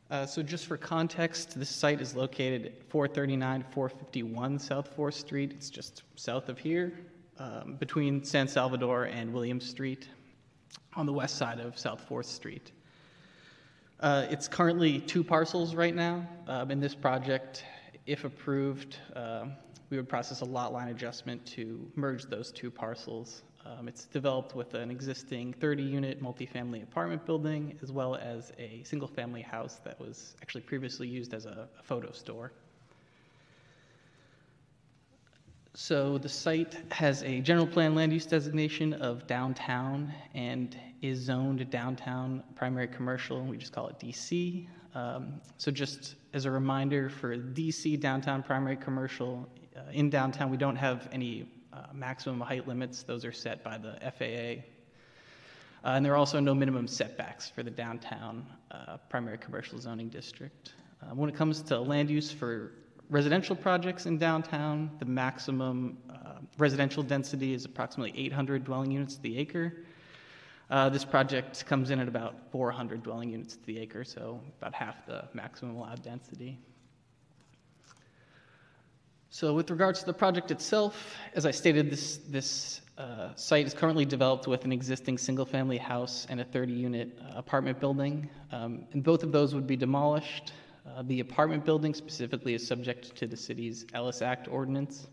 Uh, 0.09 0.25
so 0.25 0.41
just 0.41 0.65
for 0.65 0.75
context, 0.75 1.59
this 1.59 1.69
site 1.69 2.01
is 2.01 2.15
located 2.15 2.65
at 2.65 2.83
439 2.89 3.63
451 3.71 4.57
South 4.57 4.97
4th 4.97 5.13
Street. 5.13 5.51
It's 5.51 5.69
just 5.69 6.01
south 6.15 6.49
of 6.49 6.57
here, 6.57 6.93
um, 7.37 7.75
between 7.79 8.23
San 8.23 8.47
Salvador 8.47 9.03
and 9.03 9.31
William 9.31 9.61
Street, 9.61 10.07
on 10.95 11.05
the 11.05 11.13
west 11.13 11.35
side 11.35 11.59
of 11.59 11.77
South 11.77 12.03
4th 12.09 12.25
Street. 12.25 12.71
Uh, 13.99 14.25
it's 14.31 14.47
currently 14.47 14.99
two 14.99 15.23
parcels 15.23 15.75
right 15.75 15.93
now. 15.93 16.27
Um, 16.47 16.71
in 16.71 16.79
this 16.79 16.95
project, 16.95 17.63
if 18.07 18.23
approved, 18.23 18.97
uh, 19.15 19.45
we 19.91 19.97
would 19.97 20.09
process 20.09 20.41
a 20.41 20.45
lot 20.45 20.73
line 20.73 20.87
adjustment 20.87 21.45
to 21.47 21.87
merge 21.95 22.23
those 22.23 22.51
two 22.51 22.71
parcels. 22.71 23.43
Um, 23.77 23.87
it's 23.87 24.05
developed 24.05 24.55
with 24.55 24.73
an 24.73 24.89
existing 24.89 25.53
30 25.53 25.83
unit 25.83 26.23
multifamily 26.23 26.81
apartment 26.81 27.25
building 27.25 27.77
as 27.83 27.91
well 27.91 28.15
as 28.15 28.51
a 28.57 28.81
single 28.83 29.07
family 29.07 29.41
house 29.41 29.79
that 29.83 29.99
was 29.99 30.35
actually 30.41 30.61
previously 30.61 31.07
used 31.07 31.33
as 31.33 31.45
a, 31.45 31.67
a 31.77 31.83
photo 31.83 32.11
store. 32.11 32.51
So 35.75 36.17
the 36.17 36.29
site 36.29 36.77
has 36.91 37.21
a 37.23 37.41
general 37.41 37.67
plan 37.67 37.93
land 37.93 38.11
use 38.11 38.25
designation 38.25 38.93
of 38.93 39.27
downtown 39.27 40.11
and 40.33 40.75
is 41.03 41.19
zoned 41.19 41.69
downtown 41.69 42.43
primary 42.55 42.87
commercial. 42.87 43.43
We 43.45 43.57
just 43.57 43.71
call 43.71 43.87
it 43.87 43.99
DC. 43.99 44.67
Um, 44.95 45.39
so 45.57 45.71
just 45.71 46.15
as 46.33 46.45
a 46.45 46.51
reminder 46.51 47.07
for 47.07 47.37
DC 47.37 47.99
downtown 47.99 48.41
primary 48.41 48.77
commercial, 48.77 49.47
uh, 49.77 49.81
in 49.91 50.09
downtown 50.09 50.49
we 50.49 50.57
don't 50.57 50.75
have 50.75 51.07
any 51.11 51.47
uh, 51.73 51.87
maximum 51.93 52.39
height 52.41 52.67
limits. 52.67 53.03
Those 53.03 53.25
are 53.25 53.31
set 53.31 53.63
by 53.63 53.77
the 53.77 53.97
FAA. 54.17 54.63
Uh, 55.83 55.95
and 55.95 56.05
there 56.05 56.13
are 56.13 56.17
also 56.17 56.39
no 56.39 56.53
minimum 56.53 56.87
setbacks 56.87 57.49
for 57.49 57.63
the 57.63 57.71
downtown 57.71 58.45
uh, 58.71 58.97
primary 59.09 59.37
commercial 59.37 59.79
zoning 59.79 60.09
district. 60.09 60.73
Uh, 61.01 61.15
when 61.15 61.29
it 61.29 61.35
comes 61.35 61.61
to 61.61 61.79
land 61.79 62.09
use 62.09 62.31
for 62.31 62.73
residential 63.09 63.55
projects 63.55 64.05
in 64.05 64.17
downtown, 64.17 64.91
the 64.99 65.05
maximum 65.05 65.97
uh, 66.09 66.39
residential 66.57 67.01
density 67.01 67.53
is 67.53 67.65
approximately 67.65 68.13
800 68.25 68.63
dwelling 68.63 68.91
units 68.91 69.15
to 69.15 69.21
the 69.21 69.37
acre. 69.37 69.85
Uh, 70.69 70.89
this 70.89 71.03
project 71.03 71.65
comes 71.65 71.89
in 71.89 71.99
at 71.99 72.07
about 72.07 72.35
400 72.51 73.01
dwelling 73.01 73.29
units 73.29 73.55
to 73.55 73.65
the 73.65 73.79
acre, 73.79 74.03
so 74.03 74.39
about 74.59 74.73
half 74.73 75.05
the 75.07 75.27
maximum 75.33 75.75
allowed 75.75 76.03
density. 76.03 76.59
So 79.31 79.53
with 79.53 79.69
regards 79.69 79.99
to 79.99 80.07
the 80.07 80.13
project 80.13 80.49
itself, 80.49 81.15
as 81.35 81.45
I 81.45 81.51
stated, 81.51 81.91
this, 81.91 82.17
this 82.29 82.81
uh, 82.97 83.35
site 83.35 83.67
is 83.67 83.75
currently 83.75 84.03
developed 84.03 84.47
with 84.47 84.65
an 84.65 84.71
existing 84.71 85.19
single-family 85.19 85.77
house 85.77 86.25
and 86.31 86.41
a 86.41 86.45
30-unit 86.45 87.15
uh, 87.21 87.37
apartment 87.37 87.79
building, 87.79 88.27
um, 88.51 88.85
and 88.91 89.03
both 89.03 89.21
of 89.21 89.31
those 89.31 89.53
would 89.53 89.67
be 89.67 89.75
demolished. 89.75 90.53
Uh, 90.83 91.03
the 91.03 91.19
apartment 91.19 91.63
building 91.63 91.93
specifically 91.93 92.55
is 92.55 92.65
subject 92.65 93.15
to 93.17 93.27
the 93.27 93.37
city's 93.37 93.85
Ellis 93.93 94.23
Act 94.23 94.47
ordinance. 94.47 95.07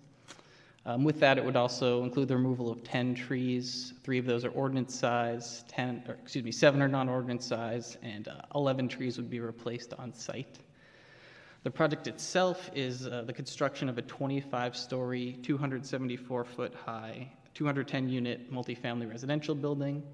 Um, 0.86 1.04
with 1.04 1.20
that, 1.20 1.36
it 1.36 1.44
would 1.44 1.56
also 1.56 2.02
include 2.02 2.28
the 2.28 2.36
removal 2.36 2.70
of 2.70 2.82
10 2.84 3.14
trees. 3.14 3.92
Three 4.02 4.18
of 4.18 4.24
those 4.24 4.46
are 4.46 4.50
ordinance 4.50 4.94
size, 4.94 5.62
10, 5.68 6.04
or 6.08 6.14
excuse 6.14 6.42
me, 6.42 6.52
seven 6.52 6.80
are 6.80 6.88
non-ordinance 6.88 7.44
size, 7.44 7.98
and 8.02 8.28
uh, 8.28 8.40
11 8.54 8.88
trees 8.88 9.18
would 9.18 9.28
be 9.28 9.40
replaced 9.40 9.92
on 9.98 10.14
site. 10.14 10.58
The 11.66 11.72
project 11.72 12.06
itself 12.06 12.70
is 12.76 13.08
uh, 13.08 13.24
the 13.26 13.32
construction 13.32 13.88
of 13.88 13.98
a 13.98 14.02
25 14.02 14.76
story, 14.76 15.36
274 15.42 16.44
foot 16.44 16.72
high, 16.72 17.28
210 17.54 18.08
unit 18.08 18.52
multifamily 18.52 19.10
residential 19.10 19.52
building. 19.56 20.04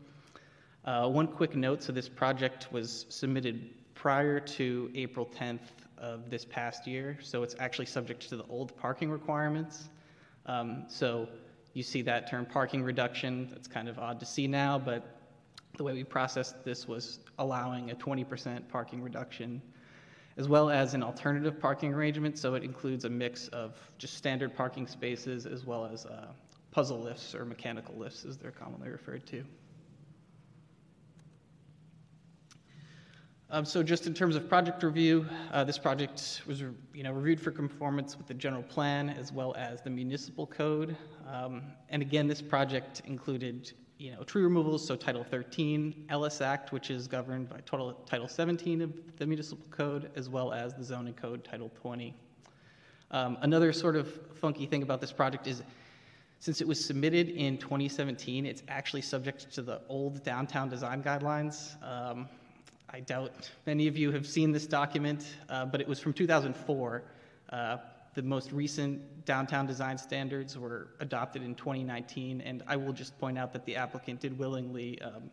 Uh, 0.86 1.10
one 1.10 1.26
quick 1.26 1.54
note 1.54 1.82
so, 1.82 1.92
this 1.92 2.08
project 2.08 2.72
was 2.72 3.04
submitted 3.10 3.68
prior 3.92 4.40
to 4.40 4.90
April 4.94 5.26
10th 5.26 5.68
of 5.98 6.30
this 6.30 6.46
past 6.46 6.86
year, 6.86 7.18
so 7.20 7.42
it's 7.42 7.54
actually 7.58 7.84
subject 7.84 8.26
to 8.30 8.38
the 8.38 8.44
old 8.44 8.74
parking 8.78 9.10
requirements. 9.10 9.90
Um, 10.46 10.84
so, 10.88 11.28
you 11.74 11.82
see 11.82 12.00
that 12.00 12.30
term 12.30 12.46
parking 12.46 12.82
reduction. 12.82 13.48
That's 13.50 13.68
kind 13.68 13.90
of 13.90 13.98
odd 13.98 14.20
to 14.20 14.24
see 14.24 14.46
now, 14.46 14.78
but 14.78 15.18
the 15.76 15.84
way 15.84 15.92
we 15.92 16.02
processed 16.02 16.64
this 16.64 16.88
was 16.88 17.18
allowing 17.38 17.90
a 17.90 17.94
20% 17.94 18.70
parking 18.70 19.02
reduction 19.02 19.60
as 20.36 20.48
well 20.48 20.70
as 20.70 20.94
an 20.94 21.02
alternative 21.02 21.60
parking 21.60 21.92
arrangement. 21.92 22.38
So 22.38 22.54
it 22.54 22.62
includes 22.62 23.04
a 23.04 23.10
mix 23.10 23.48
of 23.48 23.76
just 23.98 24.16
standard 24.16 24.54
parking 24.54 24.86
spaces 24.86 25.46
as 25.46 25.64
well 25.64 25.84
as 25.84 26.06
uh, 26.06 26.28
puzzle 26.70 27.00
lifts 27.00 27.34
or 27.34 27.44
mechanical 27.44 27.94
lifts, 27.96 28.24
as 28.24 28.36
they're 28.36 28.50
commonly 28.50 28.88
referred 28.88 29.26
to. 29.26 29.44
Um, 33.50 33.66
so 33.66 33.82
just 33.82 34.06
in 34.06 34.14
terms 34.14 34.34
of 34.34 34.48
project 34.48 34.82
review, 34.82 35.26
uh, 35.52 35.62
this 35.62 35.76
project 35.76 36.40
was 36.46 36.62
you 36.94 37.02
know, 37.02 37.12
reviewed 37.12 37.38
for 37.38 37.50
conformance 37.50 38.16
with 38.16 38.26
the 38.26 38.32
general 38.32 38.62
plan 38.62 39.10
as 39.10 39.30
well 39.30 39.54
as 39.58 39.82
the 39.82 39.90
municipal 39.90 40.46
code. 40.46 40.96
Um, 41.30 41.62
and 41.90 42.00
again, 42.00 42.26
this 42.26 42.40
project 42.40 43.02
included 43.04 43.72
you 43.98 44.12
know, 44.12 44.22
tree 44.24 44.42
removals, 44.42 44.86
so 44.86 44.96
Title 44.96 45.24
13, 45.24 46.06
Ellis 46.08 46.40
Act, 46.40 46.72
which 46.72 46.90
is 46.90 47.06
governed 47.06 47.48
by 47.48 47.60
total, 47.64 47.92
Title 48.06 48.28
17 48.28 48.82
of 48.82 48.92
the 49.16 49.26
municipal 49.26 49.64
code, 49.70 50.10
as 50.16 50.28
well 50.28 50.52
as 50.52 50.74
the 50.74 50.82
zoning 50.84 51.14
code, 51.14 51.44
Title 51.44 51.70
20. 51.80 52.14
Um, 53.10 53.38
another 53.42 53.72
sort 53.72 53.94
of 53.94 54.12
funky 54.34 54.66
thing 54.66 54.82
about 54.82 55.00
this 55.00 55.12
project 55.12 55.46
is 55.46 55.62
since 56.40 56.60
it 56.60 56.66
was 56.66 56.84
submitted 56.84 57.28
in 57.28 57.56
2017, 57.58 58.46
it's 58.46 58.64
actually 58.66 59.02
subject 59.02 59.52
to 59.54 59.62
the 59.62 59.80
old 59.88 60.24
downtown 60.24 60.68
design 60.68 61.00
guidelines. 61.00 61.80
Um, 61.86 62.28
I 62.90 62.98
doubt 63.00 63.48
many 63.64 63.86
of 63.86 63.96
you 63.96 64.10
have 64.10 64.26
seen 64.26 64.50
this 64.50 64.66
document, 64.66 65.36
uh, 65.48 65.66
but 65.66 65.80
it 65.80 65.86
was 65.86 66.00
from 66.00 66.12
2004. 66.12 67.02
Uh, 67.50 67.76
the 68.14 68.22
most 68.22 68.52
recent 68.52 69.24
downtown 69.24 69.66
design 69.66 69.96
standards 69.96 70.58
were 70.58 70.88
adopted 71.00 71.42
in 71.42 71.54
2019, 71.54 72.40
and 72.42 72.62
I 72.66 72.76
will 72.76 72.92
just 72.92 73.18
point 73.18 73.38
out 73.38 73.52
that 73.52 73.64
the 73.64 73.76
applicant 73.76 74.20
did 74.20 74.38
willingly 74.38 75.00
um, 75.00 75.30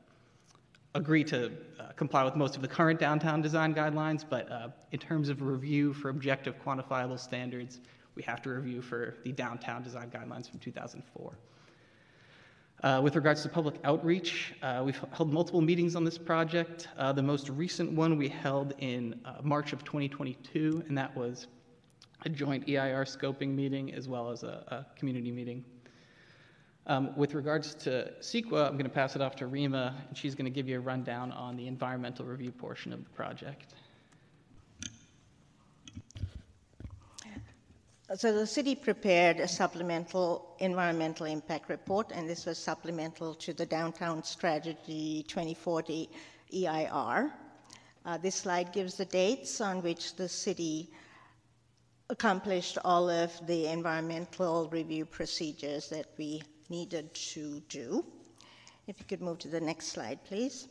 agree 0.95 1.23
to 1.25 1.51
uh, 1.79 1.91
comply 1.95 2.23
with 2.23 2.35
most 2.35 2.55
of 2.55 2.61
the 2.61 2.67
current 2.67 2.99
downtown 2.99 3.41
design 3.41 3.73
guidelines, 3.75 4.23
but 4.27 4.51
uh, 4.51 4.69
in 4.91 4.99
terms 4.99 5.29
of 5.29 5.41
review 5.41 5.93
for 5.93 6.09
objective 6.09 6.55
quantifiable 6.63 7.19
standards, 7.19 7.79
we 8.15 8.23
have 8.23 8.41
to 8.41 8.49
review 8.49 8.81
for 8.81 9.15
the 9.23 9.31
downtown 9.31 9.83
design 9.83 10.09
guidelines 10.09 10.49
from 10.49 10.59
2004. 10.59 11.37
Uh, 12.81 13.01
with 13.03 13.15
regards 13.17 13.43
to 13.43 13.49
public 13.49 13.75
outreach, 13.83 14.53
uh, 14.61 14.81
we've 14.85 14.99
held 15.11 15.33
multiple 15.33 15.59
meetings 15.59 15.97
on 15.97 16.05
this 16.05 16.17
project. 16.17 16.87
Uh, 16.97 17.11
the 17.11 17.21
most 17.21 17.49
recent 17.49 17.91
one 17.91 18.17
we 18.17 18.29
held 18.29 18.73
in 18.77 19.19
uh, 19.25 19.35
March 19.43 19.73
of 19.73 19.83
2022, 19.83 20.83
and 20.87 20.97
that 20.97 21.15
was 21.15 21.47
a 22.25 22.29
joint 22.29 22.67
EIR 22.67 23.05
scoping 23.05 23.55
meeting 23.55 23.93
as 23.93 24.07
well 24.07 24.29
as 24.29 24.43
a, 24.43 24.63
a 24.67 24.97
community 24.97 25.31
meeting. 25.31 25.63
Um, 26.87 27.15
with 27.15 27.35
regards 27.35 27.75
to 27.75 28.11
CEQA, 28.19 28.65
I'm 28.65 28.73
going 28.73 28.83
to 28.83 28.89
pass 28.89 29.15
it 29.15 29.21
off 29.21 29.35
to 29.37 29.47
Rima, 29.47 29.95
and 30.07 30.17
she's 30.17 30.33
going 30.33 30.45
to 30.45 30.51
give 30.51 30.67
you 30.67 30.77
a 30.77 30.81
rundown 30.81 31.31
on 31.31 31.55
the 31.55 31.67
environmental 31.67 32.25
review 32.25 32.51
portion 32.51 32.91
of 32.91 33.03
the 33.03 33.09
project. 33.11 33.73
So 38.15 38.33
the 38.33 38.47
city 38.47 38.73
prepared 38.73 39.39
a 39.39 39.47
supplemental 39.47 40.55
environmental 40.57 41.27
impact 41.27 41.69
report, 41.69 42.11
and 42.11 42.27
this 42.27 42.47
was 42.47 42.57
supplemental 42.57 43.35
to 43.35 43.53
the 43.53 43.67
Downtown 43.67 44.23
Strategy 44.23 45.23
2040 45.27 46.09
EIR. 46.51 47.31
Uh, 48.05 48.17
this 48.17 48.33
slide 48.33 48.73
gives 48.73 48.95
the 48.95 49.05
dates 49.05 49.61
on 49.61 49.83
which 49.83 50.15
the 50.15 50.27
city 50.27 50.89
accomplished 52.09 52.77
all 52.83 53.09
of 53.09 53.31
the 53.45 53.67
environmental 53.67 54.67
review 54.69 55.05
procedures 55.05 55.89
that 55.89 56.07
we 56.17 56.41
needed 56.69 57.13
to 57.13 57.61
do. 57.69 58.05
If 58.87 58.99
you 58.99 59.05
could 59.05 59.21
move 59.21 59.37
to 59.39 59.47
the 59.47 59.61
next 59.61 59.87
slide, 59.87 60.19
please. 60.23 60.67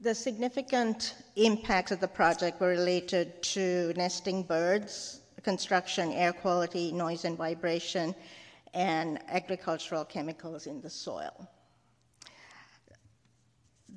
The 0.00 0.14
significant 0.14 1.14
impacts 1.36 1.92
of 1.92 2.00
the 2.00 2.08
project 2.08 2.60
were 2.60 2.68
related 2.68 3.42
to 3.54 3.92
nesting 3.96 4.42
birds, 4.42 5.20
construction, 5.42 6.12
air 6.12 6.32
quality, 6.32 6.90
noise 6.90 7.24
and 7.24 7.36
vibration, 7.36 8.14
and 8.74 9.20
agricultural 9.28 10.04
chemicals 10.04 10.66
in 10.66 10.80
the 10.80 10.90
soil. 10.90 11.48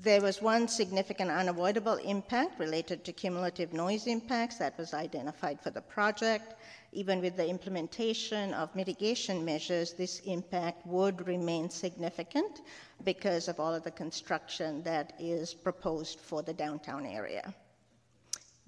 There 0.03 0.19
was 0.19 0.41
one 0.41 0.67
significant 0.67 1.31
unavoidable 1.31 1.95
impact 1.95 2.59
related 2.59 3.05
to 3.05 3.13
cumulative 3.13 3.71
noise 3.71 4.05
impacts 4.05 4.57
that 4.57 4.77
was 4.77 4.93
identified 4.93 5.61
for 5.61 5.69
the 5.69 5.79
project. 5.79 6.55
Even 6.91 7.21
with 7.21 7.37
the 7.37 7.47
implementation 7.47 8.53
of 8.53 8.75
mitigation 8.75 9.45
measures, 9.45 9.93
this 9.93 10.19
impact 10.25 10.85
would 10.85 11.25
remain 11.25 11.69
significant 11.69 12.63
because 13.05 13.47
of 13.47 13.61
all 13.61 13.73
of 13.73 13.85
the 13.85 13.91
construction 13.91 14.83
that 14.83 15.13
is 15.19 15.53
proposed 15.53 16.19
for 16.19 16.43
the 16.43 16.53
downtown 16.53 17.05
area. 17.05 17.53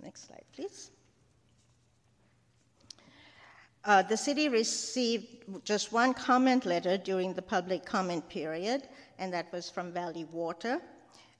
Next 0.01 0.27
slide, 0.27 0.45
please. 0.53 0.89
Uh, 3.83 4.01
the 4.03 4.15
city 4.15 4.47
received 4.47 5.43
just 5.65 5.91
one 5.91 6.13
comment 6.13 6.65
letter 6.65 6.95
during 6.97 7.33
the 7.33 7.41
public 7.41 7.85
comment 7.85 8.27
period, 8.29 8.87
and 9.19 9.33
that 9.33 9.51
was 9.51 9.69
from 9.69 9.91
Valley 9.91 10.23
Water 10.31 10.81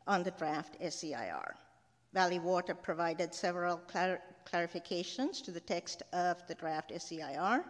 on 0.07 0.23
the 0.23 0.31
draft 0.31 0.77
SEIR. 0.81 1.55
Valley 2.13 2.39
Water 2.39 2.73
provided 2.73 3.33
several 3.33 3.77
clar- 3.77 4.21
clarifications 4.45 5.43
to 5.43 5.51
the 5.51 5.59
text 5.59 6.03
of 6.13 6.45
the 6.47 6.55
draft 6.55 6.91
SEIR. 6.97 7.65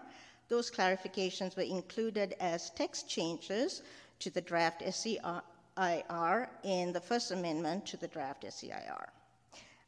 Those 0.48 0.70
clarifications 0.70 1.56
were 1.56 1.64
included 1.64 2.36
as 2.40 2.70
text 2.72 3.10
changes 3.10 3.82
to 4.20 4.30
the 4.30 4.41
draft 4.41 4.84
SEIR 4.94 6.49
in 6.64 6.94
the 6.94 7.02
first 7.02 7.32
amendment 7.32 7.86
to 7.88 7.98
the 7.98 8.07
draft 8.07 8.45
SEIR. 8.48 9.10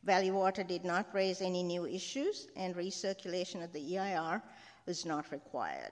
Valley 0.04 0.32
Water 0.32 0.64
did 0.64 0.86
not 0.86 1.14
raise 1.14 1.42
any 1.42 1.64
new 1.64 1.86
issues, 1.86 2.48
and 2.56 2.76
recirculation 2.76 3.64
of 3.64 3.74
the 3.74 3.98
EIR 3.98 4.42
was 4.86 5.06
not 5.06 5.32
required. 5.32 5.92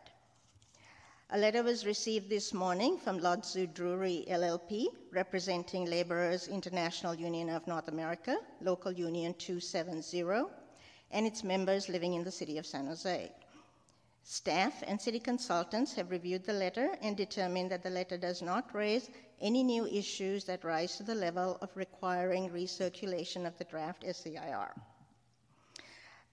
A 1.31 1.39
letter 1.39 1.63
was 1.63 1.87
received 1.87 2.29
this 2.29 2.53
morning 2.53 2.99
from 2.99 3.17
Lozeau 3.17 3.65
Drury 3.65 4.25
LLP, 4.29 4.85
representing 5.11 5.85
Laborers 5.85 6.47
International 6.47 7.15
Union 7.15 7.49
of 7.49 7.65
North 7.65 7.87
America, 7.87 8.37
Local 8.61 8.91
Union 8.91 9.33
270, 9.33 10.23
and 11.09 11.25
its 11.25 11.43
members 11.43 11.89
living 11.89 12.13
in 12.13 12.23
the 12.23 12.31
city 12.31 12.59
of 12.59 12.65
San 12.67 12.85
Jose. 12.85 13.31
Staff 14.23 14.83
and 14.85 15.01
city 15.01 15.19
consultants 15.19 15.93
have 15.93 16.11
reviewed 16.11 16.45
the 16.45 16.53
letter 16.53 16.95
and 17.01 17.17
determined 17.17 17.71
that 17.71 17.81
the 17.81 17.89
letter 17.89 18.17
does 18.17 18.43
not 18.43 18.73
raise 18.75 19.09
any 19.41 19.63
new 19.63 19.87
issues 19.87 20.45
that 20.45 20.63
rise 20.63 20.95
to 20.97 21.03
the 21.03 21.15
level 21.15 21.57
of 21.59 21.75
requiring 21.75 22.51
recirculation 22.51 23.47
of 23.47 23.57
the 23.57 23.65
draft 23.65 24.03
SEIR. 24.03 24.71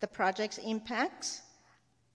The 0.00 0.08
project's 0.08 0.58
impacts 0.58 1.40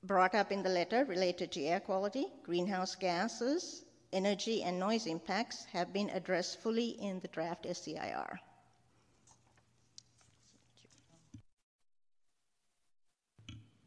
brought 0.03 0.36
up 0.36 0.52
in 0.52 0.64
the 0.64 0.69
letter 0.69 1.06
related 1.06 1.52
to 1.52 1.64
air 1.64 1.80
quality, 1.80 2.28
greenhouse 2.44 2.95
gases, 2.95 3.84
energy, 4.14 4.64
and 4.64 4.80
noise 4.80 5.06
impacts 5.07 5.65
have 5.65 5.91
been 5.94 6.10
addressed 6.11 6.61
fully 6.61 6.90
in 7.02 7.19
the 7.19 7.28
draft 7.28 7.65
SEIR. 7.65 8.40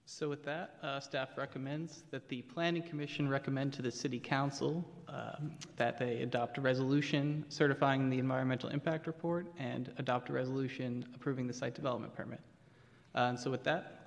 So 0.04 0.28
with 0.28 0.44
that, 0.44 0.74
uh, 0.82 1.00
staff 1.00 1.30
recommends 1.38 2.02
that 2.10 2.28
the 2.28 2.42
Planning 2.42 2.82
Commission 2.82 3.26
recommend 3.26 3.72
to 3.74 3.80
the 3.80 3.90
City 3.90 4.18
Council 4.18 4.84
um, 5.08 5.52
that 5.76 5.98
they 5.98 6.20
adopt 6.20 6.58
a 6.58 6.60
resolution 6.60 7.42
certifying 7.48 8.10
the 8.10 8.18
environmental 8.18 8.68
impact 8.68 9.06
report 9.06 9.46
and 9.58 9.90
adopt 9.96 10.28
a 10.28 10.32
resolution 10.34 11.06
approving 11.14 11.46
the 11.46 11.54
site 11.54 11.74
development 11.74 12.14
permit. 12.14 12.40
Uh, 13.14 13.28
and 13.30 13.38
so 13.40 13.50
with 13.50 13.64
that, 13.64 13.99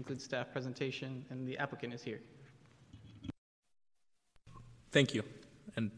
concludes 0.00 0.24
staff 0.24 0.50
presentation, 0.50 1.26
and 1.28 1.46
the 1.46 1.58
applicant 1.58 1.92
is 1.92 2.02
here. 2.02 2.20
Thank 4.92 5.12
you. 5.12 5.22
And 5.76 5.90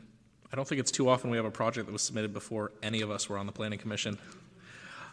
I 0.52 0.56
don't 0.56 0.66
think 0.66 0.80
it's 0.80 0.90
too 0.90 1.08
often 1.08 1.30
we 1.30 1.36
have 1.36 1.46
a 1.46 1.52
project 1.52 1.86
that 1.86 1.92
was 1.92 2.02
submitted 2.02 2.32
before 2.32 2.72
any 2.82 3.00
of 3.00 3.12
us 3.12 3.28
were 3.28 3.38
on 3.38 3.46
the 3.46 3.52
planning 3.52 3.78
commission. 3.78 4.18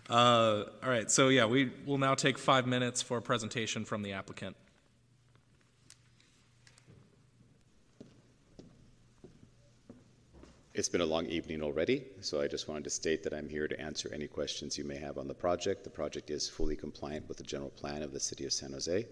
Uh, 0.10 0.64
all 0.84 0.90
right, 0.90 1.12
so 1.12 1.28
yeah, 1.28 1.46
we 1.46 1.72
will 1.86 2.00
now 2.00 2.16
take 2.16 2.40
five 2.40 2.66
minutes 2.66 3.00
for 3.04 3.18
a 3.18 3.22
presentation 3.22 3.86
from 3.86 4.02
the 4.02 4.14
applicant. 4.14 4.56
It's 10.80 10.88
been 10.88 11.02
a 11.02 11.06
long 11.06 11.26
evening 11.26 11.62
already, 11.62 12.06
so 12.22 12.40
I 12.40 12.48
just 12.48 12.70
wanted 12.70 12.86
to 12.86 12.90
state 12.90 13.22
that 13.24 13.34
I'm 13.34 13.50
here 13.50 13.68
to 13.68 13.78
answer 13.82 14.10
any 14.14 14.28
questions 14.28 14.78
you 14.78 14.86
may 14.86 14.96
have 14.96 15.18
on 15.18 15.28
the 15.28 15.34
project. 15.34 15.84
The 15.84 15.90
project 15.90 16.30
is 16.30 16.48
fully 16.48 16.78
compliant 16.78 17.28
with 17.28 17.36
the 17.36 17.44
general 17.44 17.72
plan 17.72 18.02
of 18.02 18.14
the 18.14 18.20
City 18.22 18.46
of 18.46 18.54
San 18.54 18.72
Jose, 18.72 19.06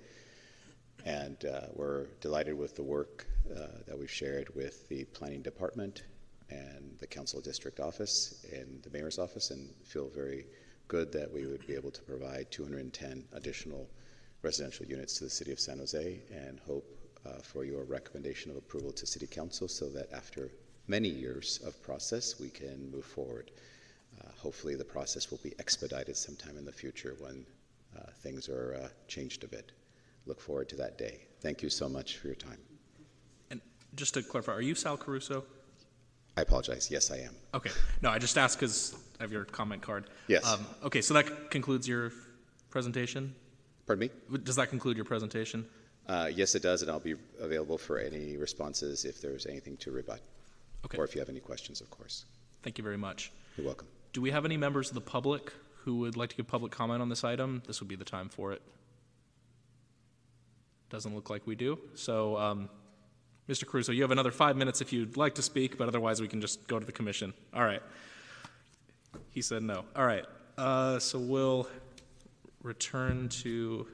and 1.03 1.43
uh, 1.43 1.67
we're 1.73 2.05
delighted 2.21 2.57
with 2.57 2.77
the 2.77 2.83
work 2.83 3.27
uh, 3.53 3.67
that 3.85 3.99
we've 3.99 4.09
shared 4.09 4.47
with 4.55 4.87
the 4.87 5.03
Planning 5.11 5.41
Department 5.41 6.03
and 6.49 6.97
the 6.99 7.05
Council 7.05 7.41
District 7.41 7.81
Office 7.81 8.45
and 8.53 8.81
the 8.81 8.89
Mayor's 8.89 9.19
Office, 9.19 9.51
and 9.51 9.69
feel 9.83 10.07
very 10.07 10.45
good 10.87 11.11
that 11.11 11.29
we 11.29 11.47
would 11.47 11.67
be 11.67 11.75
able 11.75 11.91
to 11.91 12.01
provide 12.03 12.49
210 12.49 13.25
additional 13.33 13.89
residential 14.41 14.85
units 14.85 15.17
to 15.17 15.25
the 15.25 15.29
City 15.29 15.51
of 15.51 15.59
San 15.59 15.79
Jose, 15.79 16.21
and 16.31 16.61
hope 16.61 16.97
uh, 17.25 17.41
for 17.43 17.65
your 17.65 17.83
recommendation 17.83 18.51
of 18.51 18.55
approval 18.55 18.93
to 18.93 19.05
City 19.05 19.27
Council 19.27 19.67
so 19.67 19.89
that 19.89 20.09
after 20.13 20.49
many 20.87 21.09
years 21.09 21.59
of 21.65 21.81
process, 21.83 22.39
we 22.39 22.49
can 22.49 22.89
move 22.91 23.05
forward. 23.05 23.51
Uh, 24.19 24.29
hopefully, 24.37 24.75
the 24.75 24.85
process 24.85 25.29
will 25.29 25.39
be 25.43 25.53
expedited 25.59 26.15
sometime 26.15 26.57
in 26.57 26.65
the 26.65 26.71
future 26.71 27.15
when 27.19 27.45
uh, 27.97 28.01
things 28.23 28.49
are 28.49 28.79
uh, 28.83 28.87
changed 29.07 29.43
a 29.43 29.47
bit. 29.47 29.71
Look 30.25 30.39
forward 30.39 30.69
to 30.69 30.75
that 30.77 30.97
day. 30.97 31.21
Thank 31.41 31.61
you 31.61 31.69
so 31.69 31.87
much 31.87 32.17
for 32.17 32.27
your 32.27 32.35
time. 32.35 32.57
And 33.51 33.61
just 33.95 34.13
to 34.15 34.23
clarify, 34.23 34.53
are 34.53 34.61
you 34.61 34.75
Sal 34.75 34.97
Caruso? 34.97 35.43
I 36.35 36.41
apologize. 36.41 36.89
Yes, 36.91 37.11
I 37.11 37.17
am. 37.17 37.35
Okay. 37.53 37.71
No, 38.01 38.09
I 38.09 38.19
just 38.19 38.37
asked 38.37 38.59
because 38.59 38.95
I 39.19 39.23
have 39.23 39.31
your 39.31 39.45
comment 39.45 39.81
card. 39.81 40.05
Yes. 40.27 40.45
Um, 40.45 40.65
okay, 40.83 41.01
so 41.01 41.13
that 41.15 41.49
concludes 41.49 41.87
your 41.87 42.11
presentation? 42.69 43.33
Pardon 43.87 44.09
me? 44.29 44.37
Does 44.39 44.55
that 44.57 44.69
conclude 44.69 44.97
your 44.97 45.05
presentation? 45.05 45.65
Uh, 46.07 46.29
yes, 46.33 46.55
it 46.55 46.61
does, 46.61 46.81
and 46.81 46.91
I'll 46.91 46.99
be 46.99 47.15
available 47.39 47.77
for 47.77 47.97
any 47.97 48.37
responses 48.37 49.03
if 49.03 49.21
there's 49.21 49.45
anything 49.45 49.77
to 49.77 49.91
rebut. 49.91 50.21
Okay. 50.85 50.97
Or 50.97 51.05
if 51.05 51.15
you 51.15 51.21
have 51.21 51.29
any 51.29 51.39
questions, 51.39 51.81
of 51.81 51.89
course. 51.89 52.25
Thank 52.63 52.77
you 52.77 52.83
very 52.83 52.97
much. 52.97 53.31
You're 53.57 53.65
welcome. 53.65 53.87
Do 54.13 54.21
we 54.21 54.31
have 54.31 54.45
any 54.45 54.57
members 54.57 54.89
of 54.89 54.95
the 54.95 55.01
public 55.01 55.53
who 55.83 55.97
would 55.99 56.17
like 56.17 56.29
to 56.29 56.35
give 56.35 56.47
public 56.47 56.71
comment 56.71 57.01
on 57.01 57.09
this 57.09 57.23
item? 57.23 57.61
This 57.67 57.79
would 57.79 57.87
be 57.87 57.95
the 57.95 58.05
time 58.05 58.29
for 58.29 58.51
it. 58.51 58.61
Doesn't 60.89 61.13
look 61.13 61.29
like 61.29 61.45
we 61.45 61.55
do. 61.55 61.79
So, 61.95 62.37
um, 62.37 62.69
Mr. 63.49 63.65
Caruso, 63.65 63.91
you 63.91 64.01
have 64.01 64.11
another 64.11 64.31
five 64.31 64.55
minutes 64.55 64.81
if 64.81 64.91
you'd 64.91 65.17
like 65.17 65.35
to 65.35 65.41
speak, 65.41 65.77
but 65.77 65.87
otherwise 65.87 66.21
we 66.21 66.27
can 66.27 66.41
just 66.41 66.67
go 66.67 66.79
to 66.79 66.85
the 66.85 66.91
commission. 66.91 67.33
All 67.53 67.63
right. 67.63 67.81
He 69.31 69.41
said 69.41 69.63
no. 69.63 69.85
All 69.95 70.05
right. 70.05 70.25
Uh, 70.57 70.99
so 70.99 71.19
we'll 71.19 71.67
return 72.63 73.29
to, 73.29 73.87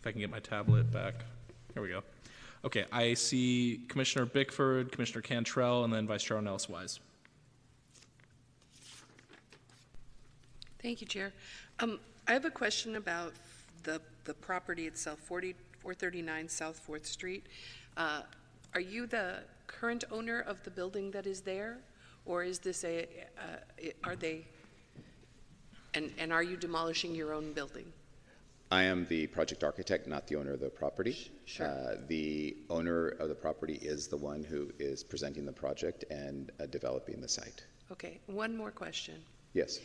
if 0.00 0.06
I 0.06 0.12
can 0.12 0.20
get 0.20 0.30
my 0.30 0.40
tablet 0.40 0.90
back. 0.92 1.14
Here 1.72 1.82
we 1.82 1.88
go. 1.88 2.02
Okay, 2.64 2.86
I 2.90 3.12
see 3.12 3.82
Commissioner 3.88 4.24
Bickford, 4.24 4.90
Commissioner 4.90 5.20
Cantrell, 5.20 5.84
and 5.84 5.92
then 5.92 6.06
Vice 6.06 6.22
Chair 6.22 6.40
Nellis 6.40 6.66
Wise. 6.66 6.98
Thank 10.82 11.02
you, 11.02 11.06
Chair. 11.06 11.32
Um, 11.80 12.00
I 12.26 12.32
have 12.32 12.46
a 12.46 12.50
question 12.50 12.96
about 12.96 13.34
the, 13.82 14.00
the 14.24 14.32
property 14.32 14.86
itself, 14.86 15.18
4439 15.20 16.48
South 16.48 16.80
4th 16.88 17.04
Street. 17.04 17.44
Uh, 17.98 18.22
are 18.74 18.80
you 18.80 19.06
the 19.06 19.40
current 19.66 20.04
owner 20.10 20.40
of 20.40 20.62
the 20.62 20.70
building 20.70 21.10
that 21.10 21.26
is 21.26 21.42
there? 21.42 21.78
Or 22.24 22.44
is 22.44 22.58
this 22.58 22.82
a, 22.84 23.06
uh, 23.38 23.88
are 24.04 24.16
they, 24.16 24.46
and, 25.92 26.10
and 26.16 26.32
are 26.32 26.42
you 26.42 26.56
demolishing 26.56 27.14
your 27.14 27.34
own 27.34 27.52
building? 27.52 27.92
I 28.70 28.84
am 28.84 29.06
the 29.08 29.26
project 29.28 29.62
architect, 29.62 30.06
not 30.08 30.26
the 30.26 30.36
owner 30.36 30.52
of 30.52 30.60
the 30.60 30.70
property. 30.70 31.30
Sure. 31.44 31.66
Uh, 31.66 31.96
the 32.08 32.56
owner 32.70 33.08
of 33.08 33.28
the 33.28 33.34
property 33.34 33.74
is 33.80 34.08
the 34.08 34.16
one 34.16 34.42
who 34.42 34.70
is 34.78 35.04
presenting 35.04 35.44
the 35.44 35.52
project 35.52 36.04
and 36.10 36.50
uh, 36.60 36.66
developing 36.66 37.20
the 37.20 37.28
site. 37.28 37.64
Okay, 37.92 38.18
one 38.26 38.56
more 38.56 38.70
question. 38.70 39.14
Yes. 39.52 39.78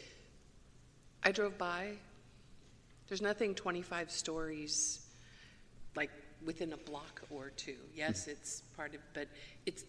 I 1.24 1.32
drove 1.32 1.58
by. 1.58 1.92
There's 3.08 3.22
nothing 3.22 3.54
25 3.54 4.10
stories, 4.10 5.06
like 5.96 6.10
within 6.46 6.74
a 6.74 6.78
block 6.78 7.22
or 7.30 7.50
two. 7.58 7.76
Yes, 7.94 8.26
Hmm. 8.26 8.32
it's 8.32 8.62
part 8.76 8.96
of, 8.96 9.02
but 9.14 9.28
it's. 9.66 9.84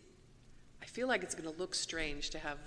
I 0.82 0.86
feel 0.86 1.06
like 1.06 1.22
it's 1.22 1.34
going 1.34 1.50
to 1.50 1.58
look 1.58 1.74
strange 1.74 2.30
to 2.30 2.38
have 2.38 2.58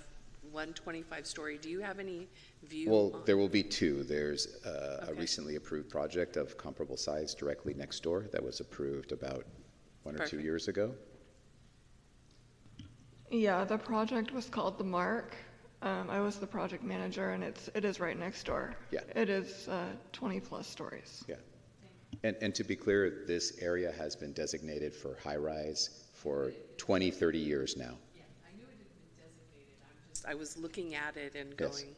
one 0.54 0.72
25 0.72 1.26
story. 1.26 1.58
Do 1.58 1.68
you 1.68 1.80
have 1.80 1.98
any 1.98 2.28
view? 2.62 2.90
Well, 2.90 3.10
on- 3.14 3.22
there 3.26 3.36
will 3.36 3.48
be 3.48 3.62
two. 3.62 4.04
There's 4.04 4.64
uh, 4.64 5.06
a 5.08 5.14
recently 5.14 5.56
approved 5.56 5.90
project 5.90 6.36
of 6.36 6.56
comparable 6.56 6.96
size 6.96 7.34
directly 7.34 7.74
next 7.74 8.02
door 8.02 8.26
that 8.32 8.42
was 8.42 8.60
approved 8.60 9.12
about 9.12 9.44
one 10.04 10.18
or 10.18 10.26
two 10.26 10.40
years 10.40 10.68
ago. 10.68 10.94
Yeah, 13.30 13.64
the 13.64 13.78
project 13.78 14.32
was 14.32 14.48
called 14.48 14.78
The 14.78 14.84
Mark. 14.84 15.34
Um, 15.82 16.08
I 16.08 16.20
was 16.20 16.36
the 16.36 16.46
project 16.46 16.84
manager, 16.84 17.30
and 17.30 17.42
it's 17.42 17.68
it 17.74 17.84
is 17.84 18.00
right 18.00 18.18
next 18.18 18.44
door. 18.44 18.74
Yeah. 18.90 19.00
It 19.14 19.28
is 19.28 19.68
uh, 19.68 19.88
20 20.12 20.40
plus 20.40 20.66
stories. 20.66 21.24
Yeah. 21.28 21.34
And, 22.22 22.36
and 22.40 22.54
to 22.54 22.64
be 22.64 22.76
clear, 22.76 23.24
this 23.26 23.58
area 23.60 23.92
has 23.98 24.14
been 24.14 24.32
designated 24.32 24.94
for 24.94 25.18
high 25.22 25.36
rise 25.36 26.04
for 26.14 26.52
20, 26.78 27.10
30 27.10 27.38
years 27.38 27.76
now. 27.76 27.98
Just, 30.24 30.30
I 30.30 30.34
was 30.34 30.56
looking 30.56 30.94
at 30.94 31.16
it 31.16 31.34
and 31.34 31.54
Yes. 31.58 31.70
going, 31.80 31.94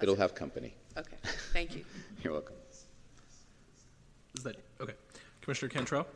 It'll 0.00 0.16
have 0.16 0.34
company. 0.34 0.74
okay, 0.96 1.16
thank 1.52 1.74
you. 1.74 1.84
You're 2.22 2.32
welcome. 2.34 2.54
Is 4.36 4.44
that, 4.44 4.56
okay. 4.80 4.94
Commissioner 5.40 5.70
Cantrell? 5.70 6.06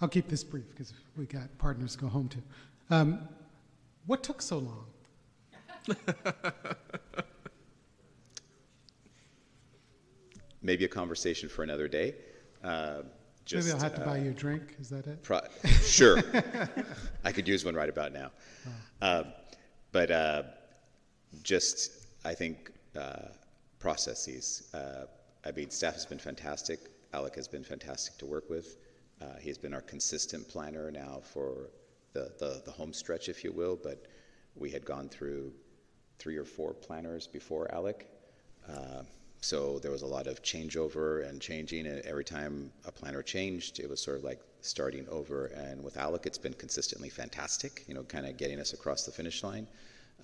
I'll 0.00 0.08
keep 0.08 0.28
this 0.28 0.44
brief 0.44 0.68
because 0.70 0.92
we 1.16 1.24
got 1.26 1.56
partners 1.58 1.96
to 1.96 2.02
go 2.02 2.06
home 2.08 2.28
to. 2.28 2.38
Um, 2.90 3.26
what 4.06 4.22
took 4.22 4.40
so 4.40 4.58
long? 4.58 4.84
Maybe 10.62 10.84
a 10.84 10.88
conversation 10.88 11.48
for 11.48 11.62
another 11.64 11.88
day. 11.88 12.14
Uh, 12.62 13.02
just, 13.48 13.66
Maybe 13.66 13.74
I'll 13.74 13.82
have 13.82 13.94
to 13.94 14.04
buy 14.04 14.18
uh, 14.18 14.24
you 14.24 14.30
a 14.30 14.34
drink. 14.34 14.76
Is 14.78 14.90
that 14.90 15.06
it? 15.06 15.22
Pro- 15.22 15.40
sure. 15.82 16.22
I 17.24 17.32
could 17.32 17.48
use 17.48 17.64
one 17.64 17.74
right 17.74 17.88
about 17.88 18.12
now. 18.12 18.30
Um, 19.00 19.32
but 19.90 20.10
uh, 20.10 20.42
just, 21.42 22.08
I 22.26 22.34
think, 22.34 22.70
uh, 22.94 23.28
processes. 23.78 24.68
Uh, 24.74 25.06
I 25.46 25.52
mean, 25.52 25.70
staff 25.70 25.94
has 25.94 26.04
been 26.04 26.18
fantastic. 26.18 26.90
Alec 27.14 27.36
has 27.36 27.48
been 27.48 27.64
fantastic 27.64 28.18
to 28.18 28.26
work 28.26 28.50
with. 28.50 28.76
Uh, 29.22 29.38
he's 29.40 29.56
been 29.56 29.72
our 29.72 29.80
consistent 29.80 30.46
planner 30.46 30.90
now 30.90 31.22
for 31.24 31.70
the, 32.12 32.30
the, 32.38 32.60
the 32.66 32.70
home 32.70 32.92
stretch, 32.92 33.30
if 33.30 33.42
you 33.42 33.52
will, 33.52 33.78
but 33.82 34.08
we 34.56 34.70
had 34.70 34.84
gone 34.84 35.08
through 35.08 35.54
three 36.18 36.36
or 36.36 36.44
four 36.44 36.74
planners 36.74 37.26
before 37.26 37.72
Alec. 37.74 38.10
So 39.40 39.78
there 39.78 39.90
was 39.90 40.02
a 40.02 40.06
lot 40.06 40.26
of 40.26 40.42
changeover 40.42 41.28
and 41.28 41.40
changing, 41.40 41.86
and 41.86 42.00
every 42.00 42.24
time 42.24 42.72
a 42.84 42.92
planner 42.92 43.22
changed, 43.22 43.78
it 43.78 43.88
was 43.88 44.00
sort 44.00 44.18
of 44.18 44.24
like 44.24 44.40
starting 44.60 45.06
over. 45.08 45.46
And 45.46 45.82
with 45.82 45.96
Alec, 45.96 46.26
it's 46.26 46.38
been 46.38 46.54
consistently 46.54 47.08
fantastic, 47.08 47.84
you 47.86 47.94
know, 47.94 48.02
kind 48.02 48.26
of 48.26 48.36
getting 48.36 48.58
us 48.58 48.72
across 48.72 49.04
the 49.04 49.12
finish 49.12 49.42
line. 49.44 49.66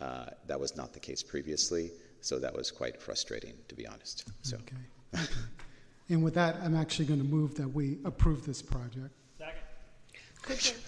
Uh, 0.01 0.27
that 0.49 0.59
was 0.59 0.77
not 0.77 0.93
the 0.93 0.99
case 0.99 1.23
previously, 1.23 1.93
so 2.21 2.39
that 2.41 2.55
was 2.55 2.73
quite 2.73 3.01
frustrating, 3.01 3.55
to 3.69 3.75
be 3.77 3.87
honest. 3.87 4.25
So. 4.43 4.57
Okay. 4.57 5.23
And 6.09 6.23
with 6.23 6.35
that, 6.35 6.57
I'm 6.63 6.77
actually 6.77 7.07
going 7.07 7.21
to 7.21 7.27
move 7.27 7.55
that 7.55 7.69
we 7.69 7.99
approve 8.05 8.45
this 8.45 8.61
project. 8.61 9.15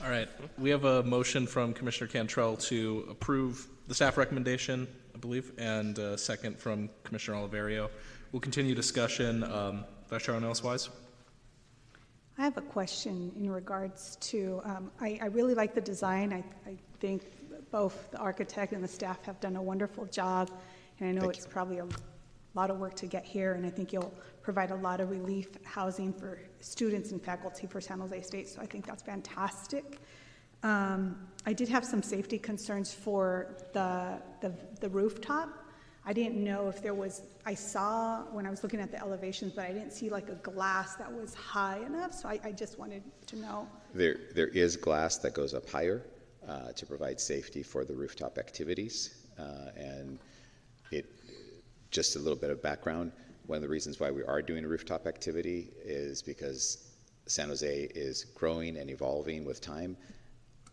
All 0.04 0.10
right, 0.10 0.28
we 0.58 0.68
have 0.68 0.84
a 0.84 1.02
motion 1.02 1.46
from 1.46 1.72
Commissioner 1.72 2.08
Cantrell 2.08 2.56
to 2.58 3.06
approve 3.08 3.66
the 3.88 3.94
staff 3.94 4.18
recommendation, 4.18 4.86
I 5.16 5.18
believe, 5.18 5.52
and 5.56 5.98
a 5.98 6.18
second 6.18 6.58
from 6.58 6.90
Commissioner 7.02 7.38
Oliverio. 7.38 7.88
We'll 8.32 8.40
continue 8.40 8.74
discussion. 8.74 9.44
Um, 9.44 9.86
Vice 10.10 10.24
Chair 10.24 10.34
Ornelas-Wise? 10.34 10.90
I 12.36 12.42
have 12.42 12.58
a 12.58 12.60
question 12.60 13.32
in 13.34 13.50
regards 13.50 14.16
to, 14.16 14.60
um, 14.64 14.90
I, 15.00 15.18
I 15.22 15.26
really 15.28 15.54
like 15.54 15.74
the 15.74 15.80
design. 15.80 16.34
I, 16.34 16.44
I 16.68 16.76
think 17.00 17.22
both 17.70 18.10
the 18.10 18.18
architect 18.18 18.74
and 18.74 18.84
the 18.84 18.88
staff 18.88 19.24
have 19.24 19.40
done 19.40 19.56
a 19.56 19.62
wonderful 19.62 20.04
job. 20.04 20.50
And 21.00 21.08
I 21.08 21.12
know 21.12 21.22
Thank 21.22 21.36
it's 21.38 21.46
probably 21.46 21.78
a 21.78 21.86
lot 22.52 22.70
of 22.70 22.76
work 22.76 22.94
to 22.96 23.06
get 23.06 23.24
here, 23.24 23.54
and 23.54 23.64
I 23.64 23.70
think 23.70 23.94
you'll 23.94 24.12
provide 24.42 24.70
a 24.70 24.76
lot 24.76 25.00
of 25.00 25.08
relief 25.08 25.48
housing 25.64 26.12
for 26.12 26.40
students 26.60 27.12
and 27.12 27.22
faculty 27.22 27.66
for 27.66 27.80
San 27.80 28.00
Jose 28.00 28.20
State, 28.20 28.50
so 28.50 28.60
I 28.60 28.66
think 28.66 28.86
that's 28.86 29.02
fantastic. 29.02 29.98
Um, 30.66 31.16
I 31.46 31.52
did 31.52 31.68
have 31.68 31.84
some 31.84 32.02
safety 32.02 32.38
concerns 32.38 32.92
for 32.92 33.54
the, 33.72 34.18
the, 34.40 34.52
the 34.80 34.88
rooftop. 34.88 35.48
I 36.04 36.12
didn't 36.12 36.42
know 36.42 36.68
if 36.68 36.82
there 36.82 36.94
was, 36.94 37.22
I 37.44 37.54
saw 37.54 38.22
when 38.32 38.46
I 38.46 38.50
was 38.50 38.64
looking 38.64 38.80
at 38.80 38.90
the 38.90 38.98
elevations, 38.98 39.52
but 39.52 39.64
I 39.64 39.72
didn't 39.72 39.92
see 39.92 40.10
like 40.10 40.28
a 40.28 40.34
glass 40.34 40.96
that 40.96 41.12
was 41.12 41.34
high 41.34 41.78
enough, 41.86 42.12
so 42.12 42.28
I, 42.28 42.40
I 42.42 42.50
just 42.50 42.80
wanted 42.80 43.04
to 43.28 43.36
know. 43.36 43.68
There, 43.94 44.16
there 44.34 44.48
is 44.48 44.76
glass 44.76 45.18
that 45.18 45.34
goes 45.34 45.54
up 45.54 45.68
higher 45.70 46.02
uh, 46.48 46.72
to 46.72 46.84
provide 46.84 47.20
safety 47.20 47.62
for 47.62 47.84
the 47.84 47.94
rooftop 47.94 48.36
activities. 48.36 49.26
Uh, 49.38 49.70
and 49.76 50.18
it, 50.90 51.06
just 51.92 52.16
a 52.16 52.18
little 52.18 52.38
bit 52.38 52.50
of 52.50 52.60
background, 52.60 53.12
one 53.46 53.54
of 53.54 53.62
the 53.62 53.68
reasons 53.68 54.00
why 54.00 54.10
we 54.10 54.24
are 54.24 54.42
doing 54.42 54.64
a 54.64 54.68
rooftop 54.68 55.06
activity 55.06 55.68
is 55.84 56.22
because 56.22 56.88
San 57.26 57.50
Jose 57.50 57.88
is 57.94 58.24
growing 58.24 58.78
and 58.78 58.90
evolving 58.90 59.44
with 59.44 59.60
time. 59.60 59.96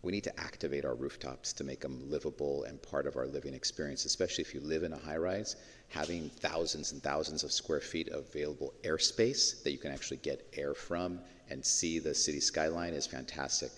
We 0.04 0.12
need 0.12 0.26
to 0.26 0.40
activate 0.40 0.84
our 0.84 0.96
rooftops 0.96 1.54
to 1.54 1.64
make 1.64 1.80
them 1.80 2.12
livable 2.12 2.66
and 2.66 2.82
part 2.82 3.08
of 3.08 3.16
our 3.16 3.26
living 3.26 3.54
experience, 3.54 4.04
especially 4.04 4.44
if 4.44 4.54
you 4.54 4.60
live 4.60 4.84
in 4.84 4.92
a 4.92 4.98
high 4.98 5.16
rise. 5.16 5.56
Having 5.88 6.30
thousands 6.30 6.92
and 6.92 7.02
thousands 7.02 7.44
of 7.44 7.54
square 7.54 7.80
feet 7.80 8.10
of 8.10 8.26
available 8.28 8.74
airspace 8.84 9.64
that 9.64 9.72
you 9.72 9.78
can 9.78 9.94
actually 9.94 10.18
get 10.18 10.46
air 10.58 10.74
from 10.74 11.22
and 11.50 11.66
see 11.66 12.00
the 12.00 12.14
city 12.14 12.42
skyline 12.42 12.94
is 12.94 13.08
fantastic. 13.08 13.72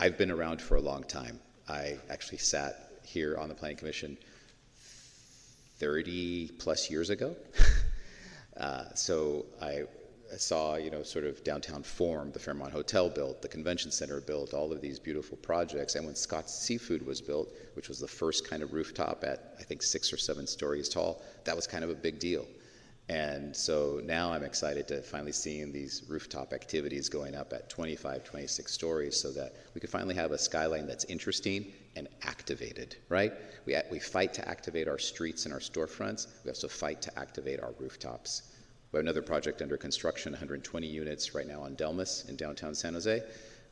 I've 0.00 0.16
been 0.16 0.30
around 0.30 0.62
for 0.62 0.76
a 0.76 0.80
long 0.80 1.04
time. 1.04 1.38
I 1.68 1.98
actually 2.08 2.38
sat 2.38 2.90
here 3.04 3.36
on 3.36 3.50
the 3.50 3.54
Planning 3.54 3.76
Commission 3.76 4.16
30 5.76 6.52
plus 6.58 6.90
years 6.90 7.10
ago. 7.10 7.36
uh, 8.56 8.84
so 8.94 9.44
I 9.60 9.82
saw, 10.40 10.76
you 10.76 10.90
know, 10.90 11.02
sort 11.02 11.24
of 11.24 11.42
downtown 11.44 11.82
form, 11.82 12.32
the 12.32 12.38
Fairmont 12.38 12.72
Hotel 12.72 13.08
built, 13.08 13.42
the 13.42 13.48
convention 13.48 13.90
center 13.90 14.20
built, 14.20 14.54
all 14.54 14.72
of 14.72 14.80
these 14.80 14.98
beautiful 14.98 15.36
projects. 15.38 15.94
And 15.94 16.06
when 16.06 16.14
Scott's 16.14 16.54
Seafood 16.54 17.04
was 17.04 17.20
built, 17.20 17.52
which 17.74 17.88
was 17.88 17.98
the 17.98 18.08
first 18.08 18.48
kind 18.48 18.62
of 18.62 18.72
rooftop 18.72 19.24
at, 19.24 19.54
I 19.58 19.62
think, 19.62 19.82
six 19.82 20.12
or 20.12 20.16
seven 20.16 20.46
stories 20.46 20.88
tall, 20.88 21.22
that 21.44 21.56
was 21.56 21.66
kind 21.66 21.84
of 21.84 21.90
a 21.90 21.94
big 21.94 22.18
deal. 22.18 22.46
And 23.08 23.54
so 23.54 24.00
now 24.04 24.32
I'm 24.32 24.44
excited 24.44 24.86
to 24.88 25.02
finally 25.02 25.32
seeing 25.32 25.72
these 25.72 26.04
rooftop 26.08 26.52
activities 26.52 27.08
going 27.08 27.34
up 27.34 27.52
at 27.52 27.68
25, 27.68 28.24
26 28.24 28.72
stories 28.72 29.20
so 29.20 29.32
that 29.32 29.54
we 29.74 29.80
can 29.80 29.90
finally 29.90 30.14
have 30.14 30.30
a 30.30 30.38
skyline 30.38 30.86
that's 30.86 31.04
interesting 31.06 31.72
and 31.96 32.08
activated, 32.22 32.96
right? 33.08 33.32
We, 33.66 33.76
we 33.90 33.98
fight 33.98 34.32
to 34.34 34.48
activate 34.48 34.88
our 34.88 34.98
streets 34.98 35.44
and 35.44 35.52
our 35.52 35.60
storefronts. 35.60 36.28
We 36.44 36.50
also 36.50 36.68
fight 36.68 37.02
to 37.02 37.18
activate 37.18 37.60
our 37.60 37.74
rooftops. 37.78 38.51
We 38.92 38.98
have 38.98 39.04
another 39.04 39.22
project 39.22 39.62
under 39.62 39.78
construction, 39.78 40.32
120 40.32 40.86
units 40.86 41.34
right 41.34 41.46
now 41.46 41.62
on 41.62 41.74
Delmas 41.76 42.28
in 42.28 42.36
downtown 42.36 42.74
San 42.74 42.92
Jose, 42.92 43.22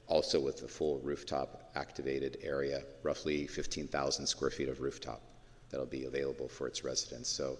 also 0.07 0.41
with 0.41 0.61
the 0.61 0.69
full 0.69 0.99
rooftop 1.01 1.71
activated 1.75 2.39
area, 2.43 2.83
roughly 3.03 3.47
15,000 3.47 4.27
square 4.27 4.51
feet 4.51 4.71
of 4.71 4.81
rooftop 4.81 5.21
that'll 5.69 5.85
be 5.85 6.07
available 6.07 6.49
for 6.49 6.67
its 6.67 6.85
residents. 6.85 7.29
So 7.29 7.59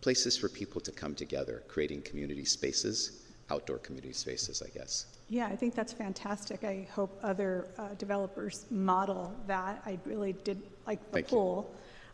places 0.00 0.38
for 0.38 0.48
people 0.48 0.80
to 0.80 0.90
come 0.90 1.14
together, 1.14 1.62
creating 1.68 2.02
community 2.02 2.46
spaces, 2.46 3.26
outdoor 3.50 3.78
community 3.78 4.14
spaces, 4.14 4.62
I 4.62 4.70
guess. 4.70 5.18
Yeah, 5.28 5.46
I 5.46 5.56
think 5.56 5.74
that's 5.74 5.92
fantastic. 5.92 6.64
I 6.64 6.88
hope 6.90 7.18
other 7.22 7.68
uh, 7.78 7.88
developers 7.98 8.64
model 8.70 9.34
that. 9.46 9.82
I 9.84 9.98
really 10.06 10.32
did 10.44 10.62
like 10.86 11.04
the 11.10 11.12
Thank 11.12 11.32
you. 11.32 11.36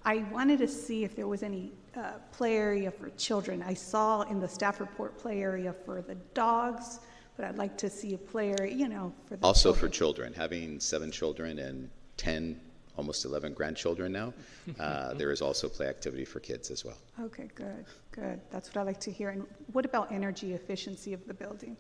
I 0.05 0.19
wanted 0.33 0.59
to 0.61 0.69
see 0.69 1.05
if 1.05 1.15
there 1.15 1.29
was 1.29 1.43
any 1.43 1.73
uh, 1.97 2.13
play 2.33 2.57
area 2.57 2.91
for 2.91 3.11
children. 3.11 3.63
I 3.63 3.75
saw 3.75 4.23
in 4.23 4.41
the 4.41 4.49
staff 4.49 4.81
report 4.81 5.19
play 5.19 5.41
area 5.43 5.75
for 5.85 6.01
the 6.01 6.15
dogs, 6.35 7.01
but 7.37 7.45
I'd 7.45 7.59
like 7.59 7.77
to 7.79 7.91
see 7.91 8.15
a 8.15 8.19
play 8.19 8.55
area, 8.59 8.75
you 8.75 8.89
know, 8.89 9.13
for 9.27 9.37
the 9.37 9.45
Also 9.45 9.71
children. 9.73 9.81
for 9.81 9.95
children, 9.95 10.33
having 10.33 10.81
seven 10.81 11.11
children 11.11 11.59
and 11.59 11.91
10, 12.17 12.59
almost 12.97 13.25
11 13.25 13.53
grandchildren 13.53 14.13
now, 14.13 14.33
uh, 14.79 15.15
there 15.19 15.31
is 15.33 15.43
also 15.43 15.69
play 15.69 15.87
activity 15.87 16.25
for 16.25 16.41
kids 16.41 16.71
as 16.71 16.85
well. 16.85 16.99
Okay, 17.21 17.49
good, 17.55 17.85
good. 18.13 18.41
That's 18.51 18.69
what 18.69 18.81
I 18.81 18.85
like 18.85 19.01
to 19.01 19.11
hear. 19.11 19.31
And 19.31 19.47
what 19.73 19.85
about 19.85 20.11
energy 20.11 20.55
efficiency 20.55 21.13
of 21.13 21.27
the 21.27 21.35
building? 21.35 21.77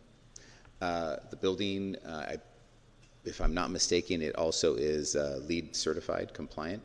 Uh, 0.83 1.17
the 1.31 1.37
building, 1.37 1.97
uh, 2.07 2.27
I, 2.29 2.37
if 3.25 3.41
I'm 3.41 3.55
not 3.55 3.71
mistaken, 3.71 4.21
it 4.23 4.35
also 4.37 4.75
is 4.75 5.17
uh, 5.17 5.41
LEED 5.47 5.75
certified 5.75 6.33
compliant 6.35 6.83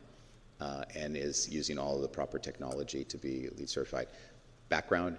uh, 0.62 0.84
and 0.96 1.18
is 1.18 1.50
using 1.50 1.78
all 1.78 1.96
of 1.96 2.02
the 2.02 2.08
proper 2.08 2.40
technology 2.40 3.04
to 3.04 3.18
be 3.18 3.50
LEED 3.58 3.70
certified. 3.70 4.08
Background 4.70 5.18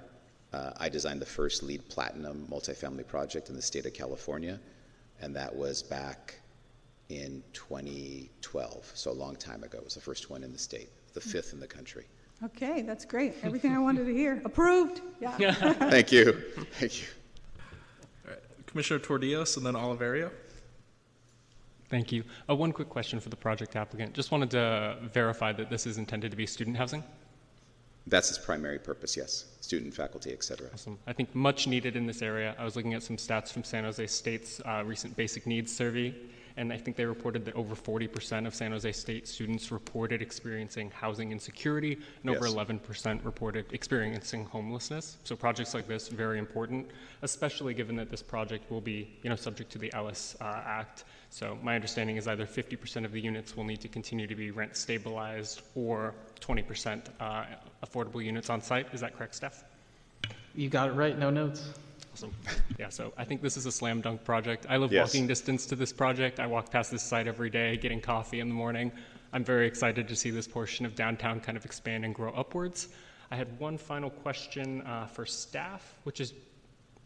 uh, 0.52 0.72
I 0.78 0.88
designed 0.88 1.20
the 1.20 1.26
first 1.26 1.62
LEED 1.62 1.88
platinum 1.88 2.46
multifamily 2.50 3.06
project 3.06 3.48
in 3.50 3.56
the 3.56 3.62
state 3.62 3.84
of 3.84 3.92
California, 3.92 4.58
and 5.20 5.34
that 5.36 5.54
was 5.54 5.82
back 5.82 6.36
in 7.08 7.42
2012, 7.52 8.90
so 8.94 9.10
a 9.10 9.12
long 9.12 9.36
time 9.36 9.64
ago. 9.64 9.78
It 9.78 9.84
was 9.84 9.94
the 9.94 10.00
first 10.00 10.30
one 10.30 10.42
in 10.42 10.52
the 10.52 10.58
state, 10.58 10.88
the 11.14 11.20
fifth 11.20 11.52
in 11.52 11.60
the 11.60 11.66
country. 11.66 12.06
Okay, 12.44 12.82
that's 12.82 13.04
great. 13.04 13.34
Everything 13.42 13.72
I 13.72 13.78
wanted 13.78 14.06
to 14.06 14.14
hear. 14.14 14.40
Approved. 14.44 15.00
Yeah. 15.20 15.52
Thank 15.72 16.12
you. 16.12 16.32
Thank 16.72 17.02
you. 17.02 17.08
Commissioner 18.66 19.00
Tordios 19.00 19.56
and 19.56 19.64
then 19.64 19.74
Oliverio? 19.74 20.30
Thank 21.88 22.10
you. 22.10 22.24
Uh, 22.48 22.56
one 22.56 22.72
quick 22.72 22.88
question 22.88 23.20
for 23.20 23.28
the 23.28 23.36
project 23.36 23.76
applicant. 23.76 24.12
Just 24.12 24.32
wanted 24.32 24.50
to 24.50 24.96
verify 25.12 25.52
that 25.52 25.70
this 25.70 25.86
is 25.86 25.98
intended 25.98 26.30
to 26.32 26.36
be 26.36 26.46
student 26.46 26.76
housing. 26.76 27.04
That's 28.08 28.28
its 28.30 28.38
primary 28.38 28.78
purpose, 28.78 29.16
yes. 29.16 29.46
Student, 29.60 29.92
faculty, 29.92 30.32
et 30.32 30.44
cetera. 30.44 30.68
Awesome. 30.72 30.98
I 31.06 31.12
think 31.12 31.34
much 31.34 31.66
needed 31.66 31.96
in 31.96 32.06
this 32.06 32.22
area. 32.22 32.54
I 32.58 32.64
was 32.64 32.76
looking 32.76 32.94
at 32.94 33.02
some 33.02 33.16
stats 33.16 33.52
from 33.52 33.64
San 33.64 33.84
Jose 33.84 34.06
State's 34.06 34.60
uh, 34.60 34.82
recent 34.86 35.16
basic 35.16 35.46
needs 35.46 35.74
survey, 35.74 36.14
and 36.56 36.72
I 36.72 36.78
think 36.78 36.96
they 36.96 37.04
reported 37.04 37.44
that 37.44 37.54
over 37.54 37.74
40% 37.74 38.46
of 38.46 38.54
San 38.54 38.72
Jose 38.72 38.90
State 38.92 39.28
students 39.28 39.70
reported 39.70 40.22
experiencing 40.22 40.90
housing 40.90 41.30
insecurity, 41.30 41.98
and 42.22 42.30
over 42.30 42.46
11% 42.46 43.24
reported 43.24 43.66
experiencing 43.72 44.46
homelessness. 44.46 45.18
So 45.24 45.36
projects 45.36 45.74
like 45.74 45.86
this 45.86 46.08
very 46.08 46.38
important, 46.38 46.88
especially 47.22 47.74
given 47.74 47.94
that 47.96 48.10
this 48.10 48.22
project 48.22 48.70
will 48.70 48.80
be, 48.80 49.18
you 49.22 49.28
know, 49.28 49.36
subject 49.36 49.70
to 49.72 49.78
the 49.78 49.92
Ellis 49.92 50.34
uh, 50.40 50.62
Act. 50.64 51.04
So 51.28 51.58
my 51.62 51.74
understanding 51.74 52.16
is 52.16 52.26
either 52.26 52.46
50% 52.46 53.04
of 53.04 53.12
the 53.12 53.20
units 53.20 53.56
will 53.56 53.64
need 53.64 53.80
to 53.82 53.88
continue 53.88 54.26
to 54.26 54.34
be 54.34 54.50
rent 54.50 54.76
stabilized, 54.76 55.62
or 55.74 56.14
20% 56.40 57.02
uh, 57.20 57.44
affordable 57.84 58.24
units 58.24 58.48
on 58.48 58.62
site. 58.62 58.86
Is 58.94 59.00
that 59.00 59.16
correct, 59.16 59.34
Steph? 59.34 59.64
You 60.54 60.70
got 60.70 60.88
it 60.88 60.92
right, 60.92 61.18
no 61.18 61.28
notes. 61.28 61.68
Awesome. 62.16 62.32
Yeah, 62.78 62.88
so 62.88 63.12
I 63.18 63.24
think 63.24 63.42
this 63.42 63.58
is 63.58 63.66
a 63.66 63.70
slam 63.72 64.00
dunk 64.00 64.24
project. 64.24 64.64
I 64.70 64.78
live 64.78 64.90
Yes. 64.90 65.08
walking 65.08 65.26
distance 65.26 65.66
to 65.66 65.76
this 65.76 65.92
project. 65.92 66.40
I 66.40 66.46
walk 66.46 66.70
past 66.70 66.90
this 66.90 67.02
site 67.02 67.26
every 67.28 67.50
day, 67.50 67.76
getting 67.76 68.00
coffee 68.00 68.40
in 68.40 68.48
the 68.48 68.54
morning. 68.54 68.90
I'm 69.34 69.44
very 69.44 69.66
excited 69.66 70.08
to 70.08 70.16
see 70.16 70.30
this 70.30 70.48
portion 70.48 70.86
of 70.86 70.94
downtown 70.94 71.40
kind 71.40 71.58
of 71.58 71.66
expand 71.66 72.06
and 72.06 72.14
grow 72.14 72.32
upwards. 72.32 72.88
I 73.30 73.36
had 73.36 73.60
one 73.60 73.76
final 73.76 74.08
question 74.08 74.80
uh, 74.86 75.08
for 75.08 75.26
staff, 75.26 75.94
which 76.04 76.22
is 76.22 76.32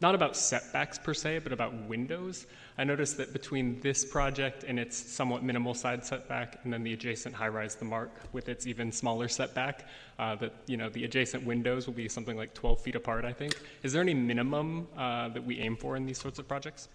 not 0.00 0.14
about 0.14 0.36
setbacks 0.36 0.98
per 0.98 1.12
se, 1.12 1.40
but 1.40 1.52
about 1.52 1.74
windows. 1.86 2.46
I 2.78 2.84
noticed 2.84 3.18
that 3.18 3.32
between 3.32 3.80
this 3.80 4.04
project 4.04 4.64
and 4.64 4.78
its 4.78 4.96
somewhat 4.96 5.42
minimal 5.42 5.74
side 5.74 6.04
setback, 6.04 6.58
and 6.64 6.72
then 6.72 6.82
the 6.82 6.94
adjacent 6.94 7.34
high-rise, 7.34 7.74
the 7.74 7.84
Mark, 7.84 8.10
with 8.32 8.48
its 8.48 8.66
even 8.66 8.90
smaller 8.90 9.28
setback, 9.28 9.86
uh, 10.18 10.36
that 10.36 10.54
you 10.66 10.78
know 10.78 10.88
the 10.88 11.04
adjacent 11.04 11.44
windows 11.44 11.86
will 11.86 11.94
be 11.94 12.08
something 12.08 12.36
like 12.36 12.54
12 12.54 12.80
feet 12.80 12.94
apart. 12.94 13.24
I 13.24 13.32
think. 13.32 13.54
Is 13.82 13.92
there 13.92 14.00
any 14.00 14.14
minimum 14.14 14.88
uh, 14.96 15.28
that 15.28 15.44
we 15.44 15.58
aim 15.60 15.76
for 15.76 15.96
in 15.96 16.06
these 16.06 16.18
sorts 16.18 16.38
of 16.38 16.48
projects? 16.48 16.88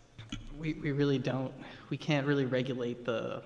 We, 0.59 0.73
we 0.73 0.91
really 0.91 1.19
don't, 1.19 1.53
we 1.89 1.97
can't 1.97 2.25
really 2.25 2.45
regulate 2.45 3.05
the 3.05 3.43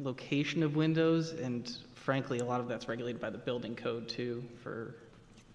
location 0.00 0.62
of 0.62 0.76
windows, 0.76 1.32
and 1.32 1.70
frankly, 1.94 2.38
a 2.38 2.44
lot 2.44 2.60
of 2.60 2.68
that's 2.68 2.88
regulated 2.88 3.20
by 3.20 3.30
the 3.30 3.38
building 3.38 3.76
code 3.76 4.08
too, 4.08 4.42
for, 4.62 4.96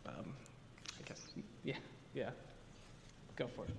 um, 0.05 0.33
I 0.99 1.07
guess, 1.07 1.21
yeah, 1.63 1.75
yeah. 2.13 2.29
Go 3.35 3.47
for 3.47 3.65
it. 3.65 3.72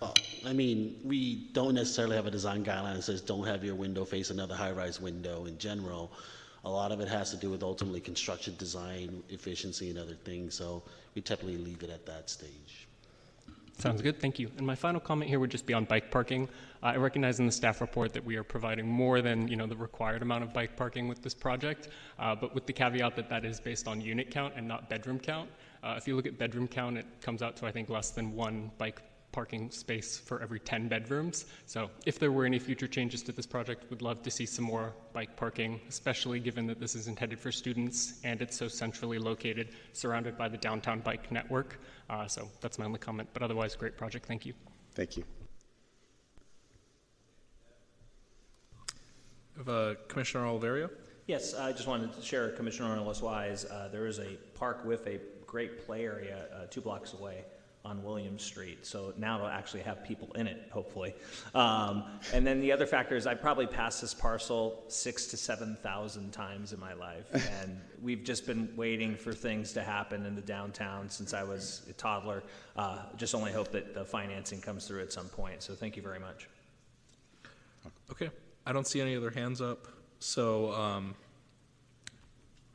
Well, 0.00 0.14
I 0.44 0.52
mean, 0.52 1.00
we 1.04 1.48
don't 1.52 1.74
necessarily 1.74 2.16
have 2.16 2.26
a 2.26 2.30
design 2.30 2.64
guideline 2.64 2.96
that 2.96 3.02
says 3.02 3.20
don't 3.20 3.46
have 3.46 3.64
your 3.64 3.74
window 3.74 4.04
face 4.04 4.30
another 4.30 4.54
high-rise 4.54 5.00
window 5.00 5.46
in 5.46 5.56
general. 5.58 6.12
A 6.64 6.70
lot 6.70 6.92
of 6.92 7.00
it 7.00 7.08
has 7.08 7.30
to 7.30 7.36
do 7.36 7.50
with 7.50 7.62
ultimately 7.62 8.00
construction 8.00 8.54
design, 8.58 9.22
efficiency, 9.28 9.88
and 9.88 9.98
other 9.98 10.14
things, 10.14 10.54
so 10.54 10.82
we 11.14 11.22
typically 11.22 11.56
leave 11.56 11.82
it 11.82 11.90
at 11.90 12.04
that 12.06 12.28
stage. 12.28 12.88
Sounds 13.78 14.00
good, 14.00 14.18
thank 14.20 14.38
you. 14.38 14.50
And 14.56 14.66
my 14.66 14.74
final 14.74 15.00
comment 15.00 15.28
here 15.28 15.38
would 15.38 15.50
just 15.50 15.66
be 15.66 15.74
on 15.74 15.84
bike 15.84 16.10
parking. 16.10 16.48
Uh, 16.82 16.86
I 16.86 16.96
recognize 16.96 17.40
in 17.40 17.46
the 17.46 17.52
staff 17.52 17.80
report 17.80 18.14
that 18.14 18.24
we 18.24 18.36
are 18.36 18.42
providing 18.42 18.88
more 18.88 19.20
than 19.20 19.46
you 19.48 19.56
know 19.56 19.66
the 19.66 19.76
required 19.76 20.22
amount 20.22 20.44
of 20.44 20.52
bike 20.52 20.76
parking 20.76 21.08
with 21.08 21.22
this 21.22 21.34
project, 21.34 21.88
uh, 22.18 22.34
but 22.34 22.54
with 22.54 22.66
the 22.66 22.72
caveat 22.72 23.14
that 23.16 23.28
that 23.28 23.44
is 23.44 23.60
based 23.60 23.86
on 23.86 24.00
unit 24.00 24.30
count 24.30 24.54
and 24.56 24.66
not 24.66 24.88
bedroom 24.88 25.18
count. 25.18 25.50
Uh, 25.86 25.94
if 25.96 26.08
you 26.08 26.16
look 26.16 26.26
at 26.26 26.36
bedroom 26.36 26.66
count, 26.66 26.98
it 26.98 27.06
comes 27.20 27.42
out 27.42 27.56
to 27.56 27.64
I 27.64 27.70
think 27.70 27.88
less 27.88 28.10
than 28.10 28.34
one 28.34 28.72
bike 28.76 29.02
parking 29.30 29.70
space 29.70 30.18
for 30.18 30.42
every 30.42 30.58
10 30.58 30.88
bedrooms. 30.88 31.44
So 31.66 31.90
if 32.06 32.18
there 32.18 32.32
were 32.32 32.44
any 32.44 32.58
future 32.58 32.88
changes 32.88 33.22
to 33.24 33.32
this 33.32 33.46
project, 33.46 33.84
we'd 33.88 34.02
love 34.02 34.22
to 34.22 34.30
see 34.30 34.46
some 34.46 34.64
more 34.64 34.94
bike 35.12 35.36
parking, 35.36 35.80
especially 35.88 36.40
given 36.40 36.66
that 36.66 36.80
this 36.80 36.96
is 36.96 37.06
intended 37.06 37.38
for 37.38 37.52
students 37.52 38.14
and 38.24 38.42
it's 38.42 38.56
so 38.56 38.66
centrally 38.66 39.18
located, 39.18 39.68
surrounded 39.92 40.36
by 40.36 40.48
the 40.48 40.56
downtown 40.56 41.00
bike 41.00 41.30
network. 41.30 41.78
Uh, 42.10 42.26
so 42.26 42.48
that's 42.60 42.80
my 42.80 42.84
only 42.84 42.98
comment, 42.98 43.28
but 43.32 43.42
otherwise, 43.42 43.76
great 43.76 43.96
project. 43.96 44.26
Thank 44.26 44.44
you. 44.44 44.54
Thank 44.94 45.16
you. 45.16 45.24
Of, 49.60 49.68
uh, 49.68 49.94
Commissioner 50.08 50.46
Oliverio? 50.46 50.90
Yes, 51.26 51.54
I 51.54 51.72
just 51.72 51.86
wanted 51.86 52.12
to 52.14 52.22
share 52.22 52.50
Commissioner 52.50 52.96
Ornelas 52.96 53.22
wise. 53.22 53.64
Uh, 53.64 53.88
there 53.92 54.06
is 54.06 54.18
a 54.18 54.36
park 54.54 54.84
with 54.84 55.06
a 55.06 55.20
great 55.46 55.86
play 55.86 56.04
area 56.04 56.46
uh, 56.54 56.66
two 56.70 56.80
blocks 56.80 57.12
away 57.12 57.44
on 57.86 58.02
William 58.02 58.36
Street. 58.36 58.84
So 58.84 59.14
now 59.16 59.36
it'll 59.36 59.46
actually 59.46 59.82
have 59.82 60.02
people 60.02 60.32
in 60.34 60.48
it, 60.48 60.68
hopefully. 60.70 61.14
Um, 61.54 62.02
and 62.32 62.44
then 62.44 62.60
the 62.60 62.72
other 62.72 62.84
factor 62.84 63.14
is 63.14 63.28
I 63.28 63.34
probably 63.34 63.68
passed 63.68 64.00
this 64.00 64.12
parcel 64.12 64.82
six 64.88 65.26
to 65.26 65.36
7,000 65.36 66.32
times 66.32 66.72
in 66.72 66.80
my 66.80 66.94
life. 66.94 67.26
And 67.62 67.80
we've 68.02 68.24
just 68.24 68.44
been 68.44 68.68
waiting 68.74 69.14
for 69.14 69.32
things 69.32 69.72
to 69.74 69.82
happen 69.82 70.26
in 70.26 70.34
the 70.34 70.42
downtown 70.42 71.08
since 71.08 71.32
I 71.32 71.44
was 71.44 71.82
a 71.88 71.92
toddler. 71.92 72.42
Uh, 72.74 72.98
just 73.16 73.36
only 73.36 73.52
hope 73.52 73.70
that 73.70 73.94
the 73.94 74.04
financing 74.04 74.60
comes 74.60 74.88
through 74.88 75.02
at 75.02 75.12
some 75.12 75.28
point. 75.28 75.62
So 75.62 75.74
thank 75.74 75.96
you 75.96 76.02
very 76.02 76.18
much. 76.18 76.48
Okay, 78.10 78.30
I 78.66 78.72
don't 78.72 78.86
see 78.86 79.00
any 79.00 79.16
other 79.16 79.30
hands 79.30 79.60
up, 79.60 79.86
so 80.18 80.72
um, 80.72 81.14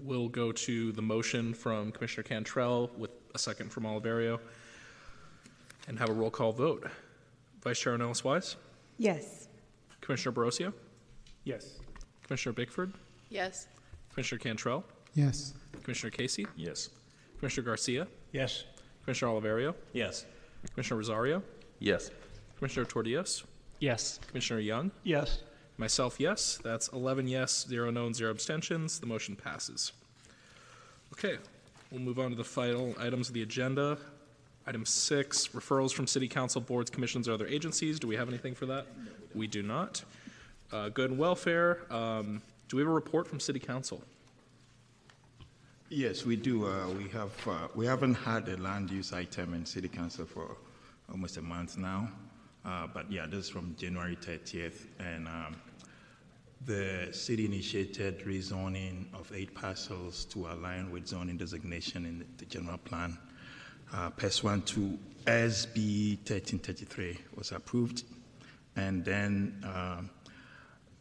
we'll 0.03 0.29
go 0.29 0.51
to 0.51 0.91
the 0.91 1.01
motion 1.01 1.53
from 1.53 1.91
Commissioner 1.91 2.23
Cantrell 2.23 2.89
with 2.97 3.11
a 3.33 3.39
second 3.39 3.71
from 3.71 3.83
Oliverio 3.83 4.39
and 5.87 5.97
have 5.99 6.09
a 6.09 6.13
roll 6.13 6.29
call 6.29 6.51
vote. 6.51 6.87
Vice 7.63 7.79
Chair 7.79 7.97
Ornelas 7.97 8.23
Wise, 8.23 8.55
Yes. 8.97 9.47
Commissioner 10.01 10.33
Barosio, 10.33 10.73
Yes. 11.43 11.79
Commissioner 12.23 12.53
Bickford, 12.53 12.93
Yes. 13.29 13.67
Commissioner 14.13 14.39
Cantrell, 14.39 14.83
Yes. 15.13 15.53
Commissioner 15.83 16.09
Casey, 16.11 16.47
Yes. 16.55 16.89
Commissioner 17.39 17.65
Garcia, 17.65 18.07
Yes. 18.31 18.63
Commissioner 19.03 19.31
Oliverio, 19.33 19.75
Yes. 19.93 20.25
Commissioner 20.73 20.97
Rosario, 20.97 21.43
Yes. 21.79 22.09
Commissioner 22.57 22.85
Tordios, 22.85 23.43
Yes. 23.79 24.19
Commissioner 24.27 24.59
Young, 24.59 24.91
Yes. 25.03 25.43
Myself, 25.81 26.19
yes. 26.19 26.59
That's 26.63 26.89
11 26.89 27.27
yes, 27.27 27.65
0 27.67 27.89
no, 27.89 28.05
and 28.05 28.15
0 28.15 28.29
abstentions. 28.29 28.99
The 28.99 29.07
motion 29.07 29.35
passes. 29.35 29.93
Okay, 31.11 31.37
we'll 31.89 32.01
move 32.01 32.19
on 32.19 32.29
to 32.29 32.35
the 32.35 32.43
final 32.43 32.93
items 32.99 33.29
of 33.29 33.33
the 33.33 33.41
agenda. 33.41 33.97
Item 34.67 34.85
six, 34.85 35.47
referrals 35.47 35.91
from 35.91 36.05
city 36.05 36.27
council 36.27 36.61
boards, 36.61 36.91
commissions, 36.91 37.27
or 37.27 37.33
other 37.33 37.47
agencies. 37.47 37.99
Do 37.99 38.07
we 38.07 38.15
have 38.15 38.29
anything 38.29 38.53
for 38.53 38.67
that? 38.67 38.85
We 39.33 39.47
do 39.47 39.63
not. 39.63 40.03
Uh, 40.71 40.89
Good 40.89 41.09
and 41.09 41.19
welfare, 41.19 41.79
um, 41.89 42.43
do 42.69 42.77
we 42.77 42.83
have 42.83 42.89
a 42.89 42.93
report 42.93 43.27
from 43.27 43.39
city 43.39 43.59
council? 43.59 44.03
Yes, 45.89 46.27
we 46.27 46.35
do. 46.35 46.67
Uh, 46.67 46.89
we 46.89 47.09
have, 47.09 47.47
uh, 47.47 47.69
we 47.73 47.87
haven't 47.87 48.13
had 48.13 48.47
a 48.49 48.57
land 48.57 48.91
use 48.91 49.13
item 49.13 49.55
in 49.55 49.65
city 49.65 49.87
council 49.87 50.27
for 50.27 50.57
almost 51.11 51.37
a 51.37 51.41
month 51.41 51.75
now. 51.75 52.07
Uh, 52.63 52.85
but 52.93 53.11
yeah, 53.11 53.25
this 53.25 53.45
is 53.45 53.49
from 53.49 53.75
January 53.79 54.15
30th. 54.15 54.85
And 54.99 55.27
um, 55.27 55.55
the 56.65 57.09
city 57.11 57.45
initiated 57.45 58.19
rezoning 58.19 59.05
of 59.13 59.31
eight 59.33 59.53
parcels 59.55 60.25
to 60.25 60.47
align 60.47 60.91
with 60.91 61.07
zoning 61.07 61.37
designation 61.37 62.05
in 62.05 62.25
the, 62.37 62.45
general 62.45 62.77
plan. 62.77 63.17
Uh, 63.93 64.09
PES 64.11 64.43
1 64.43 64.61
to 64.61 64.97
SB 65.25 66.17
1333 66.17 67.17
was 67.35 67.51
approved. 67.51 68.03
And 68.75 69.03
then 69.03 69.61
um, 69.63 70.09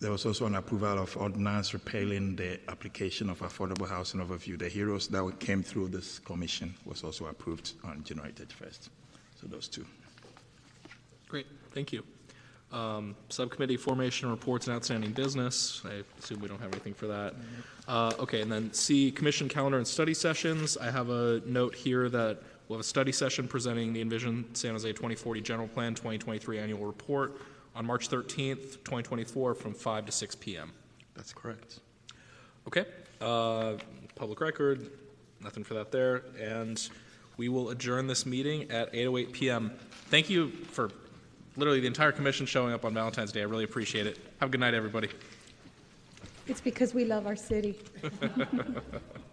there 0.00 0.10
was 0.10 0.24
also 0.24 0.46
an 0.46 0.54
approval 0.54 0.98
of 0.98 1.16
ordinance 1.16 1.74
repealing 1.74 2.36
the 2.36 2.58
application 2.68 3.28
of 3.28 3.40
affordable 3.40 3.88
housing 3.88 4.20
overview. 4.20 4.58
The 4.58 4.68
heroes 4.68 5.08
that 5.08 5.40
came 5.40 5.62
through 5.62 5.88
this 5.88 6.18
commission 6.20 6.74
was 6.84 7.04
also 7.04 7.26
approved 7.26 7.72
on 7.84 8.02
January 8.02 8.32
31st. 8.32 8.88
So 9.40 9.46
those 9.46 9.68
two. 9.68 9.84
Great, 11.28 11.46
thank 11.72 11.92
you. 11.92 12.02
Um, 12.72 13.16
Subcommittee 13.30 13.76
formation 13.76 14.30
reports 14.30 14.68
and 14.68 14.76
outstanding 14.76 15.10
business. 15.10 15.82
I 15.84 16.02
assume 16.18 16.40
we 16.40 16.48
don't 16.48 16.60
have 16.60 16.72
anything 16.72 16.94
for 16.94 17.09
that. 17.09 17.34
Uh, 17.88 18.12
Okay, 18.20 18.42
and 18.42 18.51
then 18.51 18.72
C, 18.72 19.10
commission 19.10 19.48
calendar 19.48 19.78
and 19.78 19.86
study 19.86 20.14
sessions. 20.14 20.76
I 20.76 20.90
have 20.90 21.10
a 21.10 21.42
note 21.47 21.74
here 21.74 22.09
that 22.09 22.38
we'll 22.68 22.78
have 22.78 22.84
a 22.84 22.88
study 22.88 23.10
session 23.10 23.48
presenting 23.48 23.92
the 23.92 24.01
Envision 24.01 24.44
San 24.55 24.72
Jose 24.72 24.88
2040 24.88 25.40
General 25.40 25.68
Plan 25.68 25.94
2023 25.94 26.59
Annual 26.60 26.86
Report 26.86 27.40
on 27.74 27.84
March 27.86 28.09
13th, 28.09 28.84
2024, 28.84 29.55
from 29.55 29.74
5 29.74 30.06
to 30.06 30.12
6 30.12 30.34
p.m. 30.36 30.72
That's 31.14 31.32
correct. 31.32 31.80
Okay, 32.68 32.84
uh, 33.20 33.74
public 34.14 34.40
record, 34.40 34.90
nothing 35.42 35.64
for 35.64 35.74
that 35.74 35.90
there, 35.90 36.22
and 36.38 36.88
we 37.36 37.48
will 37.48 37.70
adjourn 37.70 38.06
this 38.06 38.26
meeting 38.26 38.70
at 38.70 38.92
8:08 38.92 39.32
p.m. 39.32 39.72
Thank 40.09 40.30
you 40.30 40.51
for 40.51 40.90
literally 41.60 41.80
the 41.80 41.86
entire 41.86 42.10
commission 42.10 42.46
showing 42.46 42.72
up 42.72 42.84
on 42.84 42.94
Valentine's 42.94 43.30
Day. 43.30 43.42
I 43.42 43.44
really 43.44 43.64
appreciate 43.64 44.06
it. 44.06 44.18
Have 44.40 44.48
a 44.48 44.52
good 44.52 44.60
night, 44.60 44.74
everybody. 44.74 45.08
It's 46.48 46.60
because 46.60 46.94
we 46.94 47.04
love 47.04 47.26
our 47.26 47.36
city. 47.36 47.78